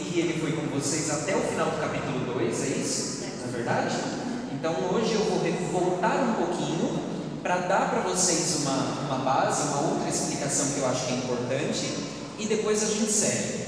Que 0.00 0.18
ele 0.18 0.40
foi 0.40 0.52
com 0.52 0.66
vocês 0.74 1.10
até 1.10 1.36
o 1.36 1.40
final 1.40 1.70
do 1.70 1.80
capítulo 1.80 2.34
2, 2.34 2.62
é 2.62 2.66
isso? 2.66 3.24
Não 3.40 3.48
é 3.48 3.52
verdade? 3.52 3.96
Então 4.52 4.74
hoje 4.92 5.14
eu 5.14 5.24
vou 5.24 5.80
voltar 5.80 6.16
um 6.16 6.34
pouquinho 6.34 6.98
para 7.42 7.58
dar 7.58 7.90
para 7.90 8.00
vocês 8.00 8.62
uma, 8.62 9.06
uma 9.06 9.24
base, 9.24 9.68
uma 9.68 9.92
outra 9.92 10.08
explicação 10.08 10.70
que 10.70 10.80
eu 10.80 10.86
acho 10.88 11.06
que 11.06 11.12
é 11.12 11.16
importante 11.16 11.94
e 12.38 12.46
depois 12.46 12.82
a 12.82 12.86
gente 12.86 13.10
segue. 13.10 13.60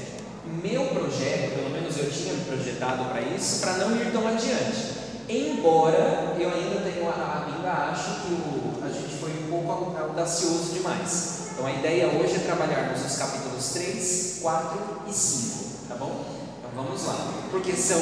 Meu 0.61 0.85
projeto, 0.87 1.55
pelo 1.55 1.69
menos 1.69 1.97
eu 1.97 2.11
tinha 2.11 2.33
me 2.33 2.45
projetado 2.45 3.05
para 3.05 3.21
isso, 3.21 3.61
para 3.61 3.73
não 3.77 3.95
ir 3.95 4.11
tão 4.11 4.27
adiante. 4.27 5.03
Embora 5.29 6.35
eu 6.37 6.49
ainda 6.49 6.81
tenho, 6.81 7.07
ainda 7.07 7.71
acho 7.91 8.21
que 8.21 8.33
o, 8.33 8.83
a 8.83 8.89
gente 8.89 9.15
foi 9.19 9.31
um 9.31 9.49
pouco 9.49 9.97
audacioso 9.97 10.73
demais. 10.73 11.43
Então 11.53 11.65
a 11.65 11.71
ideia 11.71 12.07
hoje 12.07 12.35
é 12.35 12.39
trabalharmos 12.39 13.05
os 13.05 13.17
capítulos 13.17 13.69
3, 13.69 14.39
4 14.41 14.79
e 15.07 15.13
5, 15.13 15.72
tá 15.93 15.99
bom? 15.99 16.25
Então 16.57 16.83
vamos 16.83 17.05
lá. 17.05 17.33
Porque 17.51 17.73
são 17.73 18.01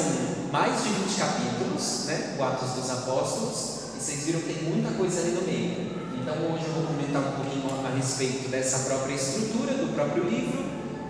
mais 0.50 0.82
de 0.82 0.88
20 0.88 1.14
capítulos, 1.18 2.04
né? 2.06 2.36
O 2.38 2.42
Atos 2.42 2.70
dos 2.70 2.90
Apóstolos, 2.90 3.94
e 3.96 4.00
vocês 4.00 4.24
viram 4.24 4.40
que 4.40 4.54
tem 4.54 4.62
muita 4.64 4.90
coisa 4.96 5.20
ali 5.20 5.32
no 5.32 5.42
meio. 5.42 5.92
Então 6.20 6.34
hoje 6.34 6.64
eu 6.66 6.72
vou 6.72 6.84
comentar 6.86 7.20
um 7.20 7.32
pouquinho 7.32 7.68
a 7.84 7.94
respeito 7.94 8.48
dessa 8.48 8.88
própria 8.88 9.14
estrutura 9.14 9.74
do 9.74 9.94
próprio 9.94 10.24
livro. 10.24 10.64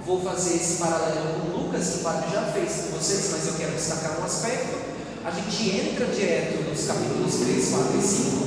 Vou 0.05 0.21
fazer 0.21 0.57
esse 0.57 0.79
paralelo 0.79 1.41
com 1.41 1.57
Lucas, 1.57 1.89
que 1.89 2.01
o 2.01 2.03
padre 2.03 2.31
já 2.33 2.43
fez 2.51 2.73
com 2.73 2.99
vocês, 2.99 3.29
mas 3.31 3.47
eu 3.47 3.55
quero 3.55 3.73
destacar 3.73 4.19
um 4.21 4.25
aspecto. 4.25 4.93
A 5.25 5.31
gente 5.31 5.71
entra 5.71 6.07
direto 6.07 6.69
nos 6.69 6.85
capítulos 6.85 7.37
3, 7.37 7.69
4 7.71 7.97
e 7.97 8.03
5, 8.03 8.47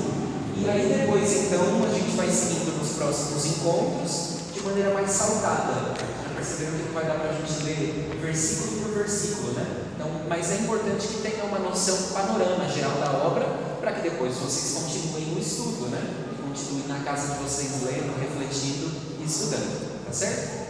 e 0.57 0.69
aí 0.69 0.99
depois 0.99 1.31
então 1.31 1.85
a 1.85 1.93
gente 1.93 2.17
vai 2.17 2.29
seguindo 2.29 2.77
nos 2.77 2.97
próximos 2.97 3.45
encontros 3.45 4.35
de 4.53 4.59
maneira 4.61 4.93
mais 4.93 5.09
saudável. 5.09 6.14
Já 6.45 6.51
perceberam 6.51 6.77
que 6.77 6.83
não 6.85 6.93
vai 6.93 7.05
dar 7.05 7.15
para 7.15 7.29
a 7.31 7.33
gente 7.33 7.63
ler 7.63 8.19
versículo 8.21 8.81
por 8.81 8.93
versículo, 8.93 9.53
né? 9.53 9.65
Então, 9.95 10.07
mas 10.29 10.51
é 10.51 10.55
importante 10.57 11.07
que 11.07 11.21
tenha 11.21 11.43
uma 11.45 11.57
noção 11.57 11.97
panorama 12.13 12.69
geral 12.69 12.99
da 12.99 13.11
obra, 13.25 13.45
para 13.81 13.93
que 13.93 14.01
depois 14.09 14.35
vocês 14.35 14.73
continuem 14.73 15.35
o 15.35 15.39
estudo, 15.39 15.89
né? 15.89 16.01
E 16.33 16.41
continuem 16.47 16.87
na 16.87 16.99
casa 16.99 17.33
de 17.33 17.43
vocês 17.43 17.81
lendo, 17.83 18.13
refletindo 18.19 18.91
e 19.19 19.25
estudando, 19.25 20.05
tá 20.05 20.13
certo? 20.13 20.65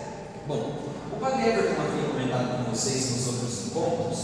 Bom, 0.47 0.79
o 1.11 1.19
Padre 1.19 1.49
Everton 1.49 1.81
havia 1.81 2.09
comentado 2.09 2.65
com 2.65 2.71
vocês 2.71 3.11
nos 3.11 3.27
outros 3.27 3.65
encontros 3.65 4.19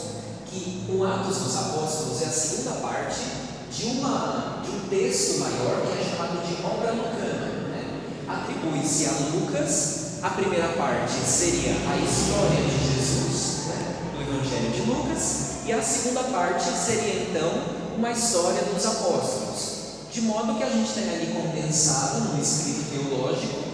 que 0.46 0.86
o 0.90 1.04
Atos 1.04 1.38
dos 1.38 1.58
Apóstolos 1.58 2.22
é 2.22 2.26
a 2.26 2.32
segunda 2.32 2.72
parte 2.82 3.20
de, 3.72 3.86
uma, 3.98 4.62
de 4.64 4.72
um 4.72 4.80
texto 4.90 5.40
maior 5.40 5.82
que 5.82 6.00
é 6.00 6.12
chamado 6.12 6.48
de 6.48 6.64
obra 6.64 6.92
lucana. 6.92 7.48
Né? 7.68 8.02
Atribui-se 8.28 9.08
a 9.08 9.12
Lucas, 9.34 10.01
a 10.22 10.30
primeira 10.30 10.68
parte 10.70 11.14
seria 11.14 11.72
a 11.72 11.98
história 11.98 12.62
de 12.62 12.94
Jesus, 12.94 13.66
né? 13.68 13.96
do 14.14 14.22
Evangelho 14.22 14.72
de 14.72 14.82
Lucas, 14.82 15.66
e 15.66 15.74
a 15.74 15.82
segunda 15.82 16.24
parte 16.26 16.66
seria 16.66 17.24
então 17.24 17.50
uma 17.98 18.12
história 18.12 18.62
dos 18.62 18.86
apóstolos. 18.86 19.82
De 20.12 20.22
modo 20.22 20.58
que 20.58 20.64
a 20.64 20.70
gente 20.70 20.92
tem 20.94 21.10
ali 21.10 21.34
condensado 21.34 22.20
no 22.20 22.42
escrito 22.42 22.92
teológico 22.92 23.72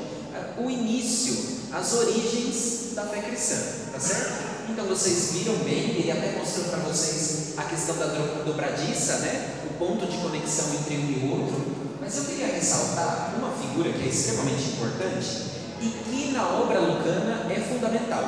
o 0.59 0.69
início, 0.69 1.57
as 1.71 1.93
origens 1.93 2.93
da 2.95 3.03
fé 3.03 3.21
cristã, 3.21 3.57
tá 3.91 3.99
certo? 3.99 4.69
Então 4.69 4.85
vocês 4.85 5.33
viram 5.33 5.55
bem, 5.57 5.97
ele 5.97 6.11
até 6.11 6.37
mostrou 6.37 6.65
para 6.65 6.79
vocês 6.79 7.53
a 7.57 7.63
questão 7.63 7.95
da 7.97 8.05
dobradiça, 8.43 9.17
né? 9.17 9.53
O 9.69 9.73
ponto 9.73 10.05
de 10.07 10.17
conexão 10.17 10.65
entre 10.73 10.95
um 10.95 11.09
e 11.09 11.29
outro. 11.29 11.75
Mas 11.99 12.17
eu 12.17 12.25
queria 12.25 12.47
ressaltar 12.47 13.35
uma 13.37 13.51
figura 13.51 13.91
que 13.91 14.03
é 14.03 14.07
extremamente 14.07 14.69
importante 14.69 15.56
e 15.81 15.89
que 15.89 16.31
na 16.31 16.47
obra 16.47 16.79
lucana 16.79 17.45
é 17.51 17.59
fundamental. 17.59 18.23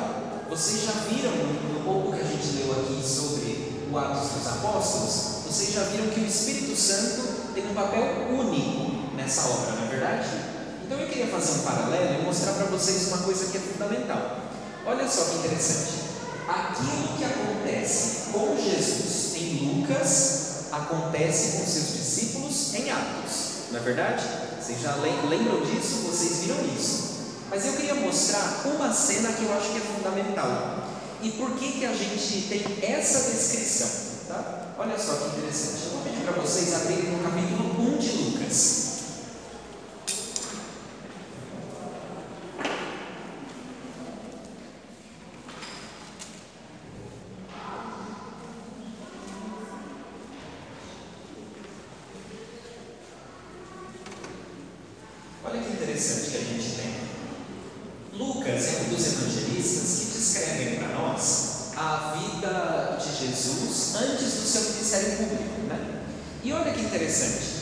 Vocês 0.48 0.84
já 0.84 0.92
viram 1.08 1.32
no 1.32 1.84
pouco 1.84 2.12
que 2.12 2.20
a 2.20 2.24
gente 2.24 2.56
leu 2.56 2.72
aqui 2.72 3.02
sobre 3.06 3.86
o 3.90 3.98
Atos 3.98 4.30
dos 4.30 4.46
Apóstolos, 4.46 5.40
vocês 5.46 5.72
já 5.72 5.82
viram 5.84 6.08
que 6.08 6.20
o 6.20 6.26
Espírito 6.26 6.76
Santo 6.76 7.52
tem 7.54 7.68
um 7.68 7.74
papel 7.74 8.28
único 8.30 9.16
nessa 9.16 9.48
obra, 9.48 9.72
não 9.72 9.84
é 9.84 9.88
verdade? 9.88 10.28
Então 10.84 10.98
eu 10.98 11.08
queria 11.08 11.26
fazer 11.26 11.60
um 11.60 11.62
paralelo 11.62 12.20
e 12.20 12.24
mostrar 12.24 12.52
para 12.52 12.66
vocês 12.66 13.08
uma 13.08 13.18
coisa 13.18 13.46
que 13.46 13.58
é 13.58 13.60
fundamental. 13.60 14.38
Olha 14.86 15.08
só 15.08 15.24
que 15.24 15.38
interessante. 15.38 16.10
Aquilo 16.48 17.16
que 17.16 17.24
acontece 17.24 18.30
com 18.32 18.56
Jesus 18.56 19.34
em 19.36 19.80
Lucas 19.80 20.50
acontece 20.72 21.58
com 21.58 21.66
seus 21.66 21.92
discípulos 21.94 22.74
em 22.74 22.90
Atos, 22.90 23.70
não 23.70 23.78
é 23.78 23.82
verdade? 23.82 24.24
Vocês 24.60 24.80
já 24.80 24.94
lembram 24.96 25.60
disso? 25.62 26.06
Vocês 26.08 26.44
viram 26.44 26.56
isso? 26.76 27.19
Mas 27.50 27.66
eu 27.66 27.72
queria 27.72 27.96
mostrar 27.96 28.62
uma 28.64 28.92
cena 28.92 29.32
que 29.32 29.42
eu 29.42 29.52
acho 29.52 29.70
que 29.70 29.78
é 29.78 29.80
fundamental. 29.80 30.86
E 31.20 31.30
por 31.32 31.50
que, 31.56 31.72
que 31.72 31.84
a 31.84 31.92
gente 31.92 32.48
tem 32.48 32.90
essa 32.90 33.28
descrição? 33.28 33.90
Tá? 34.28 34.74
Olha 34.78 34.96
só 34.96 35.14
que 35.16 35.36
interessante. 35.36 35.86
Eu 35.86 35.90
vou 35.90 36.02
pedir 36.02 36.22
para 36.22 36.40
vocês 36.40 36.72
abrirem 36.72 37.10
no 37.10 37.24
capítulo 37.24 37.94
1 37.94 37.98
de 37.98 38.10
Lucas. 38.12 38.90
Olha 55.44 55.60
que 55.60 55.72
interessante 55.72 56.30
que 56.30 56.36
a 56.36 56.40
gente 56.40 56.76
tem. 56.76 57.10
Lucas 58.20 58.66
é 58.68 58.82
um 58.82 58.94
dos 58.94 59.06
evangelistas 59.06 59.98
que 59.98 60.18
descrevem 60.18 60.74
para 60.76 60.88
nós 60.88 61.72
a 61.76 62.14
vida 62.16 62.98
de 63.00 63.26
Jesus 63.26 63.94
antes 63.96 64.34
do 64.34 64.46
seu 64.46 64.74
ministério 64.90 65.16
público, 65.16 65.60
né? 65.68 66.02
E 66.42 66.52
olha 66.52 66.72
que 66.72 66.80
interessante. 66.80 67.60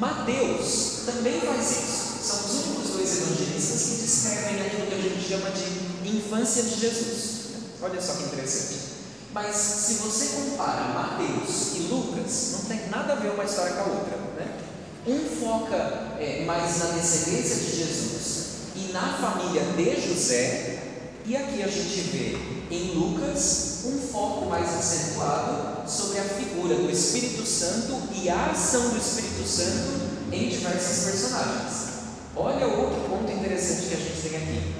Mateus 0.00 1.02
também 1.06 1.40
faz 1.40 1.70
isso. 1.70 2.06
São 2.22 2.38
os 2.40 2.66
únicos 2.66 2.90
dois 2.90 3.18
evangelistas 3.18 3.82
que 3.82 4.02
descrevem 4.02 4.66
aquilo 4.66 4.86
que 4.86 4.94
a 4.94 4.98
gente 4.98 5.28
chama 5.28 5.50
de 5.50 6.16
infância 6.16 6.62
de 6.64 6.80
Jesus. 6.80 7.36
Olha 7.80 8.00
só 8.00 8.14
que 8.14 8.24
interessante. 8.24 8.96
Mas 9.32 9.54
se 9.54 9.94
você 9.94 10.26
compara 10.36 10.94
Mateus 10.94 11.76
e 11.76 11.78
Lucas, 11.90 12.52
não 12.52 12.60
tem 12.64 12.88
nada 12.88 13.12
a 13.12 13.16
ver 13.16 13.30
uma 13.30 13.44
história 13.44 13.74
com 13.74 13.80
a 13.82 13.94
outra, 13.94 14.16
né? 14.36 14.58
Um 15.06 15.24
foca 15.38 15.76
é, 16.18 16.44
mais 16.44 16.78
na 16.78 16.86
descendência 16.86 17.56
de 17.56 17.76
Jesus 17.76 18.46
e 18.74 18.92
na 18.92 19.12
família 19.18 19.62
de 19.62 20.08
José, 20.08 20.82
E 21.26 21.36
aqui 21.36 21.62
a 21.62 21.66
gente 21.66 22.00
vê 22.12 22.55
em 22.70 22.94
Lucas 22.94 23.84
um 23.84 23.98
foco 24.12 24.46
mais 24.46 24.68
acentuado 24.68 25.88
sobre 25.88 26.18
a 26.18 26.24
figura 26.24 26.74
do 26.74 26.90
Espírito 26.90 27.46
Santo 27.46 27.96
e 28.14 28.28
a 28.28 28.50
ação 28.50 28.90
do 28.90 28.98
Espírito 28.98 29.46
Santo 29.46 30.00
em 30.32 30.48
diversos 30.48 31.04
personagens. 31.04 31.86
Olha 32.34 32.66
outro 32.66 33.08
ponto 33.08 33.30
interessante 33.30 33.86
que 33.86 33.94
a 33.94 33.98
gente 33.98 34.20
tem 34.22 34.36
aqui. 34.36 34.74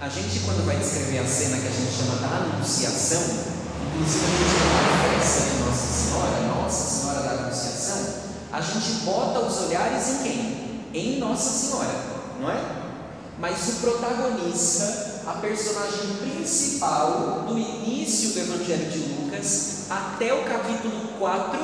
A 0.00 0.08
gente, 0.08 0.40
quando 0.40 0.66
vai 0.66 0.76
descrever 0.76 1.20
a 1.20 1.26
cena 1.26 1.58
que 1.58 1.68
a 1.68 1.70
gente 1.70 1.92
chama 1.92 2.16
da 2.16 2.36
Anunciação, 2.36 3.22
inclusive 3.94 4.24
a 4.24 4.30
gente 4.30 4.50
tem 4.58 4.66
uma 4.68 5.20
festa 5.20 5.50
de 5.50 5.56
Nossa 5.62 5.86
Senhora, 5.86 6.40
Nossa 6.48 6.90
Senhora 6.90 7.22
da 7.22 7.44
Anunciação, 7.44 8.22
a 8.52 8.60
gente 8.60 9.04
bota 9.04 9.38
os 9.40 9.58
olhares 9.62 10.08
em 10.08 10.22
quem? 10.24 10.84
Em 10.92 11.18
Nossa 11.20 11.50
Senhora, 11.50 11.94
não 12.40 12.50
é? 12.50 12.60
Mas 13.38 13.68
o 13.68 13.72
protagonista, 13.80 15.11
a 15.26 15.34
personagem 15.34 16.16
principal 16.20 17.44
do 17.48 17.58
início 17.58 18.30
do 18.30 18.40
Evangelho 18.40 18.90
de 18.90 18.98
Lucas 18.98 19.86
até 19.88 20.34
o 20.34 20.44
capítulo 20.44 21.18
4 21.18 21.58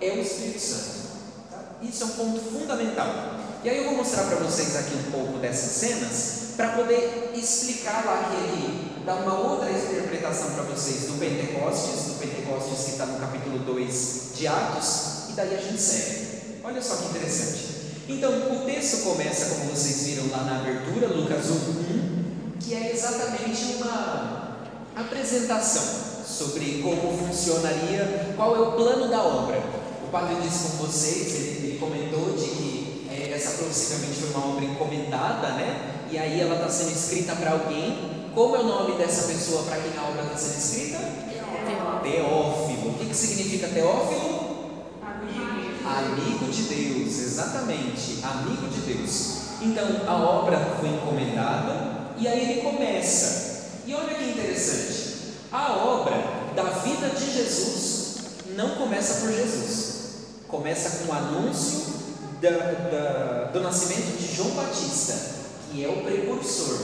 é 0.00 0.12
o 0.12 0.20
Espírito 0.20 0.60
Santo. 0.60 1.08
Tá? 1.50 1.58
Isso 1.82 2.02
é 2.02 2.06
um 2.06 2.10
ponto 2.10 2.40
fundamental. 2.40 3.40
E 3.64 3.70
aí 3.70 3.78
eu 3.78 3.84
vou 3.84 3.96
mostrar 3.96 4.24
para 4.24 4.36
vocês 4.36 4.76
aqui 4.76 4.94
um 4.96 5.10
pouco 5.10 5.38
dessas 5.38 5.70
cenas 5.70 6.54
para 6.56 6.70
poder 6.70 7.32
explicar 7.34 8.04
lá 8.04 8.30
que 8.30 8.36
ele 8.36 8.92
dá 9.06 9.14
uma 9.14 9.38
outra 9.38 9.70
interpretação 9.70 10.50
para 10.52 10.64
vocês 10.64 11.06
do 11.06 11.18
Pentecostes, 11.18 12.06
do 12.06 12.18
Pentecostes 12.18 12.84
que 12.84 12.90
está 12.90 13.06
no 13.06 13.18
capítulo 13.18 13.60
2 13.60 14.30
de 14.36 14.46
Atos, 14.46 15.30
e 15.30 15.32
daí 15.32 15.54
a 15.54 15.60
gente 15.60 15.80
segue. 15.80 16.60
Olha 16.64 16.82
só 16.82 16.96
que 16.96 17.06
interessante. 17.06 17.72
Então, 18.08 18.30
o 18.30 18.64
texto 18.66 19.04
começa, 19.04 19.54
como 19.54 19.70
vocês 19.70 20.02
viram 20.02 20.28
lá 20.30 20.44
na 20.44 20.58
abertura, 20.58 21.06
Lucas 21.06 21.50
1, 21.50 22.01
que 22.62 22.74
é 22.74 22.92
exatamente 22.92 23.76
uma 23.76 24.58
apresentação 24.94 25.82
sobre 26.24 26.80
como 26.82 27.18
funcionaria, 27.18 28.34
qual 28.36 28.56
é 28.56 28.60
o 28.60 28.72
plano 28.72 29.08
da 29.08 29.22
obra. 29.22 29.62
O 30.06 30.10
padre 30.10 30.36
disse 30.42 30.70
com 30.70 30.86
vocês, 30.86 31.34
ele, 31.34 31.66
ele 31.68 31.78
comentou 31.78 32.32
de 32.32 32.44
que 32.44 32.72
essa 33.32 33.64
possivelmente 33.64 34.20
foi 34.20 34.30
uma 34.30 34.52
obra 34.52 34.64
encomendada, 34.64 35.48
né? 35.52 36.06
E 36.10 36.18
aí 36.18 36.40
ela 36.40 36.56
está 36.56 36.68
sendo 36.68 36.92
escrita 36.92 37.34
para 37.34 37.52
alguém. 37.52 38.30
Como 38.34 38.56
é 38.56 38.60
o 38.60 38.64
nome 38.64 38.96
dessa 38.96 39.26
pessoa 39.26 39.64
para 39.64 39.76
quem 39.76 39.92
a 39.98 40.08
obra 40.08 40.22
está 40.22 40.36
sendo 40.36 40.58
escrita? 40.58 40.98
Teófilo. 41.28 42.00
Teófilo. 42.02 42.90
O 42.90 42.98
que, 42.98 43.06
que 43.06 43.16
significa 43.16 43.68
Teófilo? 43.68 44.52
Amigo. 45.02 45.88
Amigo 45.88 46.52
de 46.52 46.62
Deus, 46.62 47.18
exatamente, 47.18 48.20
amigo 48.22 48.68
de 48.68 48.80
Deus. 48.92 49.42
Então 49.60 49.86
a 50.06 50.16
obra 50.16 50.76
foi 50.80 50.88
encomendada 50.90 51.91
e 52.22 52.28
aí 52.28 52.52
ele 52.52 52.62
começa. 52.62 53.64
E 53.84 53.92
olha 53.92 54.14
que 54.14 54.30
interessante, 54.30 55.34
a 55.50 55.72
obra 55.72 56.14
da 56.54 56.62
vida 56.62 57.08
de 57.08 57.32
Jesus 57.32 58.14
não 58.54 58.76
começa 58.76 59.14
por 59.14 59.32
Jesus, 59.32 59.94
começa 60.46 60.98
com 60.98 61.12
o 61.12 61.16
anúncio 61.16 61.82
da, 62.40 62.50
da, 62.50 63.44
do 63.52 63.60
nascimento 63.60 64.16
de 64.16 64.36
João 64.36 64.50
Batista, 64.50 65.14
que 65.68 65.84
é 65.84 65.88
o 65.88 66.04
precursor. 66.04 66.78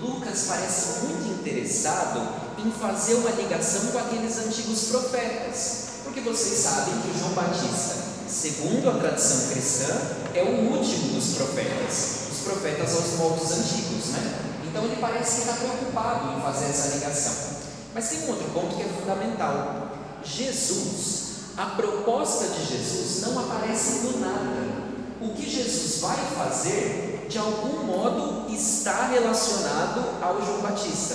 Lucas 0.00 0.44
parece 0.46 1.06
muito 1.06 1.40
interessado 1.40 2.20
em 2.64 2.70
fazer 2.70 3.14
uma 3.14 3.30
ligação 3.30 3.90
com 3.90 3.98
aqueles 3.98 4.38
antigos 4.38 4.84
profetas, 4.90 5.86
porque 6.04 6.20
vocês 6.20 6.60
sabem 6.60 6.94
que 7.00 7.18
João 7.18 7.32
Batista, 7.32 7.96
segundo 8.28 8.90
a 8.90 8.94
tradição 8.94 9.48
cristã, 9.50 9.92
é 10.34 10.44
o 10.44 10.72
último 10.72 11.14
dos 11.14 11.34
profetas, 11.34 12.28
os 12.30 12.38
profetas 12.44 12.94
aos 12.94 13.18
moldes 13.18 13.50
antigos, 13.50 14.06
né? 14.10 14.51
Então 14.72 14.84
ele 14.84 14.96
parece 14.98 15.42
está 15.42 15.52
preocupado 15.52 16.32
em 16.32 16.40
fazer 16.40 16.70
essa 16.70 16.96
ligação. 16.96 17.58
Mas 17.94 18.08
tem 18.08 18.20
um 18.20 18.28
outro 18.30 18.48
ponto 18.54 18.74
que 18.74 18.80
é 18.80 18.86
fundamental. 18.86 19.90
Jesus 20.24 21.22
a 21.56 21.66
proposta 21.66 22.46
de 22.48 22.64
Jesus 22.64 23.20
não 23.20 23.38
aparece 23.38 24.06
do 24.06 24.20
nada. 24.20 24.90
O 25.20 25.34
que 25.34 25.48
Jesus 25.48 26.00
vai 26.00 26.16
fazer, 26.34 27.26
de 27.28 27.36
algum 27.36 27.84
modo, 27.84 28.50
está 28.50 29.08
relacionado 29.08 30.22
ao 30.22 30.42
João 30.42 30.62
Batista. 30.62 31.14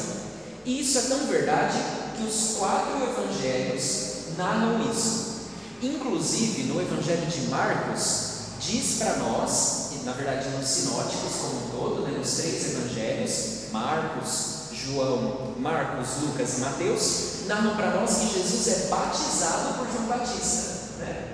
E 0.63 0.79
isso 0.81 0.99
é 0.99 1.01
tão 1.01 1.25
verdade 1.25 1.79
que 2.15 2.23
os 2.23 2.57
quatro 2.59 2.97
evangelhos 3.01 4.37
narram 4.37 4.87
isso. 4.91 5.47
Inclusive, 5.81 6.63
no 6.63 6.79
Evangelho 6.81 7.25
de 7.25 7.41
Marcos, 7.47 8.27
diz 8.59 8.97
para 8.99 9.17
nós, 9.17 9.87
na 10.07 10.13
verdade 10.13 10.49
nos 10.49 10.67
sinóticos 10.67 11.33
como 11.41 11.57
um 11.57 11.69
todo, 11.69 12.01
né, 12.03 12.17
nos 12.17 12.31
três 12.35 12.73
evangelhos, 12.73 13.46
Marcos, 14.07 14.69
João, 14.71 15.53
Marcos, 15.59 16.21
Lucas 16.21 16.57
e 16.57 16.61
Mateus, 16.61 17.23
narram 17.47 17.75
para 17.75 17.91
nós 17.91 18.15
que 18.15 18.39
Jesus 18.39 18.67
é 18.67 18.87
batizado 18.87 19.77
por 19.77 19.87
João 19.91 20.05
Batista. 20.05 20.95
Né? 20.99 21.27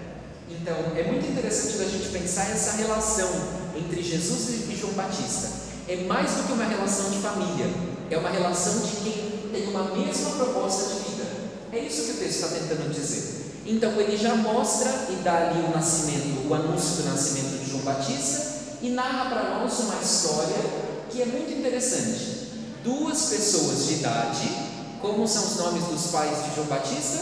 Então, 0.49 0.75
é 0.95 1.03
muito 1.03 1.29
interessante 1.29 1.77
da 1.77 1.85
gente 1.85 2.09
pensar 2.09 2.49
essa 2.49 2.77
relação 2.77 3.29
entre 3.75 4.01
Jesus 4.01 4.49
e 4.49 4.75
João 4.75 4.93
Batista. 4.93 5.51
É 5.87 5.97
mais 6.05 6.31
do 6.31 6.47
que 6.47 6.53
uma 6.53 6.65
relação 6.65 7.11
de 7.11 7.17
família, 7.17 7.67
é 8.09 8.17
uma 8.17 8.29
relação 8.29 8.79
de 8.79 8.95
quem 9.03 9.49
tem 9.51 9.67
uma 9.69 9.95
mesma 9.95 10.31
proposta 10.31 10.95
de 10.95 11.11
vida. 11.11 11.25
É 11.71 11.79
isso 11.79 12.05
que 12.05 12.11
o 12.11 12.15
texto 12.15 12.45
está 12.45 12.47
tentando 12.47 12.91
dizer. 12.91 13.61
Então, 13.67 13.91
ele 14.01 14.17
já 14.17 14.35
mostra 14.35 14.89
e 15.11 15.21
dá 15.23 15.49
ali 15.49 15.59
o 15.59 15.69
nascimento, 15.69 16.49
o 16.49 16.53
anúncio 16.53 17.03
do 17.03 17.09
nascimento 17.09 17.63
de 17.63 17.69
João 17.69 17.83
Batista 17.83 18.53
e 18.81 18.89
narra 18.89 19.29
para 19.29 19.59
nós 19.59 19.79
uma 19.79 20.01
história 20.01 20.57
que 21.09 21.21
é 21.21 21.25
muito 21.25 21.53
interessante. 21.53 22.32
Duas 22.83 23.27
pessoas 23.27 23.87
de 23.87 23.93
idade 23.93 24.73
como 25.01 25.25
são 25.25 25.43
os 25.43 25.55
nomes 25.57 25.83
dos 25.85 26.11
pais 26.11 26.43
de 26.43 26.55
João 26.55 26.67
Batista? 26.67 27.19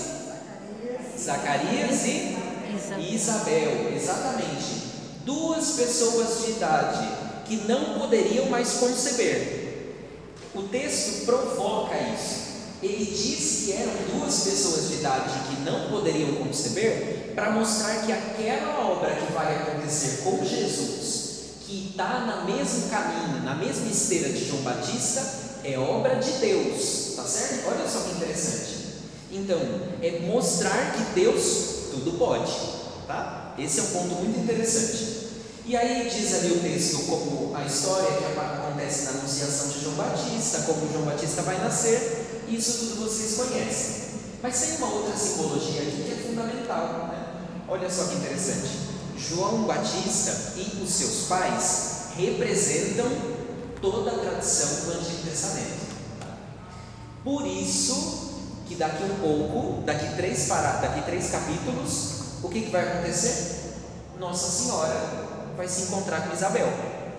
Zacarias 1.20 2.04
e 2.04 3.14
Isabel, 3.14 3.94
exatamente. 3.96 4.92
Duas 5.24 5.72
pessoas 5.72 6.46
de 6.46 6.52
idade 6.54 7.08
que 7.46 7.58
não 7.68 8.00
poderiam 8.00 8.48
mais 8.48 8.74
conceber. 8.74 10.00
O 10.56 10.64
texto 10.64 11.26
provoca 11.26 11.96
isso. 11.96 12.52
Ele 12.82 13.06
diz 13.06 13.66
que 13.66 13.74
eram 13.74 13.94
duas 14.18 14.40
pessoas 14.40 14.90
de 14.90 14.96
idade 14.96 15.32
que 15.48 15.62
não 15.62 15.90
poderiam 15.90 16.38
conceber 16.38 17.34
para 17.36 17.52
mostrar 17.52 18.04
que 18.04 18.12
aquela 18.12 18.92
obra 18.92 19.16
que 19.16 19.32
vai 19.32 19.56
acontecer 19.58 20.24
com 20.24 20.44
Jesus, 20.44 21.32
que 21.68 21.90
está 21.92 22.22
no 22.22 22.52
mesmo 22.52 22.90
caminho, 22.90 23.44
na 23.44 23.54
mesma 23.54 23.88
esteira 23.88 24.30
de 24.30 24.48
João 24.48 24.64
Batista, 24.64 25.51
é 25.64 25.78
obra 25.78 26.16
de 26.16 26.32
Deus, 26.34 27.14
tá 27.16 27.24
certo? 27.24 27.68
Olha 27.68 27.88
só 27.88 28.00
que 28.02 28.16
interessante. 28.16 28.72
Então, 29.32 29.60
é 30.02 30.20
mostrar 30.22 30.94
que 30.94 31.14
Deus 31.14 31.90
tudo 31.92 32.18
pode, 32.18 32.52
tá? 33.08 33.54
Esse 33.58 33.80
é 33.80 33.84
um 33.84 33.88
ponto 33.88 34.16
muito 34.16 34.40
interessante. 34.40 35.30
E 35.66 35.76
aí 35.78 36.10
diz 36.10 36.34
ali 36.34 36.54
o 36.54 36.60
texto 36.60 37.06
como 37.06 37.56
a 37.56 37.64
história 37.64 38.18
que 38.18 38.40
acontece 38.40 39.06
na 39.06 39.12
anunciação 39.12 39.70
de 39.70 39.82
João 39.82 39.96
Batista, 39.96 40.62
como 40.62 40.92
João 40.92 41.06
Batista 41.06 41.44
vai 41.44 41.58
nascer, 41.60 42.44
isso 42.50 42.80
tudo 42.80 43.08
vocês 43.08 43.36
conhecem. 43.36 44.02
Mas 44.42 44.60
tem 44.60 44.78
uma 44.78 44.92
outra 44.92 45.16
simbologia 45.16 45.82
aqui 45.84 46.04
que 46.04 46.12
é 46.14 46.28
fundamental, 46.28 47.08
né? 47.10 47.28
Olha 47.68 47.90
só 47.90 48.06
que 48.06 48.16
interessante. 48.16 48.92
João 49.18 49.64
Batista 49.64 50.54
e 50.58 50.84
os 50.84 50.90
seus 50.90 51.28
pais 51.28 51.92
representam 52.18 53.06
toda 53.82 54.12
a 54.12 54.20
tradição 54.20 54.86
do 54.86 55.00
Antigo 55.00 55.24
Testamento. 55.24 55.92
Por 57.24 57.46
isso 57.46 58.32
que 58.68 58.76
daqui 58.76 59.04
um 59.04 59.16
pouco, 59.16 59.82
daqui 59.84 60.16
três 60.16 60.48
paradas, 60.48 60.82
daqui 60.82 61.02
três 61.02 61.30
capítulos, 61.30 62.12
o 62.44 62.50
que, 62.50 62.62
que 62.62 62.72
vai 62.72 62.88
acontecer? 62.88 63.74
Nossa 64.20 64.50
Senhora 64.50 64.94
vai 65.58 65.68
se 65.68 65.84
encontrar 65.84 66.28
com 66.28 66.34
Isabel, 66.34 66.68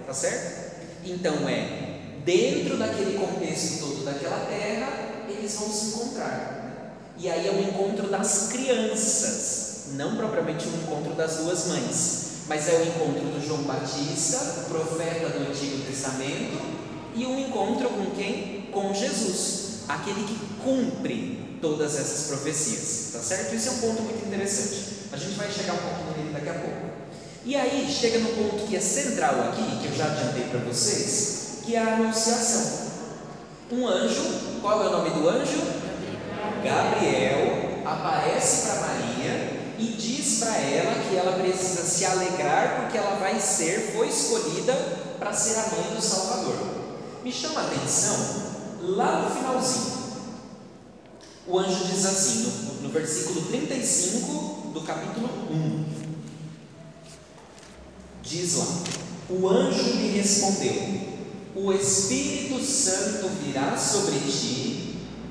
tá 0.07 0.15
certo? 0.15 0.73
Então 1.05 1.49
é 1.49 1.99
dentro 2.25 2.79
daquele 2.79 3.19
contexto 3.19 3.81
todo 3.81 4.05
daquela 4.05 4.47
terra, 4.47 4.89
eles 5.29 5.55
vão 5.57 5.69
se 5.69 5.87
encontrar. 5.87 6.95
E 7.19 7.29
aí 7.29 7.47
é 7.47 7.53
um 7.53 7.63
encontro 7.69 8.09
das 8.09 8.49
crianças, 8.49 9.93
não 9.95 10.17
propriamente 10.17 10.67
um 10.69 10.83
encontro 10.83 11.15
das 11.15 11.37
duas 11.37 11.67
mães 11.67 12.32
mas 12.49 12.69
é 12.69 12.73
o 12.79 12.83
encontro 12.83 13.29
do 13.29 13.47
João 13.47 13.63
Batista, 13.63 14.67
profeta 14.69 15.29
do 15.29 15.49
Antigo 15.49 15.85
Testamento, 15.85 16.61
e 17.15 17.27
um 17.27 17.39
encontro 17.39 17.89
com 17.89 18.11
quem? 18.17 18.69
Com 18.73 18.93
Jesus, 18.95 19.81
aquele 19.89 20.25
que 20.25 20.39
cumpre 20.63 21.59
todas 21.61 21.95
essas 21.99 22.27
profecias, 22.29 23.11
tá 23.13 23.21
certo? 23.21 23.55
Isso 23.55 23.69
é 23.69 23.73
um 23.73 23.79
ponto 23.79 24.03
muito 24.03 24.27
interessante. 24.27 25.03
A 25.13 25.17
gente 25.17 25.37
vai 25.37 25.51
chegar 25.51 25.75
um 25.75 25.79
pouquinho 25.79 26.17
nele 26.17 26.33
daqui 26.33 26.49
a 26.49 26.55
pouco. 26.55 26.93
E 27.45 27.57
aí 27.57 27.89
chega 27.91 28.19
no 28.19 28.29
ponto 28.31 28.67
que 28.67 28.77
é 28.77 28.81
central 28.81 29.35
aqui, 29.49 29.63
que 29.81 29.87
eu 29.87 29.97
já 29.97 30.07
adiantei 30.07 30.45
para 30.45 30.61
vocês, 30.61 31.59
que 31.65 31.77
é 31.77 31.79
a 31.79 31.95
anunciação. 31.95 32.93
Um 33.71 33.87
anjo, 33.87 34.61
qual 34.61 34.83
é 34.85 34.89
o 34.89 34.93
nome 34.93 35.11
do 35.11 35.29
anjo? 35.29 35.61
Gabriel 36.63 37.83
aparece 37.85 38.69
para 38.69 38.81
Maria 38.81 39.52
e 39.79 39.85
diz 39.85 40.39
para 40.39 40.57
ela 40.57 41.09
que 41.09 41.17
ela 41.17 41.39
precisa 41.39 41.83
se 41.83 42.05
alegrar 42.05 42.81
porque 42.81 42.99
ela 42.99 43.17
vai 43.17 43.41
ser, 43.41 43.93
foi 43.95 44.09
escolhida 44.09 44.75
para 45.19 45.33
ser 45.33 45.59
a 45.59 45.69
mãe 45.69 45.95
do 45.95 46.03
Salvador. 46.03 46.57
Me 47.25 47.33
chama 47.33 47.61
a 47.61 47.67
atenção 47.67 48.43
lá 48.81 49.23
no 49.23 49.37
finalzinho, 49.37 50.03
o 51.47 51.59
anjo 51.59 51.85
diz 51.87 52.05
assim, 52.05 52.43
no, 52.43 52.83
no 52.83 52.89
versículo 52.91 53.43
35 53.43 54.71
do 54.73 54.81
capítulo 54.83 55.29
1, 55.51 55.85
diz 58.23 58.55
lá: 58.55 58.67
O 59.29 59.49
anjo 59.49 59.83
lhe 59.83 60.17
respondeu: 60.17 61.01
O 61.57 61.73
Espírito 61.73 62.63
Santo 62.65 63.29
virá 63.45 63.77
sobre 63.77 64.21
ti, 64.21 64.72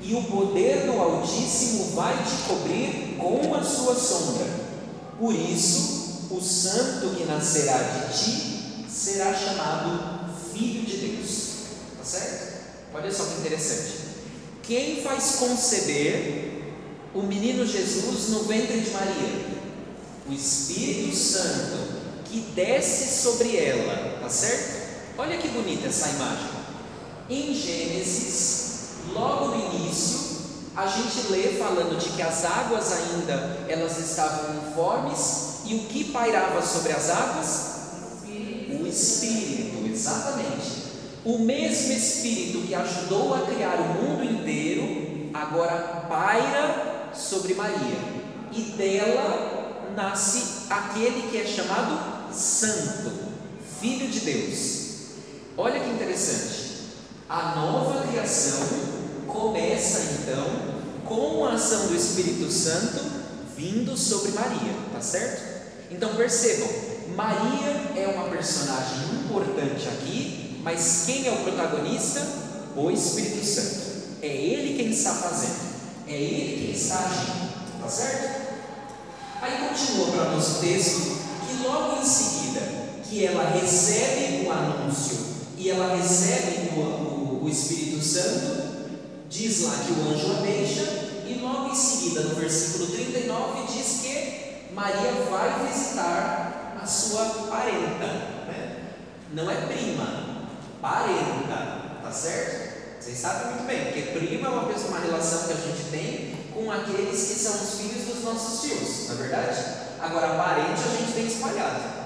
e 0.04 0.14
o 0.14 0.22
poder 0.24 0.86
do 0.86 1.00
Altíssimo 1.00 1.92
vai 1.94 2.16
te 2.24 2.48
cobrir 2.48 3.16
com 3.18 3.54
a 3.54 3.62
sua 3.62 3.94
sombra. 3.94 4.46
Por 5.18 5.34
isso, 5.34 6.26
o 6.30 6.40
santo 6.40 7.14
que 7.14 7.24
nascerá 7.24 7.78
de 7.78 8.18
ti 8.18 8.86
será 8.90 9.32
chamado 9.32 10.32
Filho 10.52 10.84
de 10.84 10.96
Deus. 10.96 11.48
Tá 11.98 12.04
certo? 12.04 12.52
Olha 12.94 13.12
só 13.12 13.24
que 13.24 13.40
interessante. 13.40 13.92
Quem 14.62 15.02
faz 15.02 15.36
conceber 15.36 16.74
o 17.14 17.22
menino 17.22 17.66
Jesus 17.66 18.28
no 18.30 18.44
ventre 18.44 18.80
de 18.80 18.90
Maria? 18.90 19.52
O 20.28 20.32
Espírito 20.32 21.16
Santo 21.16 22.02
que 22.24 22.40
desce 22.54 23.22
sobre 23.22 23.56
ela, 23.56 24.18
tá 24.20 24.28
certo? 24.28 24.82
Olha 25.18 25.36
que 25.36 25.48
bonita 25.48 25.88
essa 25.88 26.08
imagem. 26.08 26.50
Em 27.28 27.54
Gênesis, 27.54 28.61
logo 29.12 29.56
no 29.56 29.74
início, 29.74 30.22
a 30.76 30.86
gente 30.86 31.30
lê 31.30 31.58
falando 31.58 31.98
de 31.98 32.10
que 32.10 32.22
as 32.22 32.44
águas 32.44 32.92
ainda 32.92 33.66
elas 33.68 33.98
estavam 33.98 34.50
uniformes 34.50 35.60
e 35.66 35.74
o 35.74 35.78
que 35.80 36.04
pairava 36.04 36.62
sobre 36.62 36.92
as 36.92 37.10
águas? 37.10 37.72
O 38.80 38.86
Espírito, 38.86 39.86
exatamente. 39.86 40.82
O 41.24 41.38
mesmo 41.38 41.92
Espírito 41.92 42.66
que 42.66 42.74
ajudou 42.74 43.34
a 43.34 43.42
criar 43.42 43.76
o 43.80 44.02
mundo 44.02 44.24
inteiro, 44.24 45.30
agora 45.34 46.06
paira 46.08 47.10
sobre 47.14 47.54
Maria, 47.54 47.98
e 48.50 48.62
dela 48.76 49.92
nasce 49.94 50.66
aquele 50.70 51.28
que 51.30 51.38
é 51.38 51.46
chamado 51.46 52.32
Santo, 52.32 53.12
Filho 53.80 54.08
de 54.08 54.20
Deus. 54.20 54.82
Olha 55.56 55.78
que 55.78 55.90
interessante, 55.90 56.61
a 57.32 57.54
nova 57.56 58.06
criação 58.06 58.68
começa 59.26 60.20
então 60.20 60.44
com 61.06 61.46
a 61.46 61.54
ação 61.54 61.86
do 61.86 61.96
Espírito 61.96 62.50
Santo 62.52 63.00
vindo 63.56 63.96
sobre 63.96 64.32
Maria, 64.32 64.74
tá 64.92 65.00
certo? 65.00 65.42
Então 65.90 66.14
percebam, 66.14 66.68
Maria 67.16 67.70
é 67.96 68.12
uma 68.14 68.28
personagem 68.28 69.24
importante 69.24 69.88
aqui 69.88 70.42
mas 70.62 71.02
quem 71.06 71.26
é 71.26 71.32
o 71.32 71.42
protagonista? 71.42 72.24
O 72.76 72.90
Espírito 72.90 73.44
Santo. 73.44 73.92
É 74.22 74.28
Ele 74.28 74.76
quem 74.76 74.90
está 74.90 75.12
fazendo, 75.12 75.72
é 76.06 76.14
Ele 76.14 76.66
quem 76.66 76.70
está 76.70 76.98
agindo, 77.00 77.80
tá 77.82 77.88
certo? 77.88 78.52
Aí 79.40 79.68
continua 79.68 80.12
para 80.12 80.28
o 80.28 80.36
nosso 80.36 80.60
texto 80.60 81.18
que 81.44 81.66
logo 81.66 82.00
em 82.00 82.04
seguida 82.04 82.60
que 83.02 83.26
ela 83.26 83.50
recebe 83.50 84.46
o 84.46 84.52
anúncio 84.52 85.18
e 85.58 85.68
ela 85.68 85.96
recebe 85.96 86.70
o, 86.76 87.11
o, 87.42 87.48
Espírito 87.48 88.02
Santo, 88.02 88.98
diz 89.28 89.62
lá 89.62 89.74
que 89.84 89.92
o 89.92 90.08
anjo 90.08 90.38
a 90.38 90.42
deixa, 90.42 90.82
e 91.26 91.40
logo 91.42 91.70
em 91.70 91.74
seguida, 91.74 92.20
no 92.20 92.36
versículo 92.36 92.86
39, 92.86 93.72
diz 93.72 94.00
que 94.00 94.72
Maria 94.72 95.12
vai 95.28 95.66
visitar 95.66 96.78
a 96.80 96.86
sua 96.86 97.24
parenta, 97.50 98.06
né? 98.46 98.92
não 99.32 99.50
é 99.50 99.56
prima, 99.66 100.48
parenta, 100.80 102.00
tá 102.00 102.12
certo? 102.12 103.00
Vocês 103.00 103.18
sabem 103.18 103.54
muito 103.54 103.66
bem, 103.66 103.86
porque 103.86 104.02
prima 104.18 104.46
é 104.46 104.50
uma, 104.50 104.72
pessoa, 104.72 104.90
uma 104.90 105.00
relação 105.00 105.48
que 105.48 105.52
a 105.52 105.56
gente 105.56 105.90
tem 105.90 106.32
com 106.54 106.70
aqueles 106.70 107.28
que 107.28 107.34
são 107.34 107.54
os 107.54 107.80
filhos 107.80 108.06
dos 108.06 108.24
nossos 108.24 108.60
tios, 108.60 109.08
não 109.08 109.16
é 109.16 109.18
verdade? 109.18 109.64
Agora, 110.00 110.36
parente 110.36 110.80
a 110.80 110.96
gente 110.96 111.12
tem 111.12 111.26
espalhado. 111.26 112.02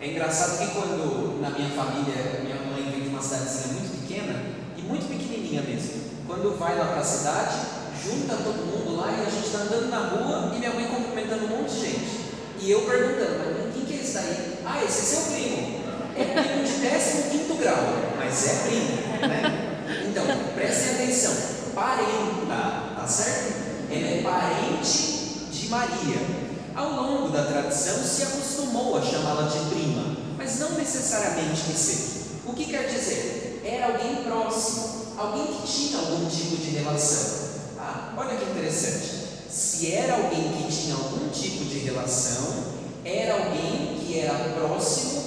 É 0.00 0.08
engraçado 0.08 0.58
que 0.58 0.74
quando 0.74 1.40
na 1.40 1.50
minha 1.50 1.70
família, 1.70 2.40
minha 2.42 2.56
mãe 2.56 2.90
vem 2.90 3.02
de 3.02 3.08
uma 3.08 3.22
cidadezinha 3.22 3.74
muito 3.74 4.00
pequena 4.00 4.59
muito 4.90 5.08
pequenininha 5.08 5.62
mesmo. 5.62 6.10
Quando 6.26 6.58
vai 6.58 6.76
lá 6.76 6.86
para 6.86 7.00
a 7.00 7.04
cidade, 7.04 7.56
junta 8.02 8.36
todo 8.36 8.66
mundo 8.66 8.96
lá 8.96 9.10
e 9.12 9.26
a 9.26 9.30
gente 9.30 9.46
está 9.46 9.58
andando 9.58 9.88
na 9.88 10.08
rua 10.08 10.52
e 10.54 10.58
minha 10.58 10.72
mãe 10.72 10.86
cumprimentando 10.86 11.44
um 11.46 11.48
monte 11.48 11.70
de 11.70 11.80
gente. 11.80 12.20
E 12.60 12.70
eu 12.70 12.82
perguntando, 12.82 13.38
mas 13.38 13.74
quem 13.74 13.84
que 13.84 13.92
é 13.94 14.02
esse 14.02 14.14
daí? 14.14 14.58
Ah, 14.66 14.84
esse 14.84 15.00
é 15.00 15.04
seu 15.04 15.32
primo. 15.32 15.80
É 16.16 16.24
primo 16.24 16.64
de 16.64 16.72
15 16.72 17.30
grau, 17.60 17.76
mas 18.16 18.46
é 18.46 18.54
primo, 18.66 19.28
né? 19.28 19.70
Então, 20.08 20.24
prestem 20.54 20.94
atenção, 20.94 21.32
parenta, 21.74 22.96
tá 22.96 23.06
certo? 23.06 23.54
Ela 23.90 24.08
é 24.08 24.22
parente 24.22 25.48
de 25.50 25.68
Maria. 25.68 26.40
Ao 26.74 26.90
longo 26.92 27.28
da 27.28 27.44
tradição 27.44 28.02
se 28.02 28.22
acostumou 28.22 28.96
a 28.96 29.02
chamá-la 29.02 29.48
de 29.48 29.58
prima, 29.70 30.16
mas 30.38 30.58
não 30.58 30.70
necessariamente 30.72 31.62
que 31.62 31.72
seja. 31.72 32.20
O 32.46 32.54
que 32.54 32.64
quer 32.66 32.86
dizer? 32.88 33.39
Era 33.70 33.86
alguém 33.86 34.24
próximo, 34.24 35.14
alguém 35.16 35.46
que 35.46 35.64
tinha 35.64 35.98
algum 36.00 36.28
tipo 36.28 36.56
de 36.56 36.70
relação. 36.70 37.50
Ah, 37.78 38.14
olha 38.16 38.36
que 38.36 38.50
interessante. 38.50 39.28
Se 39.48 39.92
era 39.92 40.14
alguém 40.14 40.52
que 40.54 40.72
tinha 40.72 40.96
algum 40.96 41.28
tipo 41.28 41.64
de 41.66 41.78
relação, 41.78 42.64
era 43.04 43.34
alguém 43.34 44.00
que 44.00 44.18
era 44.18 44.34
próximo, 44.58 45.22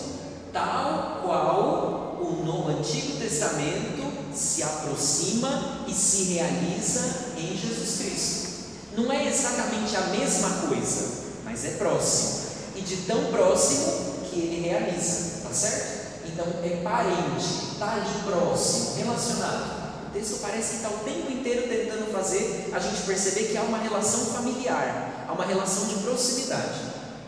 tal 0.52 1.22
qual 1.24 2.20
o 2.22 2.44
no 2.44 2.68
Antigo 2.68 3.18
Testamento 3.18 4.04
se 4.36 4.62
aproxima 4.62 5.86
e 5.88 5.94
se 5.94 6.34
realiza 6.34 7.32
em 7.38 7.58
Jesus 7.58 7.98
Cristo. 7.98 8.44
Não 8.98 9.10
é 9.10 9.26
exatamente 9.26 9.96
a 9.96 10.08
mesma 10.08 10.50
coisa, 10.68 11.24
mas 11.46 11.64
é 11.64 11.70
próximo. 11.78 12.44
E 12.76 12.82
de 12.82 12.98
tão 13.08 13.32
próximo 13.32 14.16
que 14.30 14.38
ele 14.38 14.68
realiza, 14.68 15.44
tá 15.44 15.54
certo? 15.54 16.04
Então 16.26 16.46
é 16.64 16.82
parente, 16.84 17.73
está 17.84 17.94
ali 17.94 18.24
próximo, 18.26 18.96
relacionado. 18.96 19.84
O 20.08 20.14
texto 20.14 20.40
parece 20.42 20.70
que 20.70 20.76
está 20.78 20.90
o 20.90 21.00
tempo 21.00 21.32
inteiro 21.32 21.68
tentando 21.68 22.12
fazer 22.12 22.70
a 22.74 22.80
gente 22.80 23.02
perceber 23.02 23.46
que 23.46 23.58
há 23.58 23.62
uma 23.62 23.80
relação 23.80 24.26
familiar, 24.28 25.26
há 25.28 25.34
uma 25.34 25.46
relação 25.46 25.88
de 25.88 25.96
proximidade. 25.96 26.80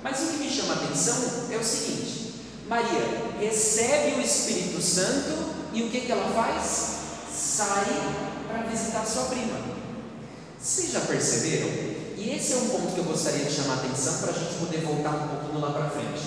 Mas 0.04 0.20
o 0.22 0.28
que 0.28 0.38
me 0.38 0.50
chama 0.50 0.74
a 0.74 0.78
atenção 0.78 1.16
é 1.52 1.58
o 1.58 1.64
seguinte: 1.64 2.34
Maria 2.68 3.34
recebe 3.40 4.20
o 4.20 4.22
Espírito 4.22 4.82
Santo 4.82 5.56
e 5.74 5.84
o 5.84 5.90
que, 5.90 6.02
que 6.02 6.12
ela 6.12 6.32
faz? 6.34 6.96
Sai 7.34 7.86
para 8.48 8.64
visitar 8.70 9.06
sua 9.06 9.24
prima. 9.24 9.60
Vocês 10.60 10.92
já 10.92 11.02
perceberam? 11.02 11.68
E 12.18 12.34
esse 12.36 12.54
é 12.54 12.56
um 12.56 12.70
ponto 12.70 12.94
que 12.94 13.00
eu 13.00 13.04
gostaria 13.04 13.46
de 13.46 13.54
chamar 13.54 13.74
a 13.74 13.78
atenção 13.78 14.20
para 14.20 14.32
a 14.32 14.34
gente 14.34 14.56
poder 14.56 14.82
voltar 14.82 15.12
um 15.12 15.28
pouquinho 15.28 15.60
lá 15.60 15.72
para 15.72 15.90
frente. 15.90 16.24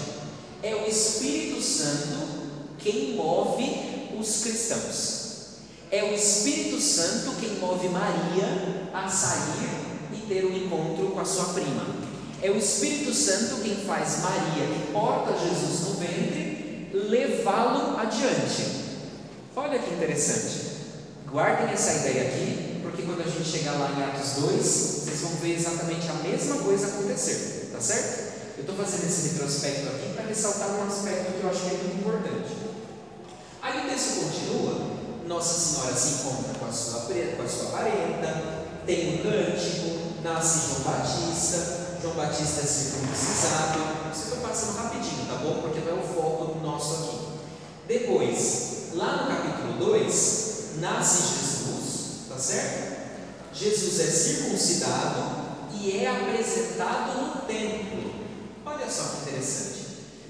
É 0.63 0.75
o 0.75 0.87
Espírito 0.87 1.63
Santo 1.63 2.49
quem 2.79 3.15
move 3.17 3.88
os 4.17 4.43
cristãos. 4.43 5.29
É 5.91 6.05
o 6.05 6.15
Espírito 6.15 6.81
Santo 6.81 7.35
quem 7.41 7.59
move 7.59 7.89
Maria 7.89 8.91
a 8.93 9.09
sair 9.09 9.69
e 10.13 10.17
ter 10.29 10.45
um 10.45 10.55
encontro 10.55 11.09
com 11.09 11.21
a 11.21 11.25
sua 11.25 11.47
prima. 11.55 11.87
É 12.43 12.51
o 12.51 12.57
Espírito 12.57 13.13
Santo 13.15 13.63
quem 13.63 13.75
faz 13.75 14.19
Maria, 14.21 14.67
que 14.67 14.93
porta 14.93 15.33
Jesus 15.33 15.89
no 15.89 15.95
ventre, 15.95 16.91
levá-lo 16.93 17.99
adiante. 17.99 18.87
Olha 19.57 19.79
que 19.79 19.95
interessante. 19.95 20.69
Guardem 21.27 21.73
essa 21.73 21.93
ideia 21.95 22.29
aqui, 22.29 22.81
porque 22.83 23.03
quando 23.03 23.23
a 23.23 23.25
gente 23.25 23.45
chegar 23.45 23.73
lá 23.73 23.91
em 23.91 24.05
Atos 24.05 24.43
2, 24.43 24.63
vocês 24.63 25.21
vão 25.21 25.33
ver 25.37 25.57
exatamente 25.57 26.07
a 26.09 26.15
mesma 26.15 26.57
coisa 26.59 26.87
acontecer, 26.87 27.71
tá 27.73 27.81
certo? 27.81 28.29
Eu 28.57 28.63
estou 28.63 28.77
fazendo 28.77 29.05
esse 29.05 29.29
retrospecto 29.29 29.89
aqui 29.89 30.15
para 30.15 30.27
ressaltar 30.27 30.69
um 30.71 30.87
aspecto 30.87 31.33
que 31.33 31.45
eu 31.45 31.51
acho 31.51 31.61
que 31.61 31.67
é 31.67 31.79
muito 31.79 31.99
importante. 32.01 32.58
Aí 33.69 33.85
o 33.85 33.91
texto 33.91 34.25
continua, 34.25 34.81
Nossa 35.27 35.61
Senhora 35.61 35.95
se 35.95 36.23
encontra 36.23 36.55
com 36.59 36.65
a 36.65 36.73
sua, 36.73 37.01
com 37.03 37.43
a 37.43 37.47
sua 37.47 37.71
parenta, 37.71 38.65
tem 38.87 39.17
um 39.17 39.23
cântico, 39.23 40.23
nasce 40.25 40.69
João 40.69 40.97
Batista, 40.97 41.99
João 42.01 42.15
Batista 42.15 42.63
é 42.63 42.65
circuncisado. 42.65 43.79
Isso 44.11 44.23
estou 44.25 44.39
passando 44.39 44.77
rapidinho, 44.79 45.27
tá 45.27 45.35
bom? 45.35 45.61
Porque 45.61 45.81
não 45.81 45.99
é 45.99 46.01
o 46.01 46.03
foco 46.03 46.59
nosso 46.61 46.95
aqui. 46.95 47.19
Depois, 47.87 48.95
lá 48.95 49.25
no 49.25 49.37
capítulo 49.37 49.93
2, 49.93 50.65
nasce 50.81 51.23
Jesus, 51.35 52.21
tá 52.27 52.39
certo? 52.39 52.99
Jesus 53.53 54.01
é 54.01 54.07
circuncidado 54.07 55.49
e 55.75 55.99
é 55.99 56.09
apresentado 56.09 57.21
no 57.21 57.43
templo. 57.43 58.15
Olha 58.65 58.91
só 58.91 59.03
que 59.03 59.29
interessante. 59.29 59.89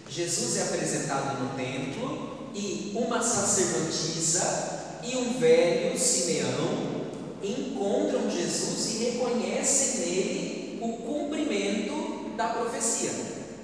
Jesus 0.09 0.57
é 0.57 0.63
apresentado 0.63 1.41
no 1.41 1.51
templo 1.51 2.28
e 2.55 2.93
uma 2.95 3.23
sacerdotisa 3.23 5.01
e 5.03 5.17
um 5.17 5.39
velho 5.39 5.99
Simeão 5.99 6.99
encontram 7.43 8.31
Jesus 8.31 8.95
e 8.95 9.05
reconhecem 9.05 10.01
nele 10.01 10.79
o 10.83 10.89
cumprimento 10.99 12.37
da 12.37 12.49
profecia. 12.49 13.11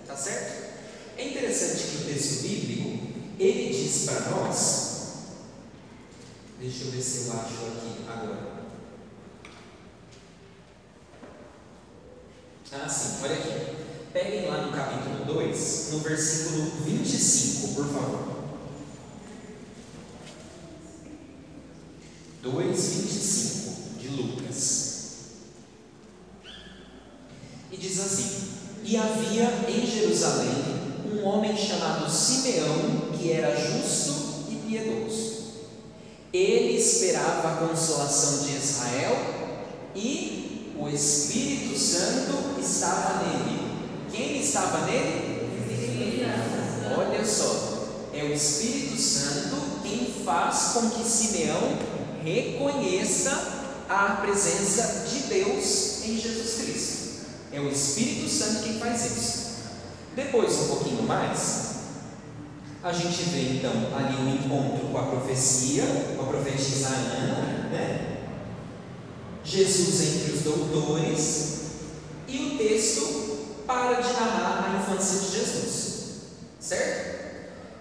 Tá 0.06 0.16
certo? 0.16 0.64
É 1.16 1.28
interessante 1.28 1.84
que 1.84 1.96
o 1.96 2.04
texto 2.06 2.42
bíblico 2.42 2.98
ele 3.38 3.72
diz 3.72 4.04
para 4.04 4.20
nós 4.30 4.94
Deixa 6.64 6.84
eu 6.84 6.92
ver 6.92 7.02
se 7.02 7.26
eu 7.26 7.32
acho 7.34 7.54
aqui 7.66 8.04
agora. 8.08 8.54
Ah, 12.72 12.88
sim, 12.88 13.22
olha 13.22 13.34
aqui. 13.34 13.76
Peguem 14.14 14.48
lá 14.48 14.62
no 14.62 14.72
capítulo 14.72 15.26
2, 15.26 15.88
no 15.92 15.98
versículo 15.98 16.70
25, 16.86 17.74
por 17.74 17.86
favor. 17.86 18.33
2,25 22.44 23.98
de 23.98 24.08
Lucas. 24.08 24.94
E 27.72 27.76
diz 27.76 27.98
assim: 27.98 28.48
E 28.84 28.96
havia 28.98 29.48
em 29.66 29.86
Jerusalém 29.86 30.52
um 31.10 31.24
homem 31.24 31.56
chamado 31.56 32.10
Simeão, 32.10 33.12
que 33.18 33.32
era 33.32 33.56
justo 33.56 34.44
e 34.50 34.56
piedoso. 34.56 35.34
Ele 36.32 36.76
esperava 36.76 37.48
a 37.48 37.68
consolação 37.68 38.44
de 38.44 38.56
Israel 38.56 39.16
e 39.94 40.74
o 40.78 40.88
Espírito 40.88 41.78
Santo 41.78 42.60
estava 42.60 43.24
nele. 43.24 43.72
Quem 44.12 44.40
estava 44.40 44.84
nele? 44.86 45.32
Olha 46.96 47.24
só, 47.24 47.88
é 48.12 48.24
o 48.24 48.32
Espírito 48.34 49.00
Santo 49.00 49.80
quem 49.82 50.06
faz 50.24 50.72
com 50.74 50.90
que 50.90 51.04
Simeão 51.04 51.93
reconheça 52.24 53.64
a 53.88 54.20
presença 54.22 55.06
de 55.08 55.24
Deus 55.24 56.04
em 56.04 56.18
Jesus 56.18 56.62
Cristo. 56.62 57.04
É 57.52 57.60
o 57.60 57.68
Espírito 57.68 58.28
Santo 58.28 58.64
quem 58.64 58.78
faz 58.78 59.04
isso. 59.04 59.44
Depois, 60.16 60.52
um 60.62 60.68
pouquinho 60.68 61.02
mais, 61.02 61.74
a 62.82 62.92
gente 62.92 63.22
vê 63.24 63.58
então 63.58 63.72
ali 63.94 64.16
um 64.16 64.34
encontro 64.34 64.88
com 64.88 64.98
a 64.98 65.02
profecia, 65.02 65.84
com 66.16 66.22
a 66.22 66.26
profetisa 66.26 66.88
Ana, 66.88 67.68
né? 67.70 68.18
Jesus 69.44 70.16
entre 70.16 70.32
os 70.32 70.40
doutores, 70.42 71.54
e 72.26 72.38
o 72.38 72.58
texto 72.58 73.64
para 73.66 74.00
de 74.00 74.12
narrar 74.12 74.72
a 74.72 74.78
infância 74.78 75.20
de 75.20 75.36
Jesus, 75.36 76.04
certo? 76.58 77.23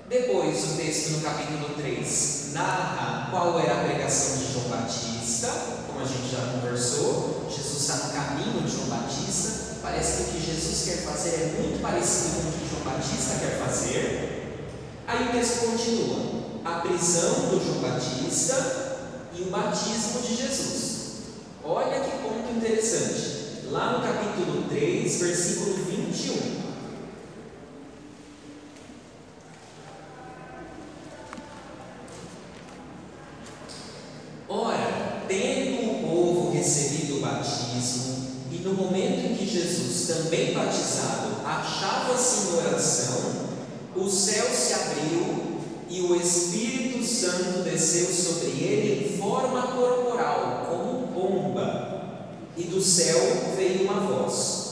Depois, 0.10 0.64
o 0.64 0.78
texto 0.78 1.12
no 1.12 1.22
capítulo 1.22 1.70
3 1.76 2.52
narra 2.54 3.32
qual 3.32 3.60
era 3.60 3.82
a 3.82 3.84
pregação 3.86 4.38
de 4.38 4.54
João 4.54 4.70
Batista, 4.70 5.48
como 5.88 6.02
a 6.02 6.06
gente 6.06 6.30
já 6.30 6.46
conversou. 6.52 7.48
Jesus 7.50 7.82
está 7.82 7.96
no 7.96 8.14
caminho 8.14 8.62
de 8.62 8.72
João 8.72 8.88
Batista. 8.88 9.78
Parece 9.82 10.24
que 10.24 10.30
o 10.30 10.34
que 10.34 10.46
Jesus 10.46 10.86
quer 10.86 11.04
fazer 11.04 11.30
é 11.30 11.62
muito 11.62 11.82
parecido 11.82 12.42
com 12.42 12.50
o 12.50 12.52
que 12.52 12.70
João 12.70 12.96
Batista 12.96 13.40
quer 13.40 13.60
fazer. 13.60 14.44
Aí 15.08 15.30
o 15.30 15.32
texto 15.32 15.70
continua: 15.70 16.44
a 16.66 16.80
prisão 16.80 17.50
do 17.50 17.64
João 17.64 17.80
Batista 17.80 19.00
e 19.36 19.42
o 19.42 19.46
batismo 19.46 20.22
de 20.22 20.36
Jesus. 20.36 21.04
Olha 21.64 22.02
que 22.02 22.12
ponto 22.18 22.52
interessante. 22.56 23.68
Lá 23.72 23.98
no 23.98 24.04
capítulo 24.04 24.68
3, 24.70 25.20
versículo 25.20 25.76
21. 25.86 26.64
Ora, 34.48 35.24
tendo 35.28 35.90
o 35.90 36.08
povo 36.08 36.52
recebido 36.52 37.18
o 37.18 37.22
batismo, 37.22 38.28
e 38.52 38.58
no 38.58 38.74
momento 38.74 39.26
em 39.26 39.36
que 39.36 39.48
Jesus, 39.48 40.08
também 40.08 40.54
batizado, 40.54 41.38
achava-se 41.44 42.50
em 42.50 42.58
oração, 42.58 43.34
o 43.96 44.08
céu 44.08 44.46
se 44.54 44.74
abriu 44.74 45.54
e 45.90 46.02
o 46.02 46.16
Espírito 46.16 47.04
Santo 47.04 47.64
desceu 47.64 48.06
sobre 48.06 48.50
ele 48.64 49.06
em 49.06 49.18
forma 49.18 49.62
corporal, 49.62 50.68
como 50.70 51.08
pomba. 51.08 52.20
E 52.56 52.64
do 52.64 52.73
céu 52.84 53.20
veio 53.56 53.84
uma 53.84 54.00
voz: 54.02 54.64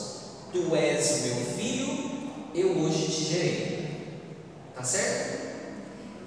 Tu 0.51 0.75
és 0.75 1.11
o 1.11 1.27
meu 1.27 1.45
filho, 1.57 2.11
eu 2.53 2.77
hoje 2.79 3.05
te 3.05 3.23
gerei. 3.23 3.81
Tá 4.75 4.83
certo? 4.83 5.51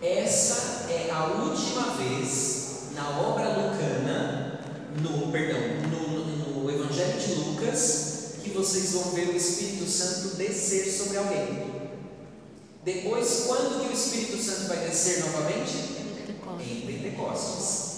Essa 0.03 0.87
é 0.90 1.11
a 1.11 1.25
última 1.42 1.94
vez 1.94 2.90
na 2.94 3.20
obra 3.20 3.49
lucana, 3.49 4.61
no 5.01 5.33
perdão, 5.33 5.61
no, 5.90 6.25
no, 6.25 6.62
no 6.62 6.70
Evangelho 6.70 7.18
de 7.18 7.35
Lucas, 7.35 8.35
que 8.42 8.51
vocês 8.51 8.92
vão 8.92 9.11
ver 9.12 9.29
o 9.29 9.37
Espírito 9.37 9.88
Santo 9.88 10.37
descer 10.37 10.87
sobre 10.90 11.18
alguém. 11.18 11.75
Depois, 12.85 13.44
quando 13.47 13.81
que 13.81 13.88
o 13.88 13.92
Espírito 13.92 14.37
Santo 14.37 14.68
vai 14.68 14.79
descer 14.87 15.25
novamente? 15.25 15.94
Em 16.61 16.87
Pentecostes. 16.87 17.94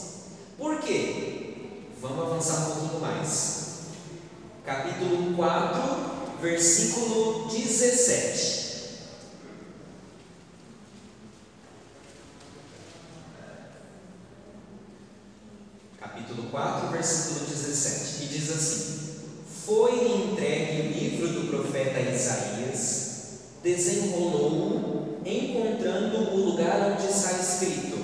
Por 0.57 0.81
quê? 0.81 1.55
Vamos 2.01 2.25
avançar 2.25 2.61
um 2.61 2.81
pouquinho 2.81 3.01
mais. 3.01 3.56
Capítulo 4.67 5.33
4, 5.37 6.41
versículo 6.43 7.47
17. 7.49 8.67
Capítulo 16.01 16.51
4, 16.51 16.89
versículo 16.89 17.47
17. 17.47 18.25
E 18.25 18.27
diz 18.27 18.51
assim: 18.51 19.15
Foi-lhe 19.65 20.33
entregue 20.33 20.81
o 20.81 20.93
livro 20.93 21.29
do 21.29 21.49
profeta 21.49 22.01
Isaías, 22.01 23.43
desenrolou-o, 23.63 25.21
encontrando 25.25 26.33
o 26.33 26.45
lugar 26.45 26.91
onde 26.91 27.07
está 27.07 27.39
escrito: 27.39 27.99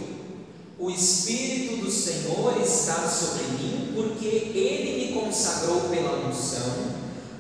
O 0.79 0.89
Espírito 0.89 1.79
do 1.79 1.91
Senhor 1.91 2.57
está 2.63 3.09
sobre 3.09 3.47
mim, 3.49 3.82
porque 3.95 4.27
ele 4.27 5.07
me 5.07 5.21
consagrou 5.21 5.83
pela 5.83 6.29
unção 6.29 6.93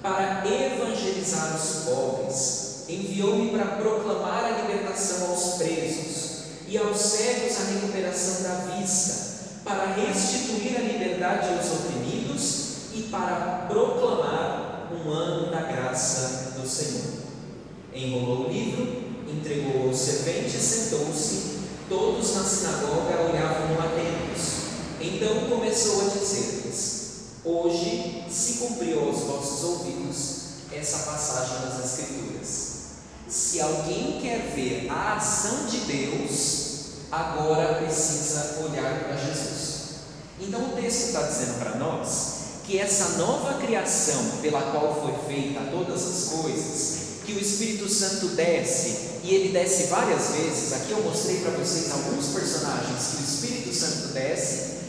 para 0.02 0.42
evangelizar 0.46 1.56
os 1.56 1.84
pobres, 1.84 2.84
enviou-me 2.88 3.50
para 3.50 3.76
proclamar 3.76 4.44
a 4.44 4.62
libertação 4.62 5.30
aos 5.30 5.54
presos 5.54 6.42
e 6.66 6.76
aos 6.76 6.96
cegos 6.96 7.56
a 7.60 7.72
recuperação 7.72 8.42
da 8.42 8.74
vista, 8.74 9.32
para 9.64 9.94
restituir 9.94 10.76
a 10.76 10.80
liberdade 10.80 11.48
aos 11.54 11.70
oprimidos 11.72 12.62
e 12.94 13.02
para 13.10 13.66
proclamar 13.68 14.90
um 14.92 15.10
ano 15.10 15.50
da 15.50 15.60
graça 15.60 16.54
do 16.58 16.66
Senhor. 16.66 17.22
Enrolou 17.94 18.46
o 18.46 18.52
livro, 18.52 19.02
entregou 19.28 19.88
ao 19.88 19.94
servente 19.94 20.56
e 20.56 20.60
sentou-se. 20.60 21.52
Todos 21.88 22.34
na 22.36 22.42
sinagoga 22.42 23.20
olhavam 23.20 23.78
atentos. 23.78 24.51
Então 25.02 25.48
começou 25.48 26.02
a 26.02 26.04
dizer-lhes: 26.10 27.02
Hoje 27.44 28.24
se 28.30 28.54
cumpriu 28.54 29.00
aos 29.00 29.20
vossos 29.22 29.64
ouvidos 29.64 30.42
essa 30.72 30.98
passagem 31.10 31.56
das 31.62 31.84
Escrituras. 31.84 32.72
Se 33.28 33.60
alguém 33.60 34.20
quer 34.22 34.52
ver 34.54 34.88
a 34.88 35.16
ação 35.16 35.66
de 35.66 35.78
Deus, 35.78 36.62
agora 37.10 37.82
precisa 37.82 38.60
olhar 38.64 39.04
para 39.04 39.16
Jesus. 39.16 39.72
Então 40.40 40.66
o 40.66 40.76
texto 40.76 41.06
está 41.06 41.22
dizendo 41.22 41.58
para 41.58 41.76
nós 41.76 42.42
que 42.64 42.78
essa 42.78 43.18
nova 43.18 43.54
criação 43.54 44.38
pela 44.40 44.60
qual 44.70 45.02
foi 45.02 45.34
feita 45.34 45.60
todas 45.70 46.02
as 46.02 46.40
coisas, 46.40 47.02
que 47.24 47.32
o 47.32 47.40
Espírito 47.40 47.88
Santo 47.88 48.28
desce 48.28 49.20
e 49.24 49.34
ele 49.34 49.52
desce 49.52 49.84
várias 49.84 50.28
vezes. 50.30 50.72
Aqui 50.72 50.92
eu 50.92 51.02
mostrei 51.02 51.40
para 51.40 51.52
vocês 51.52 51.90
alguns 51.90 52.26
personagens 52.28 53.08
que 53.10 53.16
o 53.16 53.24
Espírito 53.24 53.74
Santo 53.74 54.12
desce, 54.12 54.81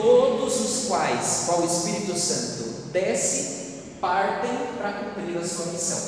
todos 0.00 0.60
os 0.60 0.88
quais, 0.88 1.44
qual 1.46 1.62
o 1.62 1.66
Espírito 1.66 2.18
Santo 2.18 2.90
desce, 2.92 3.56
partem 4.00 4.50
para 4.76 4.92
cumprir 4.92 5.38
a 5.38 5.46
sua 5.46 5.66
missão. 5.66 5.98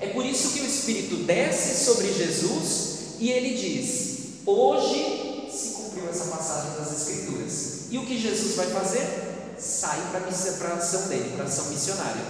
É 0.00 0.08
por 0.08 0.24
isso 0.24 0.50
que 0.50 0.60
o 0.60 0.66
Espírito 0.66 1.16
desce 1.24 1.84
sobre 1.84 2.12
Jesus 2.12 3.16
e 3.18 3.30
ele 3.30 3.54
diz: 3.54 4.40
Hoje 4.46 5.48
se 5.50 5.70
cumpriu 5.74 6.08
essa 6.08 6.24
passagem 6.24 6.72
das 6.78 6.92
Escrituras. 6.92 7.86
E 7.90 7.98
o 7.98 8.06
que 8.06 8.18
Jesus 8.18 8.56
vai 8.56 8.66
fazer? 8.66 9.56
Sai 9.58 10.00
para 10.10 10.74
a 10.74 10.76
ação 10.76 11.08
dele, 11.08 11.32
para 11.34 11.44
a 11.44 11.48
ação 11.48 11.66
missionária. 11.66 12.22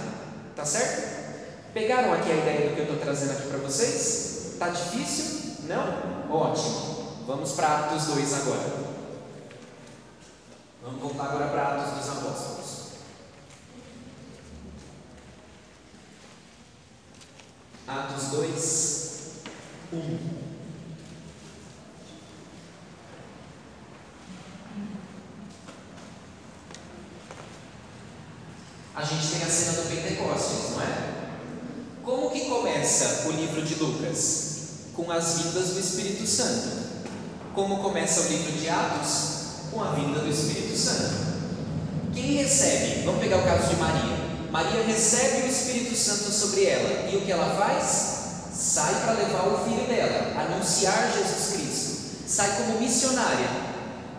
Tá 0.55 0.65
certo? 0.65 1.21
Pegaram 1.73 2.13
aqui 2.13 2.29
a 2.29 2.35
ideia 2.35 2.69
do 2.69 2.75
que 2.75 2.81
eu 2.81 2.85
estou 2.85 2.99
trazendo 2.99 3.31
aqui 3.31 3.47
para 3.47 3.59
vocês? 3.59 4.57
Tá 4.59 4.67
difícil? 4.69 5.55
Não? 5.67 6.29
Ótimo. 6.29 7.23
Vamos 7.25 7.53
para 7.53 7.79
Atos 7.79 8.05
2 8.07 8.33
agora. 8.33 8.90
Vamos 10.83 10.99
voltar 10.99 11.25
agora 11.25 11.47
para 11.49 11.75
Atos 11.75 11.93
dos 11.93 12.09
Apóstolos. 12.09 12.81
Atos 17.87 18.23
2, 18.31 19.11
1. 19.93 20.41
A 28.95 29.03
gente 29.03 29.27
tem 29.27 29.43
a 29.43 29.49
cena 29.49 29.73
do 29.73 29.87
Pentecostes, 29.87 30.71
não 30.71 30.81
é? 30.81 31.11
Como 32.03 32.31
que 32.31 32.49
começa 32.49 33.27
o 33.27 33.31
livro 33.33 33.61
de 33.61 33.75
Lucas? 33.75 34.49
Com 34.95 35.11
as 35.11 35.43
vindas 35.43 35.69
do 35.73 35.79
Espírito 35.79 36.25
Santo. 36.25 37.05
Como 37.53 37.83
começa 37.83 38.21
o 38.21 38.27
livro 38.29 38.51
de 38.53 38.67
Atos? 38.67 39.40
Com 39.71 39.81
a 39.81 39.91
vinda 39.91 40.19
do 40.19 40.29
Espírito 40.29 40.77
Santo. 40.77 41.31
Quem 42.13 42.35
recebe? 42.35 43.03
Vamos 43.05 43.21
pegar 43.21 43.37
o 43.37 43.43
caso 43.43 43.69
de 43.69 43.75
Maria. 43.77 44.17
Maria 44.51 44.83
recebe 44.83 45.43
o 45.43 45.49
Espírito 45.49 45.95
Santo 45.95 46.29
sobre 46.29 46.65
ela 46.65 47.09
e 47.09 47.15
o 47.15 47.21
que 47.21 47.31
ela 47.31 47.55
faz? 47.55 48.19
Sai 48.53 48.93
para 49.01 49.13
levar 49.13 49.47
o 49.47 49.63
filho 49.63 49.87
dela, 49.87 50.41
anunciar 50.41 51.13
Jesus 51.13 51.53
Cristo. 51.53 52.27
Sai 52.27 52.57
como 52.57 52.79
missionária. 52.79 53.47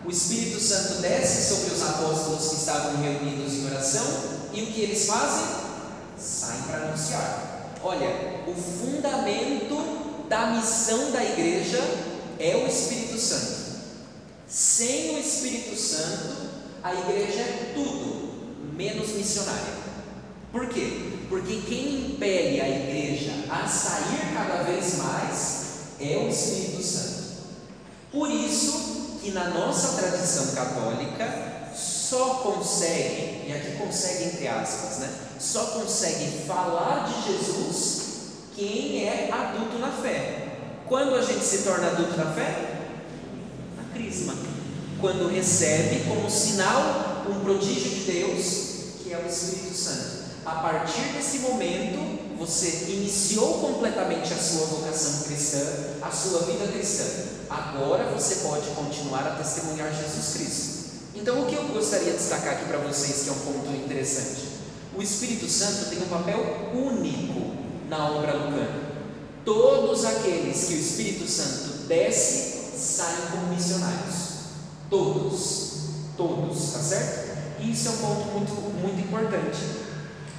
O 0.03 0.09
Espírito 0.09 0.59
Santo 0.59 1.01
desce 1.01 1.53
sobre 1.53 1.73
os 1.73 1.83
apóstolos 1.83 2.49
que 2.49 2.55
estavam 2.55 3.01
reunidos 3.01 3.53
em 3.53 3.65
oração 3.67 4.05
e 4.51 4.63
o 4.63 4.67
que 4.67 4.81
eles 4.81 5.05
fazem? 5.05 5.45
Saem 6.17 6.63
para 6.63 6.77
anunciar. 6.87 7.69
Olha, 7.83 8.09
o 8.47 8.53
fundamento 8.55 10.27
da 10.27 10.47
missão 10.47 11.11
da 11.11 11.23
igreja 11.23 11.79
é 12.39 12.55
o 12.55 12.67
Espírito 12.67 13.19
Santo. 13.19 13.62
Sem 14.53 15.15
o 15.15 15.19
Espírito 15.19 15.75
Santo, 15.75 16.35
a 16.83 16.93
igreja 16.93 17.39
é 17.39 17.71
tudo 17.73 18.53
menos 18.77 19.09
missionária. 19.13 19.73
Por 20.51 20.69
quê? 20.69 21.25
Porque 21.27 21.63
quem 21.67 22.11
impele 22.11 22.61
a 22.61 22.69
igreja 22.69 23.31
a 23.49 23.67
sair 23.67 24.31
cada 24.31 24.61
vez 24.61 24.97
mais 24.97 25.63
é 25.99 26.17
o 26.17 26.29
Espírito 26.29 26.83
Santo. 26.83 27.23
Por 28.11 28.29
isso 28.29 29.17
que 29.23 29.31
na 29.31 29.49
nossa 29.49 29.99
tradição 29.99 30.53
católica 30.53 31.71
só 31.75 32.35
consegue, 32.35 33.47
e 33.47 33.53
aqui 33.55 33.75
consegue 33.83 34.25
entre 34.25 34.47
aspas, 34.47 34.99
né? 34.99 35.15
Só 35.39 35.65
consegue 35.65 36.45
falar 36.45 37.07
de 37.07 37.33
Jesus 37.33 38.01
quem 38.55 39.03
é 39.03 39.31
adulto 39.31 39.79
na 39.79 39.91
fé. 39.91 40.59
Quando 40.87 41.15
a 41.15 41.23
gente 41.23 41.43
se 41.43 41.63
torna 41.63 41.87
adulto 41.87 42.15
na 42.15 42.31
fé? 42.33 42.72
Crisma. 43.93 44.35
Quando 44.99 45.29
recebe 45.29 46.05
como 46.07 46.29
sinal 46.29 47.25
um 47.29 47.39
prodígio 47.43 47.89
de 47.89 48.11
Deus, 48.11 48.63
que 49.03 49.13
é 49.13 49.17
o 49.17 49.27
Espírito 49.27 49.73
Santo. 49.75 50.23
A 50.45 50.55
partir 50.55 51.13
desse 51.13 51.39
momento, 51.39 52.37
você 52.37 52.85
iniciou 52.89 53.59
completamente 53.59 54.33
a 54.33 54.37
sua 54.37 54.65
vocação 54.65 55.23
cristã, 55.23 55.59
a 56.01 56.11
sua 56.11 56.41
vida 56.41 56.67
cristã. 56.71 57.05
Agora 57.49 58.05
você 58.11 58.47
pode 58.47 58.67
continuar 58.71 59.25
a 59.25 59.35
testemunhar 59.35 59.89
Jesus 59.93 60.33
Cristo. 60.33 60.83
Então, 61.15 61.43
o 61.43 61.45
que 61.45 61.55
eu 61.55 61.63
gostaria 61.69 62.11
de 62.11 62.17
destacar 62.17 62.55
aqui 62.55 62.65
para 62.65 62.79
vocês, 62.79 63.23
que 63.23 63.29
é 63.29 63.31
um 63.31 63.53
ponto 63.53 63.69
interessante? 63.71 64.53
O 64.95 65.01
Espírito 65.01 65.47
Santo 65.47 65.89
tem 65.89 65.99
um 65.99 66.07
papel 66.07 66.71
único 66.73 67.55
na 67.87 68.09
obra 68.09 68.33
lucana. 68.33 68.83
Todos 69.45 70.05
aqueles 70.05 70.65
que 70.65 70.73
o 70.73 70.79
Espírito 70.79 71.27
Santo 71.27 71.87
desce 71.87 72.52
saem 72.77 73.27
como 73.31 73.53
missionários. 73.53 74.33
Todos, 74.89 75.73
todos, 76.15 76.73
tá 76.73 76.79
certo? 76.79 77.33
Isso 77.61 77.87
é 77.87 77.91
um 77.91 77.97
ponto 77.97 78.25
muito, 78.31 78.53
muito 78.81 78.99
importante. 78.99 79.59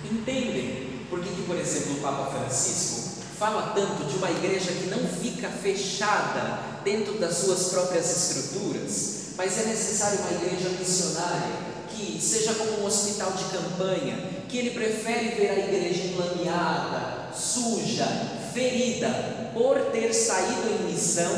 Entendem 0.05 1.07
por 1.09 1.21
que, 1.21 1.31
que, 1.31 1.43
por 1.43 1.57
exemplo, 1.57 1.95
o 1.95 2.01
Papa 2.01 2.31
Francisco 2.31 3.05
fala 3.39 3.73
tanto 3.75 4.05
de 4.05 4.17
uma 4.17 4.31
igreja 4.31 4.73
que 4.73 4.87
não 4.87 5.07
fica 5.07 5.49
fechada 5.49 6.61
dentro 6.85 7.19
das 7.19 7.39
suas 7.39 7.71
próprias 7.71 8.11
estruturas, 8.11 9.35
mas 9.37 9.59
é 9.59 9.67
necessário 9.67 10.21
uma 10.21 10.43
igreja 10.43 10.69
missionária 10.71 11.75
que 11.89 12.21
seja 12.21 12.55
como 12.55 12.83
um 12.83 12.87
hospital 12.87 13.33
de 13.33 13.45
campanha, 13.45 14.17
que 14.49 14.59
ele 14.59 14.71
prefere 14.71 15.31
ver 15.31 15.51
a 15.51 15.59
igreja 15.59 16.05
enlameada, 16.05 17.33
suja, 17.35 18.07
ferida, 18.53 19.51
por 19.53 19.79
ter 19.93 20.13
saído 20.13 20.69
em 20.69 20.93
missão, 20.93 21.33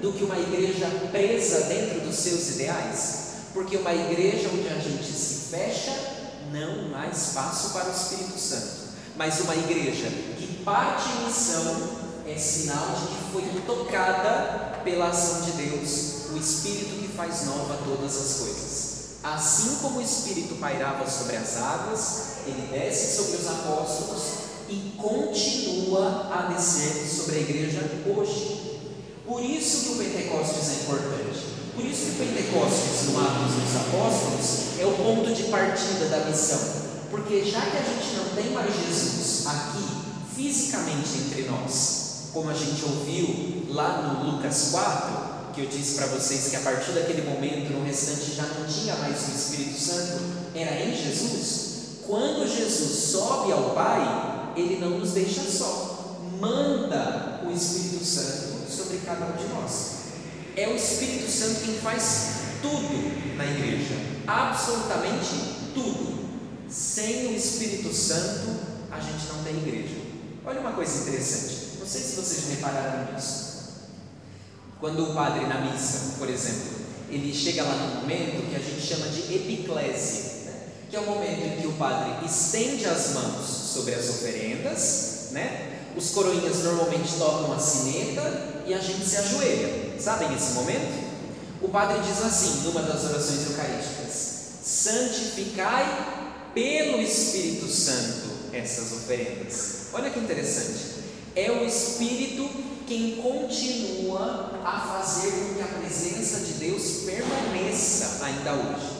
do 0.00 0.12
que 0.12 0.24
uma 0.24 0.38
igreja 0.38 0.86
presa 1.10 1.62
dentro 1.66 2.00
dos 2.00 2.16
seus 2.16 2.50
ideais. 2.50 3.26
Porque 3.52 3.76
uma 3.76 3.94
igreja 3.94 4.50
onde 4.52 4.68
a 4.68 4.78
gente 4.78 5.04
se 5.04 5.50
fecha, 5.50 5.92
não 6.52 6.96
há 6.96 7.08
espaço 7.08 7.70
para 7.70 7.88
o 7.88 7.92
Espírito 7.92 8.38
Santo. 8.38 8.86
Mas 9.16 9.40
uma 9.40 9.54
igreja 9.54 10.08
que 10.36 10.62
parte 10.62 11.08
em 11.08 11.26
missão 11.26 12.06
é 12.26 12.36
sinal 12.36 12.86
de 13.00 13.06
que 13.06 13.32
foi 13.32 13.62
tocada 13.66 14.80
pela 14.84 15.08
ação 15.08 15.42
de 15.42 15.52
Deus, 15.52 16.30
o 16.32 16.36
Espírito 16.36 17.00
que 17.00 17.08
faz 17.16 17.46
nova 17.46 17.78
todas 17.84 18.16
as 18.16 18.34
coisas. 18.38 18.96
Assim 19.22 19.76
como 19.76 19.98
o 19.98 20.02
Espírito 20.02 20.56
pairava 20.56 21.08
sobre 21.08 21.36
as 21.36 21.56
águas, 21.56 22.36
ele 22.46 22.68
desce 22.70 23.16
sobre 23.16 23.36
os 23.38 23.48
apóstolos 23.48 24.22
e 24.68 24.94
continua 24.96 26.28
a 26.32 26.52
descer 26.52 27.08
sobre 27.08 27.36
a 27.36 27.40
igreja 27.40 27.80
hoje. 28.06 28.75
Por 29.26 29.42
isso 29.42 29.84
que 29.84 29.92
o 29.92 29.96
Pentecostes 29.96 30.68
é 30.68 30.82
importante. 30.82 31.56
Por 31.74 31.84
isso 31.84 32.06
que 32.06 32.10
o 32.12 32.26
Pentecostes, 32.26 33.08
no 33.10 33.20
Atos 33.20 33.54
dos 33.54 33.76
Apóstolos, 33.76 34.78
é 34.78 34.86
o 34.86 34.92
ponto 34.92 35.34
de 35.34 35.42
partida 35.44 36.06
da 36.06 36.24
missão. 36.26 36.60
Porque 37.10 37.44
já 37.44 37.60
que 37.60 37.76
a 37.76 37.82
gente 37.82 38.16
não 38.16 38.36
tem 38.36 38.52
mais 38.52 38.72
Jesus 38.72 39.46
aqui, 39.46 39.84
fisicamente 40.36 41.18
entre 41.26 41.42
nós, 41.42 42.30
como 42.32 42.50
a 42.50 42.54
gente 42.54 42.84
ouviu 42.84 43.66
lá 43.70 44.02
no 44.02 44.30
Lucas 44.30 44.68
4, 44.70 45.52
que 45.54 45.62
eu 45.62 45.66
disse 45.66 45.96
para 45.96 46.06
vocês 46.06 46.48
que 46.48 46.56
a 46.56 46.60
partir 46.60 46.92
daquele 46.92 47.22
momento, 47.22 47.72
no 47.72 47.84
restante 47.84 48.32
já 48.32 48.44
não 48.44 48.64
tinha 48.64 48.94
mais 48.96 49.26
o 49.26 49.32
Espírito 49.32 49.78
Santo, 49.78 50.22
era 50.54 50.84
em 50.84 50.96
Jesus. 50.96 51.66
Quando 52.06 52.46
Jesus 52.46 53.10
sobe 53.10 53.52
ao 53.52 53.70
Pai, 53.70 54.52
ele 54.56 54.78
não 54.78 54.98
nos 54.98 55.10
deixa 55.10 55.42
só, 55.42 56.16
manda 56.38 57.40
o 57.44 57.50
Espírito 57.50 58.04
Santo 58.04 58.55
sobre 58.96 59.00
cada 59.04 59.26
um 59.26 59.36
de 59.36 59.48
nós. 59.52 59.96
É 60.56 60.68
o 60.68 60.76
Espírito 60.76 61.30
Santo 61.30 61.60
quem 61.64 61.78
faz 61.78 62.30
tudo 62.62 63.36
na 63.36 63.44
igreja, 63.44 63.94
absolutamente 64.26 65.72
tudo. 65.74 66.26
Sem 66.68 67.26
o 67.26 67.36
Espírito 67.36 67.92
Santo, 67.92 68.56
a 68.90 68.98
gente 68.98 69.26
não 69.28 69.44
tem 69.44 69.56
igreja. 69.56 69.96
Olha 70.44 70.60
uma 70.60 70.72
coisa 70.72 71.02
interessante, 71.02 71.78
não 71.78 71.86
sei 71.86 72.00
se 72.00 72.16
vocês 72.16 72.48
repararam 72.56 73.12
nisso. 73.12 73.46
Quando 74.80 75.10
o 75.10 75.14
padre 75.14 75.46
na 75.46 75.60
missa, 75.60 76.16
por 76.18 76.28
exemplo, 76.28 76.76
ele 77.10 77.34
chega 77.34 77.62
lá 77.62 77.74
no 77.74 78.00
momento 78.00 78.48
que 78.48 78.56
a 78.56 78.58
gente 78.58 78.80
chama 78.80 79.08
de 79.08 79.34
epiclese, 79.34 80.44
né? 80.46 80.54
que 80.90 80.96
é 80.96 81.00
o 81.00 81.06
momento 81.06 81.40
em 81.40 81.60
que 81.60 81.66
o 81.66 81.72
padre 81.72 82.26
estende 82.26 82.84
as 82.86 83.14
mãos 83.14 83.46
sobre 83.46 83.94
as 83.94 84.08
oferendas, 84.08 85.28
né? 85.32 85.75
Os 85.96 86.10
coroinhas 86.10 86.62
normalmente 86.62 87.14
tocam 87.18 87.52
a 87.52 87.58
sineta 87.58 88.62
e 88.66 88.74
a 88.74 88.78
gente 88.78 89.06
se 89.06 89.16
ajoelha. 89.16 89.98
Sabem 89.98 90.34
esse 90.34 90.52
momento? 90.52 91.06
O 91.62 91.68
padre 91.68 91.98
diz 92.06 92.22
assim, 92.22 92.64
numa 92.64 92.82
das 92.82 93.04
orações 93.04 93.46
eucarísticas: 93.48 94.12
Santificai 94.62 96.52
pelo 96.52 97.00
Espírito 97.00 97.66
Santo 97.66 98.36
essas 98.52 98.92
oferendas. 98.92 99.86
Olha 99.92 100.10
que 100.10 100.18
interessante. 100.18 100.96
É 101.34 101.50
o 101.50 101.64
Espírito 101.66 102.48
quem 102.86 103.16
continua 103.16 104.60
a 104.64 104.80
fazer 104.80 105.30
com 105.32 105.54
que 105.54 105.62
a 105.62 105.78
presença 105.78 106.40
de 106.40 106.52
Deus 106.54 107.02
permaneça 107.04 108.24
ainda 108.24 108.52
hoje. 108.52 108.96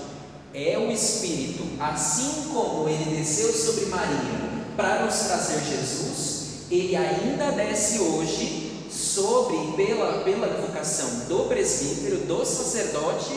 É 0.52 0.78
o 0.78 0.90
Espírito, 0.90 1.62
assim 1.78 2.50
como 2.52 2.88
ele 2.88 3.16
desceu 3.16 3.52
sobre 3.52 3.86
Maria 3.86 4.56
para 4.76 5.04
nos 5.04 5.14
trazer 5.14 5.60
Jesus, 5.64 6.35
ele 6.70 6.96
ainda 6.96 7.52
desce 7.52 8.00
hoje 8.00 8.86
sobre, 8.90 9.56
pela, 9.76 10.22
pela 10.24 10.48
vocação 10.60 11.26
do 11.28 11.48
presbítero, 11.48 12.18
do 12.26 12.44
sacerdote, 12.44 13.32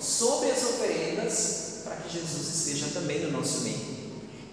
sobre 0.00 0.50
as 0.50 0.62
oferendas, 0.62 1.80
para 1.84 1.96
que 1.96 2.12
Jesus 2.12 2.56
esteja 2.56 2.86
também 2.92 3.20
no 3.20 3.30
nosso 3.30 3.60
meio. 3.60 3.94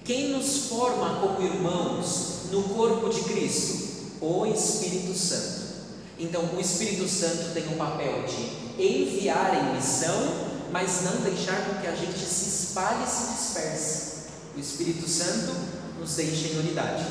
Quem 0.03 0.29
nos 0.29 0.67
forma 0.67 1.19
como 1.19 1.45
irmãos 1.45 2.49
no 2.51 2.63
corpo 2.63 3.09
de 3.09 3.21
Cristo? 3.21 3.91
o 4.21 4.45
Espírito 4.45 5.17
Santo. 5.17 5.71
Então, 6.19 6.43
o 6.55 6.59
Espírito 6.59 7.07
Santo 7.07 7.53
tem 7.53 7.65
o 7.67 7.77
papel 7.77 8.23
de 8.23 8.81
enviar 8.81 9.55
em 9.55 9.75
missão, 9.75 10.51
mas 10.71 11.01
não 11.03 11.21
deixar 11.21 11.65
com 11.65 11.81
que 11.81 11.87
a 11.87 11.95
gente 11.95 12.19
se 12.19 12.65
espalhe 12.65 13.03
e 13.03 13.07
se 13.07 13.33
disperse. 13.33 14.11
O 14.55 14.59
Espírito 14.59 15.09
Santo 15.09 15.53
nos 15.99 16.15
deixa 16.15 16.49
em 16.49 16.59
unidade. 16.59 17.03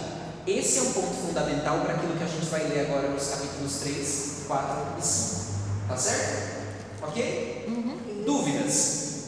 Esse 0.47 0.79
é 0.79 0.83
um 0.83 0.93
ponto 0.93 1.15
fundamental 1.27 1.81
para 1.81 1.95
aquilo 1.95 2.17
que 2.17 2.25
a 2.25 2.27
gente 2.27 2.47
vai 2.47 2.67
ler 2.69 2.87
agora 2.87 3.09
nos 3.09 3.29
capítulos 3.29 3.81
3, 3.81 4.45
4 4.47 4.99
e 4.99 5.03
5. 5.03 5.41
Tá 5.89 5.97
certo? 5.97 6.61
Ok? 7.03 7.65
Uhum. 7.69 8.25
Dúvidas? 8.25 9.25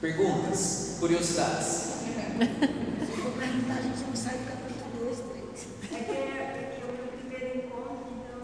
Perguntas? 0.00 0.96
Curiosidades? 0.98 1.94
A 2.40 3.82
gente 3.82 4.04
não 4.06 4.16
sai 4.16 4.34
do 4.34 4.44
capítulo 4.46 4.90
2, 5.04 5.18
3. 5.18 5.92
É 5.92 6.04
que 6.04 6.10
é 6.10 6.84
o 6.84 6.92
meu 6.92 7.06
primeiro 7.18 7.58
encontro, 7.58 8.06
então 8.10 8.40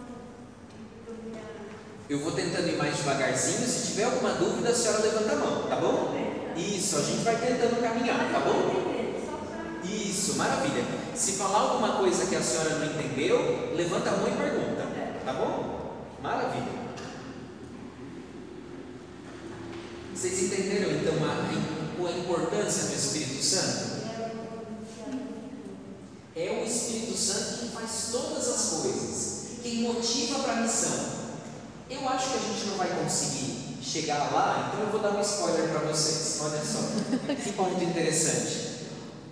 Eu 2.09 2.21
vou 2.21 2.33
tentando 2.33 2.69
ir 2.69 2.77
mais 2.77 2.97
devagarzinho. 2.97 3.67
Se 3.67 3.89
tiver 3.89 4.05
alguma 4.05 4.35
dúvida, 4.35 4.71
a 4.71 4.75
senhora 4.75 5.03
levanta 5.03 5.33
a 5.33 5.37
mão, 5.37 5.69
tá 5.69 5.77
bom? 5.77 6.15
Isso, 6.57 6.97
a 6.97 7.03
gente 7.03 7.25
vai 7.25 7.37
tentando 7.37 7.83
caminhar, 7.83 8.31
tá 8.33 8.41
bom? 8.41 8.91
Isso, 9.85 10.35
maravilha. 10.37 10.85
Se 11.14 11.33
falar 11.33 11.59
alguma 11.59 11.97
coisa 11.97 12.27
que 12.27 12.37
a 12.37 12.43
senhora 12.43 12.79
não 12.79 12.87
entendeu, 12.87 13.73
levanta 13.75 14.11
a 14.11 14.16
mão 14.16 14.29
e 14.29 14.33
pergunta, 14.33 14.87
tá 15.25 15.33
bom? 15.33 15.97
Maravilha. 16.23 16.81
Vocês 20.14 20.43
entenderam 20.43 20.90
então 20.93 21.14
a, 21.25 22.07
a 22.07 22.19
importância 22.19 22.88
do 22.88 22.95
Espírito 22.95 23.43
Santo? 23.43 24.01
É 26.37 26.62
o 26.62 26.64
Espírito 26.64 27.16
Santo 27.16 27.61
quem 27.61 27.69
faz 27.71 28.09
todas 28.12 28.49
as 28.49 28.83
coisas, 28.83 29.47
quem 29.62 29.83
motiva 29.83 30.40
para 30.40 30.53
a 30.55 30.57
missão. 30.57 31.21
Eu 31.88 32.09
acho 32.09 32.31
que 32.31 32.37
a 32.37 32.53
gente 32.53 32.66
não 32.69 32.77
vai 32.77 32.88
conseguir 32.88 33.79
chegar 33.83 34.31
lá, 34.33 34.69
então 34.69 34.85
eu 34.85 34.93
vou 34.93 35.01
dar 35.01 35.11
um 35.11 35.21
spoiler 35.21 35.71
para 35.71 35.81
vocês. 35.88 36.38
Olha 36.43 36.62
só, 36.64 36.79
que 37.35 37.53
ponto 37.53 37.83
interessante. 37.83 38.69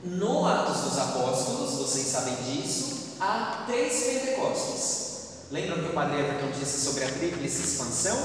No 0.04 0.46
Atos 0.46 0.82
dos 0.82 0.98
Apóstolos, 0.98 1.74
vocês 1.74 2.06
sabem 2.06 2.34
disso, 2.44 3.16
há 3.20 3.64
três 3.66 4.04
Pentecostes. 4.04 5.08
Lembram 5.50 5.82
que 5.82 5.90
o 5.90 5.92
Padre 5.92 6.20
Everton 6.20 6.50
disse 6.56 6.84
sobre 6.84 7.04
a 7.04 7.08
tríplice 7.08 7.62
expansão? 7.62 8.16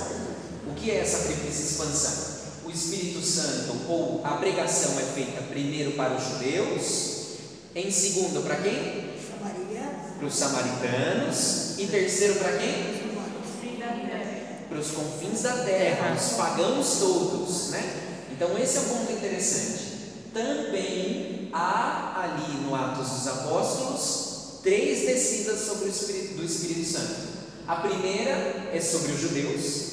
O 0.68 0.76
que 0.76 0.92
é 0.92 1.00
essa 1.00 1.24
tríplice 1.24 1.64
expansão? 1.64 2.44
O 2.66 2.70
Espírito 2.70 3.26
Santo 3.26 3.90
ou 3.90 4.22
a 4.24 4.38
pregação 4.38 5.00
é 5.00 5.04
feita 5.04 5.42
primeiro 5.42 5.94
para 5.94 6.14
os 6.14 6.24
judeus, 6.24 7.14
em 7.74 7.90
segundo 7.90 8.44
para 8.44 8.58
quem? 8.58 9.14
Para 10.20 10.28
os 10.28 10.36
samaritanos, 10.36 11.80
e 11.80 11.88
terceiro 11.88 12.36
para 12.36 12.58
quem? 12.58 13.04
para 14.70 14.80
os 14.80 14.92
confins 14.92 15.42
da 15.44 15.64
terra, 15.64 16.16
os 16.16 16.34
pagãos 16.36 16.98
todos, 17.00 17.70
né? 17.70 17.94
Então 18.32 18.58
esse 18.58 18.78
é 18.78 18.82
um 18.82 18.84
ponto 18.86 19.12
interessante. 19.12 19.94
Também 20.34 21.33
há 21.54 22.22
ali 22.24 22.62
no 22.64 22.76
Atos 22.76 23.10
dos 23.10 23.28
Apóstolos 23.28 24.34
três 24.64 25.06
descidas 25.06 25.60
sobre 25.60 25.86
o 25.86 25.90
Espírito, 25.90 26.36
do 26.36 26.44
Espírito 26.46 26.90
Santo. 26.90 27.16
A 27.68 27.76
primeira 27.78 28.72
é 28.74 28.82
sobre 28.82 29.12
os 29.12 29.20
judeus, 29.20 29.84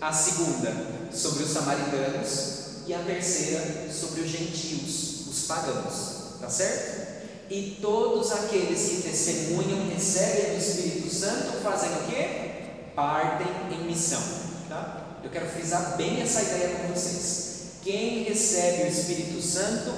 a 0.00 0.12
segunda 0.12 1.10
sobre 1.12 1.44
os 1.44 1.50
samaritanos 1.50 2.60
e 2.86 2.94
a 2.94 3.00
terceira 3.00 3.92
sobre 3.92 4.22
os 4.22 4.30
gentios, 4.30 5.26
os 5.28 5.46
pagãos, 5.46 6.38
tá 6.40 6.48
certo? 6.48 7.10
E 7.50 7.78
todos 7.82 8.30
aqueles 8.32 8.88
que 8.88 9.02
testemunham, 9.02 9.88
recebem 9.92 10.54
o 10.54 10.58
Espírito 10.58 11.12
Santo, 11.12 11.62
fazem 11.62 11.90
o 11.90 12.08
quê? 12.08 12.50
partem 12.94 13.48
em 13.72 13.84
missão. 13.84 14.22
Tá? 14.68 15.18
Eu 15.22 15.30
quero 15.30 15.46
frisar 15.46 15.96
bem 15.96 16.20
essa 16.20 16.42
ideia 16.42 16.76
com 16.76 16.88
vocês. 16.88 17.50
Quem 17.82 18.24
recebe 18.24 18.82
o 18.82 18.86
Espírito 18.88 19.40
Santo 19.40 19.90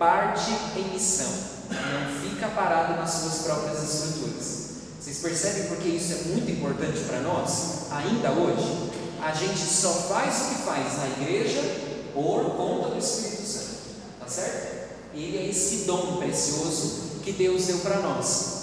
parte 0.00 0.50
em 0.78 0.94
missão, 0.94 1.30
não 1.68 2.22
fica 2.22 2.48
parado 2.48 2.98
nas 2.98 3.10
suas 3.10 3.40
próprias 3.40 3.82
estruturas. 3.82 4.60
Vocês 4.98 5.18
percebem 5.18 5.64
porque 5.64 5.88
isso 5.88 6.14
é 6.14 6.16
muito 6.28 6.50
importante 6.50 7.00
para 7.00 7.20
nós? 7.20 7.90
Ainda 7.90 8.30
hoje, 8.30 8.90
a 9.22 9.34
gente 9.34 9.60
só 9.60 9.92
faz 9.92 10.40
o 10.40 10.48
que 10.48 10.62
faz 10.62 10.96
na 10.96 11.06
igreja 11.06 11.60
por 12.14 12.56
conta 12.56 12.88
do 12.88 12.98
Espírito 12.98 13.42
Santo, 13.42 13.76
tá 14.18 14.26
certo? 14.26 14.88
Ele 15.12 15.36
é 15.36 15.50
esse 15.50 15.84
dom 15.84 16.16
precioso 16.16 17.20
que 17.22 17.32
Deus 17.32 17.66
deu 17.66 17.80
para 17.80 18.00
nós 18.00 18.60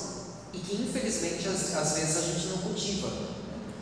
e 0.53 0.57
que 0.57 0.75
infelizmente 0.75 1.47
às, 1.47 1.75
às 1.75 1.93
vezes 1.93 2.17
a 2.17 2.21
gente 2.21 2.47
não 2.47 2.57
cultiva. 2.57 3.11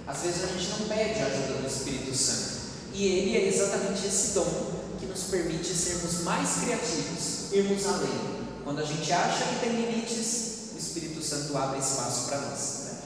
Às 0.06 0.24
vezes 0.24 0.44
a 0.44 0.48
gente 0.48 0.68
não 0.72 0.90
pede 0.90 1.22
a 1.22 1.28
ajuda 1.28 1.62
do 1.62 1.68
Espírito 1.68 2.14
Santo. 2.14 2.56
E 2.94 3.06
ele 3.06 3.38
é 3.38 3.48
exatamente 3.48 4.06
esse 4.06 4.34
dom 4.34 4.76
que 5.00 5.06
nos 5.06 5.24
permite 5.24 5.74
sermos 5.74 6.24
mais 6.24 6.58
criativos, 6.64 7.45
irmos 7.58 7.86
além. 7.86 8.36
Quando 8.64 8.82
a 8.82 8.86
gente 8.86 9.12
acha 9.12 9.46
que 9.46 9.60
tem 9.60 9.70
limites, 9.70 10.72
o 10.74 10.78
Espírito 10.78 11.22
Santo 11.22 11.58
abre 11.58 11.80
espaço 11.80 12.28
para 12.28 12.40
nós. 12.40 12.82
Né? 12.84 13.00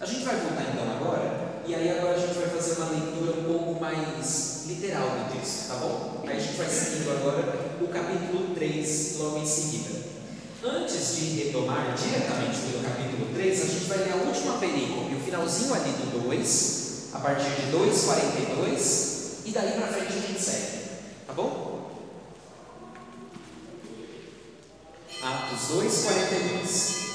A 0.00 0.06
gente 0.06 0.24
vai 0.24 0.36
voltar 0.36 0.62
então 0.72 0.84
agora, 0.92 1.62
e 1.66 1.74
aí 1.74 1.90
agora 1.98 2.14
a 2.14 2.18
gente 2.18 2.34
vai 2.34 2.48
fazer 2.48 2.76
uma 2.80 2.90
leitura 2.90 3.40
um 3.40 3.44
pouco 3.44 3.80
mais 3.80 4.66
literal 4.66 5.08
do 5.08 5.32
texto, 5.32 5.68
tá 5.68 5.74
bom? 5.76 6.22
Aí 6.26 6.36
a 6.36 6.40
gente 6.40 6.56
vai 6.56 6.68
seguindo 6.68 7.10
agora 7.10 7.58
o 7.80 7.88
capítulo 7.88 8.54
3 8.54 9.16
logo 9.18 9.38
em 9.38 9.46
seguida. 9.46 10.06
Antes 10.62 11.16
de 11.16 11.42
retomar 11.42 11.94
diretamente 11.94 12.58
pelo 12.58 12.82
capítulo 12.82 13.34
3, 13.34 13.62
a 13.62 13.66
gente 13.66 13.84
vai 13.84 13.98
ler 13.98 14.12
a 14.12 14.16
última 14.16 14.58
perícope, 14.58 15.14
o 15.14 15.20
finalzinho 15.20 15.74
ali 15.74 15.90
do 15.90 16.28
2, 16.28 16.86
a 17.14 17.18
partir 17.18 17.50
de 17.50 17.72
2,42, 17.72 19.46
e 19.46 19.50
daí 19.52 19.72
para 19.72 19.86
frente 19.88 20.12
a 20.12 20.20
gente 20.26 20.40
segue, 20.40 20.90
tá 21.26 21.32
bom? 21.32 21.75
Atos 25.26 25.74
2,42. 25.74 27.06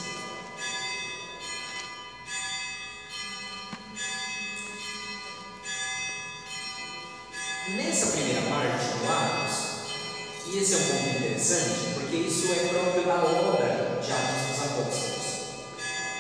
Nessa 7.70 8.08
primeira 8.08 8.42
parte 8.50 8.84
do 8.98 9.10
Atos, 9.10 9.56
e 10.46 10.58
esse 10.58 10.74
é 10.74 10.78
um 10.78 10.82
ponto 10.82 11.10
interessante, 11.16 11.94
porque 11.94 12.18
isso 12.18 12.52
é 12.52 12.68
próprio 12.68 13.04
da 13.06 13.24
obra 13.24 14.02
de 14.04 14.12
Atos 14.12 14.42
dos 14.50 14.60
Apóstolos. 14.60 15.22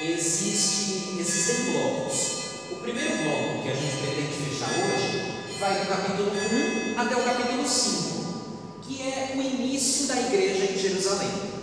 Existe, 0.02 1.20
existem 1.20 1.74
blocos. 1.74 2.16
O 2.72 2.76
primeiro 2.78 3.18
bloco 3.18 3.64
que 3.64 3.70
a 3.70 3.76
gente 3.76 3.98
pretende 3.98 4.50
fechar 4.50 4.70
hoje 4.70 5.60
vai 5.60 5.82
do 5.82 5.88
capítulo 5.88 6.32
1 6.96 7.02
até 7.02 7.16
o 7.18 7.24
capítulo 7.26 7.68
5, 7.68 8.82
que 8.82 9.02
é 9.02 9.34
o 9.36 9.42
início 9.42 10.08
da 10.08 10.22
igreja 10.22 10.72
em 10.72 10.78
Jerusalém. 10.78 11.61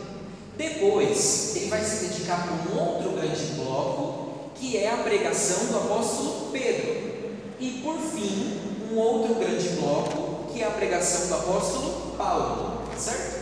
Depois, 0.58 1.54
ele 1.54 1.68
vai 1.68 1.84
se 1.84 2.06
dedicar 2.06 2.42
para 2.42 2.72
um 2.72 2.80
outro 2.80 3.12
grande 3.12 3.44
bloco, 3.52 4.50
que 4.56 4.76
é 4.76 4.90
a 4.90 4.96
pregação 4.96 5.66
do 5.66 5.76
apóstolo 5.76 6.50
Pedro. 6.50 7.30
E 7.60 7.80
por 7.84 7.96
fim, 8.00 8.60
um 8.90 8.96
outro 8.96 9.36
grande 9.36 9.68
bloco, 9.80 10.52
que 10.52 10.60
é 10.60 10.66
a 10.66 10.70
pregação 10.72 11.28
do 11.28 11.34
apóstolo 11.34 12.16
Paulo, 12.18 12.82
certo? 12.98 13.38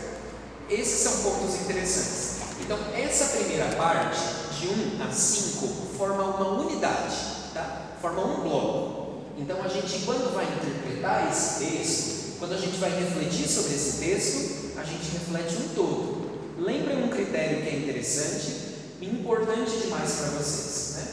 Esses 0.69 0.99
são 0.99 1.23
pontos 1.23 1.55
interessantes. 1.55 2.37
Então, 2.61 2.77
essa 2.95 3.35
primeira 3.35 3.65
parte, 3.75 4.19
de 4.59 4.67
1 4.67 5.03
a 5.03 5.11
5, 5.11 5.67
forma 5.97 6.23
uma 6.23 6.61
unidade, 6.61 7.15
tá? 7.51 7.93
forma 7.99 8.23
um 8.23 8.41
bloco. 8.41 9.23
Então, 9.39 9.57
a 9.63 9.67
gente, 9.67 10.05
quando 10.05 10.35
vai 10.35 10.45
interpretar 10.45 11.31
esse 11.31 11.65
texto, 11.65 12.37
quando 12.37 12.53
a 12.53 12.57
gente 12.57 12.77
vai 12.77 12.91
refletir 12.91 13.47
sobre 13.47 13.73
esse 13.73 13.97
texto, 14.05 14.77
a 14.77 14.83
gente 14.83 15.09
reflete 15.13 15.55
um 15.55 15.73
todo. 15.73 16.26
Lembrem 16.57 17.03
um 17.03 17.09
critério 17.09 17.61
que 17.61 17.69
é 17.69 17.77
interessante 17.77 18.67
e 18.99 19.05
importante 19.05 19.77
demais 19.77 20.11
para 20.13 20.29
vocês. 20.29 20.95
Né? 20.95 21.11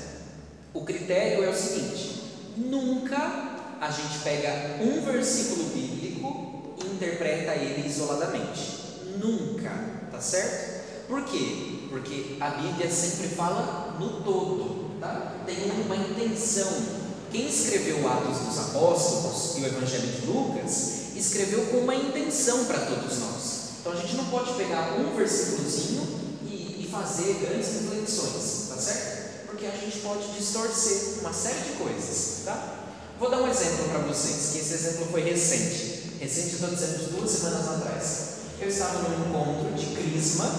O 0.73 0.85
critério 0.85 1.45
é 1.45 1.51
o 1.51 1.55
seguinte: 1.55 2.23
nunca 2.57 3.77
a 3.81 3.91
gente 3.91 4.21
pega 4.25 4.83
um 4.83 5.03
versículo 5.03 5.65
bíblico 5.65 6.75
e 6.83 6.95
interpreta 6.95 7.55
ele 7.55 7.87
isoladamente. 7.87 8.85
Nunca, 9.23 9.71
tá 10.11 10.21
certo? 10.21 11.07
Por 11.07 11.23
quê? 11.25 11.89
Porque 11.91 12.37
a 12.41 12.51
Bíblia 12.51 12.91
sempre 12.91 13.29
fala 13.29 13.97
no 14.01 14.23
todo, 14.23 14.99
tá? 14.99 15.35
Tem 15.45 15.57
uma 15.85 15.97
intenção. 15.97 17.05
Quem 17.31 17.49
escreveu 17.49 18.09
Atos 18.09 18.39
dos 18.39 18.59
Apóstolos 18.59 19.59
e 19.59 19.61
o 19.61 19.67
Evangelho 19.67 20.07
de 20.07 20.27
Lucas 20.27 21.15
escreveu 21.17 21.67
com 21.67 21.79
uma 21.79 21.95
intenção 21.95 22.65
para 22.65 22.79
todos 22.87 23.19
nós. 23.19 23.54
Então 23.85 23.93
a 23.93 23.97
gente 23.97 24.17
não 24.17 24.25
pode 24.25 24.55
pegar 24.55 24.95
um 24.99 25.15
versículozinho 25.15 26.09
e, 26.47 26.87
e 26.87 26.89
fazer 26.91 27.35
grandes 27.35 27.83
reflexões, 27.83 28.69
tá 28.71 28.77
certo? 28.81 29.47
Porque 29.49 29.67
a 29.67 29.73
gente 29.73 29.99
pode 29.99 30.27
distorcer 30.33 31.21
uma 31.21 31.35
série 31.35 31.61
de 31.61 31.73
coisas, 31.73 32.45
tá? 32.47 32.77
Vou 33.21 33.29
dar 33.29 33.43
um 33.43 33.47
exemplo 33.47 33.91
para 33.91 33.99
vocês, 33.99 34.53
que 34.53 34.59
esse 34.61 34.73
exemplo 34.73 35.09
foi 35.13 35.21
recente. 35.21 36.17
Recente, 36.19 36.55
estou 36.55 36.71
dizendo, 36.71 37.15
duas 37.15 37.31
semanas 37.31 37.69
atrás. 37.69 38.29
Eu 38.59 38.69
estava 38.71 39.01
num 39.01 39.29
encontro 39.29 39.75
de 39.75 39.95
Crisma 39.95 40.51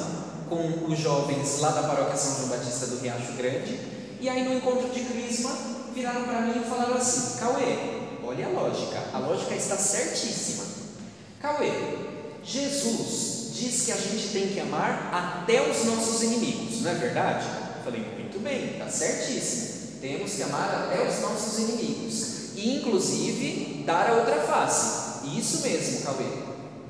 com 0.48 0.86
os 0.86 1.00
jovens 1.00 1.62
lá 1.62 1.72
da 1.72 1.82
paróquia 1.82 2.16
São 2.16 2.36
João 2.36 2.50
Batista 2.50 2.86
do 2.86 3.00
Riacho 3.00 3.34
Grande. 3.34 3.80
E 4.22 4.30
aí, 4.30 4.44
no 4.44 4.54
encontro 4.54 4.88
de 4.92 5.04
Crisma, 5.04 5.50
viraram 5.96 6.26
para 6.26 6.42
mim 6.42 6.62
e 6.64 6.70
falaram 6.70 6.94
assim: 6.94 7.40
Cauê, 7.40 8.22
olha 8.24 8.46
a 8.46 8.50
lógica, 8.52 9.04
a 9.12 9.18
lógica 9.18 9.56
está 9.56 9.76
certíssima. 9.76 10.64
Cauê, 11.42 12.14
Jesus 12.46 13.52
diz 13.54 13.86
que 13.86 13.92
a 13.92 13.96
gente 13.96 14.28
tem 14.30 14.48
que 14.50 14.60
amar 14.60 15.10
até 15.12 15.62
os 15.70 15.84
nossos 15.86 16.22
inimigos, 16.22 16.82
não 16.82 16.92
é 16.92 16.94
verdade? 16.94 17.46
Eu 17.78 17.84
falei, 17.84 18.02
muito 18.02 18.40
bem, 18.44 18.74
está 18.74 18.88
certíssimo. 18.88 20.00
Temos 20.00 20.34
que 20.34 20.44
amar 20.44 20.86
até 20.86 21.08
os 21.08 21.22
nossos 21.22 21.58
inimigos. 21.60 22.54
E, 22.56 22.78
inclusive, 22.78 23.84
dar 23.86 24.10
a 24.10 24.14
outra 24.14 24.42
face. 24.42 25.28
Isso 25.36 25.62
mesmo, 25.62 26.04
Cauê. 26.04 26.26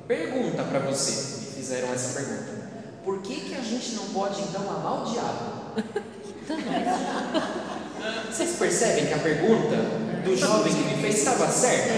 Pergunta 0.07 0.63
para 0.63 0.79
você, 0.79 1.39
me 1.39 1.45
fizeram 1.55 1.93
essa 1.93 2.19
pergunta. 2.19 2.65
Por 3.03 3.21
que, 3.21 3.35
que 3.35 3.55
a 3.55 3.61
gente 3.61 3.93
não 3.95 4.07
pode 4.09 4.41
então 4.41 4.61
amar 4.69 5.03
o 5.03 5.11
diabo? 5.11 5.81
Vocês 8.31 8.55
percebem 8.57 9.07
que 9.07 9.13
a 9.13 9.19
pergunta 9.19 9.75
do 10.23 10.35
jovem 10.35 10.73
que 10.73 10.81
me 10.81 11.01
fez 11.01 11.19
estava 11.19 11.47
certa? 11.49 11.93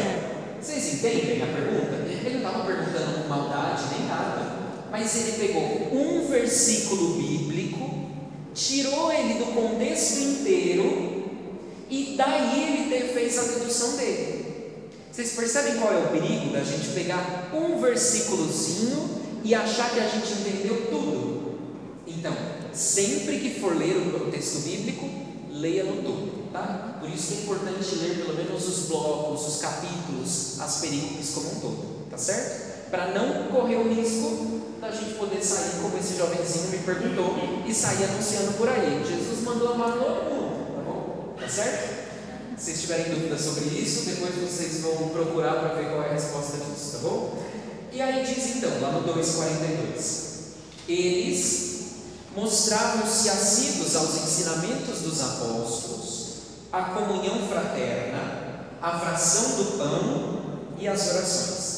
Vocês 0.62 0.94
entendem 0.94 1.42
a 1.42 1.48
pergunta? 1.48 1.96
Ele 2.08 2.30
não 2.30 2.38
estava 2.38 2.66
perguntando 2.66 2.87
maldade 3.28 3.84
nem 3.98 4.08
nada, 4.08 4.58
mas 4.92 5.16
ele 5.16 5.48
pegou 5.48 5.94
um 5.94 6.28
versículo 6.28 7.16
bíblico, 7.16 7.90
tirou 8.54 9.12
ele 9.12 9.36
do 9.36 9.46
contexto 9.54 10.20
inteiro 10.20 11.24
e 11.90 12.16
daí 12.18 12.90
ele 12.92 13.14
fez 13.14 13.38
a 13.38 13.44
dedução 13.44 13.96
dele. 13.98 14.38
Vocês 15.12 15.32
percebem 15.32 15.78
qual 15.78 15.94
é 15.94 15.98
o 15.98 16.10
perigo 16.10 16.52
da 16.54 16.64
gente 16.64 16.90
pegar 16.90 17.50
um 17.54 17.80
versículozinho 17.82 19.22
e 19.44 19.56
achar 19.56 19.90
que 19.92 20.00
a 20.00 20.08
gente 20.08 20.32
entendeu 20.32 20.88
tudo? 20.92 21.58
Então, 22.06 22.36
sempre 22.74 23.40
que 23.40 23.60
for 23.60 23.76
ler 23.76 23.98
o 23.98 24.30
texto 24.32 24.64
bíblico, 24.64 25.10
leia 25.52 25.84
no 25.86 26.04
todo, 26.04 26.52
tá? 26.52 26.98
Por 27.00 27.10
isso 27.10 27.34
é 27.34 27.36
importante 27.38 27.96
ler 27.96 28.18
pelo 28.18 28.36
menos 28.36 28.68
os 28.68 28.88
blocos, 28.88 29.48
os 29.48 29.62
capítulos, 29.62 30.60
as 30.60 30.82
perícopes 30.82 31.32
como 31.34 31.48
um 31.48 31.60
todo, 31.60 32.10
tá 32.10 32.18
certo? 32.18 32.67
Para 32.90 33.08
não 33.08 33.48
correr 33.48 33.76
o 33.76 33.94
risco 33.94 34.62
da 34.80 34.92
gente 34.92 35.16
poder 35.16 35.44
sair, 35.44 35.82
como 35.82 35.98
esse 35.98 36.18
jovenzinho 36.18 36.70
me 36.70 36.78
perguntou, 36.80 37.36
e 37.66 37.74
sair 37.74 38.06
anunciando 38.06 38.54
por 38.54 38.70
aí. 38.70 39.04
Jesus 39.06 39.42
mandou 39.44 39.74
amar 39.74 39.94
todo 39.94 40.30
mundo, 40.30 40.76
tá 40.76 40.82
bom? 40.84 41.36
Tá 41.40 41.50
certo? 41.50 41.98
Se 42.58 42.66
vocês 42.66 42.82
tiverem 42.82 43.14
dúvidas 43.14 43.42
sobre 43.42 43.66
isso, 43.66 44.06
depois 44.06 44.34
vocês 44.36 44.82
vão 44.82 45.10
procurar 45.10 45.56
para 45.60 45.76
ver 45.76 45.90
qual 45.90 46.04
é 46.04 46.10
a 46.10 46.14
resposta 46.14 46.58
disso, 46.58 46.92
tá 46.94 46.98
bom? 47.00 47.38
E 47.92 48.02
aí 48.02 48.26
diz 48.26 48.56
então, 48.56 48.82
lá 48.82 48.92
no 48.92 49.14
2,42: 49.14 50.54
Eles 50.88 51.68
mostravam-se 52.36 53.30
assíduos 53.30 53.96
aos 53.96 54.16
ensinamentos 54.16 55.00
dos 55.00 55.22
apóstolos, 55.22 56.28
à 56.72 56.82
comunhão 56.84 57.48
fraterna, 57.48 58.70
à 58.82 59.00
fração 59.00 59.58
do 59.58 59.78
pão 59.78 60.42
e 60.80 60.88
às 60.88 61.08
orações. 61.10 61.77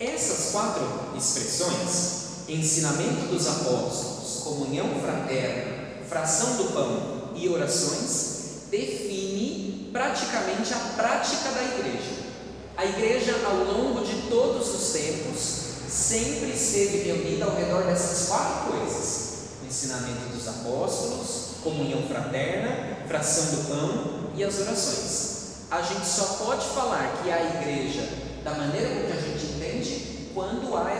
Essas 0.00 0.52
quatro 0.52 0.82
expressões, 1.14 2.48
ensinamento 2.48 3.26
dos 3.26 3.46
apóstolos, 3.46 4.44
comunhão 4.44 4.88
fraterna, 4.98 6.06
fração 6.08 6.56
do 6.56 6.72
pão 6.72 7.32
e 7.34 7.46
orações, 7.50 8.62
define 8.70 9.90
praticamente 9.92 10.72
a 10.72 10.78
prática 10.96 11.50
da 11.50 11.62
igreja. 11.64 12.30
A 12.78 12.86
igreja, 12.86 13.34
ao 13.44 13.56
longo 13.56 14.02
de 14.02 14.22
todos 14.30 14.74
os 14.74 14.90
tempos, 14.90 15.64
sempre 15.86 16.52
esteve 16.52 17.02
reunida 17.02 17.44
ao 17.44 17.54
redor 17.54 17.82
dessas 17.82 18.28
quatro 18.28 18.72
coisas: 18.72 19.32
ensinamento 19.68 20.34
dos 20.34 20.48
apóstolos, 20.48 21.56
comunhão 21.62 22.02
fraterna, 22.08 23.04
fração 23.06 23.44
do 23.54 23.68
pão 23.68 24.30
e 24.34 24.42
as 24.42 24.60
orações. 24.60 25.40
A 25.70 25.82
gente 25.82 26.06
só 26.06 26.24
pode 26.42 26.66
falar 26.68 27.20
que 27.22 27.30
a 27.30 27.60
igreja, 27.60 28.08
da 28.42 28.52
maneira 28.52 28.88
como 28.88 29.12
a 29.12 29.20
gente 29.20 29.49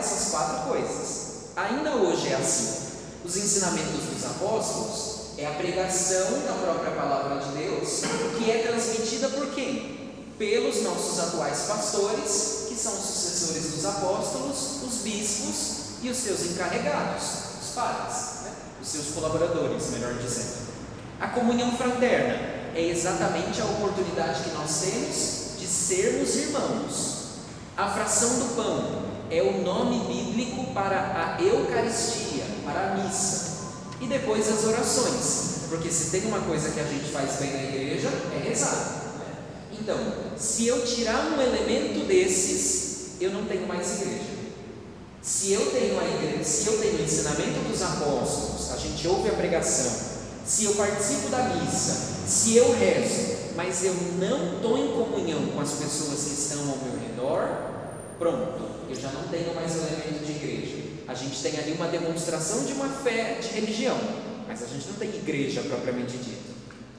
essas 0.01 0.31
quatro 0.31 0.69
coisas. 0.69 1.51
Ainda 1.55 1.95
hoje 1.95 2.29
é 2.29 2.35
assim. 2.35 2.91
Os 3.23 3.37
ensinamentos 3.37 4.03
dos 4.05 4.25
apóstolos 4.25 5.37
é 5.37 5.45
a 5.45 5.51
pregação 5.51 6.41
da 6.45 6.53
própria 6.53 6.91
palavra 6.91 7.39
de 7.39 7.51
Deus, 7.51 8.01
que 8.37 8.49
é 8.49 8.63
transmitida 8.67 9.29
por 9.29 9.53
quem? 9.53 10.25
Pelos 10.39 10.81
nossos 10.81 11.19
atuais 11.19 11.65
pastores, 11.67 12.65
que 12.67 12.75
são 12.75 12.93
os 12.93 13.05
sucessores 13.05 13.73
dos 13.73 13.85
apóstolos, 13.85 14.81
os 14.83 15.03
bispos 15.03 16.01
e 16.01 16.09
os 16.09 16.17
seus 16.17 16.45
encarregados, 16.47 17.23
os 17.61 17.69
padres, 17.75 18.41
né? 18.43 18.53
os 18.81 18.87
seus 18.87 19.07
colaboradores, 19.13 19.91
melhor 19.91 20.15
dizendo. 20.15 20.61
A 21.19 21.27
comunhão 21.27 21.71
fraterna 21.77 22.39
é 22.73 22.87
exatamente 22.89 23.61
a 23.61 23.65
oportunidade 23.65 24.41
que 24.41 24.49
nós 24.55 24.81
temos 24.81 25.59
de 25.59 25.67
sermos 25.67 26.35
irmãos. 26.35 27.21
A 27.77 27.87
fração 27.89 28.39
do 28.39 28.55
pão 28.55 29.10
é 29.31 29.41
o 29.41 29.63
nome 29.63 29.99
bíblico 30.13 30.73
para 30.73 31.37
a 31.37 31.41
Eucaristia, 31.41 32.43
para 32.65 32.91
a 32.91 32.95
missa. 32.97 33.51
E 34.01 34.05
depois 34.05 34.51
as 34.51 34.65
orações, 34.65 35.67
porque 35.69 35.89
se 35.89 36.11
tem 36.11 36.25
uma 36.25 36.41
coisa 36.41 36.71
que 36.71 36.79
a 36.79 36.83
gente 36.83 37.09
faz 37.11 37.37
bem 37.37 37.51
na 37.51 37.63
igreja 37.63 38.09
é 38.35 38.49
rezar. 38.49 39.13
Né? 39.19 39.79
Então, 39.79 39.97
se 40.35 40.67
eu 40.67 40.85
tirar 40.85 41.31
um 41.31 41.41
elemento 41.41 42.05
desses, 42.07 43.21
eu 43.21 43.31
não 43.31 43.45
tenho 43.45 43.65
mais 43.67 44.01
igreja. 44.01 44.41
Se 45.21 45.53
eu 45.53 45.71
tenho 45.71 45.99
a 45.99 46.03
igreja, 46.03 46.43
se 46.43 46.67
eu 46.67 46.79
tenho 46.79 46.97
o 46.97 47.03
ensinamento 47.03 47.59
dos 47.69 47.81
apóstolos, 47.81 48.71
a 48.73 48.77
gente 48.77 49.07
ouve 49.07 49.29
a 49.29 49.33
pregação, 49.33 49.91
se 50.43 50.65
eu 50.65 50.73
participo 50.73 51.29
da 51.29 51.43
missa, 51.43 52.25
se 52.27 52.57
eu 52.57 52.75
rezo, 52.75 53.37
mas 53.55 53.83
eu 53.83 53.93
não 54.19 54.55
estou 54.55 54.77
em 54.77 54.87
comunhão 54.91 55.45
com 55.53 55.61
as 55.61 55.73
pessoas 55.73 56.23
que 56.23 56.33
estão 56.33 56.59
ao 56.61 56.77
meu 56.77 56.99
redor, 57.07 57.47
pronto, 58.17 58.80
eu 58.91 59.01
já 59.01 59.09
não 59.11 59.23
tenho 59.29 59.55
mais 59.55 59.73
elemento 59.75 60.25
de 60.25 60.31
igreja. 60.33 60.77
A 61.07 61.13
gente 61.13 61.41
tem 61.41 61.57
ali 61.57 61.71
uma 61.73 61.87
demonstração 61.87 62.65
de 62.65 62.73
uma 62.73 62.89
fé 62.89 63.39
de 63.41 63.47
religião, 63.49 63.97
mas 64.47 64.61
a 64.61 64.67
gente 64.67 64.87
não 64.87 64.95
tem 64.95 65.09
igreja 65.09 65.61
propriamente 65.61 66.17
dita. 66.17 66.51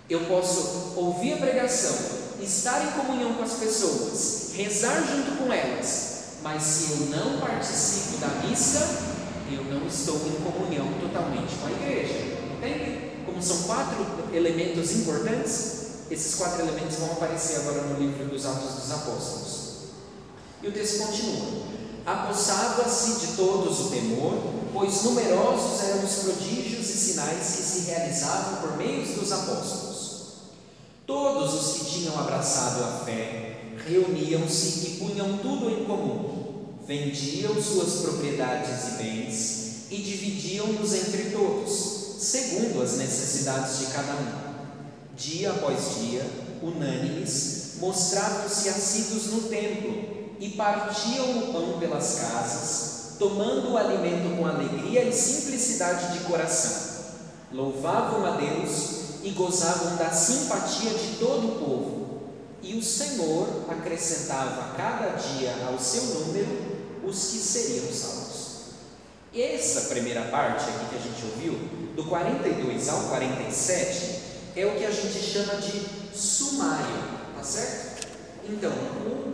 Eu 0.09 0.21
posso 0.21 0.95
ouvir 0.97 1.35
a 1.35 1.37
pregação, 1.37 1.95
estar 2.41 2.85
em 2.85 2.93
comunhão 2.93 3.35
com 3.35 3.43
as 3.43 3.55
pessoas, 3.55 4.53
rezar 4.55 5.03
junto 5.03 5.39
com 5.39 5.53
elas, 5.53 6.39
mas 6.43 6.63
se 6.63 6.93
eu 6.93 7.07
não 7.07 7.39
participo 7.39 8.19
da 8.19 8.29
missa, 8.47 9.13
eu 9.51 9.65
não 9.65 9.87
estou 9.87 10.17
em 10.17 10.43
comunhão 10.43 10.89
totalmente 11.01 11.55
com 11.57 11.67
a 11.67 11.71
igreja. 11.73 12.15
Entende? 12.57 13.13
Como 13.27 13.43
são 13.43 13.63
quatro 13.63 14.05
elementos 14.33 14.93
importantes, 14.93 15.83
esses 16.11 16.35
quatro 16.37 16.63
elementos 16.63 16.97
vão 16.97 17.13
aparecer 17.13 17.57
agora 17.57 17.83
no 17.83 17.99
livro 17.99 18.27
dos 18.27 18.45
Atos 18.45 18.75
dos 18.75 18.91
Apóstolos. 18.91 19.63
E 20.63 20.69
o 20.69 20.73
texto 20.73 20.99
continua: 21.07 21.73
Apossava-se 22.05 23.27
de 23.27 23.37
todos 23.37 23.87
o 23.87 23.91
temor, 23.91 24.37
pois 24.73 25.05
numerosos 25.05 25.85
eram 25.85 26.05
os 26.05 26.15
prodígios 26.17 26.91
e 26.91 26.93
sinais 26.93 27.57
que 27.57 27.63
se 27.63 27.91
realizavam 27.91 28.61
por 28.61 28.77
meio 28.77 29.07
dos 29.15 29.31
apóstolos. 29.31 30.23
Todos 31.07 31.55
os 31.55 31.79
que 31.79 31.85
tinham 31.85 32.19
abraçado 32.19 32.83
a 32.83 33.05
fé 33.05 33.75
reuniam-se 33.87 34.87
e 34.87 34.97
punham 34.99 35.39
tudo 35.39 35.71
em 35.71 35.85
comum, 35.85 36.75
vendiam 36.87 37.63
suas 37.63 38.03
propriedades 38.03 38.89
e 38.89 39.03
bens 39.03 39.63
e 39.91 39.97
dividiam-nos 39.99 40.95
entre 40.95 41.31
todos, 41.31 42.17
segundo 42.19 42.83
as 42.83 42.97
necessidades 42.97 43.79
de 43.79 43.87
cada 43.87 44.13
um. 44.15 44.53
Dia 45.17 45.51
após 45.53 46.01
dia, 46.01 46.27
unânimes, 46.63 47.75
mostravam-se 47.79 48.69
assíduos 48.69 49.27
no 49.27 49.43
templo 49.43 50.12
e 50.43 50.49
partiam 50.49 51.39
o 51.39 51.53
pão 51.53 51.79
pelas 51.79 52.19
casas, 52.19 53.13
tomando 53.17 53.71
o 53.71 53.79
alimento 53.79 54.37
com 54.37 54.45
alegria 54.45 55.05
e 55.05 55.13
simplicidade 55.13 56.19
de 56.19 56.25
coração. 56.25 57.05
Louvavam 57.53 58.27
a 58.27 58.31
Deus 58.39 59.21
e 59.23 59.31
gozavam 59.31 59.95
da 59.95 60.11
simpatia 60.11 60.91
de 60.91 61.19
todo 61.21 61.47
o 61.47 61.65
povo. 61.65 62.23
E 62.61 62.75
o 62.75 62.83
Senhor 62.83 63.67
acrescentava 63.69 64.75
cada 64.77 65.11
dia 65.11 65.55
ao 65.69 65.79
seu 65.79 66.03
número 66.03 66.83
os 67.05 67.31
que 67.31 67.39
seriam 67.39 67.93
salvos. 67.93 68.63
Essa 69.33 69.83
primeira 69.83 70.23
parte 70.23 70.65
aqui 70.65 70.87
que 70.91 70.97
a 70.97 70.99
gente 70.99 71.25
ouviu, 71.25 71.53
do 71.95 72.03
42 72.07 72.89
ao 72.89 73.03
47, 73.05 74.21
é 74.57 74.67
o 74.67 74.77
que 74.77 74.87
a 74.87 74.91
gente 74.91 75.21
chama 75.21 75.55
de 75.55 75.87
sumário, 76.13 76.97
tá 77.37 77.45
certo? 77.45 77.92
Então, 78.45 78.73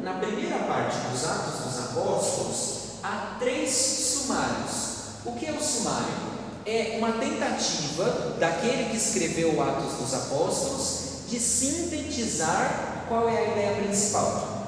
na 0.02 0.14
primeira 0.14 0.58
parte 0.58 0.96
dos 1.08 1.24
Atos 1.24 1.64
dos 1.64 1.78
Apóstolos, 1.78 2.78
há 3.02 3.36
três 3.38 3.70
sumários. 3.70 4.88
O 5.24 5.32
que 5.32 5.46
é 5.46 5.52
o 5.52 5.62
sumário? 5.62 6.28
É 6.66 6.96
uma 6.98 7.12
tentativa 7.12 8.36
daquele 8.38 8.90
que 8.90 8.96
escreveu 8.96 9.62
Atos 9.62 9.94
dos 9.94 10.14
Apóstolos 10.14 10.98
de 11.28 11.40
sintetizar 11.40 13.06
qual 13.08 13.28
é 13.28 13.38
a 13.38 13.50
ideia 13.52 13.82
principal. 13.82 14.66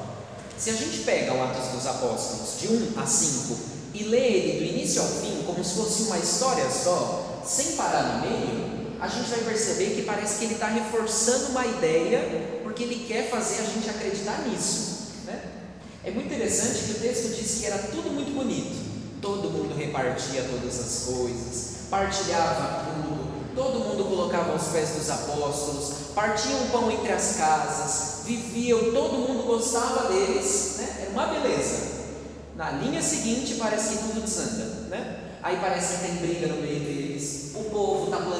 Se 0.56 0.70
a 0.70 0.74
gente 0.74 0.98
pega 1.00 1.34
o 1.34 1.42
Atos 1.42 1.68
dos 1.68 1.86
Apóstolos 1.86 2.60
de 2.60 2.68
1 2.68 3.00
a 3.00 3.06
5 3.06 3.56
e 3.94 4.04
lê 4.04 4.18
ele 4.18 4.58
do 4.58 4.76
início 4.76 5.02
ao 5.02 5.08
fim, 5.08 5.42
como 5.44 5.62
se 5.62 5.74
fosse 5.74 6.02
uma 6.04 6.18
história 6.18 6.68
só, 6.70 7.42
sem 7.44 7.72
parar 7.72 8.02
no 8.02 8.20
meio, 8.22 8.80
a 9.00 9.08
gente 9.08 9.30
vai 9.30 9.40
perceber 9.40 9.94
que 9.94 10.02
parece 10.02 10.38
que 10.38 10.44
ele 10.44 10.54
está 10.54 10.66
reforçando 10.66 11.46
uma 11.52 11.66
ideia, 11.66 12.59
porque 12.70 12.84
ele 12.84 13.04
quer 13.08 13.28
fazer 13.28 13.62
a 13.62 13.64
gente 13.64 13.90
acreditar 13.90 14.46
nisso. 14.46 15.08
Né? 15.26 15.42
É 16.04 16.10
muito 16.12 16.26
interessante 16.26 16.84
que 16.84 16.92
o 16.92 17.00
texto 17.00 17.34
diz 17.34 17.58
que 17.58 17.66
era 17.66 17.78
tudo 17.78 18.10
muito 18.10 18.32
bonito, 18.32 18.76
todo 19.20 19.50
mundo 19.50 19.76
repartia 19.76 20.44
todas 20.44 20.78
as 20.78 21.12
coisas, 21.12 21.88
partilhava 21.90 22.84
tudo, 22.84 23.54
todo 23.56 23.80
mundo 23.80 24.04
colocava 24.04 24.52
aos 24.52 24.68
pés 24.68 24.90
dos 24.90 25.10
apóstolos, 25.10 26.12
partiam 26.14 26.62
o 26.62 26.70
pão 26.70 26.90
entre 26.92 27.12
as 27.12 27.36
casas, 27.36 28.24
viviam, 28.24 28.92
todo 28.92 29.18
mundo 29.18 29.46
gostava 29.48 30.06
deles, 30.08 30.76
né? 30.78 30.96
era 31.00 31.10
uma 31.10 31.26
beleza. 31.26 31.90
Na 32.54 32.70
linha 32.70 33.02
seguinte 33.02 33.54
parece 33.54 33.96
que 33.96 34.04
tudo 34.04 34.20
desanda, 34.20 34.64
né? 34.88 35.18
Aí 35.42 35.56
parece 35.56 35.96
que 35.96 36.06
tem 36.06 36.16
briga 36.16 36.46
no 36.46 36.62
meio 36.62 36.80
deles. 36.80 37.52
O 37.54 37.64
povo 37.64 38.04
está 38.04 38.18
planejando 38.18 38.39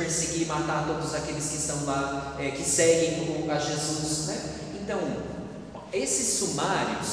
perseguir 0.00 0.42
e 0.42 0.44
matar 0.46 0.86
todos 0.86 1.14
aqueles 1.14 1.46
que 1.50 1.56
estão 1.56 1.84
lá, 1.84 2.36
é, 2.38 2.50
que 2.50 2.64
seguem 2.64 3.46
a 3.50 3.58
Jesus, 3.58 4.28
né? 4.28 4.42
Então, 4.82 4.98
esses 5.92 6.38
sumários, 6.38 7.08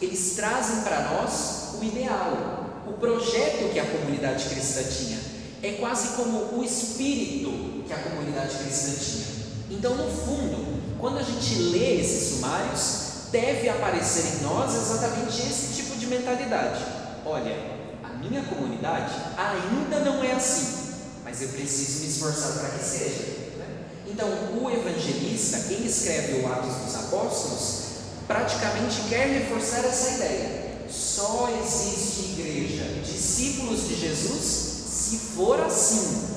eles 0.00 0.34
trazem 0.36 0.82
para 0.82 1.10
nós 1.10 1.74
o 1.80 1.84
ideal, 1.84 2.84
o 2.86 2.92
projeto 2.92 3.72
que 3.72 3.80
a 3.80 3.84
comunidade 3.84 4.48
cristã 4.48 4.82
tinha. 4.84 5.18
É 5.62 5.72
quase 5.72 6.16
como 6.16 6.56
o 6.56 6.64
espírito 6.64 7.82
que 7.84 7.92
a 7.92 7.98
comunidade 7.98 8.56
cristã 8.58 8.92
tinha. 8.92 9.26
Então, 9.70 9.96
no 9.96 10.08
fundo, 10.08 10.80
quando 11.00 11.18
a 11.18 11.22
gente 11.22 11.54
lê 11.70 12.00
esses 12.00 12.34
sumários, 12.34 13.08
deve 13.32 13.68
aparecer 13.68 14.36
em 14.36 14.42
nós 14.44 14.74
exatamente 14.74 15.40
esse 15.42 15.74
tipo 15.74 15.96
de 15.96 16.06
mentalidade. 16.06 16.84
Olha, 17.26 17.56
a 18.04 18.16
minha 18.18 18.42
comunidade 18.44 19.12
ainda 19.36 20.00
não 20.00 20.22
é 20.22 20.32
assim, 20.32 20.77
mas 21.28 21.42
eu 21.42 21.48
preciso 21.48 22.00
me 22.00 22.08
esforçar 22.08 22.52
para 22.52 22.70
que 22.70 22.82
seja. 22.82 23.22
né? 23.58 23.66
Então, 24.06 24.26
o 24.62 24.70
evangelista, 24.70 25.58
quem 25.68 25.84
escreve 25.84 26.40
o 26.40 26.50
Atos 26.50 26.74
dos 26.76 26.94
Apóstolos, 26.94 27.82
praticamente 28.26 29.02
quer 29.10 29.26
reforçar 29.26 29.84
essa 29.84 30.12
ideia. 30.12 30.86
Só 30.88 31.50
existe 31.62 32.32
igreja, 32.32 32.82
discípulos 33.04 33.88
de 33.88 33.96
Jesus, 33.96 34.42
se 34.42 35.18
for 35.18 35.60
assim. 35.60 36.28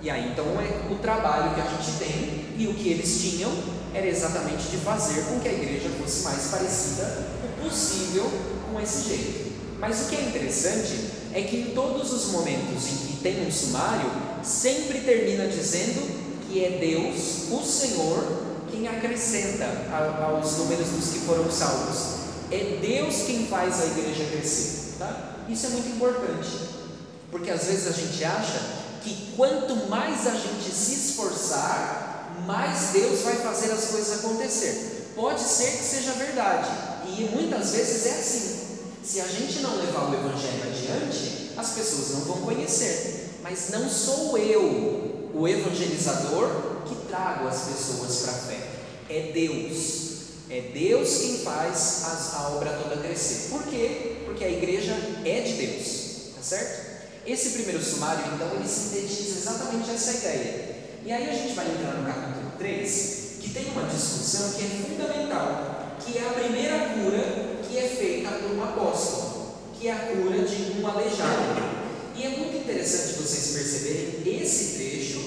E 0.00 0.08
aí 0.08 0.30
então 0.30 0.46
é 0.60 0.92
o 0.92 0.98
trabalho 0.98 1.56
que 1.56 1.60
a 1.60 1.64
gente 1.64 1.98
tem 1.98 2.54
e 2.56 2.68
o 2.68 2.74
que 2.74 2.90
eles 2.90 3.20
tinham 3.20 3.50
era 3.92 4.06
exatamente 4.06 4.68
de 4.68 4.76
fazer 4.76 5.22
com 5.22 5.40
que 5.40 5.48
a 5.48 5.52
igreja 5.52 5.90
fosse 6.00 6.22
mais 6.22 6.44
parecida 6.44 7.26
o 7.42 7.64
possível 7.64 8.30
com 8.70 8.80
esse 8.80 9.08
jeito. 9.08 9.48
Mas 9.80 10.02
o 10.02 10.08
que 10.08 10.16
é 10.16 10.22
interessante 10.22 11.18
é 11.32 11.42
que 11.42 11.56
em 11.56 11.74
todos 11.74 12.12
os 12.12 12.32
momentos 12.32 12.86
em 12.86 12.96
que 13.06 13.16
tem 13.22 13.46
um 13.46 13.50
sumário, 13.50 14.27
sempre 14.42 15.00
termina 15.00 15.46
dizendo 15.46 16.28
que 16.48 16.64
é 16.64 16.78
Deus, 16.78 17.50
o 17.50 17.62
Senhor, 17.62 18.48
quem 18.70 18.86
acrescenta 18.88 19.64
aos 20.22 20.56
números 20.58 20.88
dos 20.88 21.12
que 21.12 21.18
foram 21.20 21.50
salvos. 21.50 22.18
É 22.50 22.78
Deus 22.80 23.22
quem 23.26 23.46
faz 23.46 23.80
a 23.80 23.86
igreja 23.86 24.24
crescer. 24.24 24.94
Tá? 24.98 25.44
Isso 25.48 25.66
é 25.66 25.70
muito 25.70 25.88
importante, 25.88 26.48
porque 27.30 27.50
às 27.50 27.64
vezes 27.64 27.86
a 27.86 27.92
gente 27.92 28.24
acha 28.24 28.60
que 29.02 29.32
quanto 29.36 29.88
mais 29.88 30.26
a 30.26 30.32
gente 30.32 30.74
se 30.74 30.94
esforçar, 30.94 32.34
mais 32.46 32.90
Deus 32.92 33.20
vai 33.20 33.36
fazer 33.36 33.72
as 33.72 33.86
coisas 33.86 34.18
acontecer. 34.18 35.12
Pode 35.14 35.40
ser 35.40 35.78
que 35.78 35.84
seja 35.84 36.12
verdade, 36.12 36.68
e 37.06 37.24
muitas 37.34 37.70
vezes 37.70 38.06
é 38.06 38.10
assim. 38.10 38.58
Se 39.02 39.20
a 39.20 39.26
gente 39.26 39.60
não 39.60 39.76
levar 39.76 40.10
o 40.10 40.14
Evangelho 40.14 40.62
adiante, 40.64 41.52
as 41.56 41.70
pessoas 41.70 42.10
não 42.14 42.20
vão 42.20 42.42
conhecer. 42.42 43.27
Mas 43.50 43.70
não 43.70 43.88
sou 43.88 44.36
eu, 44.36 45.30
o 45.32 45.48
evangelizador, 45.48 46.82
que 46.86 46.94
trago 47.08 47.48
as 47.48 47.62
pessoas 47.62 48.16
para 48.18 48.32
a 48.32 48.36
fé. 48.36 48.58
É 49.08 49.32
Deus. 49.32 50.08
É 50.50 50.60
Deus 50.74 51.16
quem 51.16 51.38
faz 51.38 52.04
a, 52.04 52.40
a 52.40 52.48
obra 52.50 52.72
toda 52.72 53.00
crescer. 53.02 53.48
Por 53.48 53.62
quê? 53.62 54.16
Porque 54.26 54.44
a 54.44 54.50
igreja 54.50 54.94
é 55.24 55.40
de 55.40 55.54
Deus. 55.54 56.34
Tá 56.36 56.42
certo? 56.42 57.08
Esse 57.26 57.50
primeiro 57.52 57.82
sumário, 57.82 58.22
então, 58.34 58.50
ele 58.54 58.68
sintetiza 58.68 59.38
exatamente 59.38 59.92
essa 59.92 60.12
ideia. 60.18 60.76
E 61.06 61.10
aí 61.10 61.30
a 61.30 61.32
gente 61.32 61.54
vai 61.54 61.70
entrar 61.70 61.94
no 61.94 62.06
capítulo 62.06 62.52
3, 62.58 63.36
que 63.40 63.48
tem 63.48 63.64
uma 63.70 63.88
discussão 63.88 64.52
que 64.52 64.62
é 64.62 64.68
fundamental, 64.68 65.96
que 66.04 66.18
é 66.18 66.20
a 66.20 66.32
primeira 66.32 66.78
cura 66.90 67.62
que 67.66 67.78
é 67.78 67.88
feita 67.88 68.30
por 68.30 68.50
um 68.50 68.62
apóstolo, 68.62 69.54
que 69.72 69.88
é 69.88 69.92
a 69.92 69.98
cura 70.00 70.42
de 70.42 70.82
um 70.82 70.86
aleijado. 70.86 71.77
E 72.18 72.24
é 72.24 72.30
muito 72.30 72.56
interessante 72.56 73.12
vocês 73.12 73.54
perceberem 73.54 74.42
esse 74.42 74.74
trecho 74.74 75.20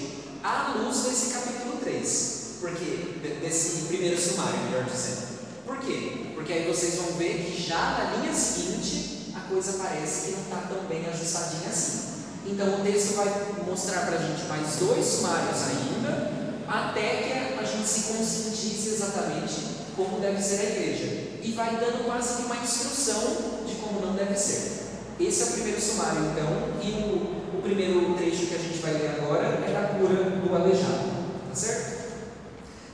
à 0.43 0.73
luz 0.75 1.03
desse 1.03 1.33
capítulo 1.33 1.77
3, 1.81 2.57
porque 2.59 3.17
desse 3.41 3.83
primeiro 3.83 4.19
sumário, 4.19 4.59
melhor 4.65 4.83
dizendo. 4.83 5.39
Por 5.65 5.79
quê? 5.79 6.33
Porque 6.35 6.51
aí 6.51 6.67
vocês 6.67 6.95
vão 6.95 7.13
ver 7.13 7.45
que 7.45 7.63
já 7.63 7.77
na 7.77 8.17
linha 8.17 8.33
seguinte 8.33 9.31
a 9.33 9.39
coisa 9.47 9.81
parece 9.81 10.25
que 10.25 10.31
não 10.33 10.41
está 10.41 10.67
tão 10.67 10.83
bem 10.89 11.05
ajustadinha 11.05 11.69
assim. 11.69 12.25
Então 12.45 12.81
o 12.81 12.83
texto 12.83 13.15
vai 13.15 13.53
mostrar 13.65 14.07
para 14.07 14.17
a 14.17 14.21
gente 14.27 14.43
mais 14.49 14.75
dois 14.75 15.05
sumários 15.05 15.61
ainda, 15.69 16.29
até 16.67 17.21
que 17.21 17.57
a 17.57 17.63
gente 17.63 17.87
se 17.87 18.11
conscientize 18.11 18.89
exatamente 18.89 19.61
como 19.95 20.19
deve 20.19 20.43
ser 20.43 20.59
a 20.59 20.63
igreja. 20.63 21.05
E 21.41 21.53
vai 21.55 21.77
dando 21.77 22.03
quase 22.03 22.35
que 22.35 22.43
uma 22.43 22.57
instrução 22.57 23.63
de 23.65 23.75
como 23.75 24.05
não 24.05 24.13
deve 24.13 24.37
ser. 24.37 24.80
Esse 25.27 25.43
é 25.43 25.45
o 25.45 25.51
primeiro 25.51 25.79
sumário, 25.79 26.21
então, 26.31 26.47
e 26.83 26.91
o, 27.03 27.57
o 27.57 27.61
primeiro 27.61 28.13
trecho 28.15 28.47
que 28.47 28.55
a 28.55 28.57
gente 28.57 28.79
vai 28.79 28.93
ler 28.93 29.11
agora 29.21 29.47
é 29.65 29.71
da 29.71 29.99
cura 29.99 30.23
do 30.23 30.55
aleijado. 30.55 31.11
Tá 31.49 31.55
certo? 31.55 32.01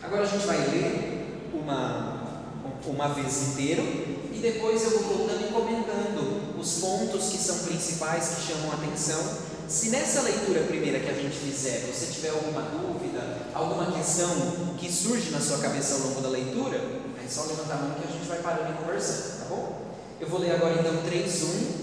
Agora 0.04 0.24
a 0.24 0.26
gente 0.26 0.46
vai 0.46 0.58
ler 0.58 1.52
uma, 1.54 2.44
uma 2.86 3.08
vez 3.10 3.50
inteiro 3.50 3.84
e 4.32 4.40
depois 4.40 4.84
eu 4.84 5.00
vou 5.00 5.18
voltando 5.18 5.50
e 5.50 5.52
comentando 5.52 6.58
os 6.60 6.74
pontos 6.80 7.30
que 7.30 7.38
são 7.38 7.60
principais, 7.60 8.36
que 8.36 8.54
chamam 8.54 8.72
a 8.72 8.76
atenção. 8.76 9.20
Se 9.68 9.90
nessa 9.90 10.22
leitura 10.22 10.62
primeira 10.62 11.00
que 11.00 11.10
a 11.10 11.14
gente 11.14 11.36
fizer 11.36 11.92
você 11.92 12.06
tiver 12.14 12.30
alguma 12.30 12.62
dúvida, 12.62 13.48
alguma 13.54 13.92
questão 13.92 14.30
que 14.78 14.92
surge 14.92 15.32
na 15.32 15.42
sua 15.42 15.58
cabeça 15.58 15.96
ao 15.96 16.10
longo 16.10 16.22
da 16.22 16.30
leitura, 16.30 16.78
é 16.78 17.28
só 17.28 17.44
levantar 17.44 17.76
a 17.76 17.78
mão 17.78 17.92
que 17.96 18.08
a 18.08 18.12
gente 18.12 18.28
vai 18.28 18.40
parando 18.40 18.74
e 18.74 18.78
conversando, 18.78 19.40
tá 19.40 19.46
bom? 19.50 19.82
Eu 20.20 20.28
vou 20.28 20.40
ler 20.40 20.52
agora 20.52 20.76
então 20.80 20.94
3.1 21.04 21.06
e 21.06 21.28
de 21.28 21.46
1 21.46 21.77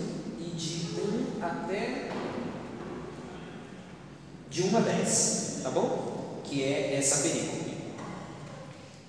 até 1.63 2.09
de 4.51 4.63
1 4.63 4.77
a 4.77 4.81
10, 4.81 5.61
tá 5.63 5.71
bom? 5.71 6.41
Que 6.45 6.63
é 6.63 6.97
essa 6.97 7.23
perícope. 7.23 7.75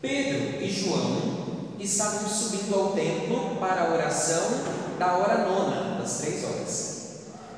Pedro 0.01 0.61
e 0.61 0.69
João 0.69 1.45
estavam 1.79 2.27
subindo 2.27 2.73
ao 2.75 2.93
templo 2.93 3.57
para 3.59 3.83
a 3.83 3.93
oração 3.93 4.43
da 4.97 5.17
hora 5.17 5.45
nona, 5.47 5.99
das 5.99 6.19
três 6.19 6.43
horas. 6.43 6.95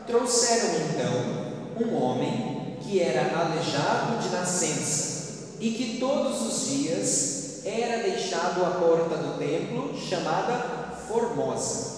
Trouxeram 0.05 0.69
então 0.89 1.85
um 1.85 1.95
homem 1.95 2.77
que 2.81 3.01
era 3.01 3.39
aleijado 3.39 4.17
de 4.21 4.29
nascença 4.29 5.17
e 5.59 5.71
que 5.71 5.97
todos 5.99 6.41
os 6.41 6.69
dias 6.69 7.61
era 7.65 8.03
deixado 8.03 8.65
à 8.65 8.71
porta 8.71 9.17
do 9.17 9.38
templo, 9.38 9.97
chamada 9.97 10.95
Formosa, 11.07 11.97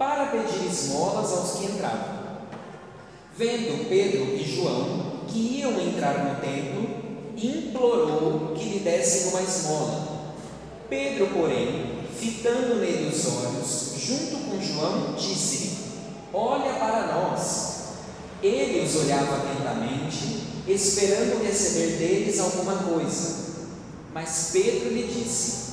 para 0.00 0.28
pedir 0.28 0.66
esmolas 0.66 1.30
aos 1.30 1.58
que 1.58 1.66
entravam. 1.66 2.20
Vendo 3.36 3.86
Pedro 3.86 4.34
e 4.34 4.42
João 4.42 5.20
que 5.28 5.58
iam 5.58 5.78
entrar 5.78 6.24
no 6.24 6.40
templo, 6.40 6.88
implorou 7.36 8.54
que 8.54 8.64
lhe 8.70 8.78
dessem 8.78 9.28
uma 9.28 9.42
esmola. 9.42 10.34
Pedro, 10.88 11.26
porém, 11.26 11.98
fitando 12.18 12.76
nele 12.76 13.10
os 13.10 13.26
olhos, 13.26 13.92
junto 13.98 14.38
com 14.46 14.62
João, 14.62 15.14
disse-lhe: 15.18 15.76
Olha 16.32 16.72
para 16.72 17.12
nós. 17.12 17.70
Ele 18.42 18.82
os 18.82 18.96
olhava 18.96 19.36
atentamente, 19.36 20.46
esperando 20.66 21.44
receber 21.44 21.98
deles 21.98 22.40
alguma 22.40 22.74
coisa. 22.76 23.50
Mas 24.14 24.48
Pedro 24.50 24.94
lhe 24.94 25.02
disse: 25.02 25.72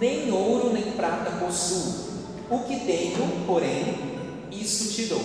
Nem 0.00 0.32
ouro 0.32 0.72
nem 0.72 0.92
prata 0.92 1.32
possuo. 1.32 2.07
O 2.50 2.60
que 2.60 2.80
tenho, 2.80 3.44
porém, 3.46 3.94
isto 4.50 4.94
te 4.94 5.04
dou. 5.04 5.20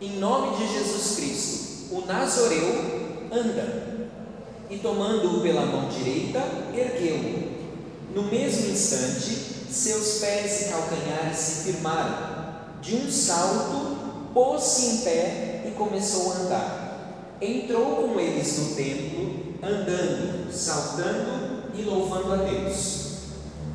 Em 0.00 0.20
nome 0.20 0.56
de 0.56 0.72
Jesus 0.72 1.16
Cristo, 1.16 1.94
o 1.96 2.06
Nazoreu, 2.06 3.28
anda. 3.32 4.08
E 4.70 4.78
tomando-o 4.78 5.40
pela 5.40 5.66
mão 5.66 5.88
direita, 5.88 6.40
ergueu-o. 6.72 8.14
No 8.14 8.22
mesmo 8.30 8.70
instante, 8.70 9.30
seus 9.68 10.18
pés 10.20 10.60
e 10.60 10.64
calcanhares 10.68 11.36
se 11.36 11.72
firmaram. 11.72 12.38
De 12.80 12.94
um 12.94 13.10
salto, 13.10 13.96
pôs-se 14.32 14.86
em 14.86 14.96
pé 14.98 15.64
e 15.66 15.72
começou 15.72 16.32
a 16.32 16.36
andar. 16.36 17.36
Entrou 17.42 17.96
com 17.96 18.20
eles 18.20 18.58
no 18.58 18.76
templo, 18.76 19.54
andando, 19.60 20.52
saltando 20.52 21.64
e 21.74 21.82
louvando 21.82 22.32
a 22.32 22.36
Deus. 22.36 23.08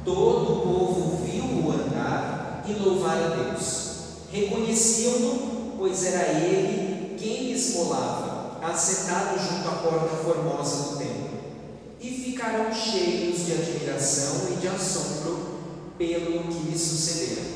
Todo 0.05 0.53
o 0.53 0.61
povo 0.61 1.25
viu-o 1.25 1.71
andar 1.71 2.42
e 2.65 2.73
louvar 2.73 3.17
a 3.17 3.27
Deus. 3.29 3.93
Reconheciam-no, 4.31 5.77
pois 5.77 6.05
era 6.05 6.39
ele 6.39 7.15
quem 7.17 7.51
esmolava, 7.51 8.59
assentado 8.63 9.37
junto 9.39 9.67
à 9.67 9.71
porta 9.73 10.15
formosa 10.23 10.93
do 10.93 10.97
templo. 10.97 11.29
E 11.99 12.09
ficaram 12.09 12.73
cheios 12.73 13.45
de 13.45 13.53
admiração 13.53 14.47
e 14.51 14.55
de 14.57 14.67
assombro 14.67 15.59
pelo 15.97 16.43
que 16.43 16.69
lhe 16.69 16.77
sucedera. 16.77 17.47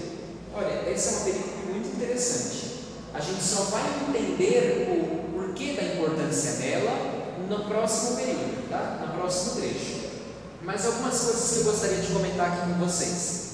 Olha, 0.56 0.90
essa 0.90 1.10
é 1.10 1.14
uma 1.14 1.26
película 1.26 1.56
muito 1.72 1.96
interessante. 1.96 2.68
A 3.14 3.20
gente 3.20 3.44
só 3.44 3.64
vai 3.64 3.84
entender 4.10 4.88
o 4.90 5.34
porquê 5.34 5.74
da 5.74 5.84
importância 5.84 6.54
dela 6.54 6.92
no 7.50 7.66
próximo 7.66 8.18
período, 8.18 8.70
tá? 8.70 9.06
no 9.06 9.20
próximo 9.20 9.56
trecho. 9.56 10.08
Mas 10.62 10.86
algumas 10.86 11.20
coisas 11.20 11.52
que 11.52 11.60
eu 11.60 11.72
gostaria 11.72 11.98
de 11.98 12.14
comentar 12.14 12.52
aqui 12.52 12.72
com 12.72 12.86
vocês. 12.86 13.48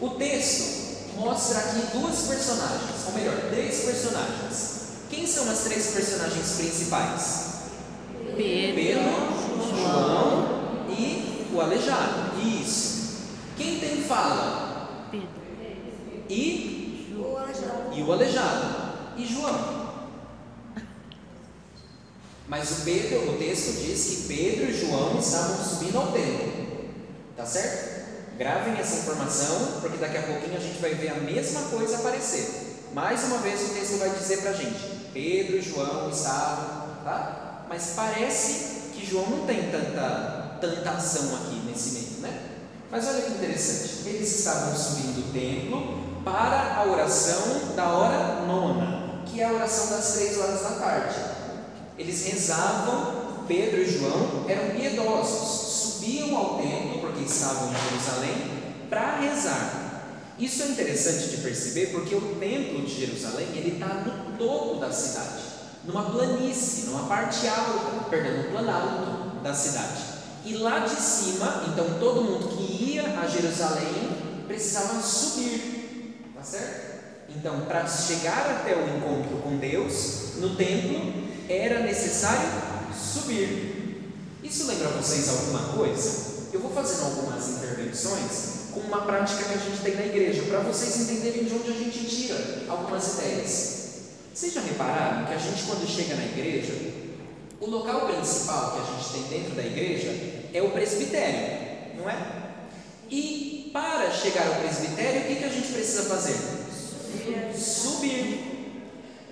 O 0.00 0.10
texto 0.10 0.79
mostra 1.20 1.58
aqui 1.58 1.98
duas 1.98 2.22
personagens, 2.22 3.06
ou 3.06 3.12
melhor, 3.12 3.36
três 3.50 3.80
personagens. 3.84 4.80
Quem 5.10 5.26
são 5.26 5.50
as 5.50 5.60
três 5.60 5.88
personagens 5.88 6.52
principais? 6.56 7.50
Pedro, 8.36 8.74
Pedro, 8.74 9.02
João 9.68 10.86
e 10.88 11.46
o 11.52 11.60
aleijado. 11.60 12.40
Isso. 12.42 13.18
Quem 13.56 13.78
tem 13.80 14.02
fala? 14.02 15.08
Pedro. 15.10 15.28
E, 16.28 17.14
O 17.18 17.36
aleijado. 17.36 17.94
e 17.94 18.02
o 18.02 18.12
aleijado. 18.12 18.90
E 19.18 19.26
João. 19.26 19.80
Mas 22.48 22.70
o 22.70 22.84
Pedro, 22.84 23.32
o 23.34 23.38
texto 23.38 23.80
diz 23.80 24.04
que 24.04 24.34
Pedro 24.34 24.70
e 24.70 24.80
João 24.80 25.18
estavam 25.18 25.62
subindo 25.62 25.98
ao 25.98 26.12
templo. 26.12 26.88
Tá 27.36 27.44
certo? 27.44 27.99
Gravem 28.40 28.72
essa 28.80 29.00
informação, 29.00 29.80
porque 29.82 29.98
daqui 29.98 30.16
a 30.16 30.22
pouquinho 30.22 30.56
a 30.56 30.60
gente 30.60 30.80
vai 30.80 30.94
ver 30.94 31.10
a 31.10 31.16
mesma 31.16 31.60
coisa 31.68 31.98
aparecer. 31.98 32.86
Mais 32.94 33.22
uma 33.24 33.36
vez 33.36 33.60
o 33.60 33.74
texto 33.74 33.98
vai 33.98 34.08
dizer 34.08 34.38
para 34.38 34.52
a 34.52 34.54
gente: 34.54 34.78
Pedro 35.12 35.58
e 35.58 35.60
João 35.60 36.08
estavam, 36.08 36.86
tá? 37.04 37.66
Mas 37.68 37.92
parece 37.94 38.92
que 38.94 39.04
João 39.04 39.28
não 39.28 39.46
tem 39.46 39.70
tanta, 39.70 40.56
tanta 40.58 40.90
ação 40.90 41.36
aqui 41.36 41.56
nesse 41.66 41.90
meio, 41.90 42.20
né? 42.22 42.42
Mas 42.90 43.06
olha 43.08 43.20
que 43.20 43.32
interessante: 43.32 44.08
eles 44.08 44.38
estavam 44.38 44.74
subindo 44.74 45.18
o 45.18 45.32
templo 45.34 46.22
para 46.24 46.76
a 46.76 46.86
oração 46.86 47.74
da 47.76 47.90
hora 47.90 48.46
nona, 48.46 49.22
que 49.26 49.42
é 49.42 49.44
a 49.44 49.52
oração 49.52 49.90
das 49.90 50.14
três 50.14 50.38
horas 50.38 50.62
da 50.62 50.70
tarde. 50.70 51.16
Eles 51.98 52.24
rezavam, 52.24 53.44
Pedro 53.46 53.82
e 53.82 53.98
João 53.98 54.46
eram 54.48 54.70
piedosos, 54.70 55.70
subiam 56.00 56.34
ao 56.34 56.59
estavam 57.30 57.70
em 57.70 57.90
Jerusalém, 57.90 58.60
para 58.88 59.20
rezar. 59.20 59.80
Isso 60.38 60.62
é 60.62 60.66
interessante 60.68 61.28
de 61.28 61.36
perceber 61.38 61.86
porque 61.88 62.14
o 62.14 62.36
templo 62.36 62.82
de 62.82 63.06
Jerusalém 63.06 63.48
ele 63.54 63.74
está 63.74 63.86
no 63.88 64.36
topo 64.38 64.80
da 64.80 64.90
cidade, 64.90 65.42
numa 65.84 66.10
planície, 66.10 66.86
numa 66.86 67.06
parte 67.06 67.46
alta, 67.46 68.08
perdão, 68.08 68.42
no 68.42 68.50
planalto 68.50 69.40
da 69.42 69.52
cidade. 69.52 70.02
E 70.44 70.54
lá 70.54 70.80
de 70.80 70.98
cima, 71.00 71.64
então 71.68 71.98
todo 71.98 72.22
mundo 72.22 72.48
que 72.48 72.92
ia 72.92 73.20
a 73.20 73.26
Jerusalém 73.26 74.44
precisava 74.46 75.00
subir, 75.02 76.32
tá 76.34 76.42
certo? 76.42 76.90
Então, 77.28 77.60
para 77.60 77.86
chegar 77.86 78.50
até 78.50 78.74
o 78.74 78.96
encontro 78.96 79.36
com 79.42 79.56
Deus 79.58 80.36
no 80.38 80.56
templo, 80.56 81.28
era 81.48 81.80
necessário 81.80 82.48
subir. 82.94 84.14
Isso 84.42 84.66
lembra 84.66 84.88
vocês 84.88 85.28
alguma 85.28 85.74
coisa? 85.74 86.29
Eu 86.70 86.74
vou 86.74 86.84
fazendo 86.84 87.06
algumas 87.06 87.48
intervenções 87.48 88.70
com 88.72 88.78
uma 88.78 89.00
prática 89.00 89.42
que 89.42 89.54
a 89.54 89.56
gente 89.56 89.82
tem 89.82 89.96
na 89.96 90.06
igreja, 90.06 90.42
para 90.42 90.60
vocês 90.60 91.00
entenderem 91.00 91.42
de 91.42 91.52
onde 91.52 91.68
a 91.68 91.74
gente 91.74 92.06
tira 92.06 92.36
algumas 92.68 93.14
ideias. 93.14 93.88
Vocês 94.32 94.52
já 94.52 94.60
repararam 94.60 95.26
que 95.26 95.34
a 95.34 95.36
gente, 95.36 95.64
quando 95.64 95.84
chega 95.84 96.14
na 96.14 96.26
igreja, 96.26 96.72
o 97.60 97.68
local 97.68 98.06
principal 98.06 98.70
que 98.70 98.78
a 98.78 98.96
gente 98.96 99.12
tem 99.12 99.40
dentro 99.40 99.56
da 99.56 99.62
igreja 99.64 100.10
é 100.54 100.62
o 100.62 100.70
presbitério, 100.70 101.98
não 101.98 102.08
é? 102.08 102.16
E 103.10 103.68
para 103.72 104.08
chegar 104.12 104.46
ao 104.46 104.54
presbitério, 104.60 105.22
o 105.22 105.24
que, 105.24 105.36
que 105.36 105.44
a 105.44 105.48
gente 105.48 105.72
precisa 105.72 106.04
fazer? 106.04 106.36
Subir. 107.58 108.48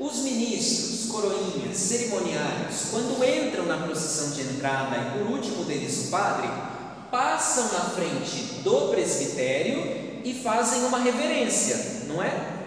Os 0.01 0.19
ministros, 0.19 1.11
coroinhas, 1.11 1.77
cerimoniários, 1.77 2.87
quando 2.91 3.25
entram 3.25 3.67
na 3.67 3.85
procissão 3.87 4.31
de 4.31 4.43
entrada 4.43 4.97
e 4.97 5.19
por 5.19 5.33
último 5.33 5.65
deles 5.65 6.07
o 6.07 6.11
padre, 6.11 6.49
passam 7.11 7.65
na 7.73 7.91
frente 7.91 8.61
do 8.63 8.89
presbitério 8.89 10.21
e 10.25 10.35
fazem 10.43 10.85
uma 10.85 10.99
reverência, 10.99 12.05
não 12.07 12.23
é? 12.23 12.59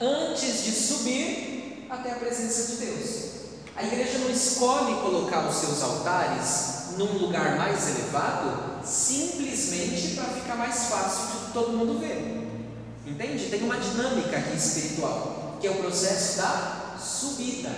Antes 0.00 0.64
de 0.64 0.72
subir 0.72 1.86
até 1.90 2.12
a 2.12 2.16
presença 2.16 2.72
de 2.72 2.86
Deus. 2.86 3.30
A 3.76 3.84
igreja 3.84 4.18
não 4.18 4.30
escolhe 4.30 5.00
colocar 5.00 5.48
os 5.48 5.56
seus 5.56 5.82
altares 5.82 6.96
num 6.96 7.18
lugar 7.18 7.56
mais 7.56 7.88
elevado 7.88 8.84
simplesmente 8.84 10.14
para 10.14 10.24
ficar 10.24 10.56
mais 10.56 10.84
fácil 10.84 11.46
de 11.46 11.52
todo 11.52 11.76
mundo 11.76 11.98
ver. 11.98 12.48
Entende? 13.06 13.48
Tem 13.48 13.62
uma 13.62 13.78
dinâmica 13.78 14.36
aqui 14.36 14.56
espiritual, 14.56 15.56
que 15.60 15.66
é 15.66 15.70
o 15.70 15.76
processo 15.76 16.38
da 16.38 16.96
subida. 16.98 17.70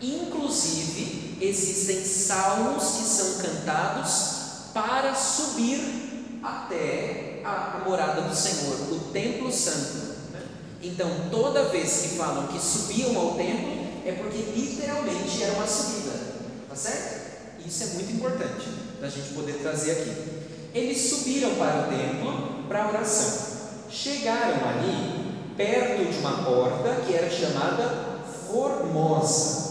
Inclusive, 0.00 1.38
existem 1.40 2.04
salmos 2.04 2.84
que 2.84 3.04
são 3.04 3.38
cantados 3.42 4.37
para 4.82 5.14
subir 5.14 6.40
até 6.42 7.42
a 7.44 7.82
morada 7.84 8.22
do 8.22 8.34
Senhor, 8.34 8.74
o 8.92 9.00
templo 9.12 9.50
santo. 9.50 10.08
Então, 10.82 11.10
toda 11.30 11.68
vez 11.70 12.02
que 12.02 12.08
falam 12.16 12.46
que 12.46 12.60
subiam 12.60 13.16
ao 13.18 13.34
templo, 13.34 13.88
é 14.06 14.12
porque 14.12 14.38
literalmente 14.38 15.42
era 15.42 15.54
uma 15.54 15.66
subida, 15.66 16.12
tá 16.68 16.76
certo? 16.76 17.28
Isso 17.66 17.82
é 17.82 17.86
muito 17.86 18.12
importante 18.12 18.68
da 19.00 19.08
gente 19.08 19.34
poder 19.34 19.54
trazer 19.54 19.90
aqui. 19.92 20.12
Eles 20.72 21.10
subiram 21.10 21.56
para 21.56 21.86
o 21.86 21.90
templo 21.90 22.64
para 22.68 22.84
a 22.84 22.88
oração. 22.88 23.48
Chegaram 23.90 24.68
ali 24.68 25.54
perto 25.56 26.10
de 26.10 26.18
uma 26.18 26.44
porta 26.44 27.02
que 27.04 27.14
era 27.14 27.28
chamada 27.28 28.20
Formosa. 28.46 29.68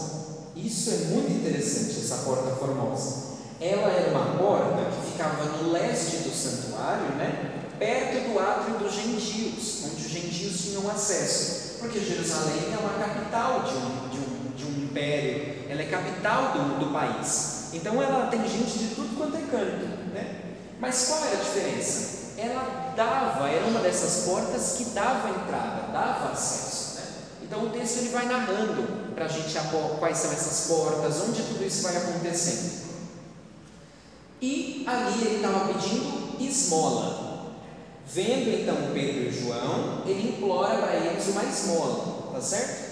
Isso 0.54 0.90
é 0.90 0.96
muito 1.14 1.32
interessante, 1.32 1.98
essa 1.98 2.18
porta 2.18 2.54
formosa. 2.56 3.27
Ela 3.60 3.90
era 3.90 4.10
uma 4.10 4.38
porta 4.38 4.90
que 4.90 5.10
ficava 5.12 5.44
no 5.44 5.72
leste 5.72 6.18
do 6.18 6.30
santuário, 6.30 7.16
né? 7.16 7.58
perto 7.78 8.32
do 8.32 8.38
átrio 8.38 8.78
dos 8.78 8.92
gentios, 8.92 9.84
onde 9.84 10.04
os 10.04 10.10
gentios 10.10 10.60
tinham 10.62 10.90
acesso, 10.90 11.78
porque 11.78 12.00
Jerusalém 12.00 12.72
é 12.72 12.76
uma 12.76 12.98
capital 12.98 13.62
de 13.62 13.74
um, 13.74 14.08
de 14.08 14.18
um, 14.18 14.50
de 14.56 14.64
um 14.64 14.84
império, 14.84 15.54
ela 15.68 15.80
é 15.80 15.86
capital 15.86 16.52
do, 16.52 16.84
do 16.84 16.92
país. 16.92 17.68
Então 17.72 18.02
ela 18.02 18.26
tem 18.26 18.40
gente 18.48 18.78
de 18.78 18.94
tudo 18.94 19.16
quanto 19.16 19.36
é 19.36 19.40
canto. 19.40 19.86
Né? 20.12 20.40
Mas 20.80 21.06
qual 21.06 21.24
era 21.24 21.36
a 21.36 21.42
diferença? 21.42 22.18
Ela 22.36 22.92
dava, 22.96 23.48
era 23.48 23.64
uma 23.66 23.80
dessas 23.80 24.24
portas 24.24 24.74
que 24.76 24.84
dava 24.86 25.28
entrada, 25.30 25.92
dava 25.92 26.32
acesso. 26.32 26.96
Né? 26.96 27.02
Então 27.42 27.64
o 27.64 27.70
texto 27.70 27.98
ele 27.98 28.08
vai 28.08 28.26
narrando 28.26 29.14
para 29.14 29.26
a 29.26 29.28
gente 29.28 29.56
quais 29.98 30.18
são 30.18 30.32
essas 30.32 30.68
portas, 30.68 31.20
onde 31.28 31.42
tudo 31.42 31.64
isso 31.64 31.82
vai 31.82 31.96
acontecendo. 31.96 32.87
E 34.40 34.84
ali 34.86 35.24
ele 35.24 35.36
estava 35.36 35.72
pedindo 35.72 36.36
esmola. 36.40 37.28
Vendo 38.06 38.62
então 38.62 38.92
Pedro 38.94 39.24
e 39.24 39.32
João, 39.32 40.02
ele 40.06 40.30
implora 40.30 40.78
para 40.78 40.96
eles 40.96 41.26
uma 41.28 41.44
esmola, 41.44 42.32
tá 42.32 42.40
certo? 42.40 42.88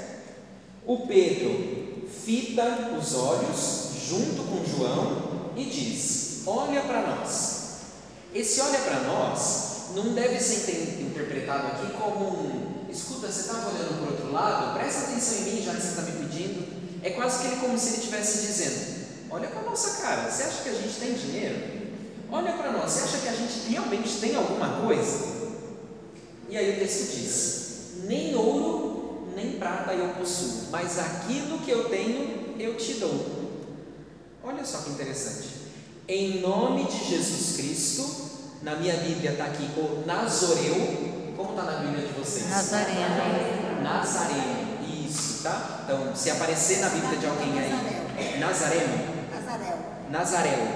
O 0.85 1.07
Pedro 1.07 2.07
fita 2.25 2.91
os 2.99 3.15
olhos 3.15 3.91
junto 4.09 4.43
com 4.43 4.65
João 4.65 5.53
e 5.57 5.65
diz: 5.65 6.43
Olha 6.47 6.83
para 6.83 7.03
nós. 7.03 7.57
Esse 8.35 8.61
olha 8.61 8.79
para 8.81 9.01
nós 9.01 9.67
não 9.95 10.13
deve 10.13 10.39
ser 10.39 11.01
interpretado 11.01 11.69
aqui 11.69 11.93
como 11.95 12.27
um: 12.27 12.91
escuta, 12.91 13.27
você 13.27 13.41
estava 13.41 13.71
olhando 13.71 13.99
para 13.99 14.09
o 14.09 14.13
outro 14.13 14.33
lado, 14.33 14.79
presta 14.79 15.11
atenção 15.11 15.39
em 15.39 15.55
mim 15.55 15.63
já 15.63 15.75
que 15.75 15.81
você 15.81 15.89
está 15.89 16.03
me 16.03 16.13
pedindo. 16.13 16.77
É 17.03 17.11
quase 17.11 17.41
que 17.41 17.47
ele 17.47 17.57
como 17.57 17.79
se 17.79 17.89
ele 17.89 17.97
estivesse 17.99 18.47
dizendo: 18.47 18.96
Olha 19.31 19.49
para 19.49 19.61
a 19.61 19.65
nossa 19.65 20.03
cara, 20.03 20.31
você 20.31 20.45
acha 20.45 20.63
que 20.63 20.69
a 20.69 20.75
gente 20.75 20.99
tem 20.99 21.15
dinheiro? 21.15 21.77
Olha 22.31 22.53
para 22.53 22.73
nós, 22.73 22.91
você 22.91 23.05
acha 23.05 23.19
que 23.19 23.29
a 23.29 23.33
gente 23.33 23.69
realmente 23.69 24.19
tem 24.21 24.35
alguma 24.35 24.81
coisa? 24.81 25.37
E 26.49 26.57
aí 26.57 26.77
o 26.77 26.79
texto 26.79 27.17
diz: 27.17 28.05
Nem 28.05 28.35
ouro, 28.35 29.29
nem 29.35 29.53
prata 29.53 29.93
eu 29.93 30.09
possuo, 30.15 30.69
mas 30.71 30.99
aquilo 30.99 31.59
que 31.59 31.71
eu 31.71 31.89
tenho 31.89 32.55
eu 32.59 32.77
te 32.77 32.95
dou. 32.95 33.37
Olha 34.43 34.65
só 34.65 34.79
que 34.79 34.91
interessante. 34.91 35.49
Em 36.09 36.41
nome 36.41 36.85
de 36.85 37.05
Jesus 37.05 37.57
Cristo, 37.57 38.27
na 38.63 38.77
minha 38.77 38.97
Bíblia 38.97 39.33
está 39.33 39.47
aqui 39.47 39.69
o 39.77 40.05
Nazoreu. 40.07 41.35
Como 41.37 41.51
está 41.51 41.63
na 41.65 41.79
Bíblia 41.81 42.07
de 42.07 42.13
vocês? 42.13 42.49
Nazareno. 42.49 43.83
Nazareno, 43.83 44.79
isso, 45.05 45.43
tá? 45.43 45.81
Então, 45.85 46.15
se 46.15 46.31
aparecer 46.31 46.79
na 46.79 46.89
Bíblia 46.89 47.19
de 47.19 47.27
alguém 47.27 47.53
aí, 47.59 48.39
Nazareno. 48.39 49.16
Nazarel. 50.11 50.69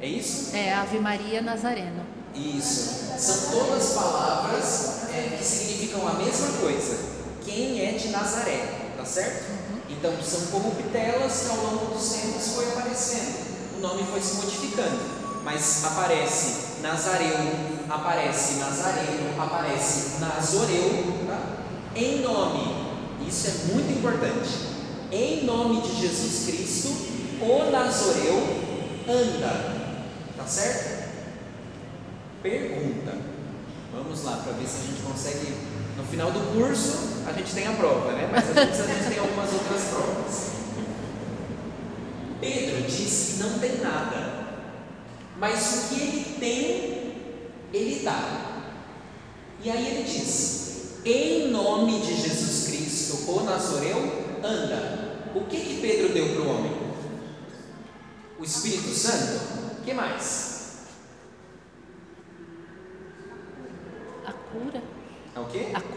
É 0.00 0.06
isso? 0.06 0.54
É 0.54 0.72
Ave 0.72 0.98
Maria 0.98 1.40
Nazareno. 1.40 2.04
Isso. 2.34 3.12
São 3.16 3.50
todas 3.52 3.92
palavras 3.92 5.08
é, 5.14 5.36
que 5.38 5.44
significam 5.44 6.06
a 6.06 6.14
mesma 6.14 6.48
coisa. 6.60 6.98
Quem 7.44 7.80
é 7.86 7.92
de 7.92 8.08
Nazaré, 8.08 8.92
tá 8.96 9.04
certo? 9.04 9.52
Então 9.88 10.12
são 10.22 10.46
como 10.48 10.74
pitelas 10.74 11.42
que 11.42 11.50
ao 11.50 11.56
longo 11.64 11.94
dos 11.94 12.12
tempos 12.12 12.48
foi 12.54 12.68
aparecendo. 12.68 13.76
O 13.76 13.80
nome 13.80 14.04
foi 14.10 14.20
se 14.20 14.34
modificando, 14.36 14.98
mas 15.44 15.84
aparece 15.84 16.80
Nazareu, 16.82 17.36
aparece 17.88 18.54
Nazareno, 18.54 19.40
aparece 19.40 20.20
Nazoreu, 20.20 21.26
tá? 21.26 21.40
Em 21.94 22.20
nome. 22.20 22.84
Isso 23.26 23.46
é 23.46 23.72
muito 23.72 23.98
importante. 23.98 24.50
Em 25.12 25.44
nome 25.44 25.80
de 25.82 26.00
Jesus 26.00 26.46
Cristo, 26.46 26.88
o 27.40 27.70
Nazoreu 27.70 28.63
anda. 29.08 29.84
Tá 30.36 30.46
certo? 30.46 31.04
Pergunta. 32.42 33.16
Vamos 33.92 34.24
lá 34.24 34.38
para 34.38 34.52
ver 34.52 34.66
se 34.66 34.82
a 34.82 34.86
gente 34.86 35.02
consegue. 35.02 35.54
No 35.96 36.04
final 36.04 36.32
do 36.32 36.40
curso, 36.52 37.22
a 37.26 37.32
gente 37.32 37.54
tem 37.54 37.66
a 37.66 37.72
prova, 37.72 38.12
né? 38.12 38.28
Mas 38.30 38.50
a 38.50 38.64
gente, 38.64 39.08
tem 39.08 39.18
algumas 39.18 39.52
outras 39.52 39.84
provas. 39.84 40.50
Pedro 42.40 42.82
diz 42.82 43.36
que 43.36 43.42
não 43.42 43.58
tem 43.58 43.78
nada, 43.78 44.44
mas 45.38 45.74
o 45.74 45.88
que 45.88 46.00
ele 46.00 46.36
tem, 46.38 47.14
ele 47.72 48.04
dá. 48.04 48.64
E 49.62 49.70
aí 49.70 49.86
ele 49.86 50.02
diz: 50.02 50.98
em 51.04 51.48
nome 51.48 52.00
de 52.00 52.20
Jesus 52.20 52.66
Cristo, 52.66 53.30
o 53.30 53.44
Nazoreu 53.44 54.38
anda. 54.42 55.04
O 55.34 55.42
que 55.46 55.58
que 55.58 55.80
Pedro 55.80 56.12
deu 56.12 56.28
para 56.34 56.42
o 56.42 56.48
homem? 56.48 56.83
O 58.44 58.46
Espírito 58.46 58.90
Santo? 58.90 59.40
O 59.80 59.84
que 59.86 59.94
mais? 59.94 60.54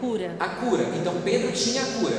cura. 0.00 0.34
A 0.40 0.48
cura. 0.48 0.82
Então 0.96 1.20
Pedro 1.22 1.52
tinha 1.52 1.82
a 1.82 1.86
cura. 1.98 2.16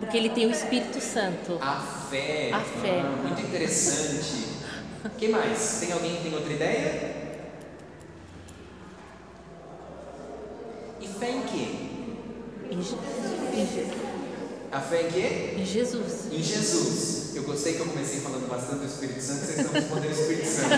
Porque 0.00 0.16
ele 0.16 0.30
tem 0.30 0.46
o 0.46 0.50
Espírito 0.50 1.00
Santo. 1.00 1.56
A 1.60 1.76
fé. 2.10 2.50
A 2.52 2.60
fé. 2.60 3.00
Ah, 3.04 3.22
muito 3.26 3.40
interessante. 3.42 4.44
O 5.04 5.10
que 5.10 5.28
mais? 5.28 5.78
Tem 5.80 5.92
alguém 5.92 6.16
que 6.16 6.22
tem 6.24 6.34
outra 6.34 6.52
ideia? 6.52 7.16
E 11.00 11.06
fé 11.06 11.30
em 11.30 11.42
quê? 11.42 11.68
Em, 12.72 12.82
Je- 12.82 12.96
em 13.54 13.66
Je- 13.66 14.08
A 14.72 14.80
fé 14.80 15.02
em 15.06 15.10
quê? 15.10 15.54
em 15.58 15.64
Jesus. 15.64 16.26
Em 16.32 16.42
Jesus. 16.42 17.27
Eu 17.38 17.44
gostei 17.44 17.74
que 17.74 17.78
eu 17.80 17.86
comecei 17.86 18.18
falando 18.18 18.48
bastante 18.48 18.80
do 18.80 18.86
Espírito 18.86 19.22
Santo, 19.22 19.44
vocês 19.46 19.58
estão 19.60 19.72
respondendo 19.72 20.08
o 20.10 20.20
Espírito 20.20 20.46
Santo. 20.48 20.70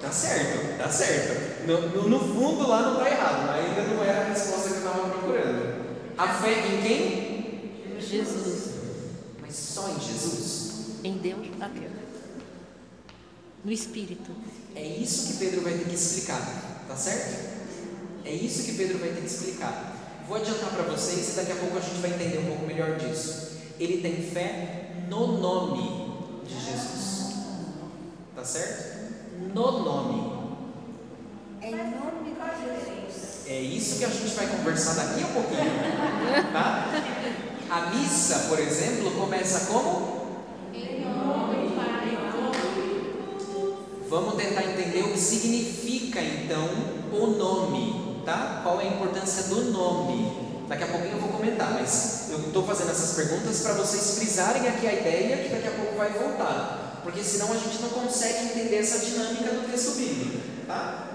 tá 0.00 0.10
certo, 0.12 0.78
tá 0.78 0.88
certo. 0.88 1.66
No, 1.66 1.80
no- 1.88 2.08
no 2.08 2.18
fundo 2.20 2.68
lá 2.68 2.82
não 2.82 2.92
está 2.98 3.10
errado, 3.10 3.46
mas 3.48 3.64
ainda 3.66 3.82
não 3.94 4.04
era 4.04 4.20
a 4.20 4.28
resposta 4.28 4.68
que 4.68 4.74
eu 4.74 4.78
estava 4.78 5.08
procurando. 5.10 5.82
A 6.16 6.28
fé 6.28 6.52
em 6.68 6.80
quem? 6.82 7.98
Jesus. 8.00 8.70
Mas 9.40 9.54
só 9.56 9.88
em 9.88 10.00
Jesus? 10.00 10.72
Em 11.02 11.14
Deus, 11.18 11.48
aqui. 11.60 11.88
No 13.64 13.72
Espírito. 13.72 14.30
É 14.76 14.82
isso 14.84 15.26
que 15.32 15.38
Pedro 15.38 15.62
vai 15.62 15.72
ter 15.74 15.84
que 15.88 15.94
explicar, 15.96 16.84
tá 16.86 16.94
certo? 16.96 17.50
É 18.24 18.30
isso 18.30 18.62
que 18.62 18.74
Pedro 18.74 18.98
vai 18.98 19.08
ter 19.10 19.20
que 19.22 19.26
explicar. 19.26 19.96
Vou 20.28 20.36
adiantar 20.36 20.70
para 20.70 20.84
vocês 20.84 21.30
e 21.32 21.36
daqui 21.36 21.50
a 21.52 21.56
pouco 21.56 21.76
a 21.76 21.80
gente 21.80 22.00
vai 22.00 22.10
entender 22.10 22.38
um 22.38 22.46
pouco 22.46 22.64
melhor 22.66 22.96
disso. 22.96 23.51
Ele 23.82 24.00
tem 24.00 24.14
fé 24.14 24.92
no 25.08 25.38
nome 25.38 26.14
de 26.46 26.54
Jesus, 26.54 27.34
tá 28.32 28.44
certo? 28.44 29.10
No 29.52 29.82
nome. 29.82 30.32
Em 31.60 31.72
nome 31.72 32.22
de 32.22 32.30
Jesus. 32.62 33.48
É 33.48 33.60
isso 33.60 33.98
que 33.98 34.04
a 34.04 34.08
gente 34.08 34.32
vai 34.36 34.46
conversar 34.46 34.94
daqui 34.94 35.24
a 35.24 35.26
pouquinho, 35.26 36.52
tá? 36.52 36.92
A 37.68 37.90
missa, 37.90 38.48
por 38.48 38.60
exemplo, 38.60 39.10
começa 39.20 39.66
como? 39.72 40.22
Vamos 44.08 44.34
tentar 44.34 44.62
entender 44.62 45.02
o 45.02 45.12
que 45.12 45.18
significa 45.18 46.20
então 46.22 46.68
o 47.12 47.26
nome, 47.36 48.22
tá? 48.24 48.60
Qual 48.62 48.80
é 48.80 48.84
a 48.84 48.92
importância 48.92 49.52
do 49.52 49.72
nome? 49.72 50.41
Daqui 50.72 50.84
a 50.84 50.86
pouquinho 50.86 51.16
eu 51.16 51.20
vou 51.20 51.28
comentar, 51.28 51.70
mas 51.74 52.30
eu 52.30 52.38
estou 52.46 52.64
fazendo 52.64 52.92
essas 52.92 53.14
perguntas 53.14 53.60
para 53.60 53.74
vocês 53.74 54.16
frisarem 54.16 54.66
aqui 54.66 54.86
a 54.86 54.94
ideia 54.94 55.36
que 55.36 55.54
daqui 55.54 55.68
a 55.68 55.72
pouco 55.72 55.98
vai 55.98 56.08
voltar, 56.08 57.00
porque 57.02 57.22
senão 57.22 57.52
a 57.52 57.56
gente 57.56 57.82
não 57.82 57.90
consegue 57.90 58.46
entender 58.46 58.76
essa 58.76 59.04
dinâmica 59.04 59.52
do 59.52 59.70
texto 59.70 59.98
bíblico, 59.98 60.40
tá? 60.66 61.08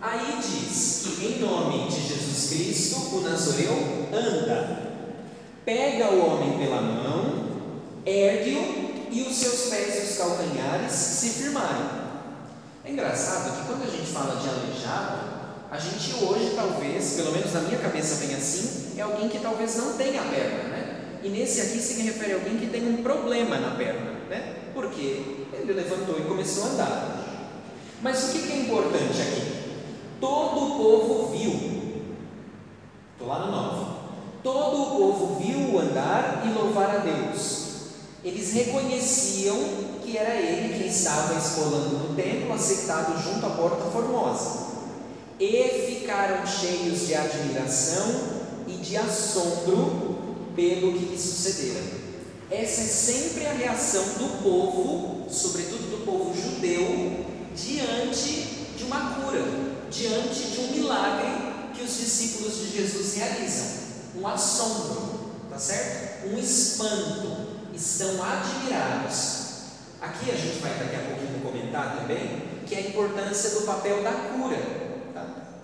Aí 0.00 0.36
diz 0.40 1.02
que 1.04 1.26
em 1.26 1.38
nome 1.38 1.88
de 1.90 2.08
Jesus 2.08 2.48
Cristo, 2.48 3.16
o 3.16 3.20
Nazoreu 3.20 4.08
anda, 4.12 4.90
pega 5.64 6.10
o 6.10 6.26
homem 6.26 6.58
pela 6.58 6.80
mão, 6.80 7.50
ergue-o 8.04 9.06
e 9.12 9.22
os 9.22 9.36
seus 9.36 9.70
pés 9.70 9.94
e 9.94 10.10
os 10.10 10.18
calcanhares 10.18 10.90
se 10.90 11.28
firmarem. 11.28 11.86
É 12.84 12.90
engraçado 12.90 13.60
que 13.60 13.64
quando 13.64 13.84
a 13.84 13.96
gente 13.96 14.10
fala 14.10 14.40
de 14.40 14.48
aleijado, 14.48 15.31
a 15.72 15.78
gente 15.78 16.22
hoje 16.22 16.52
talvez, 16.54 17.14
pelo 17.14 17.32
menos 17.32 17.50
na 17.54 17.60
minha 17.62 17.78
cabeça 17.78 18.26
vem 18.26 18.36
assim, 18.36 18.92
é 18.98 19.00
alguém 19.00 19.26
que 19.30 19.38
talvez 19.38 19.74
não 19.76 19.94
tenha 19.94 20.20
perna, 20.22 20.64
né? 20.64 21.00
E 21.22 21.30
nesse 21.30 21.62
aqui 21.62 21.78
se 21.78 22.02
refere 22.02 22.32
a 22.32 22.34
alguém 22.34 22.58
que 22.58 22.66
tem 22.66 22.86
um 22.86 23.02
problema 23.02 23.56
na 23.56 23.70
perna, 23.74 24.10
né? 24.28 24.56
Porque 24.74 25.46
ele 25.50 25.72
levantou 25.72 26.18
e 26.18 26.24
começou 26.24 26.64
a 26.64 26.66
andar. 26.66 27.24
Mas 28.02 28.22
o 28.22 28.32
que 28.32 28.52
é 28.52 28.56
importante 28.56 29.22
aqui? 29.22 29.62
Todo 30.20 30.62
o 30.62 30.76
povo 30.76 31.32
viu. 31.34 31.52
Estou 33.12 33.28
lá 33.28 33.46
no 33.46 33.52
9. 33.52 33.86
Todo 34.42 34.82
o 34.82 34.86
povo 34.98 35.40
viu 35.40 35.80
andar 35.80 36.42
e 36.44 36.52
louvar 36.52 36.96
a 36.96 36.98
Deus. 36.98 37.68
Eles 38.22 38.52
reconheciam 38.52 39.56
que 40.02 40.18
era 40.18 40.34
ele 40.34 40.76
quem 40.76 40.88
estava 40.88 41.38
escolando 41.38 41.96
no 41.96 42.14
templo, 42.14 42.52
assentado 42.52 43.18
junto 43.22 43.46
à 43.46 43.50
porta 43.50 43.84
formosa. 43.90 44.61
E 45.44 45.96
ficaram 45.98 46.46
cheios 46.46 47.08
de 47.08 47.16
admiração 47.16 48.42
e 48.64 48.74
de 48.74 48.96
assombro 48.96 50.36
pelo 50.54 50.92
que 50.92 51.06
lhe 51.06 51.18
sucedera. 51.18 51.82
Essa 52.48 52.82
é 52.82 52.84
sempre 52.84 53.46
a 53.46 53.52
reação 53.52 54.04
do 54.04 54.40
povo, 54.40 55.28
sobretudo 55.28 55.90
do 55.90 56.04
povo 56.04 56.32
judeu, 56.32 57.26
diante 57.56 58.30
de 58.76 58.84
uma 58.84 59.16
cura, 59.16 59.42
diante 59.90 60.44
de 60.44 60.60
um 60.60 60.76
milagre 60.76 61.32
que 61.74 61.82
os 61.82 61.98
discípulos 61.98 62.58
de 62.58 62.76
Jesus 62.76 63.16
realizam. 63.16 63.66
Um 64.20 64.28
assombro, 64.28 65.32
tá 65.50 65.58
certo? 65.58 66.28
Um 66.28 66.38
espanto. 66.38 67.52
Estão 67.74 68.22
admirados. 68.22 69.42
Aqui 70.00 70.30
a 70.30 70.36
gente 70.36 70.60
vai 70.60 70.78
daqui 70.78 70.94
a 70.94 71.00
pouquinho 71.00 71.40
comentar 71.42 71.96
também 71.96 72.42
que 72.64 72.76
é 72.76 72.78
a 72.78 72.88
importância 72.88 73.50
do 73.58 73.66
papel 73.66 74.04
da 74.04 74.12
cura. 74.12 74.81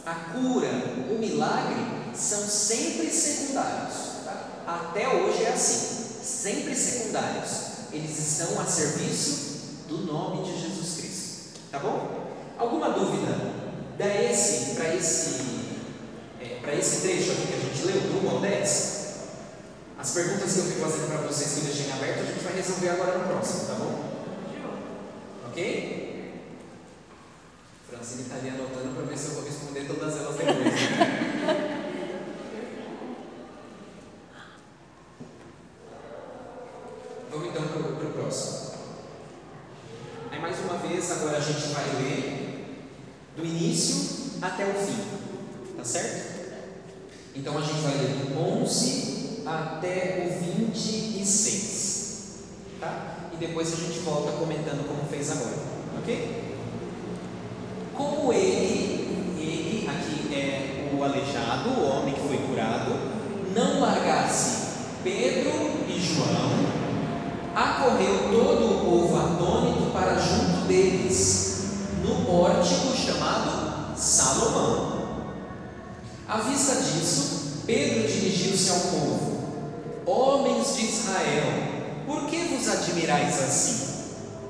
A 0.08 0.14
cura, 0.32 0.70
o 1.10 1.18
milagre 1.18 1.76
são 2.14 2.40
sempre 2.40 3.10
secundários. 3.10 3.94
tá? 4.24 4.62
Até 4.66 5.06
hoje 5.06 5.44
é 5.44 5.50
assim, 5.50 6.24
sempre 6.24 6.74
secundários. 6.74 7.50
Eles 7.92 8.18
estão 8.18 8.58
a 8.58 8.64
serviço 8.64 9.58
do 9.86 9.98
nome 9.98 10.44
de 10.44 10.58
Jesus 10.58 10.96
Cristo. 10.96 11.60
Tá 11.70 11.78
bom? 11.80 12.08
Alguma 12.56 12.88
dúvida 12.88 13.36
da 13.98 14.06
esse 14.06 14.76
para 14.76 14.94
esse 14.94 15.40
é, 16.40 16.58
para 16.62 16.74
esse 16.74 17.02
trecho 17.02 17.32
aqui 17.32 17.46
que 17.46 17.54
a 17.54 17.58
gente 17.58 17.84
leu, 17.84 18.00
do 18.00 18.28
1 18.28 18.30
ao 18.30 18.40
10? 18.40 18.98
As 19.98 20.10
perguntas 20.12 20.54
que 20.54 20.58
eu 20.58 20.64
fui 20.64 20.80
fazendo 20.80 21.08
para 21.08 21.26
vocês 21.26 21.52
que 21.52 21.58
eu 21.58 21.64
deixei 21.64 21.86
em 21.86 21.92
aberto, 21.92 22.20
a 22.20 22.32
gente 22.32 22.44
vai 22.44 22.54
resolver 22.54 22.88
agora 22.88 23.18
no 23.18 23.26
próximo, 23.26 23.66
tá 23.66 23.74
bom? 23.74 24.04
Ok? 25.50 26.07
Francine 27.98 28.22
está 28.22 28.36
ali 28.36 28.48
anotando 28.50 28.94
para 28.94 29.06
ver 29.06 29.18
se 29.18 29.26
eu 29.26 29.34
vou 29.34 29.42
responder 29.42 29.84
todas 29.88 30.18
elas 30.18 30.36
depois. 30.36 30.54
Vamos 37.28 37.48
então 37.48 37.66
para 37.66 37.80
o 38.06 38.12
próximo. 38.12 38.70
Aí 40.30 40.40
mais 40.40 40.60
uma 40.60 40.74
vez, 40.74 41.10
agora 41.10 41.38
a 41.38 41.40
gente 41.40 41.70
vai 41.70 41.86
ler 42.00 42.84
do 43.36 43.44
início 43.44 44.38
até 44.42 44.64
o 44.64 44.74
fim, 44.74 45.02
tá 45.76 45.82
certo? 45.82 46.38
Então 47.34 47.58
a 47.58 47.60
gente 47.60 47.80
vai 47.80 47.96
ler 47.96 48.10
do 48.10 48.38
11 48.62 49.42
até 49.44 50.24
o 50.24 50.28
26, 50.40 52.44
tá? 52.78 53.30
E 53.32 53.36
depois 53.38 53.72
a 53.72 53.76
gente 53.76 53.98
volta 54.00 54.30
comentando 54.38 54.86
como 54.86 55.02
fez 55.10 55.32
agora, 55.32 55.56
ok? 55.98 56.47
Como 57.98 58.32
ele, 58.32 59.34
ele 59.36 59.90
aqui 59.90 60.32
é 60.32 60.94
o 60.96 61.02
aleijado, 61.02 61.70
o 61.70 61.84
homem 61.84 62.14
que 62.14 62.20
foi 62.20 62.36
curado, 62.38 62.92
não 63.52 63.80
largasse 63.80 64.68
Pedro 65.02 65.50
e 65.88 65.98
João, 66.00 66.50
acorreu 67.56 68.30
todo 68.30 68.66
o 68.66 68.80
povo 68.84 69.16
atônito 69.16 69.90
para 69.92 70.14
junto 70.14 70.68
deles, 70.68 71.70
no 72.04 72.24
pórtico 72.24 72.96
chamado 72.96 73.96
Salomão. 73.96 74.98
À 76.28 76.36
vista 76.38 76.76
disso, 76.76 77.62
Pedro 77.66 78.06
dirigiu-se 78.06 78.70
ao 78.70 78.78
povo: 78.78 79.38
Homens 80.06 80.76
de 80.76 80.84
Israel, 80.84 81.52
por 82.06 82.26
que 82.26 82.44
vos 82.44 82.68
admirais 82.68 83.42
assim? 83.42 83.88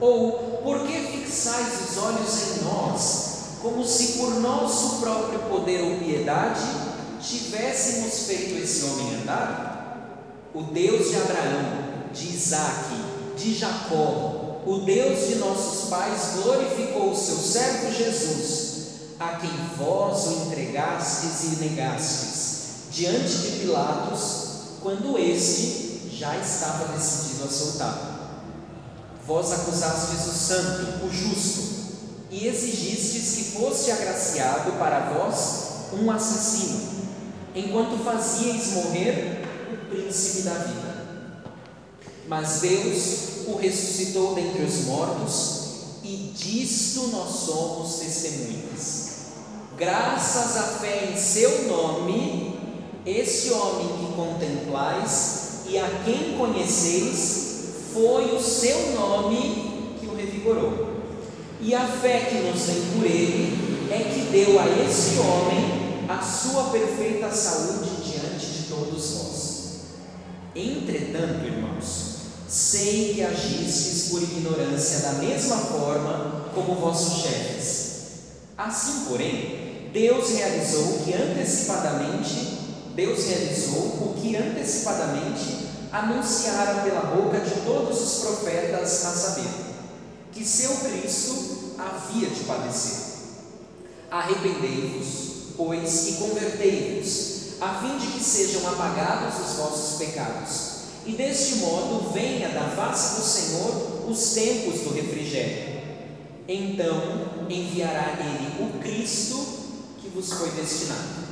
Ou 0.00 0.60
por 0.62 0.86
que 0.86 0.98
fixais 0.98 1.88
os 1.88 1.96
olhos 1.96 2.58
em 2.58 2.64
nós, 2.64 3.27
como 3.60 3.84
se 3.84 4.18
por 4.18 4.34
nosso 4.40 5.00
próprio 5.00 5.40
poder 5.40 5.82
ou 5.82 5.98
piedade 5.98 6.60
tivéssemos 7.20 8.26
feito 8.26 8.62
esse 8.62 8.84
homem 8.84 9.20
andar? 9.20 10.22
O 10.54 10.62
Deus 10.62 11.10
de 11.10 11.16
Abraão, 11.16 12.10
de 12.12 12.28
Isaque, 12.28 12.96
de 13.36 13.54
Jacó, 13.54 14.62
o 14.66 14.78
Deus 14.84 15.28
de 15.28 15.34
nossos 15.36 15.88
pais 15.88 16.42
glorificou 16.42 17.12
o 17.12 17.16
seu 17.16 17.36
servo 17.36 17.92
Jesus, 17.92 18.78
a 19.18 19.36
quem 19.36 19.50
vós 19.76 20.26
o 20.26 20.46
entregastes 20.46 21.44
e 21.44 21.64
negastes, 21.64 22.58
diante 22.90 23.38
de 23.38 23.60
Pilatos, 23.60 24.48
quando 24.82 25.18
este 25.18 26.08
já 26.12 26.36
estava 26.36 26.92
decidido 26.92 27.44
a 27.44 27.48
soltar. 27.48 28.08
Vós 29.26 29.52
acusastes 29.52 30.26
o 30.26 30.32
santo, 30.32 31.06
o 31.06 31.10
justo, 31.12 31.77
e 32.30 32.46
exigistes 32.46 33.36
que 33.36 33.58
fosse 33.58 33.90
agraciado 33.90 34.72
para 34.72 35.14
vós 35.14 35.68
um 35.92 36.10
assassino, 36.10 36.80
enquanto 37.54 38.02
fazíeis 38.04 38.72
morrer 38.72 39.42
o 39.72 39.94
príncipe 39.94 40.42
da 40.42 40.54
vida. 40.54 41.06
Mas 42.26 42.60
Deus 42.60 43.46
o 43.46 43.56
ressuscitou 43.56 44.34
dentre 44.34 44.62
os 44.62 44.84
mortos, 44.84 45.58
e 46.04 46.32
disto 46.36 47.08
nós 47.08 47.30
somos 47.30 47.96
testemunhas. 47.96 49.08
graças 49.76 50.56
à 50.56 50.62
fé 50.62 51.10
em 51.12 51.16
seu 51.16 51.68
nome, 51.68 52.58
esse 53.06 53.50
homem 53.52 53.88
que 53.88 54.12
contemplais 54.14 55.60
e 55.68 55.78
a 55.78 55.88
quem 56.04 56.36
conheceis, 56.36 57.46
foi 57.92 58.34
o 58.34 58.42
seu 58.42 58.92
nome 58.92 59.96
que 60.00 60.06
o 60.06 60.14
revigorou. 60.14 60.87
E 61.60 61.74
a 61.74 61.86
fé 61.86 62.20
que 62.30 62.48
nos 62.48 62.62
vem 62.62 62.82
por 62.92 63.04
ele 63.04 63.88
é 63.90 63.98
que 63.98 64.30
deu 64.30 64.60
a 64.60 64.66
esse 64.68 65.18
homem 65.18 66.06
a 66.08 66.22
sua 66.22 66.70
perfeita 66.70 67.30
saúde 67.30 67.90
diante 68.02 68.46
de 68.46 68.62
todos 68.68 69.10
vós. 69.10 69.58
Entretanto, 70.54 71.44
irmãos, 71.44 72.16
sei 72.48 73.14
que 73.14 73.22
agistes 73.22 74.08
por 74.10 74.22
ignorância 74.22 75.00
da 75.00 75.12
mesma 75.14 75.56
forma 75.56 76.46
como 76.54 76.76
vossos 76.76 77.22
chefes. 77.22 77.88
Assim, 78.56 79.06
porém, 79.08 79.90
Deus 79.92 80.30
realizou 80.30 80.82
o 80.82 81.04
que 81.04 81.12
antecipadamente, 81.12 82.58
Deus 82.94 83.26
realizou 83.26 83.82
o 83.82 84.16
que 84.20 84.36
antecipadamente 84.36 85.66
anunciara 85.92 86.82
pela 86.82 87.00
boca 87.00 87.40
de 87.40 87.62
todos 87.62 88.00
os 88.00 88.24
profetas 88.24 89.04
a 89.04 89.10
saber, 89.10 89.67
que 90.38 90.44
seu 90.44 90.76
Cristo 90.76 91.74
havia 91.76 92.30
de 92.30 92.44
padecer. 92.44 93.18
Arrependei-vos, 94.08 95.54
pois, 95.56 96.08
e 96.10 96.12
convertei-vos, 96.12 97.60
a 97.60 97.80
fim 97.80 97.98
de 97.98 98.06
que 98.12 98.22
sejam 98.22 98.68
apagados 98.68 99.34
os 99.44 99.56
vossos 99.56 99.98
pecados, 99.98 100.78
e 101.04 101.12
deste 101.12 101.56
modo 101.56 102.12
venha 102.12 102.50
da 102.50 102.68
face 102.68 103.16
do 103.16 103.26
Senhor 103.26 104.08
os 104.08 104.30
tempos 104.30 104.80
do 104.82 104.94
refrigério. 104.94 105.82
Então 106.46 107.46
enviará 107.50 108.16
ele 108.20 108.64
o 108.64 108.78
Cristo 108.78 109.44
que 110.00 110.08
vos 110.08 110.32
foi 110.32 110.50
destinado. 110.52 111.26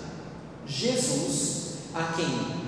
Jesus, 0.66 1.76
a 1.94 2.12
quem 2.16 2.66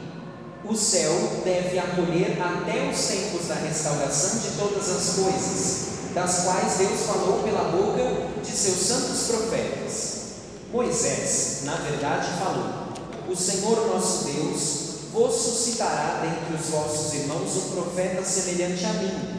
o 0.64 0.76
céu 0.76 1.12
deve 1.44 1.78
acolher 1.78 2.40
até 2.40 2.88
os 2.88 3.06
tempos 3.06 3.48
da 3.48 3.56
restauração 3.56 4.38
de 4.38 4.56
todas 4.56 4.88
as 4.88 5.14
coisas, 5.16 5.97
das 6.14 6.44
quais 6.44 6.78
Deus 6.78 7.00
falou 7.06 7.42
pela 7.42 7.70
boca 7.70 8.28
de 8.42 8.50
seus 8.50 8.78
santos 8.78 9.28
profetas. 9.28 10.18
Moisés, 10.72 11.60
na 11.64 11.76
verdade, 11.76 12.28
falou: 12.38 12.88
O 13.28 13.36
Senhor 13.36 13.88
nosso 13.88 14.24
Deus 14.24 14.88
vos 15.12 15.34
suscitará 15.34 16.22
dentre 16.22 16.54
os 16.54 16.70
vossos 16.70 17.14
irmãos 17.14 17.56
um 17.56 17.70
profeta 17.70 18.22
semelhante 18.22 18.84
a 18.84 18.92
mim. 18.94 19.38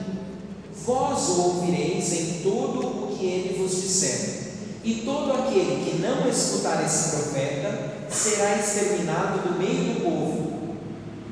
Vós 0.85 1.29
o 1.29 1.41
ouvireis 1.41 2.11
em 2.13 2.39
tudo 2.41 2.87
o 2.87 3.15
que 3.15 3.25
ele 3.25 3.61
vos 3.61 3.81
disser. 3.81 4.39
E 4.83 5.01
todo 5.05 5.33
aquele 5.33 5.83
que 5.83 6.01
não 6.01 6.27
escutar 6.27 6.83
esse 6.83 7.09
profeta 7.09 7.99
será 8.09 8.57
exterminado 8.57 9.49
do 9.49 9.59
meio 9.59 9.93
do 9.93 10.01
povo. 10.01 10.77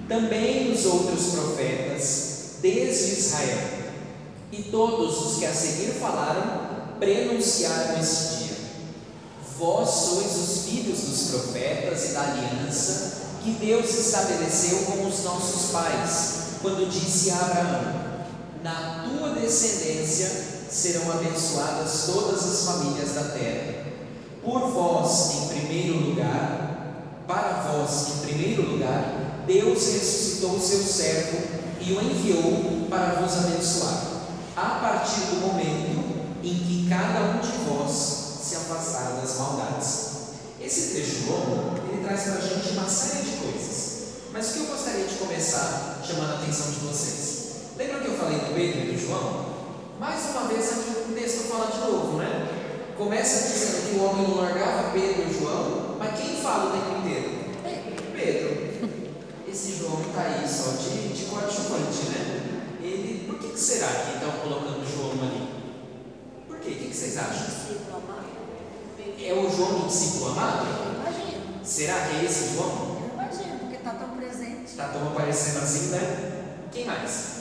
Também 0.08 0.72
os 0.72 0.86
outros 0.86 1.28
profetas, 1.28 2.58
desde 2.62 3.20
Israel. 3.20 3.77
E 4.52 4.64
todos 4.64 5.26
os 5.26 5.38
que 5.40 5.46
a 5.46 5.54
seguir 5.54 5.94
falaram, 5.94 6.98
prenunciaram 7.00 8.00
este 8.00 8.44
dia. 8.44 8.58
Vós 9.58 9.90
sois 9.90 10.36
os 10.38 10.66
filhos 10.66 11.00
dos 11.02 11.30
profetas 11.32 12.10
e 12.10 12.14
da 12.14 12.22
aliança 12.22 13.28
que 13.44 13.52
Deus 13.52 13.90
estabeleceu 13.90 14.80
com 14.80 15.08
os 15.08 15.24
nossos 15.24 15.72
pais, 15.72 16.34
quando 16.62 16.90
disse 16.90 17.32
a 17.32 17.40
Abraão: 17.40 17.94
Na 18.64 19.08
tua 19.08 19.30
descendência 19.40 20.30
serão 20.70 21.12
abençoadas 21.12 22.04
todas 22.08 22.44
as 22.44 22.66
famílias 22.66 23.14
da 23.14 23.24
terra. 23.24 23.86
Por 24.44 24.70
vós, 24.70 25.34
em 25.34 25.48
primeiro 25.48 25.98
lugar, 25.98 27.24
para 27.28 27.72
vós, 27.72 28.08
em 28.10 28.28
primeiro 28.28 28.70
lugar, 28.70 29.44
Deus 29.46 29.94
ressuscitou 29.94 30.52
o 30.52 30.62
seu 30.62 30.80
servo 30.80 31.38
e 31.80 31.94
o 31.94 32.02
enviou 32.02 32.88
para 32.90 33.22
vos 33.22 33.34
abençoar, 33.38 34.17
a 34.58 34.80
partir 34.82 35.22
do 35.30 35.36
momento 35.36 36.18
em 36.44 36.56
que 36.56 36.88
cada 36.90 37.20
um 37.20 37.40
de 37.40 37.70
vós 37.70 37.92
se 38.42 38.56
afastar 38.56 39.22
das 39.22 39.38
maldades. 39.38 40.18
Esse 40.60 40.96
trecho 40.96 41.32
longo, 41.32 41.78
ele 41.88 42.04
traz 42.04 42.24
para 42.24 42.38
a 42.38 42.42
gente 42.42 42.70
uma 42.72 42.90
série 42.90 43.24
de 43.24 43.38
coisas. 43.38 43.98
Mas 44.34 44.50
o 44.50 44.54
que 44.54 44.60
eu 44.62 44.66
gostaria 44.66 45.06
de 45.06 45.14
começar 45.14 46.02
chamando 46.04 46.32
a 46.32 46.36
atenção 46.40 46.72
de 46.72 46.80
vocês? 46.80 47.38
Lembra 47.78 48.00
que 48.00 48.08
eu 48.08 48.18
falei 48.18 48.40
do 48.40 48.56
Pedro 48.56 48.80
e 48.80 48.94
do 48.94 49.00
João? 49.00 49.46
Mais 50.00 50.26
uma 50.32 50.48
vez 50.48 50.72
aqui 50.72 51.06
o 51.08 51.14
texto 51.14 51.50
fala 51.50 51.68
de 51.68 51.78
novo, 51.78 52.18
né? 52.18 52.50
Começa 52.98 53.48
dizendo 53.48 53.90
que 53.90 53.96
o 53.96 54.04
homem 54.04 54.28
não 54.28 54.38
largava 54.42 54.92
Pedro 54.92 55.30
e 55.30 55.40
João, 55.40 55.98
mas 56.00 56.20
quem 56.20 56.42
fala 56.42 56.70
o 56.70 56.72
tempo 56.72 57.00
inteiro? 57.00 57.30
Pedro. 58.16 58.98
Esse 59.48 59.78
João 59.78 60.02
está 60.02 60.22
aí 60.22 60.50
só 60.50 60.72
de, 60.72 61.10
de 61.14 61.26
coadjuvante, 61.26 62.10
né? 62.10 62.37
Que, 63.58 63.64
será 63.64 63.88
que 63.88 64.14
estão 64.14 64.32
colocando 64.34 64.86
João 64.86 65.14
ali? 65.14 65.50
Por 66.48 66.60
quê? 66.60 66.70
O 66.70 66.76
que, 66.76 66.90
que 66.90 66.96
vocês 66.96 67.18
acham? 67.18 67.48
É 69.20 69.34
o 69.34 69.50
João 69.50 69.80
do 69.80 69.88
discípulo 69.88 70.30
amado? 70.30 70.68
Imagina, 70.94 71.42
Será 71.64 72.06
que 72.06 72.18
é 72.18 72.26
esse 72.26 72.54
João? 72.54 73.10
imagina, 73.16 73.58
porque 73.58 73.78
está 73.78 73.94
tão 73.94 74.10
presente. 74.10 74.66
Está 74.66 74.90
tão 74.90 75.08
aparecendo 75.08 75.64
assim, 75.64 75.88
né? 75.90 76.68
Quem 76.72 76.86
mais? 76.86 77.38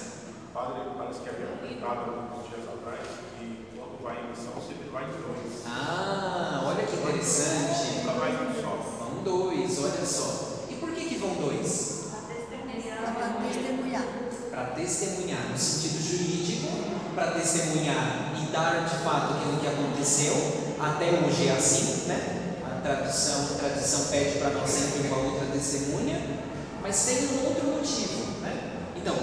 Padre, 0.55 0.81
parece 0.97 1.21
que 1.21 1.29
havia 1.29 1.47
comentado 1.49 1.99
alguns 2.09 2.49
dias 2.49 2.65
atrás 2.67 3.07
que 3.39 3.67
quando 3.77 4.03
vai 4.03 4.17
em 4.17 4.31
missão 4.31 4.55
sempre 4.67 4.89
vai 4.89 5.05
em 5.05 5.21
dois. 5.21 5.65
Ah, 5.67 6.63
olha 6.65 6.87
que 6.87 6.97
interessante. 6.97 7.99
Nunca 7.99 8.13
vai 8.13 8.31
em 8.31 8.37
um 8.37 8.63
só. 8.63 9.05
Vão 9.05 9.23
dois, 9.23 9.85
olha 9.85 10.07
só. 10.07 10.65
E 10.71 10.77
por 10.77 10.93
que, 10.93 11.11
que 11.11 11.19
vão 11.19 11.35
dois? 11.35 12.07
Para 12.11 12.35
testemunhar. 12.35 13.15
Para 13.15 13.29
testemunhar 13.47 14.26
no 15.57 15.59
sentido 15.59 16.03
jurídico, 16.03 16.69
para 17.15 17.33
testemunhar 17.33 18.35
e 18.41 18.53
dar 18.53 18.87
de 18.89 19.05
fato 19.05 19.35
aquilo 19.35 19.59
que 19.59 19.67
aconteceu. 19.67 20.35
Até 20.79 21.11
hoje 21.11 21.49
é 21.49 21.53
assim, 21.53 22.07
né? 22.07 22.55
A 22.65 22.81
tradição, 22.81 23.45
a 23.55 23.59
tradição 23.59 24.05
pede 24.07 24.39
para 24.39 24.51
nós 24.51 24.69
sempre 24.69 25.09
uma 25.09 25.19
outra 25.19 25.47
testemunha, 25.53 26.21
mas 26.83 27.05
tem 27.05 27.17
um 27.29 27.49
outro 27.49 27.67
motivo, 27.69 28.41
né? 28.43 28.73
Então, 28.97 29.15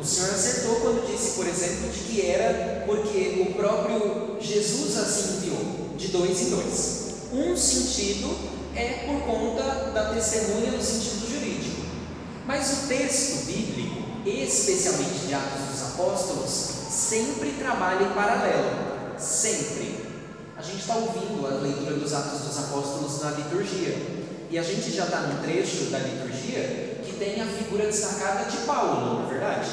o 0.00 0.04
Senhor 0.04 0.30
acertou 0.30 0.76
quando 0.76 1.06
disse, 1.06 1.36
por 1.36 1.46
exemplo, 1.46 1.88
de 1.90 1.98
que 2.00 2.26
era 2.26 2.84
porque 2.86 3.46
o 3.48 3.54
próprio 3.54 4.38
Jesus 4.40 4.96
assim 4.96 5.36
enviou, 5.36 5.96
de 5.96 6.08
dois 6.08 6.40
em 6.40 6.50
dois. 6.50 7.00
Um 7.32 7.56
sentido 7.56 8.36
é 8.74 9.06
por 9.06 9.20
conta 9.22 9.90
da 9.92 10.14
testemunha 10.14 10.70
no 10.72 10.82
sentido 10.82 11.28
jurídico. 11.28 11.82
Mas 12.46 12.72
o 12.72 12.88
texto 12.88 13.46
bíblico, 13.46 13.79
especialmente 14.26 15.26
de 15.26 15.34
Atos 15.34 15.68
dos 15.70 15.82
Apóstolos, 15.92 16.50
sempre 16.90 17.52
trabalha 17.52 18.04
em 18.04 18.12
paralelo. 18.12 18.90
Sempre. 19.18 20.00
A 20.56 20.62
gente 20.62 20.80
está 20.80 20.94
ouvindo 20.94 21.46
a 21.46 21.60
leitura 21.60 21.96
dos 21.96 22.12
Atos 22.12 22.40
dos 22.40 22.58
Apóstolos 22.58 23.22
na 23.22 23.30
liturgia. 23.30 24.20
E 24.50 24.58
a 24.58 24.62
gente 24.62 24.90
já 24.90 25.04
está 25.04 25.20
num 25.20 25.40
trecho 25.42 25.84
da 25.90 25.98
liturgia 25.98 27.00
que 27.04 27.12
tem 27.18 27.40
a 27.40 27.46
figura 27.46 27.86
destacada 27.86 28.50
de 28.50 28.58
Paulo, 28.58 29.20
não 29.20 29.26
é 29.26 29.30
verdade? 29.30 29.70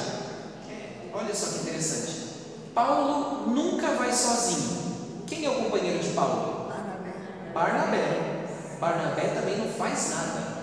Olha 1.14 1.34
só 1.34 1.48
que 1.48 1.62
interessante. 1.62 2.28
Paulo 2.76 3.48
nunca 3.48 3.88
vai 3.96 4.14
sozinho. 4.14 4.78
Quem 5.26 5.46
é 5.46 5.50
o 5.50 5.64
companheiro 5.64 5.98
de 5.98 6.10
Paulo? 6.10 6.70
Barnabé. 6.70 7.14
Barnabé. 7.54 8.48
Barnabé 8.80 9.28
também 9.30 9.58
não 9.58 9.68
faz 9.74 10.12
nada. 10.12 10.58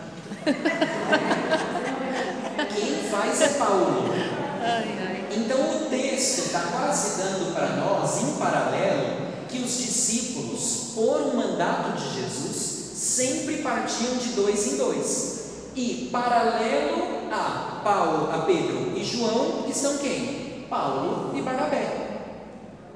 Quem 2.56 3.10
faz 3.10 3.40
é 3.40 3.48
Paulo. 3.58 4.14
Então 5.30 5.58
o 5.58 5.90
texto 5.90 6.46
está 6.46 6.60
quase 6.60 7.20
dando 7.20 7.52
para 7.54 7.76
nós, 7.76 8.22
em 8.22 8.32
paralelo, 8.36 9.16
que 9.48 9.58
os 9.58 9.78
discípulos, 9.78 10.92
por 10.94 11.20
um 11.22 11.36
mandato 11.36 11.98
de 11.98 12.20
Jesus, 12.20 12.54
sempre 12.94 13.56
partiam 13.58 14.16
de 14.16 14.28
dois 14.30 14.72
em 14.72 14.76
dois. 14.76 15.44
E 15.74 16.08
paralelo 16.12 17.28
a 17.32 17.80
Paulo, 17.82 18.30
a 18.32 18.38
Pedro 18.46 18.96
e 18.96 19.04
João, 19.04 19.66
estão 19.68 19.98
quem? 19.98 20.66
Paulo 20.70 21.36
e 21.36 21.42
Barnabé. 21.42 22.20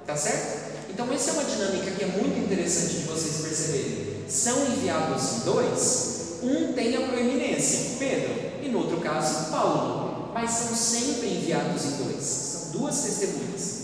Tá 0.07 0.17
certo? 0.17 0.69
Então 0.91 1.13
essa 1.13 1.31
é 1.31 1.33
uma 1.35 1.45
dinâmica 1.45 1.91
que 1.91 2.05
é 2.05 2.07
muito 2.07 2.39
interessante 2.39 2.95
de 2.95 3.05
vocês 3.05 3.39
perceberem. 3.43 4.25
São 4.29 4.67
enviados 4.67 5.43
dois, 5.45 6.39
um 6.43 6.73
tem 6.73 6.97
a 6.97 7.09
proeminência, 7.09 7.97
Pedro, 7.99 8.48
e 8.63 8.69
no 8.69 8.79
outro 8.79 9.01
caso, 9.01 9.51
Paulo. 9.51 10.31
Mas 10.35 10.51
são 10.51 10.75
sempre 10.75 11.29
enviados 11.29 11.85
em 11.85 11.91
dois, 12.03 12.23
são 12.23 12.73
duas 12.73 13.01
testemunhas. 13.01 13.79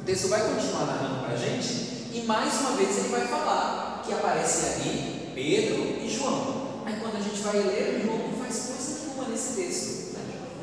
O 0.00 0.04
texto 0.04 0.28
vai 0.28 0.40
continuar 0.40 0.86
narrando 0.86 1.24
para 1.24 1.34
a 1.34 1.36
gente 1.36 1.96
e 2.12 2.24
mais 2.26 2.60
uma 2.60 2.72
vez 2.72 2.96
ele 2.96 3.08
vai 3.08 3.26
falar 3.26 4.02
que 4.04 4.12
aparece 4.12 4.66
ali 4.66 5.32
Pedro 5.34 6.02
e 6.02 6.08
João. 6.08 6.82
Mas 6.84 6.98
quando 7.00 7.16
a 7.16 7.20
gente 7.20 7.42
vai 7.42 7.58
ler, 7.58 8.02
João 8.04 8.18
não 8.18 8.38
faz 8.38 8.66
coisa 8.66 9.00
nenhuma 9.04 9.28
nesse 9.28 9.54
texto. 9.54 10.14
Né? 10.14 10.20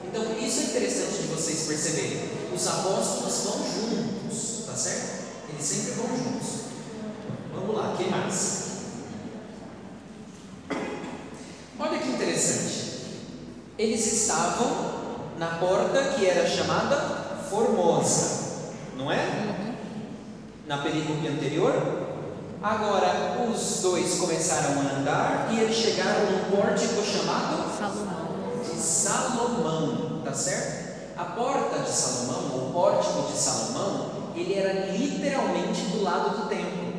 Então 0.08 0.24
isso 0.40 0.60
é 0.60 0.64
interessante 0.64 1.22
de 1.22 1.28
vocês 1.28 1.68
perceberem. 1.68 2.30
Os 2.54 2.68
apóstolos 2.68 3.44
vão 3.44 3.60
juntos, 3.60 4.66
tá 4.66 4.76
certo? 4.76 5.24
Eles 5.50 5.64
sempre 5.64 5.92
vão 5.92 6.08
juntos. 6.08 6.64
Vamos 7.54 7.76
lá, 7.76 7.96
que 7.98 8.10
mais? 8.10 8.64
Olha 11.80 12.00
que 12.00 12.10
interessante. 12.10 12.73
Eles 13.84 14.14
estavam 14.14 14.72
na 15.38 15.58
porta 15.58 16.02
que 16.16 16.26
era 16.26 16.48
chamada 16.48 16.96
Formosa, 17.50 18.72
não 18.96 19.12
é? 19.12 19.76
Na 20.66 20.78
perícope 20.78 21.28
anterior. 21.28 21.74
Agora 22.64 23.44
os 23.46 23.82
dois 23.82 24.20
começaram 24.20 24.80
a 24.80 25.00
andar 25.00 25.50
e 25.52 25.60
eles 25.60 25.76
chegaram 25.76 26.32
num 26.32 26.56
pórtico 26.56 27.04
chamado 27.04 27.78
Salomão. 27.78 28.64
de 28.64 28.80
Salomão, 28.80 30.22
tá 30.24 30.32
certo? 30.32 31.18
A 31.18 31.26
porta 31.26 31.80
de 31.80 31.90
Salomão, 31.92 32.70
o 32.70 32.72
pórtico 32.72 33.30
de 33.34 33.38
Salomão, 33.38 34.12
ele 34.34 34.54
era 34.54 34.92
literalmente 34.92 35.82
do 35.92 36.04
lado 36.04 36.44
do 36.44 36.48
templo. 36.48 36.94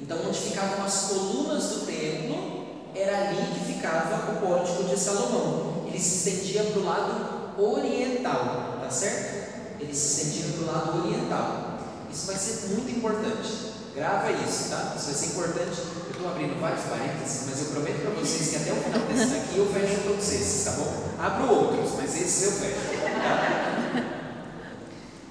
Então, 0.00 0.16
onde 0.28 0.38
ficavam 0.38 0.84
as 0.84 1.06
colunas 1.06 1.64
do 1.70 1.86
templo, 1.86 2.66
era 2.94 3.16
ali 3.16 3.48
que 3.52 3.72
ficava 3.72 4.30
o 4.30 4.46
pórtico 4.46 4.84
de 4.84 4.96
Salomão. 4.96 5.79
Ele 5.90 5.98
se 5.98 6.28
estendia 6.28 6.64
para 6.64 6.80
o 6.80 6.84
lado 6.84 7.62
oriental, 7.62 8.78
tá 8.80 8.88
certo? 8.88 9.80
Ele 9.80 9.94
se 9.94 10.22
estendia 10.22 10.52
para 10.54 10.62
o 10.62 10.66
lado 10.66 11.06
oriental. 11.06 11.78
Isso 12.12 12.26
vai 12.26 12.36
ser 12.36 12.68
muito 12.68 12.90
importante. 12.90 13.70
Grava 13.94 14.30
isso, 14.30 14.70
tá? 14.70 14.94
Isso 14.96 15.06
vai 15.06 15.14
ser 15.14 15.26
importante. 15.26 15.80
Eu 16.06 16.12
estou 16.12 16.28
abrindo 16.30 16.60
vários 16.60 16.84
parênteses, 16.84 17.46
mas 17.48 17.60
eu 17.60 17.66
prometo 17.72 18.02
para 18.02 18.10
vocês 18.10 18.50
que 18.50 18.56
até 18.56 18.72
o 18.72 18.76
final 18.76 19.00
desse 19.08 19.26
daqui 19.26 19.58
eu 19.58 19.66
fecho 19.66 20.02
todos 20.04 20.32
esses, 20.32 20.64
tá 20.64 20.70
bom? 20.72 21.08
Abro 21.18 21.52
outros, 21.52 21.92
mas 21.96 22.14
esses 22.14 22.42
eu 22.44 22.52
fecho. 22.52 22.80
Tá? 23.00 23.70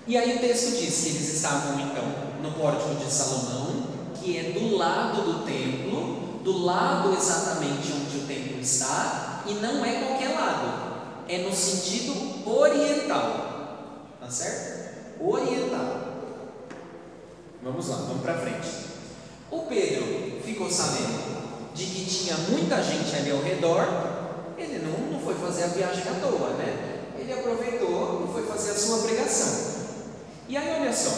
E 0.05 0.18
aí 0.18 0.38
o 0.38 0.39
texto 0.39 0.72
diz 0.72 1.03
que 1.03 1.10
eles 1.10 1.36
estavam 1.36 1.80
então 1.80 2.03
no 2.41 2.51
pórtico 2.53 2.95
de 2.95 3.12
Salomão, 3.12 3.84
que 4.16 4.38
é 4.38 4.51
do 4.51 4.76
lado 4.76 5.22
do 5.22 5.45
templo, 5.45 6.39
do 6.43 6.66
lado 6.66 7.16
exatamente 7.16 7.93
onde 7.93 8.18
o 8.18 8.28
templo 8.28 8.60
está, 8.60 9.28
e 9.50 9.54
não 9.56 9.84
é 9.84 10.04
qualquer 10.04 10.30
lado, 10.36 11.26
é 11.28 11.39
no 11.39 11.52
sentido 11.52 12.47
oriental, 12.47 14.16
tá 14.20 14.30
certo? 14.30 15.20
Oriental. 15.20 16.02
Vamos 17.64 17.89
lá, 17.89 17.95
vamos 17.97 18.22
para 18.22 18.38
frente. 18.38 18.70
O 19.50 19.64
Pedro 19.64 20.39
ficou 20.45 20.70
sabendo 20.70 21.74
de 21.74 21.84
que 21.84 22.06
tinha 22.06 22.38
muita 22.50 22.82
gente 22.84 23.16
ali 23.16 23.32
ao 23.32 23.41
redor, 23.41 23.88
ele 24.56 24.86
não, 24.86 25.14
não 25.14 25.20
foi 25.20 25.34
fazer 25.34 25.64
a 25.64 25.68
viagem 25.68 26.04
à 26.04 26.20
toa, 26.20 26.50
né? 26.52 27.00
Ele 27.18 27.34
aproveitou 27.34 28.28
e 28.30 28.32
foi 28.32 28.45
fazer 28.45 28.72
a 28.72 28.76
sua 28.76 29.00
pregação. 29.00 29.88
E 30.47 30.56
aí, 30.56 30.80
olha 30.80 30.93
só, 30.93 31.12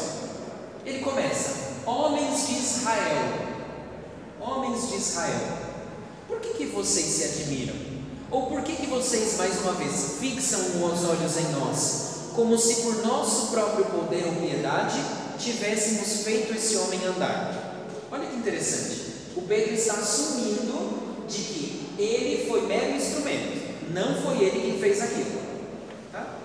ele 0.86 1.00
começa: 1.00 1.82
Homens 1.86 2.48
de 2.48 2.54
Israel, 2.54 3.48
homens 4.40 4.90
de 4.90 4.96
Israel, 4.96 5.58
por 6.28 6.40
que, 6.40 6.54
que 6.54 6.66
vocês 6.68 7.06
se 7.06 7.24
admiram? 7.26 7.91
Ou 8.32 8.44
por 8.48 8.62
que, 8.62 8.76
que 8.78 8.88
vocês, 8.88 9.38
mais 9.38 9.60
uma 9.60 9.74
vez, 9.74 10.16
fixam 10.20 10.60
os 10.60 11.04
olhos 11.04 11.38
em 11.38 11.52
nós, 11.52 12.32
como 12.34 12.58
se 12.58 12.82
por 12.82 13.06
nosso 13.06 13.52
próprio 13.52 13.86
poder 13.86 14.26
ou 14.26 14.34
piedade 14.36 15.00
tivéssemos 15.38 16.24
feito 16.24 16.54
esse 16.56 16.78
homem 16.78 17.00
andar? 17.06 17.86
Olha 18.10 18.26
que 18.28 18.38
interessante. 18.38 19.02
O 19.36 19.42
Pedro 19.42 19.74
está 19.74 19.96
assumindo 19.96 21.26
de 21.28 21.38
que 21.42 21.88
ele 22.00 22.48
foi 22.48 22.62
mero 22.68 22.96
instrumento, 22.96 23.92
não 23.94 24.16
foi 24.22 24.44
ele 24.46 24.62
quem 24.62 24.80
fez 24.80 25.02
aquilo. 25.02 25.42
Tá? 26.12 26.36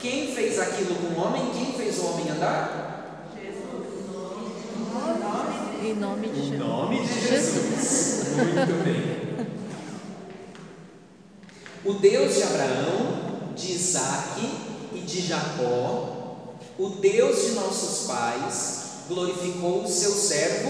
Quem 0.00 0.34
fez 0.34 0.58
aquilo 0.58 0.96
com 0.96 1.20
o 1.20 1.24
homem? 1.24 1.50
Quem 1.54 1.72
fez 1.74 1.98
o 1.98 2.06
homem 2.06 2.28
andar? 2.30 2.82
Em 5.80 5.94
nome 5.94 6.28
de 6.28 6.40
Em 6.40 6.42
Jesus. 6.42 6.58
nome 6.58 7.06
de 7.06 7.28
Jesus. 7.28 8.24
Muito 8.36 8.84
bem. 8.84 9.25
O 11.86 11.94
Deus 11.94 12.34
de 12.34 12.42
Abraão, 12.42 13.54
de 13.54 13.70
Isaac 13.70 14.40
e 14.92 14.98
de 14.98 15.20
Jacó, 15.20 16.56
o 16.76 16.88
Deus 16.88 17.46
de 17.46 17.52
nossos 17.52 18.08
pais, 18.08 18.82
glorificou 19.08 19.84
o 19.84 19.88
seu 19.88 20.10
servo 20.10 20.68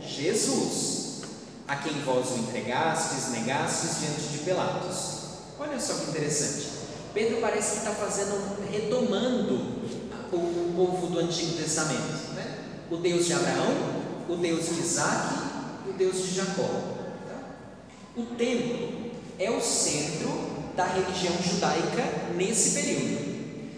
Jesus, 0.00 1.22
a 1.66 1.74
quem 1.74 2.00
vós 2.02 2.30
o 2.30 2.38
entregastes, 2.38 3.32
negastes 3.32 3.98
diante 3.98 4.20
de 4.30 4.38
Pilatos. 4.38 5.22
Olha 5.58 5.80
só 5.80 5.94
que 5.94 6.10
interessante. 6.10 6.68
Pedro 7.12 7.40
parece 7.40 7.72
que 7.72 7.78
está 7.78 7.90
fazendo, 7.90 8.56
retomando 8.70 9.54
o, 10.32 10.72
povo 10.76 11.08
do 11.08 11.18
Antigo 11.18 11.56
Testamento, 11.56 12.34
né? 12.36 12.58
O 12.88 12.98
Deus 12.98 13.26
de 13.26 13.32
Abraão, 13.32 13.74
o 14.28 14.36
Deus 14.36 14.66
de 14.66 14.80
Isaac 14.80 15.34
e 15.86 15.90
o 15.90 15.92
Deus 15.94 16.18
de 16.18 16.36
Jacó. 16.36 16.68
tá? 17.26 17.40
O 18.16 18.26
templo 18.36 19.10
é 19.40 19.50
o 19.50 19.60
centro 19.60 20.51
da 20.76 20.84
religião 20.84 21.34
judaica 21.42 22.32
nesse 22.34 22.80
período. 22.80 23.32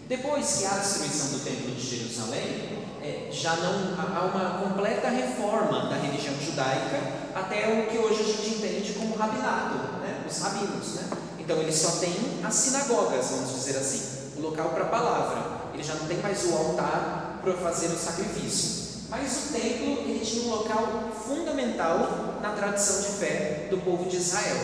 Depois 0.09 0.59
que 0.59 0.66
há 0.66 0.72
a 0.72 0.78
destruição 0.78 1.38
do 1.38 1.45
templo 1.45 1.74
de 1.74 1.97
Jerusalém, 1.97 2.84
é, 3.03 3.28
já 3.30 3.57
não 3.57 3.95
há 3.99 4.24
uma 4.24 4.68
completa 4.68 5.09
reforma 5.09 5.88
da 5.88 5.97
religião 5.97 6.34
judaica 6.40 7.24
até 7.34 7.68
o 7.68 7.90
que 7.90 7.99
hoje 7.99 8.20
a 8.20 8.24
gente 8.24 8.57
entende 8.57 8.92
como 8.95 9.16
rabinato, 9.16 9.76
né? 10.01 10.24
os 10.28 10.38
rabinos. 10.38 10.95
Né? 10.95 11.11
Então 11.38 11.59
eles 11.59 11.74
só 11.74 11.90
têm 12.01 12.14
as 12.42 12.55
sinagogas, 12.55 13.26
vamos 13.30 13.55
dizer 13.55 13.76
assim, 13.76 14.30
o 14.36 14.40
local 14.40 14.70
para 14.70 14.84
a 14.84 14.88
palavra. 14.88 15.70
Ele 15.74 15.82
já 15.82 15.95
não 15.95 16.07
tem 16.07 16.18
mais 16.18 16.45
o 16.45 16.55
altar 16.55 17.40
para 17.42 17.53
fazer 17.55 17.88
o 17.88 17.99
sacrifício. 17.99 18.84
Mas 19.11 19.51
o 19.51 19.53
templo 19.53 20.09
ele 20.09 20.24
tinha 20.24 20.47
um 20.47 20.51
local 20.51 21.12
fundamental 21.26 22.38
na 22.40 22.51
tradição 22.53 23.03
de 23.03 23.18
fé 23.18 23.68
do 23.70 23.78
povo 23.78 24.09
de 24.09 24.16
Israel. 24.16 24.57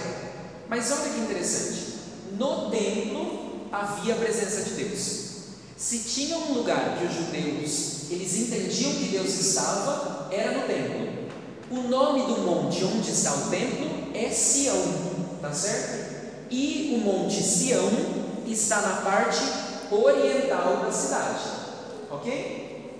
Mas 0.69 0.91
olha 0.91 1.11
que 1.11 1.21
interessante, 1.21 2.00
no 2.41 2.71
templo 2.71 3.69
havia 3.71 4.15
a 4.15 4.17
presença 4.17 4.63
de 4.63 4.71
Deus. 4.83 5.31
Se 5.77 5.99
tinha 5.99 6.39
um 6.39 6.55
lugar 6.55 6.97
que 6.99 7.05
os 7.05 7.15
judeus 7.15 8.11
eles 8.11 8.35
entendiam 8.39 8.93
que 8.95 9.09
Deus 9.11 9.29
estava, 9.29 10.27
era 10.33 10.59
no 10.59 10.67
templo. 10.67 11.29
O 11.71 11.89
nome 11.89 12.23
do 12.23 12.41
monte 12.41 12.83
onde 12.83 13.11
está 13.11 13.33
o 13.35 13.51
templo 13.51 13.89
é 14.15 14.31
Sião, 14.31 14.75
tá 15.41 15.53
certo? 15.53 16.49
E 16.51 16.97
o 16.97 17.05
monte 17.05 17.43
Sião 17.43 17.89
está 18.47 18.81
na 18.81 19.03
parte 19.03 19.41
oriental 19.91 20.79
da 20.79 20.91
cidade, 20.91 21.41
ok? 22.11 22.91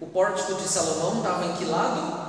O 0.00 0.06
pórtico 0.06 0.54
de 0.54 0.68
Salomão 0.68 1.18
estava 1.18 1.46
em 1.46 1.56
que 1.56 1.64
lado? 1.64 2.24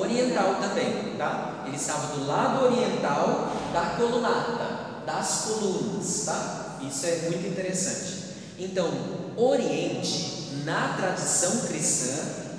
Oriental 0.00 0.56
também, 0.56 1.14
tá? 1.16 1.64
Ele 1.66 1.76
estava 1.76 2.16
do 2.16 2.26
lado 2.26 2.64
oriental 2.64 3.57
da 3.72 3.96
colunata, 3.96 5.04
das 5.06 5.42
colunas, 5.42 6.24
tá? 6.24 6.78
Isso 6.86 7.06
é 7.06 7.28
muito 7.30 7.46
interessante. 7.46 8.18
Então, 8.58 8.90
Oriente, 9.36 10.64
na 10.64 10.94
tradição 10.96 11.66
cristã, 11.66 12.14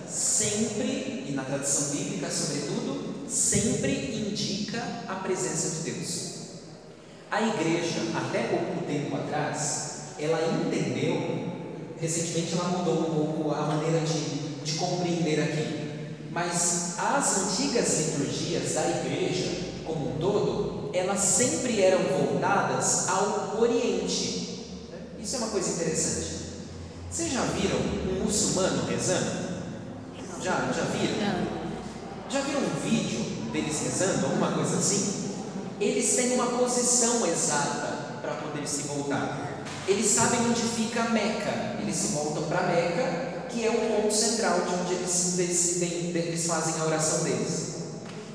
sempre, 0.07 1.25
e 1.27 1.33
na 1.35 1.43
tradição 1.43 1.95
bíblica 1.95 2.29
sobretudo, 2.31 3.27
sempre 3.27 4.15
indica 4.15 4.81
a 5.07 5.15
presença 5.15 5.75
de 5.83 5.91
Deus. 5.91 6.29
A 7.29 7.41
igreja, 7.41 7.99
até 8.15 8.47
pouco 8.47 8.85
tempo 8.87 9.15
atrás, 9.15 10.15
ela 10.17 10.39
entendeu, 10.65 11.47
recentemente 11.99 12.53
ela 12.53 12.69
mudou 12.69 12.99
um 13.01 13.13
pouco 13.13 13.51
a 13.51 13.61
maneira 13.61 13.99
de, 13.99 14.63
de 14.63 14.73
compreender 14.79 15.41
aqui, 15.41 16.15
mas 16.31 16.95
as 16.97 17.37
antigas 17.37 17.99
liturgias 17.99 18.73
da 18.73 18.89
igreja, 18.89 19.47
como 19.85 20.15
um 20.15 20.17
todo, 20.17 20.78
elas 20.93 21.19
sempre 21.19 21.81
eram 21.81 21.99
voltadas 22.03 23.07
ao 23.09 23.59
Oriente. 23.61 24.65
Isso 25.19 25.35
é 25.35 25.37
uma 25.39 25.49
coisa 25.49 25.69
interessante. 25.69 26.39
Vocês 27.11 27.31
já 27.31 27.41
viram 27.41 27.77
um 27.77 28.23
muçulmano 28.23 28.85
rezando? 28.85 29.49
Já, 30.41 30.71
já 30.71 30.83
viram? 30.83 31.17
Não. 31.17 31.59
Já 32.29 32.41
viram 32.41 32.61
um 32.61 32.79
vídeo 32.81 33.19
deles 33.51 33.81
rezando, 33.81 34.25
alguma 34.25 34.51
coisa 34.51 34.77
assim? 34.77 35.29
Eles 35.79 36.15
têm 36.15 36.33
uma 36.33 36.47
posição 36.47 37.25
exata 37.27 38.19
para 38.21 38.33
poder 38.33 38.67
se 38.67 38.83
voltar. 38.83 39.63
Eles 39.87 40.05
sabem 40.07 40.39
onde 40.41 40.61
fica 40.61 41.09
Meca. 41.09 41.77
Eles 41.81 41.95
se 41.95 42.07
voltam 42.09 42.43
para 42.43 42.67
Meca, 42.67 43.47
que 43.49 43.65
é 43.65 43.69
o 43.69 44.01
ponto 44.01 44.13
central 44.13 44.61
de 44.61 44.75
onde 44.75 44.93
eles 44.93 45.33
decidem, 45.35 46.11
eles 46.15 46.45
fazem 46.45 46.79
a 46.79 46.85
oração 46.85 47.23
deles. 47.23 47.69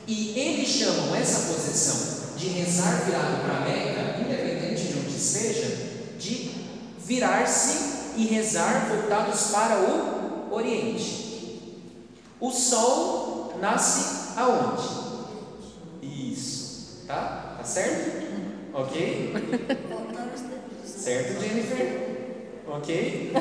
E 0.06 0.38
eles 0.38 0.68
chamam 0.68 1.14
essa 1.14 1.52
posição 1.52 2.23
de 2.36 2.48
rezar 2.48 3.04
virado 3.04 3.42
para 3.42 3.60
Meca, 3.60 4.20
independente 4.20 4.88
de 4.88 4.98
onde 4.98 5.16
esteja, 5.16 5.66
de 6.18 6.50
virar-se 6.98 7.94
e 8.16 8.26
rezar 8.26 8.88
voltados 8.88 9.48
para 9.50 9.78
o 9.80 10.54
Oriente. 10.54 11.70
O 12.40 12.50
sol 12.50 13.54
nasce 13.60 14.34
aonde? 14.36 14.88
Isso, 16.02 17.04
tá? 17.06 17.56
Tá 17.58 17.64
certo? 17.64 18.24
Ok? 18.72 19.32
Certo, 20.84 21.40
Jennifer? 21.40 22.62
Ok? 22.66 23.32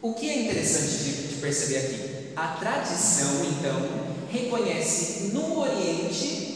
O 0.00 0.14
que 0.14 0.28
é 0.30 0.44
interessante 0.44 1.04
de, 1.04 1.28
de 1.28 1.34
perceber 1.36 1.78
aqui? 1.78 2.32
A 2.36 2.48
tradição, 2.48 3.44
então, 3.44 3.88
reconhece 4.30 5.32
no 5.32 5.60
Oriente 5.60 6.47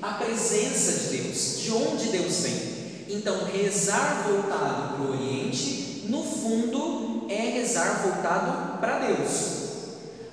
a 0.00 0.14
presença 0.14 0.92
de 0.92 1.16
Deus, 1.18 1.58
de 1.60 1.72
onde 1.72 2.08
Deus 2.08 2.40
vem. 2.40 2.78
Então, 3.08 3.44
rezar 3.44 4.24
voltado 4.28 4.94
para 4.94 5.02
o 5.02 5.10
Oriente, 5.10 6.06
no 6.08 6.22
fundo, 6.22 7.26
é 7.28 7.50
rezar 7.50 8.02
voltado 8.02 8.78
para 8.78 8.98
Deus. 9.00 9.58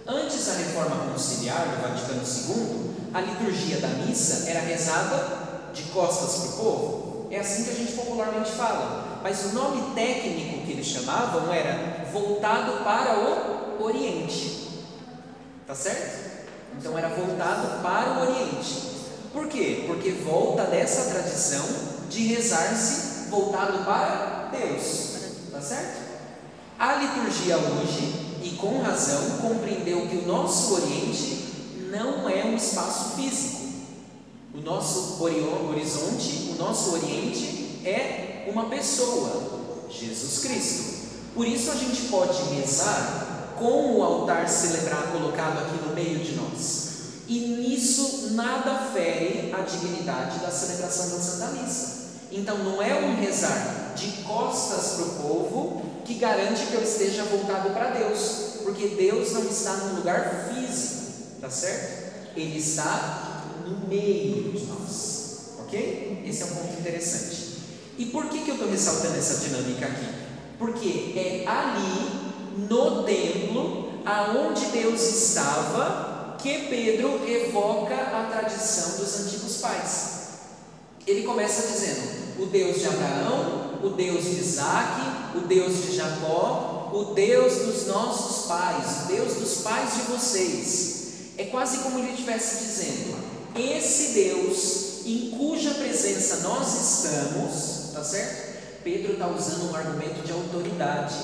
Antes 0.07 0.45
da 0.45 0.53
reforma 0.53 1.11
conciliar 1.11 1.67
do 1.67 1.81
Vaticano 1.81 2.21
II, 2.21 2.95
a 3.13 3.21
liturgia 3.21 3.77
da 3.77 3.87
missa 3.87 4.49
era 4.49 4.59
rezada 4.59 5.71
de 5.73 5.83
costas 5.83 6.41
para 6.41 6.49
o 6.49 6.57
povo. 6.57 7.27
É 7.31 7.39
assim 7.39 7.63
que 7.63 7.71
a 7.71 7.73
gente 7.73 7.93
popularmente 7.93 8.51
fala. 8.51 9.19
Mas 9.23 9.45
o 9.45 9.53
nome 9.53 9.95
técnico 9.95 10.65
que 10.65 10.73
eles 10.73 10.85
chamavam 10.85 11.51
era 11.51 12.05
voltado 12.11 12.83
para 12.83 13.19
o 13.19 13.83
Oriente. 13.83 14.69
Tá 15.65 15.73
certo? 15.73 16.45
Então 16.77 16.97
era 16.97 17.09
voltado 17.09 17.81
para 17.81 18.19
o 18.19 18.21
Oriente. 18.21 18.94
Por 19.35 19.49
quê? 19.49 19.83
Porque 19.85 20.11
volta 20.11 20.63
dessa 20.63 21.11
tradição 21.11 21.65
de 22.09 22.25
rezar-se 22.27 23.29
voltado 23.29 23.83
para 23.83 24.49
Deus. 24.49 25.09
Tá 25.51 25.59
certo? 25.59 26.05
A 26.79 26.93
liturgia 26.95 27.57
hoje 27.57 28.37
e 28.41 28.51
com 28.51 28.81
razão 28.81 29.39
compreendeu 29.41 30.07
que 30.07 30.15
o 30.15 30.25
nosso 30.25 30.75
Oriente 30.75 31.47
não 31.91 32.29
é 32.29 32.45
um 32.45 32.55
espaço 32.55 33.17
físico. 33.17 33.65
O 34.53 34.61
nosso 34.61 35.21
horizonte, 35.21 36.51
o 36.51 36.55
nosso 36.57 36.93
Oriente 36.93 37.81
é 37.83 38.45
uma 38.47 38.69
pessoa, 38.69 39.85
Jesus 39.89 40.45
Cristo. 40.45 40.95
Por 41.33 41.45
isso 41.45 41.71
a 41.71 41.75
gente 41.75 42.03
pode 42.03 42.41
rezar 42.55 43.55
com 43.59 43.97
o 43.97 44.01
altar 44.01 44.47
celebrar 44.47 45.11
colocado 45.11 45.59
aqui 45.59 45.85
no 45.85 45.93
meio 45.93 46.19
de 46.19 46.35
nós. 46.35 46.85
E 47.27 47.39
nisso 47.39 48.14
nada 48.35 48.91
fere 48.93 49.53
a 49.53 49.61
dignidade 49.61 50.39
da 50.39 50.51
celebração 50.51 51.09
da 51.09 51.23
Santa 51.23 51.47
Missa. 51.53 52.05
Então 52.31 52.57
não 52.57 52.81
é 52.81 52.93
um 52.99 53.15
rezar 53.15 53.93
de 53.95 54.23
costas 54.23 54.95
para 54.95 55.05
o 55.05 55.09
povo 55.21 55.85
que 56.03 56.15
garante 56.15 56.65
que 56.67 56.73
eu 56.73 56.83
esteja 56.83 57.23
voltado 57.23 57.69
para 57.71 57.91
Deus, 57.91 58.59
porque 58.63 58.89
Deus 58.89 59.31
não 59.31 59.43
está 59.43 59.73
num 59.77 59.95
lugar 59.95 60.49
físico, 60.49 61.39
tá 61.41 61.49
certo? 61.49 62.13
Ele 62.35 62.57
está 62.57 63.43
no 63.65 63.87
meio 63.87 64.51
de 64.51 64.65
nós, 64.65 65.55
ok? 65.59 66.23
Esse 66.25 66.43
é 66.43 66.45
um 66.45 66.49
ponto 66.49 66.79
interessante. 66.79 67.55
E 67.97 68.05
por 68.07 68.25
que, 68.25 68.43
que 68.43 68.49
eu 68.49 68.55
estou 68.55 68.69
ressaltando 68.69 69.17
essa 69.17 69.47
dinâmica 69.47 69.85
aqui? 69.85 70.07
Porque 70.59 71.13
é 71.15 71.45
ali, 71.47 72.67
no 72.69 73.03
templo, 73.03 74.01
aonde 74.05 74.65
Deus 74.67 75.01
estava, 75.01 76.04
que 76.45 76.67
Pedro 76.67 77.27
evoca 77.27 77.95
a 77.95 78.29
tradição 78.31 78.97
dos 78.99 79.19
antigos 79.21 79.57
pais. 79.57 80.09
Ele 81.07 81.23
começa 81.23 81.65
dizendo: 81.65 82.43
o 82.43 82.45
Deus 82.45 82.81
de 82.81 82.85
Abraão, 82.85 83.79
o 83.83 83.89
Deus 83.89 84.23
de 84.25 84.41
Isaac, 84.41 85.37
o 85.37 85.39
Deus 85.39 85.73
de 85.81 85.95
Jacó, 85.95 86.91
o 86.93 87.15
Deus 87.15 87.55
dos 87.65 87.87
nossos 87.87 88.45
pais, 88.45 89.05
o 89.05 89.07
Deus 89.07 89.33
dos 89.33 89.61
pais 89.63 89.95
de 89.95 90.01
vocês. 90.03 91.05
É 91.35 91.45
quase 91.45 91.79
como 91.79 91.97
ele 91.97 92.11
estivesse 92.11 92.63
dizendo: 92.63 93.17
esse 93.55 94.13
Deus 94.13 95.03
em 95.03 95.31
cuja 95.31 95.73
presença 95.73 96.47
nós 96.47 96.67
estamos, 96.75 97.91
tá 97.91 98.03
certo? 98.03 98.53
Pedro 98.83 99.13
está 99.13 99.27
usando 99.27 99.71
um 99.71 99.75
argumento 99.75 100.23
de 100.23 100.31
autoridade. 100.31 101.15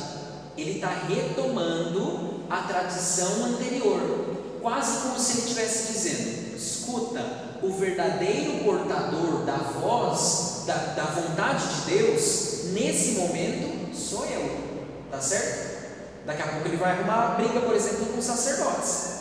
Ele 0.57 0.77
está 0.77 0.89
retomando 1.07 2.41
a 2.49 2.63
tradição 2.63 3.45
anterior, 3.45 4.40
quase 4.61 5.01
como 5.01 5.19
se 5.19 5.33
ele 5.33 5.41
estivesse 5.41 5.93
dizendo: 5.93 6.55
escuta, 6.55 7.59
o 7.61 7.71
verdadeiro 7.73 8.63
portador 8.63 9.45
da 9.45 9.57
voz, 9.57 10.63
da, 10.65 10.75
da 10.75 11.03
vontade 11.03 11.63
de 11.67 11.91
Deus, 11.91 12.65
nesse 12.73 13.11
momento, 13.13 13.95
sou 13.95 14.25
eu, 14.25 14.57
tá 15.09 15.19
certo? 15.19 15.71
Daqui 16.25 16.41
a 16.41 16.47
pouco 16.47 16.67
ele 16.67 16.77
vai 16.77 16.91
arrumar 16.91 17.35
briga, 17.35 17.61
por 17.61 17.75
exemplo, 17.75 18.05
com 18.07 18.21
sacerdotes. 18.21 19.11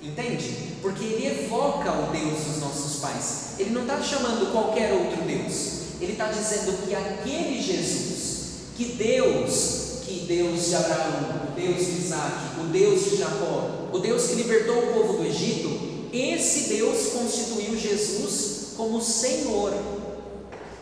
Entende? 0.00 0.78
Porque 0.82 1.04
ele 1.04 1.44
evoca 1.44 1.92
o 1.92 2.10
Deus 2.10 2.44
dos 2.44 2.58
nossos 2.58 3.00
pais. 3.00 3.52
Ele 3.58 3.70
não 3.70 3.82
está 3.82 4.02
chamando 4.02 4.50
qualquer 4.50 4.92
outro 4.92 5.22
Deus. 5.22 5.82
Ele 6.00 6.12
está 6.12 6.26
dizendo 6.26 6.84
que 6.84 6.94
aquele 6.94 7.62
Jesus, 7.62 8.72
que 8.76 8.96
Deus, 8.96 9.81
que 10.22 10.26
Deus 10.26 10.66
de 10.66 10.74
Abraão, 10.76 11.48
o 11.48 11.60
Deus 11.60 11.86
de 11.86 11.92
Isaac, 11.98 12.60
o 12.60 12.64
Deus 12.68 13.04
de 13.04 13.16
Jacó, 13.16 13.88
o 13.92 13.98
Deus 13.98 14.26
que 14.26 14.34
libertou 14.36 14.78
o 14.78 14.92
povo 14.92 15.12
do 15.14 15.26
Egito, 15.26 15.70
esse 16.12 16.68
Deus 16.74 17.12
constituiu 17.12 17.76
Jesus 17.76 18.74
como 18.76 19.02
Senhor. 19.02 19.74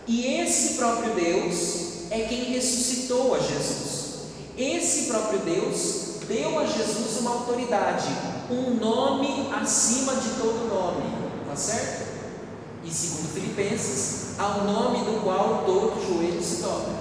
E 0.06 0.26
esse 0.40 0.74
próprio 0.74 1.14
Deus 1.14 2.10
é 2.10 2.20
quem 2.20 2.52
ressuscitou 2.52 3.34
a 3.34 3.38
Jesus. 3.38 4.00
Esse 4.58 5.06
próprio 5.06 5.38
Deus 5.40 6.00
deu 6.26 6.58
a 6.58 6.66
Jesus 6.66 7.20
uma 7.20 7.30
autoridade, 7.30 8.08
um 8.50 8.74
nome 8.74 9.48
acima 9.52 10.14
de 10.16 10.30
todo 10.40 10.68
nome, 10.68 11.02
tá 11.48 11.56
certo? 11.56 12.10
E 12.84 12.90
segundo 12.90 13.32
Filipenses, 13.32 14.38
ao 14.38 14.64
nome 14.64 14.98
do 14.98 15.22
qual 15.22 15.64
todo 15.64 16.04
joelho 16.06 16.42
se 16.42 16.56
dobra, 16.56 16.94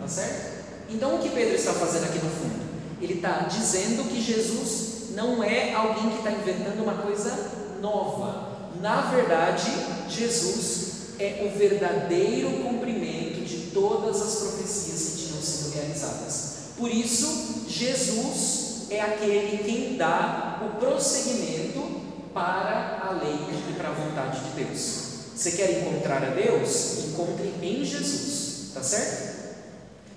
tá 0.00 0.08
certo? 0.08 0.49
Então 0.90 1.16
o 1.16 1.18
que 1.18 1.28
Pedro 1.30 1.54
está 1.54 1.72
fazendo 1.72 2.04
aqui 2.04 2.18
no 2.18 2.30
fundo? 2.30 2.60
Ele 3.00 3.14
está 3.14 3.46
dizendo 3.48 4.08
que 4.08 4.20
Jesus 4.20 5.10
não 5.14 5.42
é 5.42 5.72
alguém 5.74 6.10
que 6.10 6.18
está 6.18 6.32
inventando 6.32 6.82
uma 6.82 6.94
coisa 6.94 7.50
nova. 7.80 8.70
Na 8.80 9.02
verdade, 9.02 9.70
Jesus 10.08 10.90
é 11.18 11.46
o 11.46 11.58
verdadeiro 11.58 12.62
cumprimento 12.62 13.44
de 13.44 13.70
todas 13.72 14.20
as 14.20 14.34
profecias 14.36 15.10
que 15.10 15.26
tinham 15.26 15.42
sido 15.42 15.74
realizadas. 15.74 16.50
Por 16.76 16.90
isso, 16.90 17.66
Jesus 17.68 18.86
é 18.90 19.00
aquele 19.00 19.62
quem 19.62 19.96
dá 19.96 20.60
o 20.64 20.80
prosseguimento 20.80 22.00
para 22.32 23.00
a 23.02 23.10
lei 23.22 23.38
e 23.68 23.72
para 23.74 23.90
a 23.90 23.92
vontade 23.92 24.40
de 24.40 24.64
Deus. 24.64 25.10
Você 25.34 25.52
quer 25.52 25.80
encontrar 25.80 26.22
a 26.22 26.30
Deus? 26.30 27.04
Encontre 27.08 27.54
em 27.62 27.84
Jesus, 27.84 28.72
tá 28.74 28.82
certo? 28.82 29.29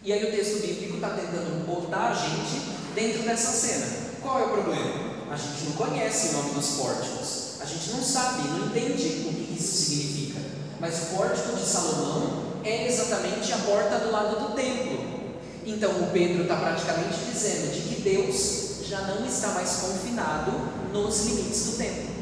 E 0.06 0.12
aí 0.12 0.22
o 0.26 0.32
texto 0.32 0.60
bíblico 0.60 0.96
está 0.96 1.12
tentando 1.12 1.66
botar 1.66 2.10
a 2.10 2.14
gente 2.14 2.62
dentro 2.94 3.24
dessa 3.24 3.52
cena. 3.54 3.86
Qual 4.22 4.38
é 4.38 4.44
o 4.44 4.50
problema? 4.50 5.14
A 5.32 5.38
gente 5.38 5.64
não 5.64 5.72
conhece 5.72 6.28
o 6.28 6.34
nome 6.34 6.56
dos 6.56 6.72
pórticos. 6.72 7.54
A 7.62 7.66
gente 7.66 7.92
não 7.92 8.04
sabe, 8.04 8.50
não 8.50 8.68
entende 8.68 9.28
o 9.30 9.34
que 9.34 9.56
isso 9.58 9.86
significa. 9.86 10.42
Mas 10.82 11.04
o 11.04 11.16
pórtico 11.16 11.56
de 11.56 11.66
Salomão 11.66 12.44
é 12.66 12.86
exatamente 12.86 13.54
a 13.54 13.58
porta 13.60 14.00
do 14.00 14.12
lado 14.12 14.42
do 14.42 14.56
templo. 14.56 15.32
Então 15.66 15.92
o 15.92 16.12
Pedro 16.12 16.42
está 16.42 16.58
praticamente 16.58 17.20
dizendo 17.32 17.74
de 17.74 17.96
que 17.96 18.02
Deus 18.02 18.86
já 18.86 19.04
não 19.04 19.26
está 19.26 19.52
mais 19.52 19.72
confinado 19.78 20.52
nos 20.92 21.28
limites 21.28 21.66
do 21.68 21.78
templo. 21.78 22.14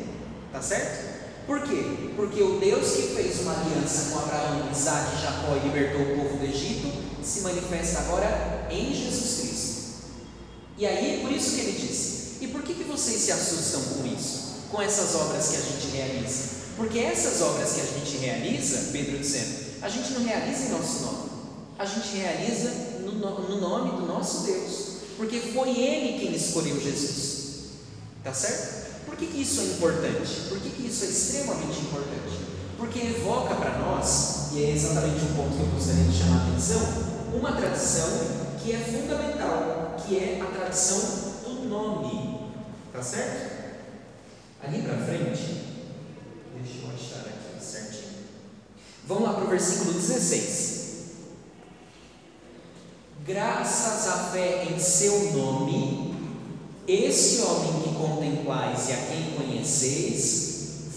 Tá 0.53 0.61
certo? 0.61 1.09
Por 1.47 1.63
quê? 1.63 2.11
Porque 2.15 2.43
o 2.43 2.59
Deus 2.59 2.91
que 2.91 3.15
fez 3.15 3.39
uma 3.39 3.53
aliança 3.53 4.11
com 4.11 4.19
Abraão, 4.19 4.69
Isaac 4.71 5.19
Jacó 5.19 5.55
e 5.55 5.67
libertou 5.67 6.01
o 6.01 6.15
povo 6.17 6.38
do 6.38 6.45
Egito 6.45 7.01
se 7.24 7.41
manifesta 7.41 7.99
agora 7.99 8.67
em 8.69 8.93
Jesus 8.93 9.39
Cristo. 9.39 9.82
E 10.78 10.86
aí, 10.86 11.19
por 11.22 11.32
isso 11.32 11.55
que 11.55 11.61
ele 11.61 11.88
disse: 11.88 12.38
E 12.41 12.47
por 12.47 12.63
que, 12.63 12.74
que 12.74 12.84
vocês 12.84 13.22
se 13.22 13.32
assustam 13.32 13.82
com 13.82 14.05
isso? 14.07 14.51
com 14.72 14.82
essas 14.82 15.13
obras 15.15 15.49
que 15.49 15.57
a 15.57 15.59
gente 15.59 15.88
realiza. 15.95 16.61
Porque 16.78 16.99
essas 16.99 17.41
obras 17.41 17.74
que 17.74 17.82
a 17.82 17.86
gente 17.86 18.17
realiza, 18.17 18.89
Pedro 18.91 19.19
dizendo, 19.19 19.82
a 19.82 19.89
gente 19.89 20.13
não 20.13 20.24
realiza 20.24 20.63
em 20.63 20.69
nosso 20.69 21.03
nome, 21.03 21.30
a 21.78 21.86
gente 21.86 22.15
realiza 22.15 22.69
no, 23.01 23.11
no 23.49 23.59
nome 23.59 23.99
do 23.99 24.07
nosso 24.07 24.43
Deus, 24.45 24.72
porque 25.17 25.39
foi 25.39 25.69
Ele 25.72 26.19
quem 26.19 26.34
escolheu 26.34 26.80
Jesus. 26.80 27.41
Tá 28.24 28.34
certo? 28.34 29.05
Por 29.05 29.15
que, 29.17 29.28
que 29.28 29.41
isso 29.41 29.59
é 29.61 29.63
importante? 29.65 30.41
Por 30.47 30.59
que, 30.59 30.69
que 30.69 30.88
isso 30.88 31.03
é 31.03 31.07
extremamente 31.07 31.80
importante? 31.82 32.51
Porque 32.82 32.99
evoca 32.99 33.53
para 33.53 33.77
nós, 33.77 34.49
e 34.53 34.63
é 34.63 34.71
exatamente 34.71 35.23
um 35.23 35.36
ponto 35.36 35.55
que 35.55 35.61
eu 35.61 35.67
gostaria 35.67 36.03
de 36.03 36.17
chamar 36.17 36.39
a 36.39 36.47
atenção, 36.47 36.82
uma 37.32 37.51
tradição 37.51 38.09
que 38.57 38.71
é 38.73 38.77
fundamental, 38.79 39.95
que 39.99 40.17
é 40.17 40.41
a 40.41 40.45
tradição 40.45 40.99
do 41.43 41.69
nome. 41.69 42.49
Tá 42.91 43.03
certo? 43.03 43.51
Ali 44.63 44.82
para 44.82 44.97
frente, 44.97 45.61
deixa 46.55 46.79
eu 46.82 46.89
achar 46.91 47.27
aqui 47.27 47.63
certinho. 47.63 48.25
Vamos 49.07 49.23
lá 49.25 49.34
para 49.34 49.45
o 49.45 49.49
versículo 49.49 49.93
16. 49.93 50.82
Graças 53.27 54.07
à 54.07 54.17
fé 54.32 54.65
em 54.71 54.79
seu 54.79 55.34
nome, 55.34 56.15
esse 56.88 57.41
homem 57.41 57.84
que 57.84 57.93
contemplais 57.93 58.89
e 58.89 58.93
a 58.93 58.97
quem 58.97 59.34
conheceis, 59.38 60.51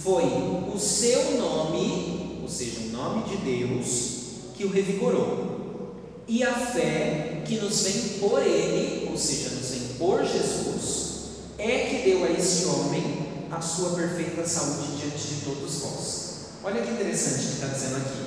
foi 0.05 0.25
o 0.25 0.79
seu 0.79 1.39
nome, 1.39 2.41
ou 2.43 2.49
seja, 2.49 2.81
o 2.81 2.93
nome 2.93 3.23
de 3.23 3.39
Deus, 3.39 4.17
que 4.55 4.65
o 4.65 4.71
revigorou. 4.71 5.95
E 6.29 6.43
a 6.43 6.53
fé 6.53 7.43
que 7.47 7.57
nos 7.57 7.83
vem 7.83 8.19
por 8.19 8.43
ele, 8.43 9.09
ou 9.11 9.17
seja, 9.17 9.49
nos 9.49 9.71
vem 9.71 9.81
por 9.99 10.23
Jesus, 10.23 11.15
é 11.57 11.87
que 11.87 12.11
deu 12.11 12.25
a 12.25 12.31
este 12.31 12.67
homem 12.67 13.47
a 13.51 13.63
sua 13.63 13.91
perfeita 13.91 14.47
saúde 14.47 14.97
diante 14.99 15.27
de 15.27 15.41
todos 15.41 15.81
vós. 15.81 16.35
Olha 16.63 16.83
que 16.83 16.91
interessante 16.91 17.47
que 17.47 17.53
está 17.55 17.69
dizendo 17.69 17.97
aqui. 17.97 18.25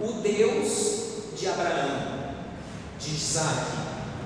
O 0.00 0.22
Deus 0.22 1.38
de 1.38 1.46
Abraão, 1.46 2.32
de 2.98 3.14
Isaac, 3.14 3.66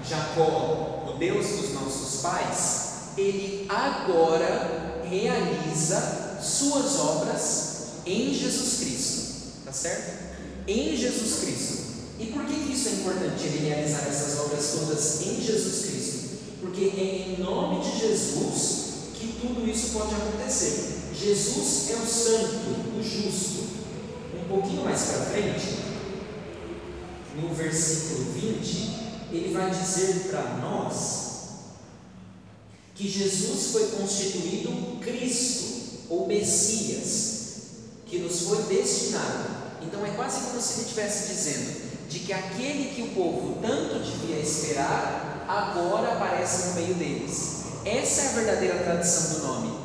Jacó, 0.08 1.04
o 1.08 1.18
Deus 1.18 1.46
dos 1.48 1.72
nossos 1.74 2.20
pais, 2.22 2.86
ele 3.16 3.66
agora 3.68 5.02
realiza 5.04 6.25
suas 6.42 6.98
obras 6.98 7.76
em 8.04 8.32
Jesus 8.32 8.78
Cristo, 8.80 9.64
tá 9.64 9.72
certo? 9.72 10.36
Em 10.66 10.96
Jesus 10.96 11.40
Cristo. 11.40 11.86
E 12.18 12.26
por 12.26 12.44
que, 12.46 12.72
isso 12.72 12.88
é 12.88 12.92
importante, 12.92 13.44
ele 13.44 13.68
realizar 13.68 14.06
essas 14.08 14.38
obras 14.38 14.72
todas 14.72 15.20
em 15.22 15.42
Jesus 15.42 15.86
Cristo? 15.86 16.16
Porque 16.60 16.84
é 16.96 17.34
em 17.34 17.42
nome 17.42 17.84
de 17.84 17.98
Jesus 17.98 18.86
que 19.14 19.38
tudo 19.40 19.68
isso 19.68 19.90
pode 19.92 20.14
acontecer. 20.14 20.96
Jesus 21.14 21.90
é 21.90 21.96
o 21.96 22.06
santo, 22.06 22.98
o 22.98 23.02
justo. 23.02 23.66
Um 24.34 24.48
pouquinho 24.48 24.84
mais 24.84 25.02
para 25.02 25.24
frente, 25.26 25.76
no 27.34 27.52
versículo 27.54 28.32
20, 28.32 28.96
ele 29.32 29.52
vai 29.52 29.70
dizer 29.70 30.28
para 30.30 30.56
nós 30.58 31.26
que 32.94 33.08
Jesus 33.08 33.72
foi 33.72 33.86
constituído 33.88 34.98
Cristo 35.00 35.75
ou 36.08 36.26
Messias, 36.26 37.36
que 38.06 38.18
nos 38.18 38.42
foi 38.42 38.62
destinado. 38.64 39.56
Então 39.82 40.04
é 40.04 40.10
quase 40.10 40.40
como 40.40 40.60
se 40.60 40.74
ele 40.74 40.82
estivesse 40.82 41.28
dizendo 41.28 41.86
de 42.08 42.20
que 42.20 42.32
aquele 42.32 42.94
que 42.94 43.02
o 43.02 43.08
povo 43.08 43.58
tanto 43.60 43.98
devia 43.98 44.38
esperar, 44.38 45.44
agora 45.48 46.12
aparece 46.12 46.68
no 46.68 46.74
meio 46.74 46.94
deles. 46.94 47.64
Essa 47.84 48.22
é 48.22 48.26
a 48.26 48.32
verdadeira 48.32 48.78
tradição 48.82 49.34
do 49.34 49.46
nome. 49.46 49.78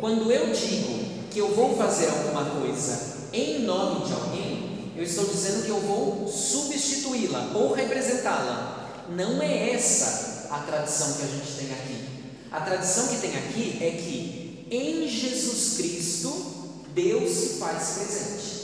Quando 0.00 0.30
eu 0.30 0.52
digo 0.52 1.28
que 1.30 1.38
eu 1.38 1.54
vou 1.54 1.76
fazer 1.76 2.08
alguma 2.08 2.44
coisa 2.44 3.18
em 3.32 3.60
nome 3.60 4.06
de 4.06 4.12
alguém, 4.12 4.92
eu 4.96 5.02
estou 5.02 5.24
dizendo 5.26 5.64
que 5.64 5.70
eu 5.70 5.80
vou 5.80 6.28
substituí-la 6.28 7.52
ou 7.54 7.72
representá-la. 7.72 9.06
Não 9.10 9.40
é 9.42 9.70
essa 9.70 10.48
a 10.50 10.58
tradição 10.60 11.14
que 11.14 11.22
a 11.22 11.26
gente 11.26 11.52
tem 11.58 11.72
aqui. 11.72 12.08
A 12.50 12.60
tradição 12.60 13.08
que 13.08 13.16
tem 13.18 13.36
aqui 13.36 13.78
é 13.80 13.90
que 13.90 14.37
em 14.70 15.08
Jesus 15.08 15.76
Cristo 15.76 16.58
Deus 16.94 17.30
se 17.30 17.48
faz 17.58 17.90
presente. 17.90 18.58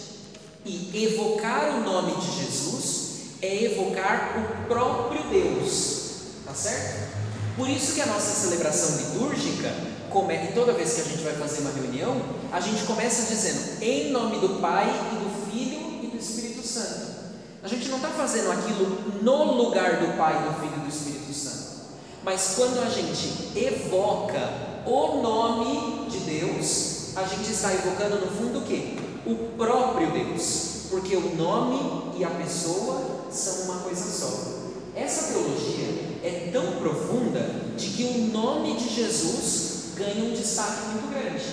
E 0.64 1.04
evocar 1.04 1.76
o 1.76 1.84
nome 1.84 2.16
de 2.16 2.42
Jesus 2.42 3.04
é 3.42 3.64
evocar 3.64 4.34
o 4.38 4.66
próprio 4.66 5.22
Deus, 5.28 6.10
tá 6.44 6.54
certo? 6.54 7.14
Por 7.56 7.68
isso 7.68 7.94
que 7.94 8.00
a 8.00 8.06
nossa 8.06 8.34
celebração 8.34 8.96
litúrgica, 8.96 9.68
e 9.68 10.52
toda 10.54 10.72
vez 10.72 10.94
que 10.94 11.00
a 11.00 11.04
gente 11.04 11.22
vai 11.22 11.34
fazer 11.34 11.60
uma 11.60 11.72
reunião, 11.72 12.20
a 12.52 12.60
gente 12.60 12.84
começa 12.84 13.26
dizendo 13.34 13.82
em 13.82 14.10
nome 14.10 14.38
do 14.38 14.60
Pai 14.60 14.88
e 14.88 15.16
do 15.16 15.50
Filho 15.50 16.04
e 16.04 16.06
do 16.06 16.16
Espírito 16.16 16.66
Santo. 16.66 17.14
A 17.62 17.68
gente 17.68 17.88
não 17.88 17.96
está 17.96 18.08
fazendo 18.08 18.50
aquilo 18.52 19.22
no 19.22 19.54
lugar 19.54 20.00
do 20.00 20.16
Pai, 20.16 20.34
do 20.44 20.60
Filho 20.60 20.76
e 20.76 20.80
do 20.80 20.88
Espírito 20.88 21.32
Santo. 21.34 21.80
Mas 22.22 22.54
quando 22.56 22.80
a 22.80 22.88
gente 22.88 23.52
evoca 23.56 24.63
o 24.86 25.22
nome 25.22 26.08
de 26.10 26.18
Deus, 26.20 27.16
a 27.16 27.24
gente 27.24 27.50
está 27.50 27.72
evocando 27.72 28.20
no 28.20 28.26
fundo 28.26 28.58
o 28.58 28.62
que? 28.62 28.98
O 29.26 29.56
próprio 29.56 30.10
Deus, 30.10 30.86
porque 30.90 31.16
o 31.16 31.34
nome 31.36 32.12
e 32.18 32.24
a 32.24 32.30
pessoa 32.30 33.26
são 33.30 33.64
uma 33.64 33.80
coisa 33.80 34.04
só. 34.10 34.54
Essa 34.94 35.32
teologia 35.32 36.18
é 36.22 36.50
tão 36.52 36.76
profunda 36.76 37.40
de 37.76 37.88
que 37.88 38.04
o 38.04 38.32
nome 38.32 38.76
de 38.76 38.88
Jesus 38.88 39.94
ganha 39.96 40.24
um 40.24 40.34
destaque 40.34 40.86
muito 40.92 41.12
grande. 41.12 41.44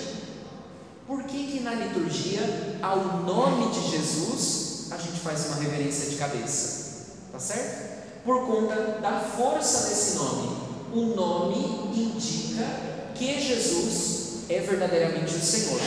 Por 1.06 1.24
que, 1.24 1.46
que 1.46 1.60
na 1.60 1.74
liturgia, 1.74 2.78
ao 2.82 3.22
nome 3.22 3.72
de 3.72 3.90
Jesus, 3.90 4.88
a 4.90 4.96
gente 4.96 5.20
faz 5.20 5.46
uma 5.46 5.56
reverência 5.56 6.10
de 6.10 6.16
cabeça? 6.16 7.16
Tá 7.32 7.38
certo? 7.38 8.02
Por 8.24 8.46
conta 8.46 8.98
da 9.00 9.20
força 9.20 9.88
desse 9.88 10.16
nome. 10.16 10.56
O 10.94 11.16
nome 11.16 11.90
indica 11.96 12.91
que 13.22 13.40
Jesus 13.40 14.48
é 14.48 14.58
verdadeiramente 14.58 15.34
o 15.34 15.40
Senhor. 15.40 15.80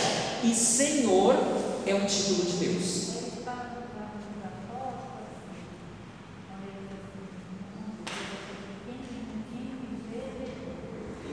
E 0.43 0.55
Senhor 0.55 1.35
é 1.85 1.93
um 1.93 2.05
título 2.05 2.45
de 2.45 2.65
Deus. 2.65 3.05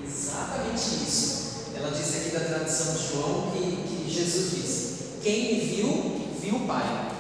Exatamente 0.05 0.83
isso. 1.07 1.43
Ela 1.77 1.91
diz 1.91 2.17
aqui 2.17 2.31
da 2.31 2.41
tradição 2.41 2.95
de 2.95 3.09
João 3.09 3.53
que, 3.53 4.05
que 4.05 4.11
Jesus 4.13 4.51
disse: 4.51 4.95
Quem 5.23 5.55
me 5.55 5.61
viu, 5.61 6.37
viu 6.41 6.57
o 6.57 6.67
Pai. 6.67 7.13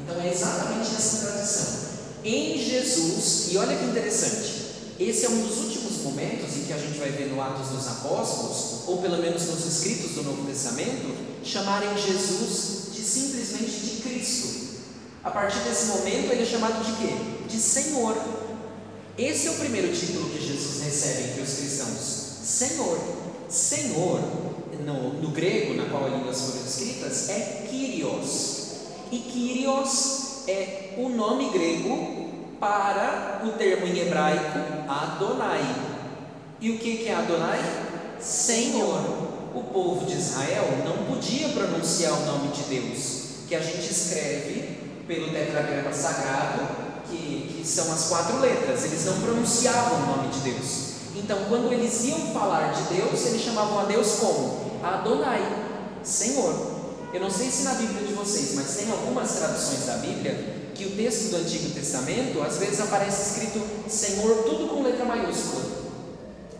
Então 0.00 0.20
é 0.20 0.30
exatamente 0.30 0.94
essa 0.94 1.26
tradição. 1.26 1.82
Em 2.24 2.58
Jesus, 2.62 3.48
e 3.50 3.56
olha 3.56 3.76
que 3.76 3.84
interessante, 3.86 4.52
esse 5.00 5.24
é 5.26 5.28
um 5.28 5.46
dos 5.46 5.58
últimos 5.58 6.02
momentos 6.02 6.51
que 6.64 6.72
a 6.72 6.78
gente 6.78 6.98
vai 6.98 7.10
ver 7.10 7.28
no 7.28 7.40
Atos 7.40 7.68
dos 7.68 7.86
Apóstolos, 7.88 8.86
ou 8.86 8.98
pelo 8.98 9.18
menos 9.18 9.46
nos 9.46 9.64
escritos 9.64 10.12
do 10.12 10.22
Novo 10.22 10.46
Testamento, 10.46 11.14
chamarem 11.44 11.96
Jesus 11.96 12.92
de 12.92 13.02
simplesmente 13.02 13.70
de 13.70 14.02
Cristo. 14.02 14.62
A 15.24 15.30
partir 15.30 15.60
desse 15.60 15.86
momento 15.86 16.32
ele 16.32 16.42
é 16.42 16.46
chamado 16.46 16.84
de 16.84 16.92
quê? 16.92 17.14
De 17.48 17.58
Senhor. 17.58 18.16
Esse 19.16 19.46
é 19.46 19.50
o 19.50 19.54
primeiro 19.54 19.94
título 19.94 20.30
que 20.30 20.40
Jesus 20.40 20.82
recebe 20.82 21.30
entre 21.30 21.42
os 21.42 21.54
cristãos. 21.54 22.22
Senhor. 22.42 22.98
Senhor, 23.48 24.20
no, 24.84 25.12
no 25.20 25.30
grego, 25.30 25.74
na 25.74 25.84
qual 25.90 26.06
as 26.06 26.12
línguas 26.12 26.40
foram 26.40 26.64
escritas, 26.64 27.28
é 27.28 27.66
Kyrios. 27.68 28.62
E 29.10 29.18
Kyrios 29.18 30.48
é 30.48 30.94
o 30.96 31.10
nome 31.10 31.50
grego 31.50 32.30
para 32.58 33.42
o 33.44 33.52
termo 33.52 33.86
em 33.86 33.98
hebraico 33.98 34.58
Adonai. 34.88 35.91
E 36.62 36.70
o 36.70 36.78
que 36.78 37.08
é 37.08 37.14
Adonai? 37.14 37.60
Senhor. 38.20 39.00
O 39.52 39.64
povo 39.64 40.06
de 40.06 40.16
Israel 40.16 40.64
não 40.84 41.12
podia 41.12 41.48
pronunciar 41.48 42.12
o 42.12 42.24
nome 42.24 42.52
de 42.52 42.62
Deus, 42.62 43.22
que 43.48 43.54
a 43.56 43.60
gente 43.60 43.90
escreve 43.90 44.78
pelo 45.06 45.30
tetragrama 45.32 45.92
sagrado, 45.92 46.62
que, 47.10 47.56
que 47.58 47.66
são 47.66 47.92
as 47.92 48.04
quatro 48.08 48.38
letras. 48.38 48.84
Eles 48.84 49.04
não 49.06 49.20
pronunciavam 49.20 50.04
o 50.04 50.06
nome 50.16 50.28
de 50.28 50.52
Deus. 50.52 50.92
Então, 51.16 51.36
quando 51.48 51.72
eles 51.72 52.04
iam 52.04 52.32
falar 52.32 52.72
de 52.72 52.94
Deus, 52.94 53.26
eles 53.26 53.42
chamavam 53.42 53.80
a 53.80 53.84
Deus 53.84 54.12
como 54.20 54.80
Adonai, 54.84 55.42
Senhor. 56.04 56.54
Eu 57.12 57.20
não 57.20 57.30
sei 57.30 57.50
se 57.50 57.64
na 57.64 57.74
Bíblia 57.74 58.06
de 58.06 58.14
vocês, 58.14 58.54
mas 58.54 58.76
tem 58.76 58.88
algumas 58.88 59.32
traduções 59.32 59.84
da 59.84 59.96
Bíblia 59.96 60.70
que 60.76 60.86
o 60.86 60.90
texto 60.92 61.30
do 61.30 61.38
Antigo 61.38 61.70
Testamento 61.70 62.40
às 62.40 62.58
vezes 62.58 62.80
aparece 62.80 63.30
escrito 63.30 63.60
Senhor 63.90 64.44
tudo 64.44 64.68
com 64.68 64.82
letra 64.84 65.04
maiúscula. 65.04 65.71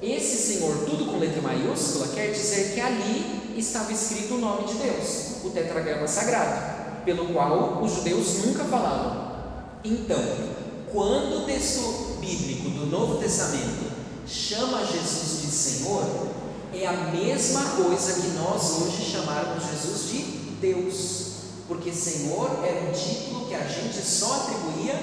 Esse 0.03 0.37
Senhor 0.37 0.85
tudo 0.85 1.07
com 1.07 1.19
letra 1.20 1.41
maiúscula 1.41 2.09
quer 2.09 2.33
dizer 2.33 2.74
que 2.74 2.81
ali 2.81 3.55
estava 3.57 3.93
escrito 3.93 4.35
o 4.35 4.39
nome 4.39 4.66
de 4.66 4.74
Deus, 4.74 5.45
o 5.45 5.51
tetragrama 5.51 6.09
sagrado, 6.09 7.05
pelo 7.05 7.33
qual 7.33 7.81
os 7.81 7.93
judeus 7.93 8.45
nunca 8.45 8.65
falavam. 8.65 9.31
Então, 9.85 10.20
quando 10.93 11.43
o 11.43 11.47
texto 11.47 12.19
bíblico 12.20 12.70
do 12.70 12.87
Novo 12.87 13.20
Testamento 13.20 13.93
chama 14.27 14.85
Jesus 14.85 15.43
de 15.43 15.51
Senhor, 15.53 16.05
é 16.74 16.85
a 16.85 16.93
mesma 17.12 17.62
coisa 17.77 18.23
que 18.23 18.29
nós 18.39 18.81
hoje 18.81 19.09
chamarmos 19.09 19.62
Jesus 19.70 20.11
de 20.11 20.23
Deus, 20.61 21.27
porque 21.69 21.93
Senhor 21.93 22.51
era 22.65 22.89
um 22.89 22.93
título 22.93 23.47
que 23.47 23.55
a 23.55 23.69
gente 23.69 23.99
só 24.05 24.35
atribuía 24.35 24.99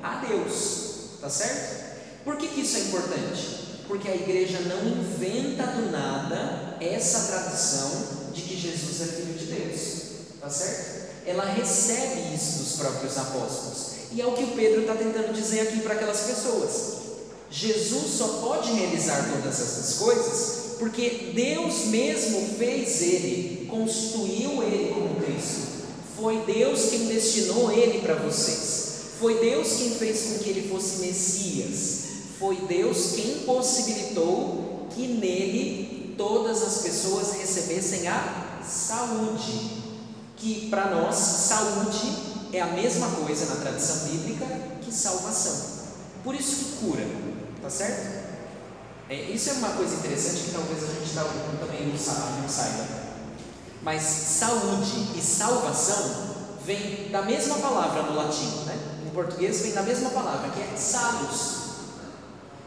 a 0.00 0.24
Deus, 0.24 1.18
tá 1.20 1.28
certo? 1.28 1.96
Por 2.22 2.36
que, 2.36 2.46
que 2.46 2.60
isso 2.60 2.76
é 2.76 2.80
importante? 2.82 3.63
Porque 3.86 4.08
a 4.08 4.14
igreja 4.14 4.60
não 4.60 4.86
inventa 4.86 5.66
do 5.66 5.90
nada 5.90 6.76
essa 6.80 7.32
tradição 7.32 7.90
de 8.32 8.42
que 8.42 8.56
Jesus 8.56 9.00
é 9.00 9.12
filho 9.12 9.34
de 9.34 9.46
Deus, 9.46 10.02
tá 10.40 10.48
certo? 10.48 11.04
Ela 11.26 11.44
recebe 11.44 12.34
isso 12.34 12.58
dos 12.58 12.72
próprios 12.76 13.16
apóstolos, 13.16 13.94
e 14.12 14.20
é 14.20 14.26
o 14.26 14.32
que 14.32 14.44
o 14.44 14.48
Pedro 14.48 14.82
está 14.82 14.94
tentando 14.94 15.32
dizer 15.32 15.60
aqui 15.60 15.80
para 15.80 15.94
aquelas 15.94 16.20
pessoas. 16.20 17.04
Jesus 17.50 18.14
só 18.18 18.28
pode 18.40 18.72
realizar 18.72 19.30
todas 19.32 19.60
essas 19.60 19.98
coisas 19.98 20.64
porque 20.78 21.32
Deus 21.34 21.86
mesmo 21.86 22.56
fez 22.58 23.00
ele, 23.02 23.66
constituiu 23.70 24.62
ele 24.62 24.92
como 24.92 25.20
Cristo. 25.20 25.74
Foi 26.16 26.38
Deus 26.44 26.90
quem 26.90 27.06
destinou 27.06 27.70
ele 27.72 28.00
para 28.00 28.14
vocês. 28.14 28.94
Foi 29.18 29.38
Deus 29.38 29.74
quem 29.76 29.90
fez 29.90 30.22
com 30.22 30.38
que 30.38 30.50
ele 30.50 30.68
fosse 30.68 31.00
Messias. 31.00 32.03
Foi 32.44 32.56
Deus 32.56 33.12
quem 33.12 33.38
possibilitou 33.46 34.86
que 34.90 35.08
nele 35.08 36.14
todas 36.18 36.62
as 36.62 36.82
pessoas 36.82 37.32
recebessem 37.38 38.06
a 38.06 38.60
saúde. 38.62 39.82
Que 40.36 40.68
para 40.68 40.90
nós, 40.90 41.16
saúde 41.16 42.18
é 42.52 42.60
a 42.60 42.66
mesma 42.66 43.08
coisa 43.12 43.46
na 43.46 43.62
tradição 43.62 44.10
bíblica 44.10 44.44
que 44.82 44.92
salvação. 44.92 45.86
Por 46.22 46.34
isso 46.34 46.56
que 46.56 46.86
cura, 46.86 47.06
tá 47.62 47.70
certo? 47.70 48.24
É, 49.08 49.22
isso 49.22 49.48
é 49.48 49.52
uma 49.54 49.70
coisa 49.70 49.94
interessante 49.94 50.42
que 50.42 50.52
talvez 50.52 50.84
a 50.84 50.86
gente 50.88 51.14
também 51.58 51.86
não 51.86 52.46
saiba. 52.46 52.86
Mas 53.80 54.02
saúde 54.02 55.16
e 55.16 55.22
salvação 55.22 56.34
vem 56.62 57.08
da 57.10 57.22
mesma 57.22 57.54
palavra 57.56 58.02
no 58.02 58.14
latim, 58.14 58.64
né? 58.66 58.78
Em 59.06 59.10
português 59.14 59.62
vem 59.62 59.72
da 59.72 59.82
mesma 59.82 60.10
palavra, 60.10 60.50
que 60.50 60.60
é 60.60 60.76
salus. 60.76 61.63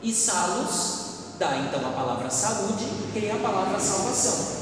E 0.01 0.13
salus 0.13 1.07
dá 1.39 1.57
então 1.57 1.87
a 1.87 1.91
palavra 1.91 2.29
saúde, 2.29 2.85
que 3.13 3.25
é 3.25 3.31
a 3.31 3.37
palavra 3.37 3.79
salvação. 3.79 4.57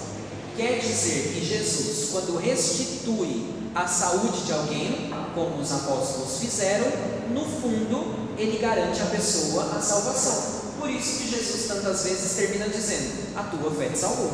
Quer 0.55 0.79
dizer 0.79 1.33
que 1.33 1.45
Jesus, 1.45 2.09
quando 2.11 2.37
restitui 2.37 3.53
a 3.73 3.85
saúde 3.87 4.43
de 4.45 4.53
alguém, 4.53 5.11
como 5.33 5.61
os 5.61 5.71
apóstolos 5.71 6.39
fizeram, 6.39 6.87
no 7.31 7.43
fundo 7.43 8.15
ele 8.37 8.57
garante 8.57 9.01
à 9.01 9.05
pessoa 9.05 9.75
a 9.75 9.81
salvação. 9.81 10.61
Por 10.79 10.89
isso 10.89 11.19
que 11.19 11.29
Jesus 11.29 11.67
tantas 11.67 12.03
vezes 12.03 12.33
termina 12.35 12.69
dizendo: 12.69 13.35
A 13.35 13.43
tua 13.43 13.71
fé 13.71 13.89
te 13.89 13.97
salvou. 13.97 14.31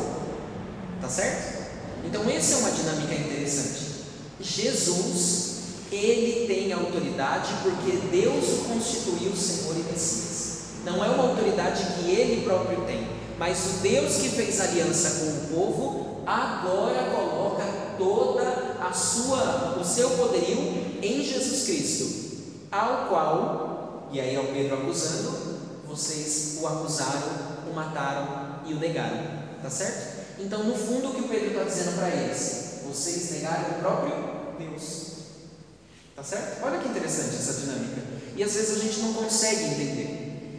Tá 1.00 1.08
certo? 1.08 1.62
Então, 2.04 2.28
essa 2.28 2.54
é 2.54 2.56
uma 2.58 2.70
dinâmica 2.70 3.14
interessante. 3.14 3.82
Jesus, 4.40 5.52
ele 5.90 6.46
tem 6.46 6.72
autoridade 6.72 7.52
porque 7.62 7.96
Deus 8.10 8.44
o 8.48 8.64
constituiu 8.64 9.34
Senhor 9.34 9.76
e 9.76 9.92
Messias. 9.92 10.31
Não 10.84 11.04
é 11.04 11.08
uma 11.08 11.28
autoridade 11.28 11.84
que 11.94 12.10
ele 12.10 12.44
próprio 12.44 12.80
tem, 12.82 13.06
mas 13.38 13.58
o 13.66 13.82
Deus 13.82 14.16
que 14.16 14.28
fez 14.28 14.60
aliança 14.60 15.20
com 15.20 15.26
o 15.26 15.56
povo 15.56 16.22
agora 16.26 17.10
coloca 17.10 17.64
toda 17.98 18.76
a 18.80 18.92
sua 18.92 19.78
o 19.80 19.84
seu 19.84 20.10
poderio 20.10 20.58
em 21.02 21.22
Jesus 21.22 21.64
Cristo, 21.64 22.66
ao 22.70 23.08
qual, 23.08 24.08
e 24.12 24.20
aí 24.20 24.34
é 24.34 24.40
o 24.40 24.52
Pedro 24.52 24.76
acusando, 24.76 25.58
vocês 25.86 26.58
o 26.60 26.66
acusaram, 26.66 27.28
o 27.70 27.74
mataram 27.74 28.60
e 28.66 28.74
o 28.74 28.78
negaram, 28.78 29.20
tá 29.62 29.68
certo? 29.68 30.22
Então, 30.38 30.64
no 30.64 30.74
fundo, 30.74 31.08
o 31.08 31.14
que 31.14 31.20
o 31.20 31.28
Pedro 31.28 31.50
está 31.50 31.64
dizendo 31.64 31.96
para 31.96 32.08
eles? 32.08 32.80
Vocês 32.86 33.30
negaram 33.32 33.70
o 33.70 33.80
próprio 33.80 34.14
Deus. 34.58 35.12
Tá 36.16 36.22
certo? 36.22 36.64
Olha 36.64 36.78
que 36.78 36.88
interessante 36.88 37.36
essa 37.36 37.60
dinâmica. 37.60 38.02
E 38.36 38.42
às 38.42 38.52
vezes 38.52 38.76
a 38.76 38.84
gente 38.84 39.00
não 39.00 39.12
consegue 39.12 39.64
entender. 39.64 40.11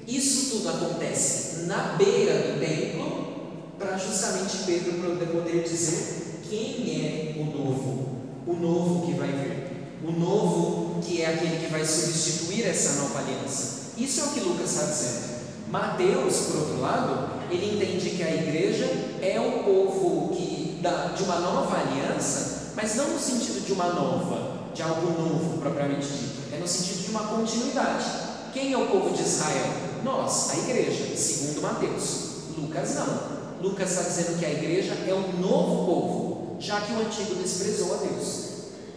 Isso 0.08 0.58
tudo 0.58 0.70
acontece 0.70 1.66
na 1.66 1.96
beira 1.98 2.34
do 2.34 2.60
templo, 2.60 3.34
para 3.80 3.98
justamente 3.98 4.58
Pedro 4.66 4.94
poder 5.28 5.64
dizer 5.64 6.42
quem 6.50 7.02
é 7.06 7.42
o 7.42 7.46
novo, 7.46 8.08
o 8.46 8.54
novo 8.54 9.06
que 9.06 9.14
vai 9.14 9.30
vir, 9.30 10.08
o 10.08 10.12
novo 10.12 11.02
que 11.02 11.22
é 11.22 11.34
aquele 11.34 11.66
que 11.66 11.72
vai 11.72 11.86
substituir 11.86 12.66
essa 12.66 13.02
nova 13.02 13.20
aliança. 13.20 13.92
Isso 13.98 14.22
é 14.22 14.24
o 14.24 14.30
que 14.30 14.40
Lucas 14.42 14.72
está 14.72 14.86
dizendo. 14.86 15.34
Mateus, 15.70 16.38
por 16.48 16.56
outro 16.58 16.82
lado, 16.82 17.42
ele 17.50 17.76
entende 17.76 18.12
que 18.12 18.24
a 18.24 18.34
igreja 18.34 18.86
é 19.22 19.40
um 19.40 19.64
povo 19.64 20.36
que 20.36 20.80
dá 20.82 21.14
de 21.16 21.24
uma 21.24 21.40
nova 21.40 21.78
aliança, 21.78 22.74
mas 22.76 22.96
não 22.96 23.10
no 23.10 23.20
sentido 23.20 23.66
de 23.66 23.74
uma 23.74 23.88
nova, 23.88 24.72
de 24.74 24.82
algo 24.82 25.10
novo 25.12 25.58
propriamente 25.60 26.08
dito, 26.08 26.54
é 26.54 26.58
no 26.58 26.68
sentido 26.68 27.06
de 27.06 27.10
uma 27.12 27.24
continuidade. 27.24 28.06
Quem 28.54 28.74
é 28.74 28.78
o 28.78 28.88
povo 28.88 29.10
de 29.16 29.22
Israel? 29.22 29.93
Nós, 30.04 30.52
a 30.52 30.58
igreja, 30.58 31.16
segundo 31.16 31.62
Mateus. 31.62 32.34
Lucas 32.58 32.96
não. 32.96 33.34
Lucas 33.62 33.92
está 33.92 34.04
dizendo 34.04 34.38
que 34.38 34.46
a 34.46 34.52
igreja 34.52 34.94
é 35.08 35.14
um 35.14 35.40
novo 35.40 35.86
povo, 35.86 36.58
já 36.60 36.82
que 36.82 36.92
o 36.92 37.00
antigo 37.00 37.36
desprezou 37.36 37.94
a 37.94 37.98
Deus. 37.98 38.44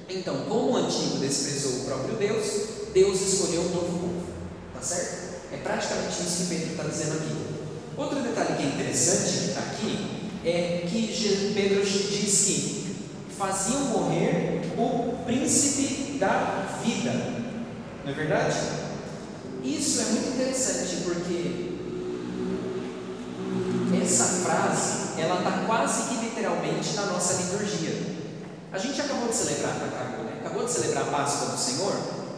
Então, 0.08 0.44
como 0.48 0.72
o 0.72 0.76
antigo 0.76 1.18
desprezou 1.18 1.72
o 1.72 1.84
próprio 1.84 2.16
Deus, 2.16 2.46
Deus 2.92 3.20
escolheu 3.20 3.60
um 3.60 3.74
novo 3.74 3.98
povo. 3.98 4.22
Tá 4.74 4.80
certo? 4.80 5.26
É 5.52 5.58
praticamente 5.58 6.22
isso 6.22 6.42
que 6.42 6.54
Pedro 6.54 6.70
está 6.72 6.82
dizendo 6.84 7.16
aqui. 7.18 7.36
Outro 7.96 8.20
detalhe 8.20 8.56
que 8.56 8.62
é 8.62 8.66
interessante 8.66 9.54
aqui 9.56 10.30
é 10.44 10.86
que 10.88 11.52
Pedro 11.54 11.84
diz 11.84 12.44
que 12.44 12.96
faziam 13.38 13.80
morrer 13.86 14.62
o 14.76 15.24
príncipe 15.24 16.18
da 16.18 16.80
vida. 16.84 17.12
Não 18.04 18.12
é 18.12 18.14
verdade? 18.14 18.85
Isso 19.62 20.00
é 20.00 20.04
muito 20.04 20.28
interessante 20.28 20.96
porque 21.04 21.66
essa 24.02 24.24
frase 24.24 25.20
ela 25.20 25.38
está 25.38 25.64
quase 25.66 26.08
que 26.08 26.24
literalmente 26.24 26.94
na 26.94 27.06
nossa 27.06 27.34
liturgia. 27.34 28.16
A 28.72 28.78
gente 28.78 29.00
acabou 29.00 29.28
de 29.28 29.34
celebrar, 29.34 29.76
acabou, 29.76 30.24
né? 30.24 30.32
acabou 30.40 30.64
de 30.64 30.70
celebrar 30.70 31.04
a 31.04 31.10
Páscoa 31.10 31.48
do 31.48 31.58
Senhor 31.58 31.94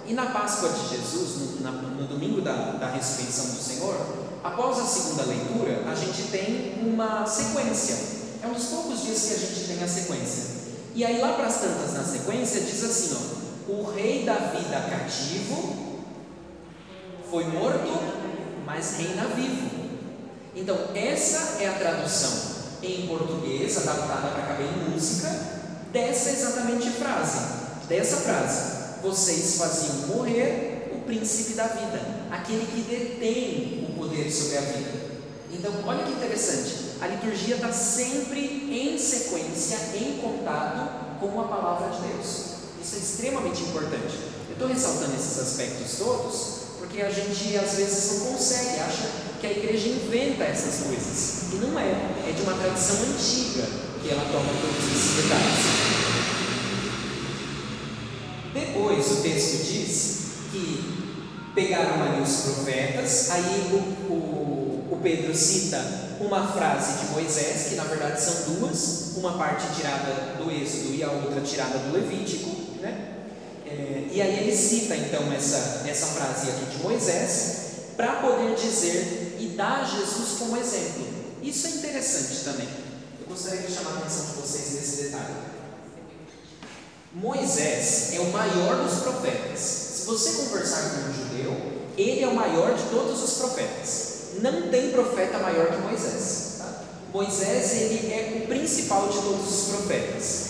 e 0.07 0.15
na 0.15 0.27
Páscoa 0.27 0.71
de 0.71 0.89
Jesus, 0.89 1.37
no, 1.37 1.61
na, 1.61 1.71
no 1.71 2.07
domingo 2.07 2.41
da, 2.41 2.73
da 2.73 2.91
ressurreição 2.91 3.47
do 3.47 3.63
Senhor, 3.63 3.95
após 4.43 4.79
a 4.79 4.85
segunda 4.85 5.25
leitura, 5.25 5.83
a 5.91 5.95
gente 5.95 6.31
tem 6.31 6.79
uma 6.83 7.27
sequência. 7.27 8.19
É 8.43 8.47
um 8.47 8.55
dos 8.55 8.67
poucos 8.67 9.03
dias 9.03 9.23
que 9.27 9.35
a 9.35 9.39
gente 9.39 9.65
tem 9.67 9.83
a 9.83 9.89
sequência. 9.89 10.59
E 10.95 11.05
aí, 11.05 11.21
lá 11.21 11.33
para 11.33 11.47
as 11.47 11.61
tantas 11.61 11.93
na 11.93 12.03
sequência, 12.05 12.61
diz 12.61 12.83
assim: 12.85 13.17
ó, 13.69 13.73
o 13.73 13.93
rei 13.93 14.25
da 14.25 14.35
vida 14.35 14.81
cativo 14.89 15.88
foi 17.31 17.45
morto, 17.45 17.89
mas 18.65 18.97
reina 18.97 19.25
vivo. 19.29 19.69
Então, 20.55 20.77
essa 20.95 21.63
é 21.63 21.69
a 21.69 21.75
tradução 21.75 22.59
em 22.83 23.07
português, 23.07 23.77
adaptada 23.77 24.29
para 24.29 24.47
caber 24.47 24.67
em 24.67 24.91
música, 24.91 25.29
dessa 25.93 26.31
exatamente 26.31 26.91
frase. 26.91 27.39
Dessa 27.89 28.17
frase 28.17 28.79
vocês 29.03 29.57
faziam 29.57 30.09
morrer 30.09 30.93
o 30.95 31.03
príncipe 31.03 31.55
da 31.55 31.69
vida, 31.69 32.01
aquele 32.31 32.67
que 32.67 32.81
detém 32.83 33.87
o 33.89 33.99
poder 33.99 34.31
sobre 34.31 34.59
a 34.59 34.61
vida. 34.63 34.91
Então, 35.53 35.73
olha 35.87 36.05
que 36.05 36.13
interessante, 36.13 36.97
a 37.01 37.07
liturgia 37.07 37.57
está 37.57 37.73
sempre 37.73 38.41
em 38.71 38.99
sequência, 38.99 39.79
em 39.95 40.19
contato 40.19 41.19
com 41.21 41.41
a 41.41 41.45
palavra 41.45 41.91
de 41.91 42.13
Deus. 42.13 42.59
Isso 42.83 42.97
é 42.97 42.99
extremamente 42.99 43.63
importante. 43.63 44.19
Eu 44.49 44.55
estou 44.55 44.69
ressaltando 44.69 45.15
esses 45.15 45.39
aspectos 45.39 45.99
todos 45.99 46.58
porque 46.99 47.03
a 47.03 47.11
gente 47.11 47.57
às 47.57 47.77
vezes 47.77 48.19
não 48.19 48.33
consegue, 48.33 48.81
acha 48.81 49.09
que 49.41 49.47
a 49.47 49.53
igreja 49.53 49.89
inventa 49.89 50.43
essas 50.43 50.85
coisas. 50.85 51.53
E 51.53 51.57
não 51.65 51.79
é, 51.79 51.93
é 52.29 52.33
de 52.35 52.43
uma 52.43 52.55
tradição 52.55 52.97
antiga 52.97 53.69
que 54.03 54.11
ela 54.11 54.25
toma 54.33 54.51
todos 54.61 54.97
esses 54.97 55.23
detalhes. 55.23 55.59
Depois 58.53 59.13
o 59.13 59.23
texto 59.23 59.65
diz 59.65 60.19
que 60.51 61.53
pegaram 61.55 62.03
ali 62.03 62.21
os 62.21 62.37
profetas, 62.41 63.31
aí 63.31 63.71
o, 63.71 63.77
o, 64.13 64.89
o, 64.91 65.01
Pedro 65.01 65.33
cita 65.37 65.81
uma 66.21 66.49
frase 66.49 67.07
de 67.07 67.13
Moisés, 67.13 67.69
que 67.69 67.77
na 67.77 67.85
verdade 67.85 68.21
são 68.21 68.55
duas, 68.55 69.13
uma 69.17 69.39
parte 69.39 69.73
tirada 69.77 70.35
do 70.37 70.51
Êxodo 70.51 70.95
e 70.97 71.05
a 71.05 71.13
outra 71.13 71.41
tirada 71.43 71.79
do 71.79 71.93
Levítico? 71.93 72.58
É, 73.71 74.09
e 74.11 74.23
aí 74.23 74.39
ele 74.41 74.57
cita 74.57 74.97
então 74.97 75.33
essa, 75.33 75.85
essa 75.87 76.07
frase 76.07 76.51
aqui 76.51 76.77
de 76.77 76.83
Moisés 76.83 77.57
para 77.97 78.17
poder 78.17 78.55
dizer 78.55 79.37
e 79.39 79.49
dar 79.57 79.85
Jesus 79.85 80.39
como 80.39 80.57
exemplo. 80.57 81.07
Isso 81.43 81.67
é 81.67 81.71
interessante 81.71 82.45
também. 82.45 82.69
Eu 83.21 83.27
gostaria 83.29 83.63
de 83.63 83.73
chamar 83.73 83.93
a 83.93 83.99
atenção 83.99 84.27
de 84.27 84.33
vocês 84.41 84.75
nesse 84.75 85.03
detalhe. 85.05 85.35
Moisés 87.13 88.15
é 88.15 88.21
o 88.21 88.31
maior 88.31 88.85
dos 88.85 89.01
profetas. 89.01 89.59
Se 89.59 90.07
você 90.07 90.33
conversar 90.33 90.91
com 90.91 91.11
um 91.11 91.15
judeu, 91.15 91.79
ele 91.97 92.23
é 92.23 92.29
o 92.29 92.35
maior 92.35 92.75
de 92.75 92.85
todos 92.85 93.23
os 93.23 93.39
profetas. 93.39 94.09
Não 94.41 94.69
tem 94.71 94.91
profeta 94.91 95.39
maior 95.39 95.67
que 95.69 95.79
Moisés. 95.79 96.57
Tá? 96.59 96.83
Moisés 97.13 97.73
ele 97.73 98.13
é 98.13 98.43
o 98.43 98.47
principal 98.47 99.09
de 99.09 99.19
todos 99.21 99.49
os 99.49 99.75
profetas. 99.75 100.48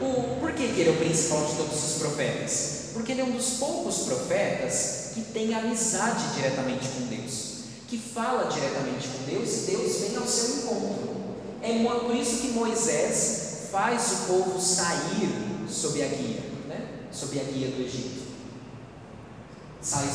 O, 0.00 0.40
por 0.40 0.52
que, 0.52 0.68
que 0.68 0.80
ele 0.80 0.90
é 0.90 0.92
o 0.92 0.96
principal 0.96 1.44
de 1.46 1.56
todos 1.56 1.82
os 1.82 1.98
profetas? 1.98 2.90
Porque 2.92 3.12
ele 3.12 3.20
é 3.22 3.24
um 3.24 3.32
dos 3.32 3.54
poucos 3.58 4.00
profetas 4.00 5.10
que 5.14 5.22
tem 5.22 5.54
amizade 5.54 6.34
diretamente 6.34 6.88
com 6.88 7.06
Deus, 7.06 7.64
que 7.88 7.98
fala 7.98 8.50
diretamente 8.50 9.08
com 9.08 9.24
Deus 9.30 9.56
e 9.56 9.70
Deus 9.70 9.96
vem 10.00 10.16
ao 10.16 10.26
seu 10.26 10.56
encontro. 10.56 11.16
É 11.62 11.72
por 12.00 12.14
isso 12.14 12.42
que 12.42 12.48
Moisés 12.48 13.68
faz 13.72 14.12
o 14.12 14.16
povo 14.26 14.60
sair 14.60 15.66
sob 15.68 16.02
a 16.02 16.06
guia, 16.06 16.40
né? 16.68 16.88
sob 17.10 17.38
a 17.40 17.42
guia 17.44 17.68
do 17.68 17.82
Egito. 17.82 18.26
Sai, 19.80 20.06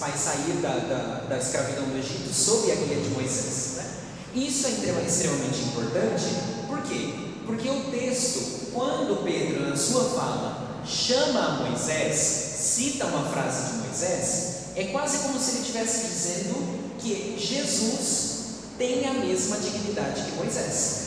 faz 0.00 0.20
sair 0.20 0.60
da, 0.60 0.78
da, 0.78 1.26
da, 1.28 1.38
escravidão 1.38 1.84
do 1.84 1.98
Egito 1.98 2.32
sob 2.32 2.70
a 2.70 2.74
guia 2.74 2.96
de 3.00 3.08
Moisés. 3.10 3.76
Né? 3.76 3.90
Isso 4.34 4.66
é 4.66 5.06
extremamente 5.06 5.62
importante, 5.62 6.24
por 6.66 6.82
quê? 6.82 7.14
Porque 7.46 7.68
o 7.68 7.90
texto, 7.90 8.61
quando 8.72 9.22
Pedro, 9.24 9.68
na 9.68 9.76
sua 9.76 10.04
fala, 10.04 10.82
chama 10.86 11.40
a 11.40 11.50
Moisés, 11.68 12.16
cita 12.16 13.06
uma 13.06 13.28
frase 13.30 13.72
de 13.72 13.78
Moisés, 13.78 14.52
é 14.74 14.84
quase 14.84 15.18
como 15.18 15.38
se 15.38 15.50
ele 15.50 15.60
estivesse 15.60 16.06
dizendo 16.06 16.82
que 16.98 17.36
Jesus 17.38 18.32
tem 18.78 19.06
a 19.06 19.12
mesma 19.12 19.56
dignidade 19.58 20.22
que 20.22 20.32
Moisés. 20.32 21.02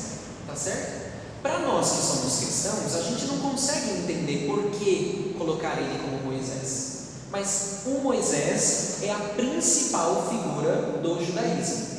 Tá 0.48 0.56
certo? 0.56 1.06
Para 1.42 1.60
nós 1.60 1.90
que 1.90 2.02
somos 2.02 2.40
cristãos, 2.40 2.96
a 2.96 3.04
gente 3.04 3.26
não 3.26 3.38
consegue 3.38 3.92
entender 3.92 4.48
por 4.48 4.72
que 4.72 5.36
colocar 5.38 5.78
ele 5.78 6.00
como 6.00 6.32
Moisés. 6.32 6.96
Mas 7.32 7.82
o 7.86 8.02
Moisés 8.02 9.04
é 9.04 9.12
a 9.12 9.20
principal 9.36 10.28
figura 10.30 11.00
do 11.02 11.24
judaísmo. 11.24 11.96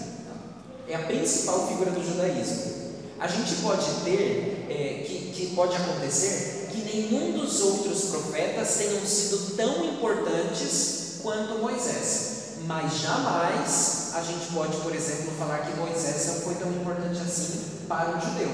É 0.89 0.95
a 0.95 1.01
principal 1.01 1.67
figura 1.69 1.91
do 1.91 2.03
judaísmo. 2.03 2.86
A 3.19 3.27
gente 3.27 3.55
pode 3.63 3.87
ter 4.05 4.67
é, 4.69 5.05
que, 5.07 5.33
que 5.33 5.55
pode 5.55 5.75
acontecer 5.75 6.69
que 6.71 6.79
nenhum 6.83 7.39
dos 7.39 7.61
outros 7.63 8.11
profetas 8.11 8.77
tenham 8.77 9.05
sido 9.07 9.57
tão 9.57 9.85
importantes 9.87 11.21
quanto 11.23 11.59
Moisés. 11.59 12.37
Mas 12.67 13.01
jamais 13.01 14.11
a 14.15 14.23
gente 14.23 14.53
pode, 14.53 14.77
por 14.79 14.95
exemplo, 14.95 15.33
falar 15.39 15.59
que 15.59 15.79
Moisés 15.79 16.27
não 16.27 16.35
foi 16.41 16.55
tão 16.57 16.71
importante 16.73 17.21
assim 17.21 17.61
para 17.89 18.17
o 18.17 18.21
judeu. 18.21 18.51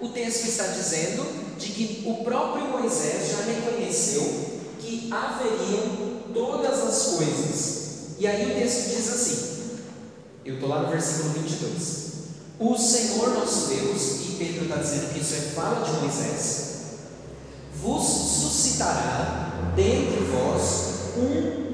O 0.00 0.08
texto 0.08 0.46
está 0.46 0.68
dizendo 0.68 1.58
de 1.58 1.68
que 1.68 2.04
o 2.06 2.24
próprio 2.24 2.66
Moisés 2.66 3.30
já 3.30 3.42
reconheceu 3.42 4.22
que 4.78 5.10
haveriam 5.12 6.22
todas 6.32 6.80
as 6.80 7.16
coisas. 7.16 7.80
E 8.18 8.26
aí 8.26 8.50
o 8.50 8.54
texto 8.54 8.88
diz 8.90 9.12
assim: 9.12 9.50
eu 10.44 10.54
estou 10.54 10.68
lá 10.68 10.82
no 10.82 10.88
versículo 10.88 11.30
22. 11.30 12.09
O 12.60 12.76
Senhor 12.76 13.30
nosso 13.30 13.68
Deus, 13.68 14.20
e 14.28 14.32
Pedro 14.38 14.64
está 14.64 14.76
dizendo 14.76 15.14
que 15.14 15.20
isso 15.20 15.34
é 15.34 15.38
fala 15.54 15.82
de 15.82 15.92
Moisés, 15.98 16.70
vos 17.82 18.04
suscitará 18.04 19.72
dentre 19.74 20.20
vós 20.24 21.16
um 21.16 21.70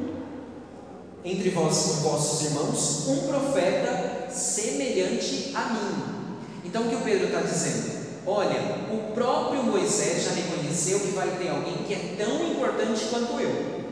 entre 1.25 1.51
vós 1.51 1.75
vossos 2.03 2.47
irmãos 2.47 3.09
um 3.09 3.27
profeta 3.27 4.31
semelhante 4.31 5.51
a 5.57 5.71
mim. 5.71 6.39
Então 6.65 6.83
o 6.85 6.89
que 6.89 6.95
o 6.95 7.01
Pedro 7.01 7.27
está 7.27 7.41
dizendo? 7.41 7.97
Olha, 8.25 8.87
o 8.93 9.13
próprio 9.13 9.65
Moisés 9.65 10.23
já 10.23 10.31
reconheceu 10.31 11.01
que 11.01 11.09
vai 11.09 11.37
ter 11.37 11.49
alguém 11.49 11.79
que 11.79 11.95
é 11.95 12.15
tão 12.17 12.47
importante 12.53 13.07
quanto 13.11 13.41
eu. 13.41 13.87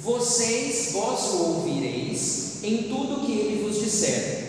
Vocês, 0.00 0.90
vós 0.90 1.32
o 1.34 1.42
ouvireis 1.44 2.64
em 2.64 2.84
tudo 2.84 3.24
que 3.24 3.32
ele 3.32 3.62
vos 3.62 3.78
disser, 3.78 4.43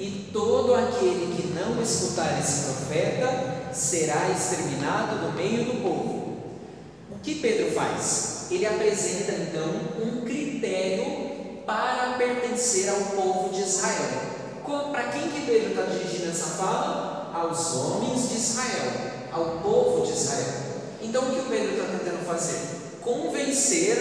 e 0.00 0.30
todo 0.32 0.74
aquele 0.74 1.36
que 1.36 1.48
não 1.48 1.82
escutar 1.82 2.40
esse 2.40 2.64
profeta 2.64 3.70
será 3.70 4.30
exterminado 4.30 5.26
do 5.26 5.32
meio 5.34 5.66
do 5.66 5.82
povo. 5.82 6.38
O 7.12 7.18
que 7.22 7.34
Pedro 7.34 7.70
faz? 7.72 8.46
Ele 8.50 8.66
apresenta 8.66 9.32
então 9.32 9.68
um 10.02 10.24
critério 10.24 11.64
para 11.66 12.14
pertencer 12.16 12.88
ao 12.88 12.96
povo 13.14 13.50
de 13.50 13.60
Israel. 13.60 14.30
Para 14.90 15.08
quem 15.08 15.28
que 15.28 15.44
Pedro 15.44 15.70
está 15.70 15.82
dirigindo 15.82 16.30
essa 16.30 16.56
fala? 16.56 17.30
Aos 17.34 17.74
homens 17.74 18.30
de 18.30 18.36
Israel, 18.36 18.92
ao 19.30 19.44
povo 19.58 20.06
de 20.06 20.12
Israel. 20.12 20.54
Então 21.02 21.24
o 21.24 21.30
que 21.30 21.40
o 21.40 21.44
Pedro 21.44 21.72
está 21.72 21.98
tentando 21.98 22.24
fazer? 22.24 22.58
Convencer 23.02 23.98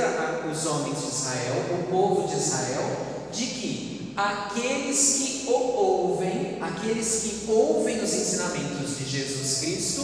os 0.50 0.66
homens 0.66 1.02
de 1.02 1.10
Israel, 1.10 1.56
o 1.78 1.92
povo 1.92 2.26
de 2.26 2.38
Israel, 2.38 2.84
de 3.34 3.46
que 3.48 3.99
aqueles 4.20 5.16
que 5.18 5.48
o 5.48 5.54
ouvem, 5.54 6.58
aqueles 6.62 7.22
que 7.24 7.50
ouvem 7.50 8.04
os 8.04 8.14
ensinamentos 8.14 8.98
de 8.98 9.06
Jesus 9.06 9.60
Cristo, 9.60 10.02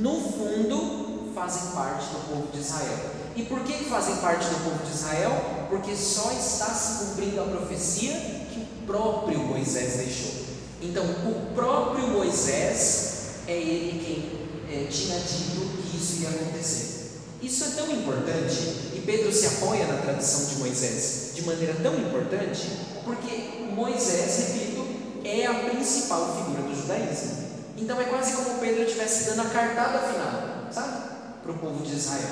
no 0.00 0.20
fundo 0.20 1.30
fazem 1.32 1.70
parte 1.70 2.06
do 2.06 2.28
povo 2.28 2.48
de 2.52 2.58
Israel. 2.58 2.98
E 3.36 3.44
por 3.44 3.60
que 3.60 3.84
fazem 3.84 4.16
parte 4.16 4.46
do 4.46 4.64
povo 4.64 4.84
de 4.84 4.92
Israel? 4.92 5.66
Porque 5.70 5.94
só 5.94 6.32
está 6.32 6.74
se 6.74 7.04
cumprindo 7.04 7.40
a 7.40 7.44
profecia 7.44 8.12
que 8.52 8.60
o 8.60 8.86
próprio 8.86 9.38
Moisés 9.38 9.94
deixou. 9.96 10.42
Então, 10.82 11.04
o 11.04 11.54
próprio 11.54 12.08
Moisés 12.08 13.12
é 13.46 13.56
ele 13.56 14.04
quem 14.04 14.76
é, 14.76 14.86
tinha 14.86 15.18
dito 15.20 15.82
que 15.88 15.96
isso 15.96 16.22
ia 16.22 16.30
acontecer. 16.30 17.12
Isso 17.40 17.64
é 17.64 17.68
tão 17.70 17.90
importante, 17.90 18.56
e 18.94 19.02
Pedro 19.04 19.32
se 19.32 19.46
apoia 19.46 19.86
na 19.86 19.98
tradição 19.98 20.46
de 20.46 20.56
Moisés 20.56 21.30
de 21.34 21.42
maneira 21.42 21.74
tão 21.82 21.94
importante, 21.94 22.68
porque 23.04 23.72
Moisés, 23.74 24.54
repito, 24.54 24.86
é 25.24 25.46
a 25.46 25.54
principal 25.54 26.36
figura 26.36 26.62
do 26.62 26.74
judaísmo. 26.74 27.42
Então 27.76 28.00
é 28.00 28.04
quase 28.04 28.32
como 28.34 28.58
Pedro 28.58 28.82
estivesse 28.82 29.30
dando 29.30 29.42
a 29.42 29.50
cartada 29.50 29.98
final, 30.00 30.72
sabe? 30.72 31.02
Para 31.42 31.52
o 31.52 31.58
povo 31.58 31.84
de 31.84 31.94
Israel. 31.96 32.30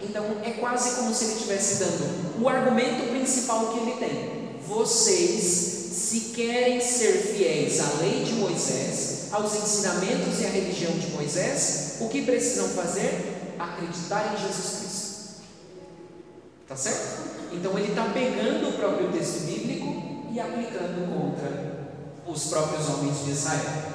Então 0.00 0.24
é 0.44 0.50
quase 0.52 0.96
como 0.96 1.14
se 1.14 1.24
ele 1.24 1.34
estivesse 1.34 1.76
dando 1.76 2.42
o 2.42 2.48
argumento 2.48 3.10
principal 3.10 3.72
que 3.72 3.78
ele 3.78 3.96
tem. 3.98 4.60
Vocês, 4.66 5.44
se 5.92 6.20
querem 6.34 6.80
ser 6.80 7.12
fiéis 7.12 7.80
à 7.80 8.00
lei 8.00 8.24
de 8.24 8.34
Moisés, 8.34 9.28
aos 9.32 9.54
ensinamentos 9.54 10.40
e 10.40 10.46
à 10.46 10.48
religião 10.48 10.92
de 10.92 11.08
Moisés, 11.10 11.96
o 12.00 12.08
que 12.08 12.22
precisam 12.22 12.68
fazer? 12.68 13.54
Acreditar 13.58 14.34
em 14.34 14.42
Jesus 14.42 14.78
Cristo. 14.78 15.12
Tá 16.68 16.76
certo? 16.76 17.52
Então 17.52 17.78
ele 17.78 17.88
está 17.88 18.04
pegando 18.06 18.70
o 18.70 18.72
próprio 18.72 19.12
texto 19.12 19.44
bíblico 19.46 20.11
e 20.32 20.40
aplicando 20.40 21.12
contra 21.12 21.92
os 22.26 22.44
próprios 22.44 22.88
homens 22.88 23.24
de 23.24 23.30
Israel. 23.32 23.92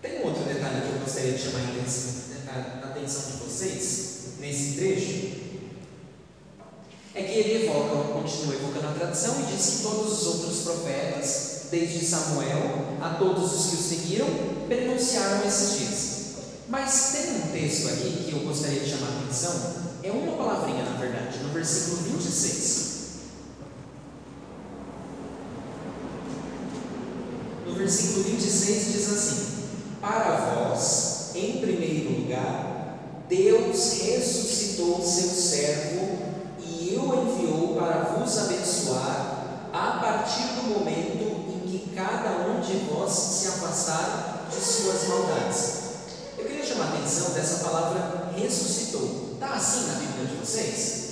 Tem 0.00 0.20
um 0.20 0.26
outro 0.26 0.44
detalhe 0.44 0.80
que 0.80 0.94
eu 0.94 1.00
gostaria 1.00 1.32
de 1.32 1.38
chamar 1.38 1.60
a 1.60 2.86
atenção 2.86 3.22
de 3.30 3.44
vocês 3.44 4.14
nesse 4.40 4.76
trecho. 4.76 5.44
É 7.14 7.22
que 7.22 7.38
ele 7.38 7.66
evoca, 7.66 8.14
continua 8.14 8.54
evocando 8.54 8.88
a 8.88 8.92
tradição 8.92 9.40
e 9.40 9.52
diz 9.54 9.66
que 9.66 9.82
todos 9.82 10.12
os 10.12 10.26
outros 10.26 10.62
profetas, 10.62 11.66
desde 11.70 12.04
Samuel 12.04 12.96
a 13.00 13.10
todos 13.10 13.52
os 13.52 13.66
que 13.70 13.76
o 13.76 13.78
seguiram, 13.78 14.26
prenunciaram 14.66 15.46
esses 15.46 15.78
dias. 15.78 16.14
Mas 16.68 17.12
tem 17.12 17.36
um 17.36 17.52
texto 17.52 17.88
aqui 17.88 18.24
que 18.24 18.32
eu 18.32 18.40
gostaria 18.40 18.80
de 18.80 18.90
chamar 18.90 19.08
a 19.08 19.20
atenção, 19.20 19.74
é 20.02 20.10
uma 20.10 20.36
palavrinha 20.36 20.82
na 20.84 20.96
verdade, 20.98 21.38
no 21.38 21.50
versículo 21.50 21.98
26. 21.98 22.93
Versículo 27.74 28.24
26 28.24 28.92
diz 28.92 29.12
assim: 29.12 29.46
Para 30.00 30.54
vós, 30.54 31.30
em 31.34 31.60
primeiro 31.60 32.20
lugar, 32.20 32.98
Deus 33.28 33.92
ressuscitou 34.02 35.02
seu 35.02 35.28
servo 35.28 36.18
e 36.60 36.96
o 36.96 37.22
enviou 37.22 37.74
para 37.74 38.16
vos 38.16 38.38
abençoar 38.38 39.68
a 39.72 39.98
partir 40.00 40.54
do 40.54 40.78
momento 40.78 41.56
em 41.56 41.68
que 41.68 41.90
cada 41.94 42.48
um 42.48 42.60
de 42.60 42.74
vós 42.90 43.12
se 43.12 43.48
afastar 43.48 44.48
de 44.48 44.56
suas 44.56 45.08
maldades. 45.08 45.84
Eu 46.38 46.44
queria 46.44 46.64
chamar 46.64 46.92
a 46.92 46.94
atenção 46.94 47.30
dessa 47.30 47.64
palavra 47.64 48.32
ressuscitou. 48.36 49.32
Está 49.34 49.54
assim 49.54 49.86
na 49.88 49.94
Bíblia 49.94 50.26
de 50.26 50.36
vocês? 50.36 51.04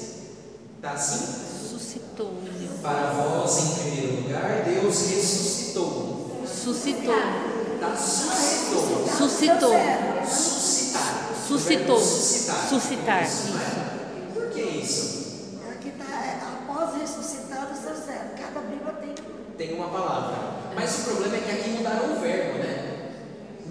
Está 0.76 0.93
assim? 0.93 1.68
Suscitou. 1.70 2.34
Para 2.82 3.12
vós, 3.12 3.59
em 3.59 3.74
primeiro 3.74 4.22
lugar, 4.22 4.64
Deus 4.64 5.09
ressuscitou. 5.09 6.22
Suscitou. 6.62 7.14
Suscitou. 9.18 9.74
Suscitou. 11.48 11.98
Suscitar. 11.98 13.24
Isso, 13.24 13.52
é? 13.59 14.32
Por 14.32 14.51
que 14.51 14.60
isso? 14.60 15.59
Aqui 15.72 15.89
está, 15.89 16.05
após 16.60 17.01
ressuscitar 17.01 17.68
o 17.72 17.74
seu 17.74 17.97
servo. 17.97 18.30
Cada 18.40 18.60
Bíblia 18.60 18.93
tem. 18.93 19.14
Tem 19.59 19.74
uma 19.74 19.89
palavra. 19.89 20.36
Mas 20.76 21.01
o 21.01 21.02
problema 21.02 21.36
é 21.36 21.40
que 21.40 21.51
aqui 21.51 21.70
mudaram 21.70 22.12
o 22.12 22.20
verbo, 22.20 22.59
né? 22.60 23.10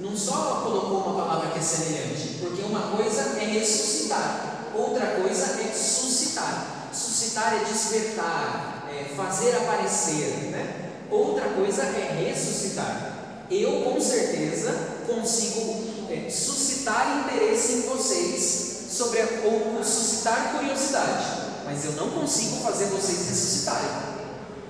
Não 0.02 0.18
só 0.18 0.62
colocou 0.66 1.14
uma 1.14 1.24
palavra 1.24 1.52
que 1.52 1.60
é 1.60 1.62
semelhante, 1.62 2.40
porque 2.42 2.62
uma 2.62 2.98
coisa 2.98 3.40
é 3.40 3.46
ressuscitar, 3.46 4.66
outra 4.76 5.06
coisa 5.22 5.62
é 5.62 5.72
suscitar. 5.74 6.90
Suscitar 6.92 7.54
é 7.54 7.64
despertar, 7.64 8.90
é 8.90 9.06
fazer 9.16 9.56
aparecer, 9.56 10.52
né? 10.52 10.91
Outra 11.12 11.50
coisa 11.50 11.84
é 11.84 12.26
ressuscitar. 12.26 13.18
Eu 13.52 13.82
com 13.82 14.00
certeza 14.00 14.72
consigo 15.06 15.84
é, 16.10 16.30
suscitar 16.30 17.26
interesse 17.26 17.74
em 17.74 17.82
vocês 17.82 18.88
sobre 18.90 19.22
a, 19.22 19.28
ou 19.44 19.84
suscitar 19.84 20.54
curiosidade, 20.58 21.42
mas 21.66 21.84
eu 21.84 21.92
não 21.94 22.12
consigo 22.12 22.62
fazer 22.62 22.86
vocês 22.86 23.28
ressuscitarem. 23.28 23.90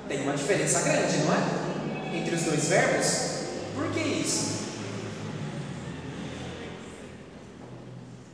Tem 0.08 0.24
uma 0.24 0.36
diferença 0.36 0.82
grande, 0.82 1.18
não 1.20 1.34
é? 1.34 2.18
Entre 2.18 2.36
os 2.36 2.42
dois 2.42 2.66
verbos. 2.66 3.08
Por 3.76 3.92
que 3.92 4.00
isso? 4.00 4.52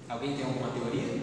Alguém 0.09 0.35
tem 0.35 0.45
alguma 0.45 0.69
teoria? 0.69 1.21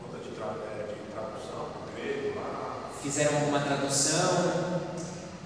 Conta 0.00 0.18
de, 0.22 0.30
tra 0.30 0.46
é, 0.46 0.86
de 0.86 1.12
tradução, 1.12 1.68
grego 1.94 2.38
lá. 2.38 2.90
Fizeram 3.06 3.36
alguma 3.36 3.60
tradução? 3.60 4.80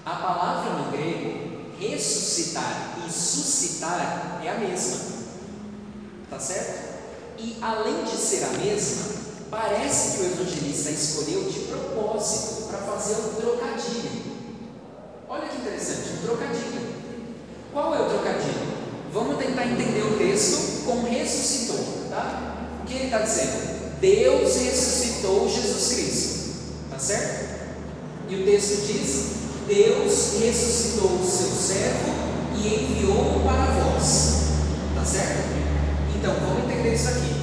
A 0.03 0.15
palavra 0.15 0.79
no 0.79 0.91
grego, 0.91 1.75
ressuscitar 1.79 2.97
e 3.07 3.11
suscitar, 3.11 4.41
é 4.43 4.49
a 4.49 4.57
mesma. 4.57 4.97
Tá 6.27 6.39
certo? 6.39 6.91
E 7.37 7.57
além 7.61 8.03
de 8.03 8.17
ser 8.17 8.45
a 8.45 8.57
mesma, 8.57 9.03
parece 9.51 10.17
que 10.17 10.23
o 10.23 10.25
evangelista 10.31 10.89
escolheu 10.89 11.51
de 11.51 11.59
propósito 11.59 12.67
para 12.67 12.79
fazer 12.79 13.13
um 13.21 13.35
trocadilho. 13.35 14.23
Olha 15.29 15.47
que 15.47 15.57
interessante, 15.57 16.13
um 16.13 16.25
trocadilho. 16.25 16.95
Qual 17.71 17.93
é 17.93 18.01
o 18.01 18.09
trocadilho? 18.09 18.71
Vamos 19.13 19.37
tentar 19.37 19.67
entender 19.67 20.01
o 20.01 20.17
texto 20.17 20.83
com 20.83 21.03
ressuscitou, 21.03 22.09
tá? 22.09 22.79
O 22.81 22.87
que 22.87 22.95
ele 22.95 23.05
está 23.05 23.19
dizendo? 23.19 23.99
Deus 23.99 24.55
ressuscitou 24.55 25.47
Jesus 25.47 25.93
Cristo, 25.93 26.89
tá 26.89 26.97
certo? 26.97 27.50
E 28.31 28.35
o 28.35 28.45
texto 28.45 28.87
diz: 28.87 29.25
Deus 29.67 30.39
ressuscitou 30.39 31.17
o 31.17 31.29
seu 31.29 31.51
servo 31.51 32.13
e 32.55 32.75
enviou-o 32.75 33.43
para 33.43 33.65
vós, 33.65 34.33
tá 34.95 35.03
certo? 35.03 35.51
Então, 36.15 36.33
vamos 36.35 36.63
entender 36.63 36.93
isso 36.93 37.09
aqui. 37.09 37.35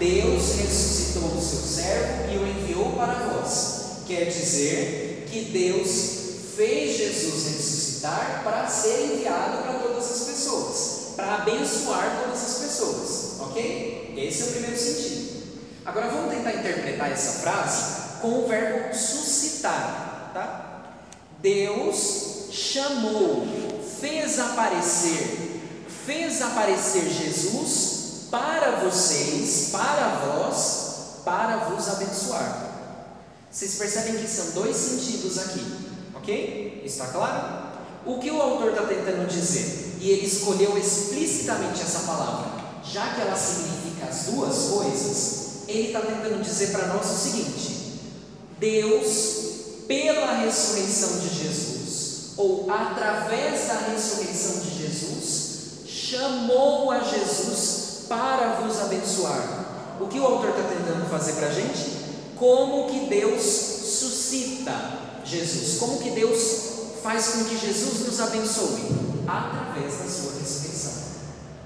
Deus 0.00 0.56
ressuscitou 0.56 1.28
o 1.28 1.40
seu 1.40 1.60
servo 1.60 2.32
e 2.32 2.38
o 2.38 2.48
enviou 2.48 2.90
para 2.96 3.12
vós. 3.30 4.02
Quer 4.04 4.24
dizer 4.24 5.28
que 5.30 5.44
Deus 5.52 6.22
fez 6.56 6.96
Jesus 6.96 7.46
ressuscitar 7.46 8.40
para 8.42 8.66
ser 8.66 9.12
enviado 9.12 9.62
para 9.62 9.74
todas 9.74 10.10
as 10.10 10.26
pessoas, 10.26 11.12
para 11.14 11.36
abençoar 11.36 12.20
todas 12.24 12.42
as 12.42 12.58
pessoas, 12.58 13.40
ok? 13.42 14.12
Esse 14.16 14.42
é 14.42 14.46
o 14.46 14.48
primeiro 14.48 14.76
sentido. 14.76 15.42
Agora 15.84 16.08
vamos 16.08 16.34
tentar 16.34 16.52
interpretar 16.52 17.12
essa 17.12 17.40
frase 17.42 18.20
com 18.20 18.44
o 18.44 18.48
verbo 18.48 18.92
suscitar, 18.92 20.11
tá? 20.32 20.82
Deus 21.40 22.48
chamou, 22.52 23.46
fez 24.00 24.38
aparecer, 24.38 25.60
fez 26.06 26.42
aparecer 26.42 27.08
Jesus 27.08 28.28
para 28.30 28.80
vocês, 28.80 29.70
para 29.70 30.24
vós, 30.26 31.22
para 31.24 31.56
vos 31.68 31.88
abençoar. 31.88 32.70
Vocês 33.50 33.74
percebem 33.74 34.16
que 34.16 34.26
são 34.26 34.52
dois 34.52 34.74
sentidos 34.74 35.38
aqui, 35.38 35.64
ok? 36.14 36.82
Está 36.84 37.06
claro? 37.08 37.72
O 38.06 38.18
que 38.18 38.30
o 38.30 38.40
autor 38.40 38.70
está 38.70 38.86
tentando 38.86 39.28
dizer? 39.28 39.98
E 40.00 40.10
ele 40.10 40.26
escolheu 40.26 40.76
explicitamente 40.76 41.82
essa 41.82 42.00
palavra, 42.00 42.50
já 42.82 43.14
que 43.14 43.20
ela 43.20 43.36
significa 43.36 44.06
as 44.06 44.24
duas 44.24 44.56
coisas, 44.70 45.42
ele 45.68 45.88
está 45.88 46.00
tentando 46.00 46.42
dizer 46.42 46.72
para 46.72 46.86
nós 46.88 47.06
o 47.06 47.14
seguinte: 47.14 48.00
Deus, 48.58 49.51
pela 49.86 50.34
ressurreição 50.38 51.18
de 51.20 51.28
Jesus, 51.28 52.32
ou 52.36 52.70
através 52.70 53.68
da 53.68 53.74
ressurreição 53.92 54.60
de 54.60 54.82
Jesus, 54.82 55.52
chamou 55.86 56.90
a 56.90 57.00
Jesus 57.00 58.06
para 58.08 58.60
vos 58.60 58.80
abençoar. 58.80 59.96
O 60.00 60.06
que 60.06 60.18
o 60.18 60.26
autor 60.26 60.50
está 60.50 60.62
tentando 60.62 61.08
fazer 61.08 61.34
para 61.34 61.48
a 61.48 61.52
gente? 61.52 62.02
Como 62.36 62.88
que 62.88 63.06
Deus 63.06 63.42
suscita 63.42 64.72
Jesus? 65.24 65.78
Como 65.78 65.98
que 65.98 66.10
Deus 66.10 66.38
faz 67.02 67.28
com 67.28 67.44
que 67.44 67.58
Jesus 67.58 68.06
nos 68.06 68.20
abençoe? 68.20 68.82
Através 69.26 69.98
da 69.98 70.04
sua 70.04 70.32
ressurreição. 70.40 70.92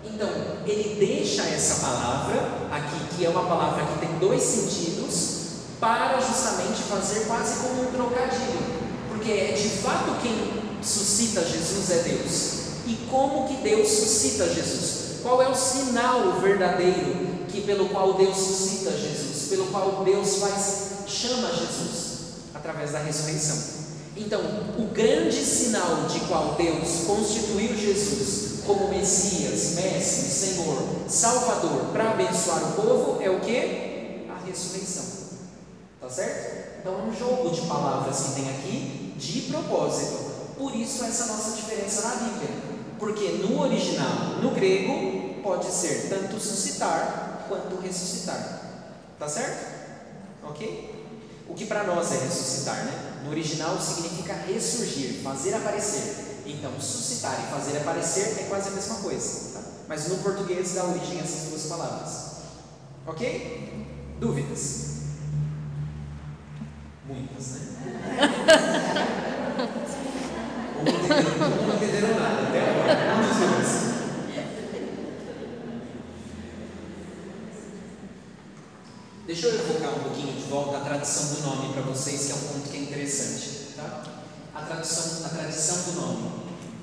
Então, 0.04 0.28
ele 0.66 0.96
deixa 0.98 1.42
essa 1.42 1.86
palavra 1.86 2.36
aqui, 2.70 3.16
que 3.16 3.26
é 3.26 3.28
uma 3.28 3.46
palavra 3.46 3.84
que 3.84 3.98
tem 4.06 4.18
dois 4.18 4.42
sentidos, 4.42 4.95
para 5.80 6.20
justamente 6.20 6.82
fazer 6.82 7.26
quase 7.26 7.60
como 7.60 7.82
um 7.82 7.92
trocadilho, 7.92 8.58
porque 9.08 9.30
é 9.30 9.52
de 9.52 9.68
fato 9.68 10.20
quem 10.22 10.62
suscita 10.82 11.44
Jesus 11.44 11.90
é 11.90 12.02
Deus. 12.02 12.56
E 12.86 13.06
como 13.10 13.48
que 13.48 13.56
Deus 13.62 13.88
suscita 13.88 14.48
Jesus? 14.48 15.20
Qual 15.22 15.42
é 15.42 15.48
o 15.48 15.54
sinal 15.54 16.40
verdadeiro 16.40 17.26
que 17.48 17.62
pelo 17.62 17.88
qual 17.88 18.14
Deus 18.14 18.36
suscita 18.36 18.92
Jesus, 18.92 19.48
pelo 19.48 19.66
qual 19.66 20.04
Deus 20.04 20.36
faz 20.36 20.86
chama 21.06 21.48
Jesus 21.48 21.96
através 22.54 22.92
da 22.92 23.00
ressurreição? 23.00 23.76
Então, 24.16 24.40
o 24.78 24.86
grande 24.94 25.44
sinal 25.44 26.06
de 26.08 26.20
qual 26.20 26.54
Deus 26.54 27.04
constituiu 27.06 27.76
Jesus 27.76 28.60
como 28.66 28.88
Messias, 28.88 29.74
Mestre, 29.74 30.30
Senhor, 30.30 30.82
Salvador 31.08 31.86
para 31.92 32.12
abençoar 32.12 32.62
o 32.62 32.72
povo 32.72 33.22
é 33.22 33.28
o 33.28 33.40
que? 33.40 34.26
A 34.30 34.46
ressurreição. 34.46 35.25
Tá 36.06 36.12
certo? 36.12 36.78
Então 36.78 37.00
é 37.00 37.02
um 37.02 37.12
jogo 37.12 37.50
de 37.50 37.62
palavras 37.62 38.16
que 38.20 38.34
tem 38.36 38.48
aqui 38.48 39.14
de 39.18 39.40
propósito. 39.50 40.54
Por 40.56 40.72
isso 40.76 41.04
essa 41.04 41.26
nossa 41.26 41.56
diferença 41.56 42.02
na 42.02 42.14
Bíblia. 42.14 42.48
Porque 42.96 43.28
no 43.42 43.60
original, 43.60 44.38
no 44.40 44.52
grego, 44.52 45.42
pode 45.42 45.66
ser 45.66 46.08
tanto 46.08 46.38
suscitar 46.38 47.44
quanto 47.48 47.80
ressuscitar. 47.80 48.62
Tá 49.18 49.28
certo? 49.28 49.66
Ok? 50.44 50.94
O 51.48 51.54
que 51.54 51.66
para 51.66 51.82
nós 51.82 52.12
é 52.12 52.18
ressuscitar, 52.18 52.84
né? 52.84 53.22
No 53.24 53.30
original 53.30 53.76
significa 53.80 54.32
ressurgir, 54.32 55.22
fazer 55.24 55.54
aparecer. 55.54 56.42
Então, 56.46 56.70
suscitar 56.80 57.36
e 57.42 57.50
fazer 57.50 57.78
aparecer 57.78 58.42
é 58.42 58.46
quase 58.48 58.68
a 58.68 58.72
mesma 58.72 58.94
coisa. 58.98 59.54
Tá? 59.54 59.60
Mas 59.88 60.06
no 60.06 60.18
português 60.18 60.74
dá 60.74 60.84
origem 60.84 61.18
a 61.18 61.24
essas 61.24 61.48
duas 61.48 61.64
palavras. 61.64 62.36
Ok? 63.08 63.86
Dúvidas? 64.20 64.95
Muitas, 67.08 67.46
né? 67.46 67.60
Ou 70.78 71.66
não 71.66 71.76
entenderam, 71.76 72.08
nada 72.18 72.48
até 72.48 72.60
agora. 72.60 73.14
Muitas. 73.16 73.86
Deixa 79.26 79.46
eu 79.46 79.54
evocar 79.54 79.94
um 79.94 80.00
pouquinho 80.00 80.32
de 80.32 80.48
volta 80.48 80.78
a 80.78 80.80
tradição 80.80 81.34
do 81.34 81.42
nome 81.42 81.72
para 81.74 81.82
vocês, 81.82 82.26
que 82.26 82.32
é 82.32 82.34
um 82.34 82.38
ponto 82.38 82.68
que 82.70 82.76
é 82.76 82.80
interessante. 82.80 83.74
Tá? 83.76 84.02
A, 84.54 84.62
tradição, 84.62 85.26
a 85.26 85.28
tradição 85.28 85.76
do 85.82 86.00
nome. 86.00 86.30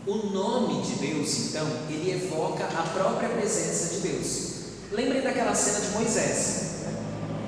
O 0.05 0.15
nome 0.27 0.81
de 0.83 0.95
Deus, 0.95 1.37
então, 1.47 1.65
ele 1.89 2.11
evoca 2.11 2.65
a 2.65 2.83
própria 2.83 3.29
presença 3.29 3.95
de 3.95 4.01
Deus. 4.01 4.53
Lembrem 4.91 5.21
daquela 5.21 5.55
cena 5.55 5.79
de 5.79 5.87
Moisés. 5.91 6.63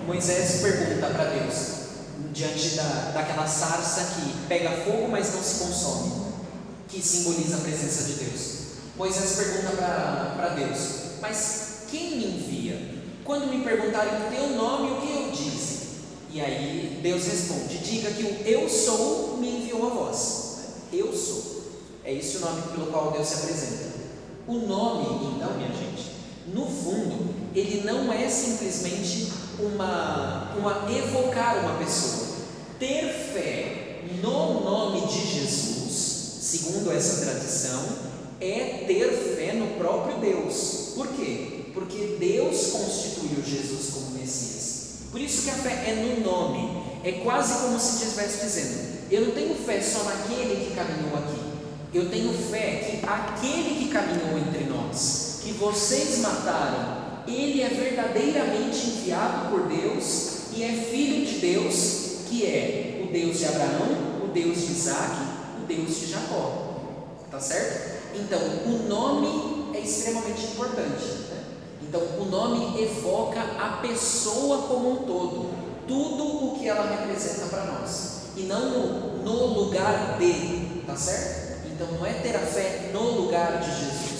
Moisés 0.07 0.61
pergunta 0.61 1.07
para 1.07 1.26
Deus, 1.26 1.74
diante 2.36 2.76
da, 2.76 3.12
daquela 3.14 3.48
sarça 3.48 4.14
que 4.16 4.48
pega 4.48 4.70
fogo, 4.84 5.07
mas 5.07 5.34
não 5.34 5.41
se 5.41 5.64
consome, 5.64 6.12
que 6.90 7.02
simboliza 7.02 7.56
a 7.56 7.62
presença 7.62 8.03
de 8.03 8.26
Deus. 8.26 8.56
Moisés 8.98 9.36
pergunta 9.38 9.72
para 10.36 10.49
Deus: 10.49 10.80
Mas 11.22 11.86
quem 11.90 12.18
me 12.18 12.26
envia? 12.26 12.95
Quando 13.24 13.48
me 13.48 13.64
perguntarem 13.64 14.28
o 14.28 14.30
teu 14.30 14.49
nome, 14.49 14.91
o 14.91 15.02
que 15.02 15.12
eu 15.12 15.32
disse? 15.32 15.86
E 16.30 16.41
aí 16.41 16.99
Deus 17.02 17.26
responde: 17.26 17.78
Diga 17.78 18.12
que 18.12 18.24
o 18.24 18.48
eu 18.48 18.70
sou 18.70 19.38
me 19.38 19.62
enviou 19.62 19.88
a 19.88 19.90
vós. 19.90 20.57
Eu 20.91 21.16
sou. 21.16 21.64
É 22.03 22.14
esse 22.14 22.38
o 22.38 22.41
nome 22.41 22.62
pelo 22.64 22.88
qual 22.88 23.12
Deus 23.12 23.28
se 23.28 23.36
apresenta. 23.36 23.95
O 24.48 24.53
nome, 24.53 25.36
então, 25.36 25.56
minha 25.56 25.70
gente, 25.70 26.15
no 26.53 26.65
fundo, 26.65 27.34
ele 27.55 27.84
não 27.85 28.11
é 28.11 28.30
simplesmente 28.30 29.31
uma, 29.59 30.53
uma 30.57 30.91
evocar 30.91 31.59
uma 31.59 31.77
pessoa. 31.77 32.35
Ter 32.80 33.09
fé 33.34 34.01
no 34.22 34.63
nome 34.63 35.07
de 35.07 35.26
Jesus, 35.34 36.38
segundo 36.41 36.91
essa 36.91 37.26
tradição, 37.26 37.81
é 38.39 38.84
ter 38.85 39.09
fé 39.35 39.53
no 39.53 39.77
próprio 39.77 40.17
Deus. 40.19 40.91
Por 40.95 41.07
quê? 41.07 41.65
Porque 41.73 42.17
Deus 42.19 42.67
constituiu 42.67 43.43
Jesus 43.43 43.91
como 43.93 44.11
Messias. 44.19 44.65
Por 45.11 45.22
isso 45.22 45.43
que 45.43 45.49
a 45.49 45.53
fé 45.53 45.85
é 45.88 45.95
no 45.95 46.22
nome. 46.22 46.84
É 47.03 47.11
quase 47.23 47.61
como 47.61 47.80
se 47.80 48.03
estivesse 48.03 48.43
dizendo: 48.43 49.09
Eu 49.11 49.27
não 49.27 49.31
tenho 49.31 49.55
fé 49.55 49.81
só 49.81 50.03
naquele 50.03 50.65
que 50.65 50.76
caminhou 50.76 51.17
aqui. 51.17 51.39
Eu 51.93 52.09
tenho 52.09 52.34
fé 52.34 52.99
que 52.99 53.05
aquele 53.05 53.76
que 53.80 53.89
caminhou 53.89 54.38
entre 54.38 54.65
nós, 54.65 55.24
que 55.45 55.51
vocês 55.51 56.22
mataram, 56.22 57.23
ele 57.27 57.61
é 57.61 57.69
verdadeiramente 57.69 58.88
enviado 58.88 59.51
por 59.51 59.67
Deus 59.67 60.47
e 60.55 60.63
é 60.63 60.69
filho 60.69 61.23
de 61.23 61.38
Deus, 61.38 62.23
que 62.27 62.43
é 62.47 63.03
o 63.03 63.13
Deus 63.13 63.38
de 63.38 63.45
Abraão, 63.45 64.23
o 64.23 64.27
Deus 64.34 64.57
de 64.57 64.72
Isaac, 64.72 65.15
o 65.61 65.67
Deus 65.67 65.99
de 65.99 66.07
Jacó. 66.07 66.63
Tá 67.30 67.39
certo? 67.39 67.95
Então, 68.15 68.39
o 68.39 68.88
nome 68.89 69.77
é 69.77 69.81
extremamente 69.81 70.45
importante. 70.45 71.05
Né? 71.30 71.43
Então, 71.84 72.01
o 72.19 72.26
nome 72.26 72.81
evoca 72.81 73.39
a 73.39 73.81
pessoa 73.84 74.67
como 74.67 74.93
um 74.93 74.95
todo, 75.05 75.51
tudo 75.88 76.23
o 76.23 76.55
que 76.57 76.67
ela 76.67 76.89
representa 76.89 77.45
para 77.47 77.65
nós, 77.65 78.22
e 78.35 78.41
não 78.43 79.22
no, 79.23 79.45
lugar 79.45 80.17
de, 80.17 80.81
tá 80.88 80.95
certo? 80.95 81.67
Então, 81.67 81.88
não 81.91 82.05
é 82.05 82.13
ter 82.13 82.35
a 82.35 82.39
fé 82.39 82.89
no 82.91 83.22
lugar 83.22 83.59
de 83.59 83.67
Jesus, 83.67 84.15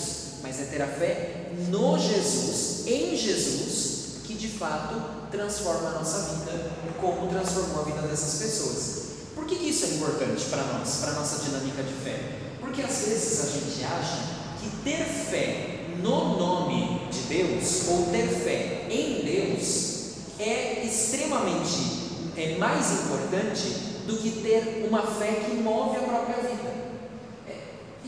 mas 0.56 0.68
é 0.68 0.70
ter 0.70 0.82
a 0.82 0.86
fé 0.86 1.50
no 1.68 1.98
Jesus, 1.98 2.86
em 2.86 3.14
Jesus, 3.14 4.22
que 4.24 4.34
de 4.34 4.48
fato 4.48 5.28
transforma 5.30 5.90
a 5.90 5.92
nossa 5.92 6.34
vida, 6.34 6.70
como 6.98 7.28
transformou 7.28 7.82
a 7.82 7.84
vida 7.84 8.02
dessas 8.02 8.40
pessoas. 8.40 9.06
Por 9.34 9.44
que, 9.44 9.54
isso 9.54 9.84
é 9.84 9.88
importante 9.96 10.44
para 10.46 10.62
nós, 10.64 10.96
para 10.96 11.10
a 11.10 11.14
nossa 11.14 11.44
dinâmica 11.44 11.82
de 11.82 11.92
fé? 11.92 12.38
Porque 12.58 12.80
às 12.80 13.04
vezes 13.04 13.44
a 13.44 13.50
gente 13.50 13.84
acha 13.84 14.18
que 14.60 14.70
ter 14.82 15.04
fé 15.04 15.80
no 15.98 16.38
nome 16.38 17.06
de 17.10 17.20
Deus, 17.20 17.88
ou 17.88 18.06
ter 18.06 18.26
fé 18.26 18.86
em 18.90 19.24
Deus, 19.24 19.96
é 20.38 20.84
extremamente 20.84 21.96
é 22.36 22.58
mais 22.58 22.92
importante 22.92 23.68
do 24.06 24.16
que 24.18 24.42
ter 24.42 24.86
uma 24.86 25.02
fé 25.02 25.32
que 25.32 25.56
move 25.56 25.96
a 25.96 26.00
própria 26.00 26.36
vida. 26.36 26.85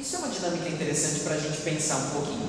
Isso 0.08 0.16
é 0.16 0.20
uma 0.20 0.28
dinâmica 0.28 0.70
interessante 0.70 1.20
para 1.20 1.34
a 1.34 1.38
gente 1.38 1.60
pensar 1.60 1.96
um 1.98 2.10
pouquinho. 2.12 2.48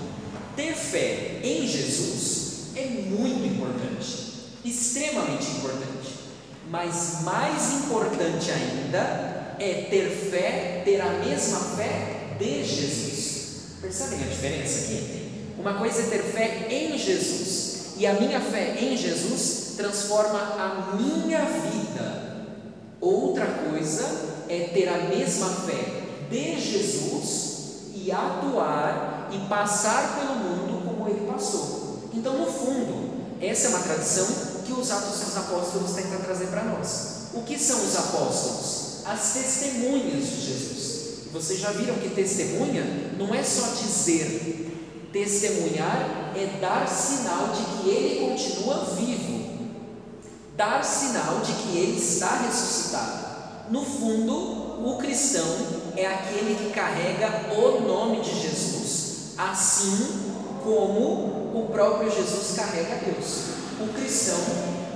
Ter 0.55 0.73
fé 0.73 1.41
em 1.43 1.67
Jesus 1.67 2.67
é 2.73 2.85
muito 2.85 3.45
importante, 3.45 4.47
extremamente 4.63 5.57
importante, 5.57 6.19
mas 6.69 7.19
mais 7.23 7.73
importante 7.73 8.49
ainda 8.49 9.57
é 9.59 9.87
ter 9.89 10.09
fé, 10.09 10.83
ter 10.85 11.01
a 11.01 11.09
mesma 11.19 11.59
fé 11.75 12.37
de 12.39 12.63
Jesus. 12.63 13.49
Percebem 13.81 14.19
a 14.23 14.27
diferença 14.27 14.85
aqui? 14.85 15.31
Uma 15.59 15.73
coisa 15.73 15.99
é 15.99 16.05
ter 16.05 16.23
fé 16.31 16.65
em 16.69 16.97
Jesus, 16.97 17.87
e 17.97 18.07
a 18.07 18.13
minha 18.13 18.39
fé 18.39 18.77
em 18.79 18.95
Jesus 18.95 19.73
transforma 19.75 20.39
a 20.39 20.95
minha 20.95 21.43
vida. 21.43 22.45
Outra 23.01 23.45
coisa 23.47 24.45
é 24.47 24.69
ter 24.73 24.87
a 24.87 25.09
mesma 25.09 25.49
fé 25.49 26.03
de 26.29 26.57
Jesus 26.57 27.48
e 28.03 28.11
atuar 28.11 29.29
e 29.31 29.37
passar 29.47 30.19
pelo 30.19 30.35
mundo 30.35 30.85
como 30.85 31.09
ele 31.09 31.29
passou. 31.31 32.09
Então, 32.13 32.37
no 32.37 32.45
fundo, 32.45 33.09
essa 33.41 33.67
é 33.67 33.69
uma 33.69 33.79
tradição 33.79 34.27
que 34.65 34.73
os 34.73 34.91
Atos 34.91 35.19
dos 35.19 35.37
Apóstolos 35.37 35.93
tentam 35.93 36.19
trazer 36.19 36.47
para 36.47 36.63
nós. 36.63 37.29
O 37.33 37.41
que 37.43 37.57
são 37.57 37.83
os 37.85 37.95
apóstolos? 37.95 39.05
As 39.05 39.33
testemunhas 39.33 40.25
de 40.25 40.41
Jesus. 40.41 40.79
Vocês 41.31 41.59
já 41.59 41.71
viram 41.71 41.95
que 41.95 42.09
testemunha 42.09 42.83
não 43.17 43.33
é 43.33 43.43
só 43.43 43.67
dizer, 43.81 45.09
testemunhar 45.13 46.33
é 46.35 46.59
dar 46.59 46.87
sinal 46.87 47.49
de 47.49 47.63
que 47.63 47.89
ele 47.89 48.29
continua 48.29 48.85
vivo, 48.95 49.69
dar 50.55 50.83
sinal 50.83 51.39
de 51.39 51.53
que 51.53 51.77
ele 51.77 51.97
está 51.97 52.35
ressuscitado. 52.37 53.29
No 53.69 53.85
fundo, 53.85 54.87
o 54.87 54.97
cristão 54.97 55.45
é 55.99 56.07
aquele 56.07 56.55
que 56.55 56.73
carrega 56.73 57.53
o 57.53 57.81
nome 57.81 58.21
de 58.21 58.39
Jesus, 58.39 59.33
assim 59.37 60.31
como 60.63 61.51
o 61.53 61.69
próprio 61.71 62.09
Jesus 62.09 62.55
carrega 62.55 63.03
Deus. 63.03 63.49
O 63.81 63.93
cristão 63.93 64.39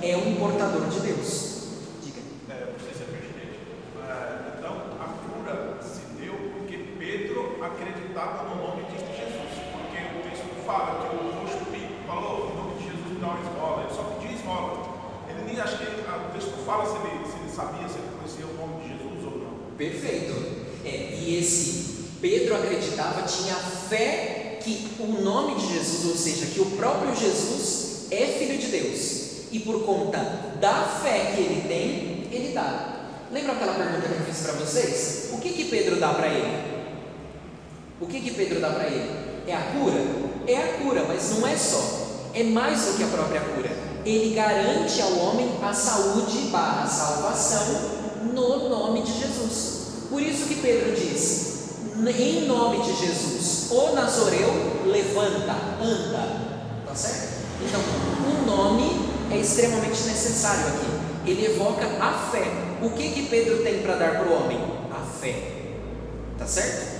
é 0.02 0.16
um 0.16 0.36
portador 0.36 0.88
de 0.88 1.00
Deus. 1.00 1.68
Diga. 2.02 2.20
É, 2.48 2.72
não 2.72 2.78
sei 2.80 2.94
se 2.96 3.02
é 3.02 3.06
pertinente. 3.06 3.60
É, 4.00 4.58
então, 4.58 4.76
a 4.96 5.08
cura 5.24 5.78
se 5.82 6.00
deu 6.20 6.34
porque 6.56 6.78
Pedro 6.98 7.58
acreditava 7.62 8.48
no 8.48 8.56
nome 8.56 8.84
de 8.84 8.96
Jesus. 8.96 9.60
Porque 9.72 10.00
o 10.00 10.30
texto 10.30 10.64
fala 10.64 11.04
que 11.04 11.16
o 11.16 11.40
rosto 11.40 11.64
falou 12.06 12.50
em 12.50 12.56
nome 12.56 12.78
de 12.78 12.84
Jesus 12.84 13.12
me 13.12 13.20
dá 13.20 13.26
uma 13.28 13.40
esmola. 13.40 13.82
Ele 13.84 13.94
só 13.94 14.02
pedia 14.04 14.36
esmola. 14.36 14.94
Ele 15.28 15.44
nem 15.44 15.60
acho 15.60 15.78
que 15.78 15.84
ah, 16.08 16.28
o 16.28 16.32
texto 16.32 16.56
não 16.56 16.64
fala 16.64 16.86
se 16.86 16.96
ele, 16.96 17.24
se 17.26 17.36
ele 17.36 17.50
sabia, 17.50 17.88
se 17.88 17.98
ele 17.98 18.08
conhecia 18.16 18.46
o 18.46 18.56
nome 18.56 18.82
de 18.82 18.88
Jesus 18.88 19.24
ou 19.24 19.38
não. 19.38 19.76
Perfeito. 19.76 20.64
É, 20.84 21.16
e 21.16 21.38
esse 21.38 22.04
Pedro 22.24 22.54
acreditava, 22.56 23.20
tinha 23.26 23.54
fé 23.54 24.58
que 24.62 24.88
o 24.98 25.22
nome 25.22 25.56
de 25.56 25.74
Jesus, 25.74 26.06
ou 26.06 26.16
seja, 26.16 26.46
que 26.46 26.58
o 26.58 26.70
próprio 26.70 27.14
Jesus 27.14 28.06
é 28.10 28.24
filho 28.38 28.56
de 28.56 28.68
Deus. 28.68 29.24
E 29.52 29.60
por 29.60 29.84
conta 29.84 30.20
da 30.58 30.84
fé 31.02 31.34
que 31.34 31.42
ele 31.42 31.68
tem, 31.68 32.34
ele 32.34 32.54
dá. 32.54 33.10
Lembra 33.30 33.52
aquela 33.52 33.74
pergunta 33.74 34.08
que 34.08 34.14
eu 34.14 34.24
fiz 34.24 34.40
para 34.40 34.54
vocês? 34.54 35.28
O 35.34 35.38
que 35.38 35.50
que 35.50 35.64
Pedro 35.66 35.96
dá 35.96 36.14
para 36.14 36.28
ele? 36.28 36.64
O 38.00 38.06
que 38.06 38.18
que 38.22 38.30
Pedro 38.30 38.58
dá 38.58 38.70
para 38.70 38.86
ele? 38.86 39.10
É 39.46 39.54
a 39.54 39.60
cura? 39.60 40.00
É 40.48 40.56
a 40.56 40.78
cura, 40.78 41.04
mas 41.06 41.30
não 41.38 41.46
é 41.46 41.54
só. 41.58 42.06
É 42.32 42.42
mais 42.42 42.86
do 42.86 42.96
que 42.96 43.02
a 43.02 43.08
própria 43.08 43.42
cura. 43.42 43.70
Ele 44.02 44.34
garante 44.34 45.02
ao 45.02 45.12
homem 45.18 45.50
a 45.62 45.74
saúde 45.74 46.48
barra 46.50 46.86
salvação 46.86 48.00
no 48.32 48.70
nome 48.70 49.02
de 49.02 49.12
Jesus. 49.12 49.88
Por 50.08 50.22
isso 50.22 50.46
que 50.46 50.54
Pedro 50.54 50.94
diz: 50.94 51.53
em 51.96 52.46
nome 52.46 52.82
de 52.82 52.94
Jesus, 52.94 53.68
o 53.70 53.92
Nazoreu 53.94 54.82
levanta, 54.86 55.54
anda. 55.80 56.44
Tá 56.86 56.94
certo? 56.94 57.44
Então, 57.60 57.80
o 57.80 58.46
nome 58.46 59.08
é 59.30 59.38
extremamente 59.38 60.02
necessário 60.04 60.66
aqui. 60.68 61.30
Ele 61.30 61.46
evoca 61.46 61.86
a 61.86 62.30
fé. 62.30 62.44
O 62.82 62.90
que 62.90 63.10
que 63.10 63.26
Pedro 63.28 63.62
tem 63.62 63.82
para 63.82 63.96
dar 63.96 64.10
para 64.18 64.28
o 64.28 64.44
homem? 64.44 64.58
A 64.92 65.00
fé. 65.20 65.52
Tá 66.38 66.46
certo? 66.46 66.94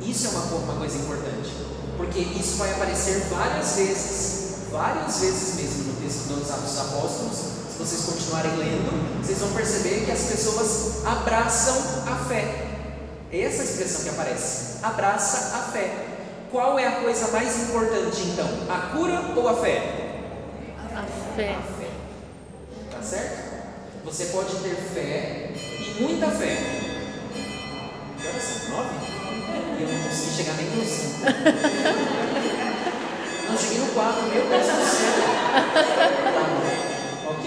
Isso 0.00 0.26
é 0.26 0.30
uma, 0.30 0.42
uma 0.56 0.74
coisa 0.74 0.98
importante, 0.98 1.52
porque 1.96 2.18
isso 2.18 2.56
vai 2.56 2.72
aparecer 2.72 3.20
várias 3.30 3.76
vezes, 3.76 4.54
várias 4.70 5.20
vezes 5.20 5.54
mesmo 5.54 5.92
no 5.92 6.00
texto 6.00 6.26
dos 6.26 6.50
Atos 6.50 6.64
dos 6.64 6.78
Apóstolos. 6.80 7.36
Se 7.70 7.78
vocês 7.78 8.04
continuarem 8.04 8.56
lendo, 8.56 9.22
vocês 9.22 9.38
vão 9.38 9.52
perceber 9.52 10.04
que 10.04 10.10
as 10.10 10.22
pessoas 10.22 11.06
abraçam 11.06 11.76
a 12.06 12.16
fé. 12.28 12.71
É 13.32 13.40
essa 13.40 13.62
a 13.62 13.64
expressão 13.64 14.02
que 14.02 14.10
aparece. 14.10 14.84
Abraça 14.84 15.56
a 15.56 15.72
fé. 15.72 15.90
Qual 16.50 16.78
é 16.78 16.86
a 16.86 17.00
coisa 17.00 17.28
mais 17.28 17.62
importante 17.62 18.20
então? 18.24 18.46
A 18.68 18.94
cura 18.94 19.22
ou 19.34 19.48
a 19.48 19.54
fé? 19.56 19.78
A 20.94 21.02
fé. 21.34 21.54
A 21.54 21.62
fé. 21.62 21.88
Tá 22.90 23.02
certo? 23.02 23.52
Você 24.04 24.26
pode 24.26 24.54
ter 24.56 24.74
fé 24.74 25.50
e 25.54 26.02
muita 26.02 26.28
fé. 26.28 26.58
Que 28.20 28.28
horas 28.28 28.42
são? 28.42 28.76
Nove? 28.76 28.90
Eu 29.80 29.88
não 29.88 30.02
consegui 30.04 30.30
chegar 30.36 30.54
nem 30.56 30.66
no 30.66 30.84
cinco. 30.84 31.22
Não, 33.48 33.58
cheguei 33.58 33.78
no 33.78 33.86
quatro, 33.88 34.22
meu 34.22 34.46
Deus 34.48 34.66
do 34.66 34.84
céu. 34.84 35.12
Tá 36.32 36.44
bom. 36.48 37.32
Ok. 37.32 37.44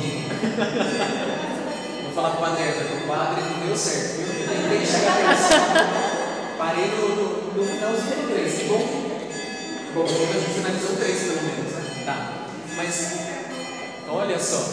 Falar 2.16 2.30
pro 2.30 2.40
padre 2.40 2.64
o 2.64 3.08
padre 3.08 3.42
não 3.42 3.68
deu 3.68 3.76
certo, 3.76 4.22
viu? 4.22 4.46
Até 4.46 4.76
o 4.78 5.36
cinco. 5.36 6.58
Parei 6.58 6.88
no, 6.88 7.10
no, 7.14 7.54
no 7.54 7.66
finalzinho 7.66 8.16
do 8.16 8.34
três, 8.34 8.54
que 8.54 8.64
bom. 8.70 8.80
Bom, 9.94 10.06
a 10.06 10.40
gente 10.40 10.54
finalizou 10.54 10.92
o 10.92 10.96
três 10.96 11.20
pelo 11.24 11.42
menos, 11.44 11.74
né? 11.74 12.04
Tá. 12.06 12.48
Mas, 12.78 13.12
olha 14.08 14.40
só. 14.40 14.66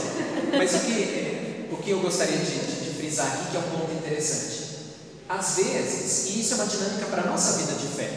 Mas 0.56 0.72
o 0.72 0.78
que, 0.86 1.68
o 1.72 1.76
que 1.78 1.90
eu 1.90 1.98
gostaria 1.98 2.38
de, 2.38 2.44
de, 2.44 2.84
de 2.84 2.90
frisar 2.96 3.26
aqui, 3.26 3.50
que 3.50 3.56
é 3.56 3.58
um 3.58 3.76
ponto 3.76 3.92
interessante. 3.92 4.62
Às 5.28 5.56
vezes, 5.56 6.26
e 6.28 6.40
isso 6.42 6.54
é 6.54 6.56
uma 6.58 6.66
dinâmica 6.66 7.06
para 7.06 7.22
a 7.22 7.26
nossa 7.26 7.58
vida 7.58 7.72
de 7.72 7.88
fé, 7.88 8.08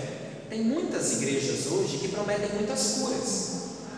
tem 0.51 0.61
muitas 0.61 1.13
igrejas 1.13 1.65
hoje 1.71 1.97
que 1.97 2.09
prometem 2.09 2.49
muitas 2.53 2.99
curas. 2.99 3.49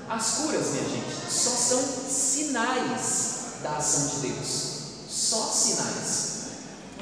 As 0.09 0.35
curas, 0.35 0.67
minha 0.67 0.87
gente, 0.87 1.29
só 1.29 1.49
são 1.49 1.83
sinais 2.09 3.59
da 3.61 3.71
ação 3.71 4.07
de 4.07 4.29
Deus. 4.29 4.76
Só 5.17 5.49
sinais. 5.51 6.37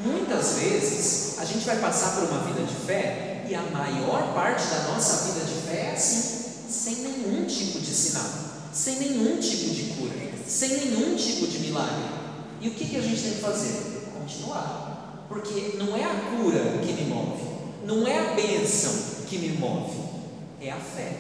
Muitas 0.01 0.53
vezes 0.53 1.37
a 1.37 1.43
gente 1.43 1.65
vai 1.65 1.77
passar 1.79 2.15
por 2.15 2.23
uma 2.29 2.43
vida 2.45 2.63
de 2.63 2.73
fé 2.73 3.45
e 3.49 3.53
a 3.53 3.61
maior 3.61 4.33
parte 4.33 4.65
da 4.67 4.83
nossa 4.83 5.25
vida 5.25 5.45
de 5.45 5.67
fé 5.67 5.87
é 5.87 5.91
assim, 5.91 6.69
sem 6.69 6.95
nenhum 6.95 7.45
tipo 7.45 7.77
de 7.77 7.93
sinal, 7.93 8.23
sem 8.71 8.99
nenhum 8.99 9.37
tipo 9.37 9.69
de 9.69 9.95
cura, 9.95 10.13
sem 10.47 10.69
nenhum 10.69 11.17
tipo 11.17 11.45
de 11.45 11.59
milagre. 11.59 12.05
E 12.61 12.69
o 12.69 12.71
que, 12.71 12.85
que 12.85 12.95
a 12.95 13.01
gente 13.01 13.21
tem 13.21 13.33
que 13.33 13.41
fazer? 13.41 14.07
Continuar. 14.17 15.25
Porque 15.27 15.75
não 15.77 15.93
é 15.97 16.05
a 16.05 16.37
cura 16.37 16.79
que 16.85 16.93
me 16.93 17.09
move, 17.09 17.43
não 17.83 18.07
é 18.07 18.17
a 18.17 18.33
bênção 18.33 18.93
que 19.27 19.37
me 19.39 19.57
move, 19.57 19.99
é 20.61 20.71
a 20.71 20.77
fé. 20.77 21.11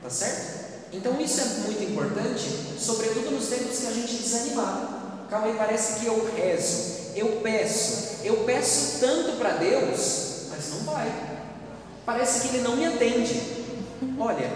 Tá 0.00 0.08
certo? 0.08 0.60
Então 0.92 1.20
isso 1.20 1.40
é 1.40 1.44
muito 1.64 1.82
importante, 1.82 2.48
sobretudo 2.78 3.32
nos 3.32 3.48
tempos 3.48 3.78
que 3.80 3.86
a 3.88 3.92
gente 3.92 4.14
desanimar. 4.14 4.99
Calma 5.30 5.46
aí, 5.46 5.54
parece 5.56 6.00
que 6.00 6.06
eu 6.06 6.28
rezo, 6.34 7.12
eu 7.14 7.40
peço, 7.40 8.16
eu 8.24 8.38
peço 8.38 8.98
tanto 8.98 9.38
para 9.38 9.50
Deus, 9.50 10.46
mas 10.50 10.70
não 10.70 10.92
vai. 10.92 11.08
Parece 12.04 12.40
que 12.40 12.56
Ele 12.56 12.64
não 12.64 12.76
me 12.76 12.84
atende. 12.84 13.40
Olha, 14.18 14.50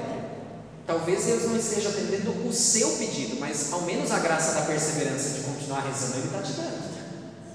talvez 0.84 1.26
Deus 1.26 1.44
não 1.44 1.56
esteja 1.56 1.90
atendendo 1.90 2.32
o 2.48 2.52
seu 2.52 2.90
pedido, 2.92 3.36
mas 3.38 3.72
ao 3.72 3.82
menos 3.82 4.10
a 4.10 4.18
graça 4.18 4.59
da 4.59 4.62
perseverança 4.62 5.38
de 5.38 5.44
continuar 5.44 5.80
rezando 5.80 6.18
Ele 6.18 6.26
está 6.26 6.42
te 6.42 6.52
dando. 6.55 6.94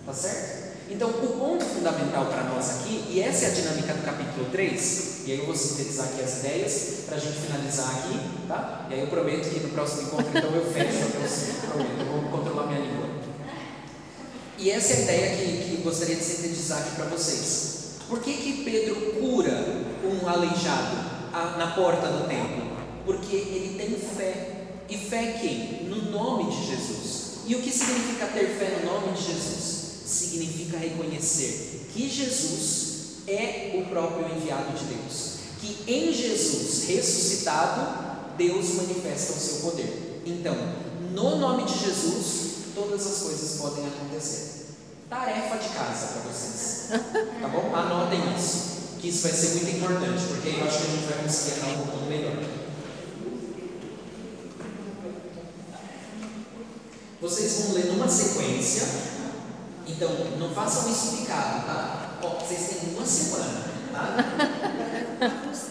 Tá 0.05 0.13
certo? 0.13 0.69
Então, 0.89 1.09
o 1.09 1.37
ponto 1.37 1.63
fundamental 1.63 2.25
para 2.25 2.43
nós 2.45 2.79
aqui, 2.79 3.05
e 3.09 3.21
essa 3.21 3.45
é 3.45 3.47
a 3.49 3.51
dinâmica 3.51 3.93
do 3.93 4.01
capítulo 4.01 4.49
3, 4.49 5.19
e 5.25 5.31
aí 5.31 5.39
eu 5.39 5.45
vou 5.45 5.55
sintetizar 5.55 6.07
aqui 6.07 6.23
as 6.23 6.39
ideias 6.39 6.81
para 7.05 7.17
a 7.17 7.19
gente 7.19 7.37
finalizar 7.37 7.89
aqui, 7.91 8.19
tá? 8.47 8.87
E 8.89 8.95
aí 8.95 9.01
eu 9.01 9.07
prometo 9.07 9.49
que 9.49 9.59
no 9.59 9.69
próximo 9.69 10.03
encontro, 10.03 10.29
então 10.35 10.49
eu 10.49 10.65
fecho, 10.73 10.97
eu 10.97 11.69
prometo, 11.69 11.99
eu 11.99 12.05
vou 12.05 12.31
controlar 12.31 12.65
minha 12.65 12.79
língua. 12.79 13.08
E 14.59 14.69
essa 14.69 14.93
é 14.93 14.97
a 14.97 14.99
ideia 15.03 15.37
que, 15.37 15.69
que 15.69 15.75
eu 15.75 15.81
gostaria 15.83 16.17
de 16.17 16.23
sintetizar 16.23 16.79
aqui 16.79 16.95
para 16.95 17.05
vocês. 17.05 17.79
Por 18.09 18.19
que, 18.19 18.33
que 18.33 18.63
Pedro 18.65 19.13
cura 19.21 19.85
um 20.03 20.27
aleijado 20.27 20.97
na 21.57 21.73
porta 21.75 22.07
do 22.07 22.27
templo? 22.27 22.67
Porque 23.05 23.35
ele 23.35 23.77
tem 23.77 23.97
fé. 23.97 24.55
E 24.89 24.97
fé 24.97 25.37
quem? 25.39 25.87
No 25.87 26.11
nome 26.11 26.51
de 26.51 26.67
Jesus. 26.67 27.19
E 27.47 27.55
o 27.55 27.61
que 27.61 27.71
significa 27.71 28.25
ter 28.27 28.47
fé 28.57 28.81
no 28.81 28.91
nome 28.91 29.13
de 29.13 29.27
Jesus? 29.27 30.01
Significa 30.05 30.77
reconhecer 30.77 31.87
que 31.93 32.09
Jesus 32.09 32.89
é 33.27 33.79
o 33.81 33.89
próprio 33.89 34.25
enviado 34.35 34.77
de 34.77 34.85
Deus. 34.85 35.35
Que 35.61 35.91
em 35.91 36.11
Jesus 36.11 36.85
ressuscitado, 36.87 38.35
Deus 38.37 38.75
manifesta 38.75 39.33
o 39.33 39.39
seu 39.39 39.69
poder. 39.69 40.21
Então, 40.25 40.55
no 41.13 41.37
nome 41.37 41.63
de 41.65 41.79
Jesus, 41.79 42.48
todas 42.75 43.05
as 43.05 43.17
coisas 43.19 43.59
podem 43.59 43.87
acontecer. 43.87 44.67
Tarefa 45.09 45.57
de 45.57 45.69
casa 45.69 46.07
para 46.07 46.21
vocês. 46.31 46.89
Tá 47.41 47.47
bom? 47.47 47.75
Anotem 47.75 48.35
isso. 48.37 48.79
Que 48.99 49.09
isso 49.09 49.23
vai 49.23 49.31
ser 49.31 49.49
muito 49.55 49.77
importante, 49.77 50.23
porque 50.27 50.49
eu 50.49 50.67
acho 50.67 50.77
que 50.77 50.83
a 50.83 50.89
gente 50.89 51.05
vai 51.05 51.23
conseguir 51.23 51.59
andar 51.59 51.67
um 51.67 51.87
pouquinho 51.87 52.09
melhor. 52.09 52.43
Vocês 57.21 57.59
vão 57.59 57.73
ler 57.73 57.85
numa 57.85 58.07
sequência. 58.07 58.87
Então, 59.87 60.09
não 60.37 60.53
façam 60.53 60.89
isso 60.91 61.17
picado, 61.17 61.65
tá? 61.65 62.19
Vocês 62.21 62.79
têm 62.79 62.95
uma 62.95 63.05
semana, 63.05 63.63
tá? 63.91 64.15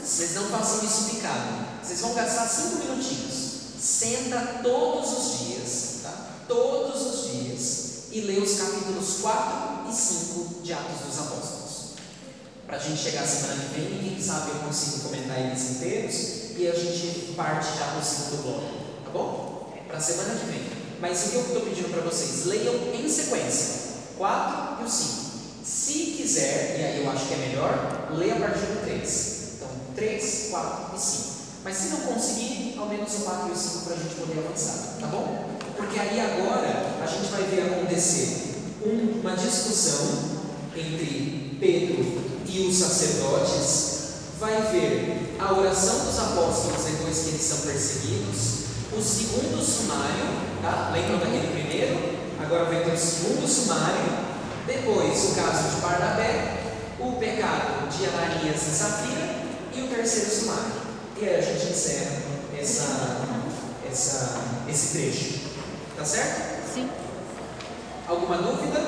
Vocês 0.02 0.34
não 0.34 0.44
façam 0.44 0.84
isso 0.84 1.04
picado. 1.10 1.66
Vocês 1.82 2.00
vão 2.00 2.14
gastar 2.14 2.46
cinco 2.46 2.76
minutinhos. 2.84 3.48
Senta 3.78 4.60
todos 4.62 5.18
os 5.18 5.38
dias? 5.38 5.88
Todos 6.48 7.02
os 7.02 7.30
dias 7.30 7.88
e 8.10 8.22
lê 8.22 8.38
os 8.38 8.58
capítulos 8.58 9.18
4 9.20 9.90
e 9.90 9.94
5 9.94 10.62
de 10.62 10.72
Atos 10.72 11.06
dos 11.06 11.18
Apóstolos. 11.18 11.78
Para 12.66 12.78
a 12.78 12.80
gente 12.80 13.02
chegar 13.02 13.22
a 13.22 13.26
semana 13.26 13.62
que 13.64 13.80
vem 13.80 13.98
quem 13.98 14.22
sabe 14.22 14.52
eu 14.52 14.60
consigo 14.60 15.00
comentar 15.08 15.38
eles 15.38 15.72
inteiros 15.72 16.14
e 16.56 16.66
a 16.66 16.74
gente 16.74 17.32
parte 17.36 17.78
já 17.78 17.92
no 17.92 18.02
segundo 18.02 18.42
bloco, 18.42 19.04
tá 19.04 19.10
bom? 19.10 19.72
Para 19.86 19.98
a 19.98 20.00
semana 20.00 20.38
que 20.38 20.46
vem. 20.46 20.62
Mas 21.00 21.26
o 21.26 21.28
que 21.28 21.34
eu 21.36 21.42
estou 21.42 21.60
pedindo 21.60 21.90
para 21.90 22.00
vocês? 22.00 22.46
Leiam 22.46 22.74
em 22.94 23.08
sequência, 23.08 23.92
4 24.16 24.82
e 24.82 24.84
o 24.84 24.90
5. 24.90 25.28
Se 25.62 25.92
quiser, 26.16 26.80
e 26.80 26.84
aí 26.84 27.04
eu 27.04 27.10
acho 27.10 27.26
que 27.26 27.34
é 27.34 27.36
melhor, 27.36 28.08
leia 28.16 28.36
a 28.36 28.40
partir 28.40 28.66
do 28.66 28.84
3. 28.84 29.38
Então, 29.56 29.68
3, 29.94 30.48
4 30.50 30.96
e 30.96 30.98
5. 30.98 31.28
Mas 31.62 31.76
se 31.76 31.88
não 31.88 32.00
conseguir, 32.00 32.74
ao 32.78 32.88
menos 32.88 33.12
o 33.14 33.20
4 33.20 33.48
e 33.48 33.52
o 33.52 33.56
5 33.56 33.84
para 33.84 33.94
a 33.94 33.98
gente 33.98 34.14
poder 34.14 34.38
avançar, 34.38 34.96
tá 34.98 35.06
bom? 35.08 35.57
Porque 35.78 36.00
aí 36.00 36.20
agora 36.20 36.98
a 37.00 37.06
gente 37.06 37.30
vai 37.30 37.44
ver 37.44 37.72
acontecer 37.72 38.56
uma 38.84 39.36
discussão 39.36 40.38
entre 40.76 41.56
Pedro 41.60 42.20
e 42.46 42.66
os 42.66 42.76
sacerdotes, 42.76 43.98
vai 44.40 44.60
ver 44.72 45.36
a 45.38 45.52
oração 45.52 46.05
dos 46.05 46.18
apóstolos 46.18 46.84
depois 46.84 47.18
que 47.20 47.28
eles 47.28 47.42
são 47.42 47.59
perseguidos, 47.59 48.66
o 48.92 49.00
segundo 49.00 49.64
sumário, 49.64 50.26
tá? 50.60 50.90
Lembram 50.92 51.18
daquele 51.18 51.52
primeiro? 51.52 52.18
Agora 52.42 52.64
vai 52.64 52.82
ter 52.82 52.92
o 52.92 52.98
segundo 52.98 53.46
sumário, 53.46 54.18
depois 54.66 55.30
o 55.30 55.34
caso 55.36 55.76
de 55.76 55.80
Barnabé, 55.80 56.59
o 56.98 57.12
pecado 57.12 57.88
de 57.88 58.05
Ananias 58.05 58.62
e 58.62 58.70
Safira 58.70 59.36
e 59.76 59.82
o 59.82 59.88
terceiro 59.88 60.28
sumário. 60.28 60.72
E 61.20 61.24
aí 61.24 61.36
a 61.36 61.40
gente 61.40 61.72
encerra 61.72 62.16
essa, 62.59 63.20
essa, 63.88 64.40
esse 64.68 64.98
trecho. 64.98 65.47
Tá 65.98 66.04
certo? 66.04 66.40
Sim. 66.72 66.88
Alguma 68.06 68.36
dúvida? 68.36 68.78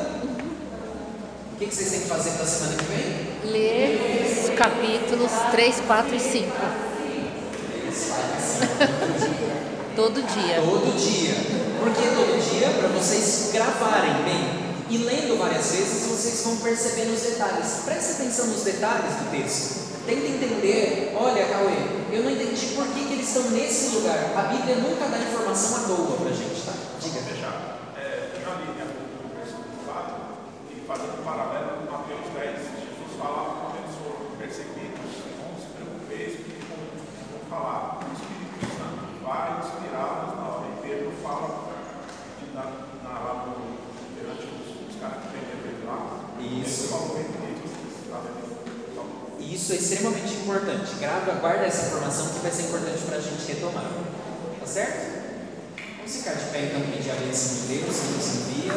O 1.52 1.56
que, 1.58 1.66
que 1.66 1.74
vocês 1.74 1.90
têm 1.90 2.02
que 2.02 2.06
fazer 2.06 2.30
para 2.30 2.44
a 2.44 2.46
semana 2.46 2.76
que 2.76 2.84
vem? 2.84 3.50
Ler 3.50 4.30
os 4.30 4.50
capítulos 4.56 5.32
3, 5.50 5.80
4 5.88 6.14
e 6.14 6.20
5. 6.20 6.46
Todo 9.96 10.22
dia. 10.22 10.62
Todo 10.62 10.96
dia. 10.96 11.34
Por 11.80 11.92
que 11.92 12.02
todo 12.14 12.38
dia? 12.50 12.68
Para 12.78 12.86
vocês 12.88 13.50
gravarem 13.52 14.22
bem. 14.22 14.60
E 14.88 14.98
lendo 14.98 15.36
várias 15.36 15.72
vezes, 15.72 16.06
vocês 16.06 16.44
vão 16.44 16.58
percebendo 16.58 17.12
os 17.12 17.22
detalhes. 17.22 17.80
Preste 17.84 18.12
atenção 18.12 18.46
nos 18.46 18.62
detalhes 18.62 19.16
do 19.16 19.28
texto. 19.32 19.80
Tenta 20.06 20.26
entender. 20.26 21.12
Olha, 21.18 21.44
Cauê, 21.46 21.74
eu 22.12 22.22
não 22.22 22.30
entendi 22.30 22.66
por 22.74 22.86
que, 22.88 23.04
que 23.04 23.12
eles 23.14 23.26
estão 23.28 23.50
nesse 23.50 23.96
lugar. 23.96 24.32
A 24.36 24.42
Bíblia 24.42 24.76
nunca 24.76 25.06
dá 25.06 25.18
informação 25.18 25.76
à 25.76 25.80
toa 25.88 26.16
para 26.18 26.30
a 26.30 26.34
gente, 26.34 26.62
tá? 26.64 26.72
Diga. 27.00 27.20
Fechar. 27.22 27.96
É, 27.96 28.28
eu 28.36 28.44
já 28.44 28.60
li 28.60 28.76
né, 28.76 28.84
o 28.84 29.32
versículo 29.32 29.72
4 29.88 30.20
e 30.68 30.84
fazendo 30.84 31.16
um 31.16 31.24
paralelo 31.24 31.80
com 31.80 31.96
Mateus 31.96 32.28
10, 32.36 32.60
Jesus 32.60 33.16
fala 33.16 33.56
quando 33.56 33.80
eles 33.80 33.96
foram 34.04 34.36
perseguidos, 34.36 35.08
não 35.40 35.56
se 35.56 35.72
preocupeis, 35.80 36.44
porque 36.44 36.60
vão 36.60 37.40
falar, 37.48 38.04
o 38.04 38.12
Espírito 38.12 38.68
Santo 38.76 39.00
vai 39.24 39.64
inspirá-los 39.64 40.36
na 40.36 40.44
hora. 40.44 40.66
E 40.68 40.76
Pedro 40.84 41.08
fala 41.24 41.72
de, 42.36 42.52
na, 42.52 42.64
na, 43.00 43.12
lá 43.16 43.32
no, 43.48 43.80
perante 44.20 44.44
os, 44.44 44.92
os 44.92 45.00
caras 45.00 45.24
que 45.24 45.28
venderam 45.32 45.72
ele 45.72 45.88
lá. 45.88 46.20
Isso. 46.36 46.84
Ele 46.84 46.92
falou 46.92 47.16
entre 47.16 47.40
eles, 47.48 47.72
sabe? 48.12 48.28
Ele 48.28 48.92
falou, 48.92 49.40
E 49.40 49.54
isso 49.56 49.72
é 49.72 49.76
extremamente 49.76 50.34
importante. 50.36 51.00
Grava, 51.00 51.32
guarda 51.40 51.64
essa 51.64 51.86
informação 51.88 52.28
que 52.28 52.44
vai 52.44 52.52
ser 52.52 52.68
importante 52.68 53.00
para 53.08 53.16
a 53.16 53.24
gente 53.24 53.40
retomar. 53.48 53.88
Tá 54.60 54.66
certo? 54.66 55.19
Vamos 56.10 56.24
ficar 56.24 56.34
de 56.34 56.50
pé 56.50 56.64
então 56.66 56.80
pedir 56.90 57.12
a 57.12 57.14
bênção 57.14 57.54
de 57.54 57.78
Deus 57.78 57.96
que 57.96 58.08
nos 58.18 58.26
envia. 58.34 58.74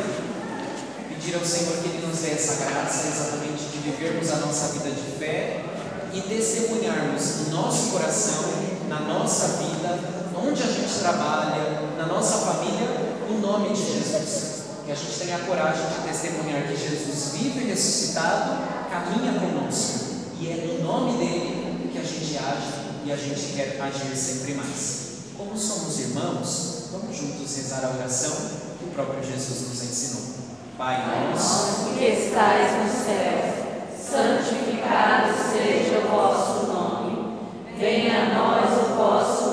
Pedir 1.09 1.33
ao 1.33 1.43
Senhor 1.43 1.77
que 1.81 1.89
Ele 1.89 2.05
nos 2.05 2.19
dê 2.19 2.29
essa 2.29 2.63
graça 2.63 3.07
exatamente 3.07 3.73
de 3.73 3.77
vivermos 3.79 4.29
a 4.29 4.35
nossa 4.35 4.67
vida 4.73 4.91
de 4.91 5.17
fé 5.17 5.65
e 6.13 6.21
testemunharmos 6.21 7.47
no 7.47 7.57
nosso 7.57 7.89
coração, 7.89 8.43
na 8.87 8.99
nossa 8.99 9.47
vida, 9.63 9.97
onde 10.37 10.61
a 10.61 10.67
gente 10.67 10.93
trabalha, 10.99 11.81
na 11.97 12.05
nossa 12.05 12.37
família, 12.37 12.87
o 13.27 13.39
nome 13.41 13.69
de 13.69 13.81
Jesus. 13.81 14.65
Que 14.85 14.91
a 14.91 14.95
gente 14.95 15.17
tenha 15.17 15.37
a 15.37 15.39
coragem 15.39 15.87
de 15.87 16.07
testemunhar 16.07 16.67
que 16.67 16.77
Jesus 16.77 17.31
vive 17.33 17.61
e 17.61 17.67
ressuscitado, 17.71 18.61
caminha 18.91 19.39
conosco. 19.39 20.05
E 20.39 20.51
é 20.51 20.77
no 20.77 20.83
nome 20.83 21.17
dele 21.17 21.89
que 21.91 21.97
a 21.97 22.03
gente 22.03 22.37
age 22.37 22.73
e 23.03 23.11
a 23.11 23.15
gente 23.15 23.53
quer 23.55 23.81
agir 23.81 24.15
sempre 24.15 24.53
mais. 24.53 25.13
Como 25.35 25.57
somos 25.57 25.99
irmãos, 25.99 26.82
vamos 26.93 27.17
juntos 27.17 27.55
rezar 27.55 27.83
a 27.85 27.89
oração 27.89 28.31
que 28.77 28.85
o 28.85 28.87
próprio 28.89 29.23
Jesus 29.23 29.67
nos 29.67 29.83
ensinou. 29.83 30.33
Pai 30.77 31.03
nosso, 31.31 31.89
que 31.97 32.05
estais 32.05 32.71
no 32.83 33.05
céu, 33.05 33.87
santificado 33.97 35.33
seja 35.51 35.99
o 35.99 36.07
vosso 36.07 36.67
nome. 36.67 37.37
Venha 37.77 38.21
a 38.21 38.33
nós 38.35 38.71
o 38.77 38.95
vosso 38.95 39.52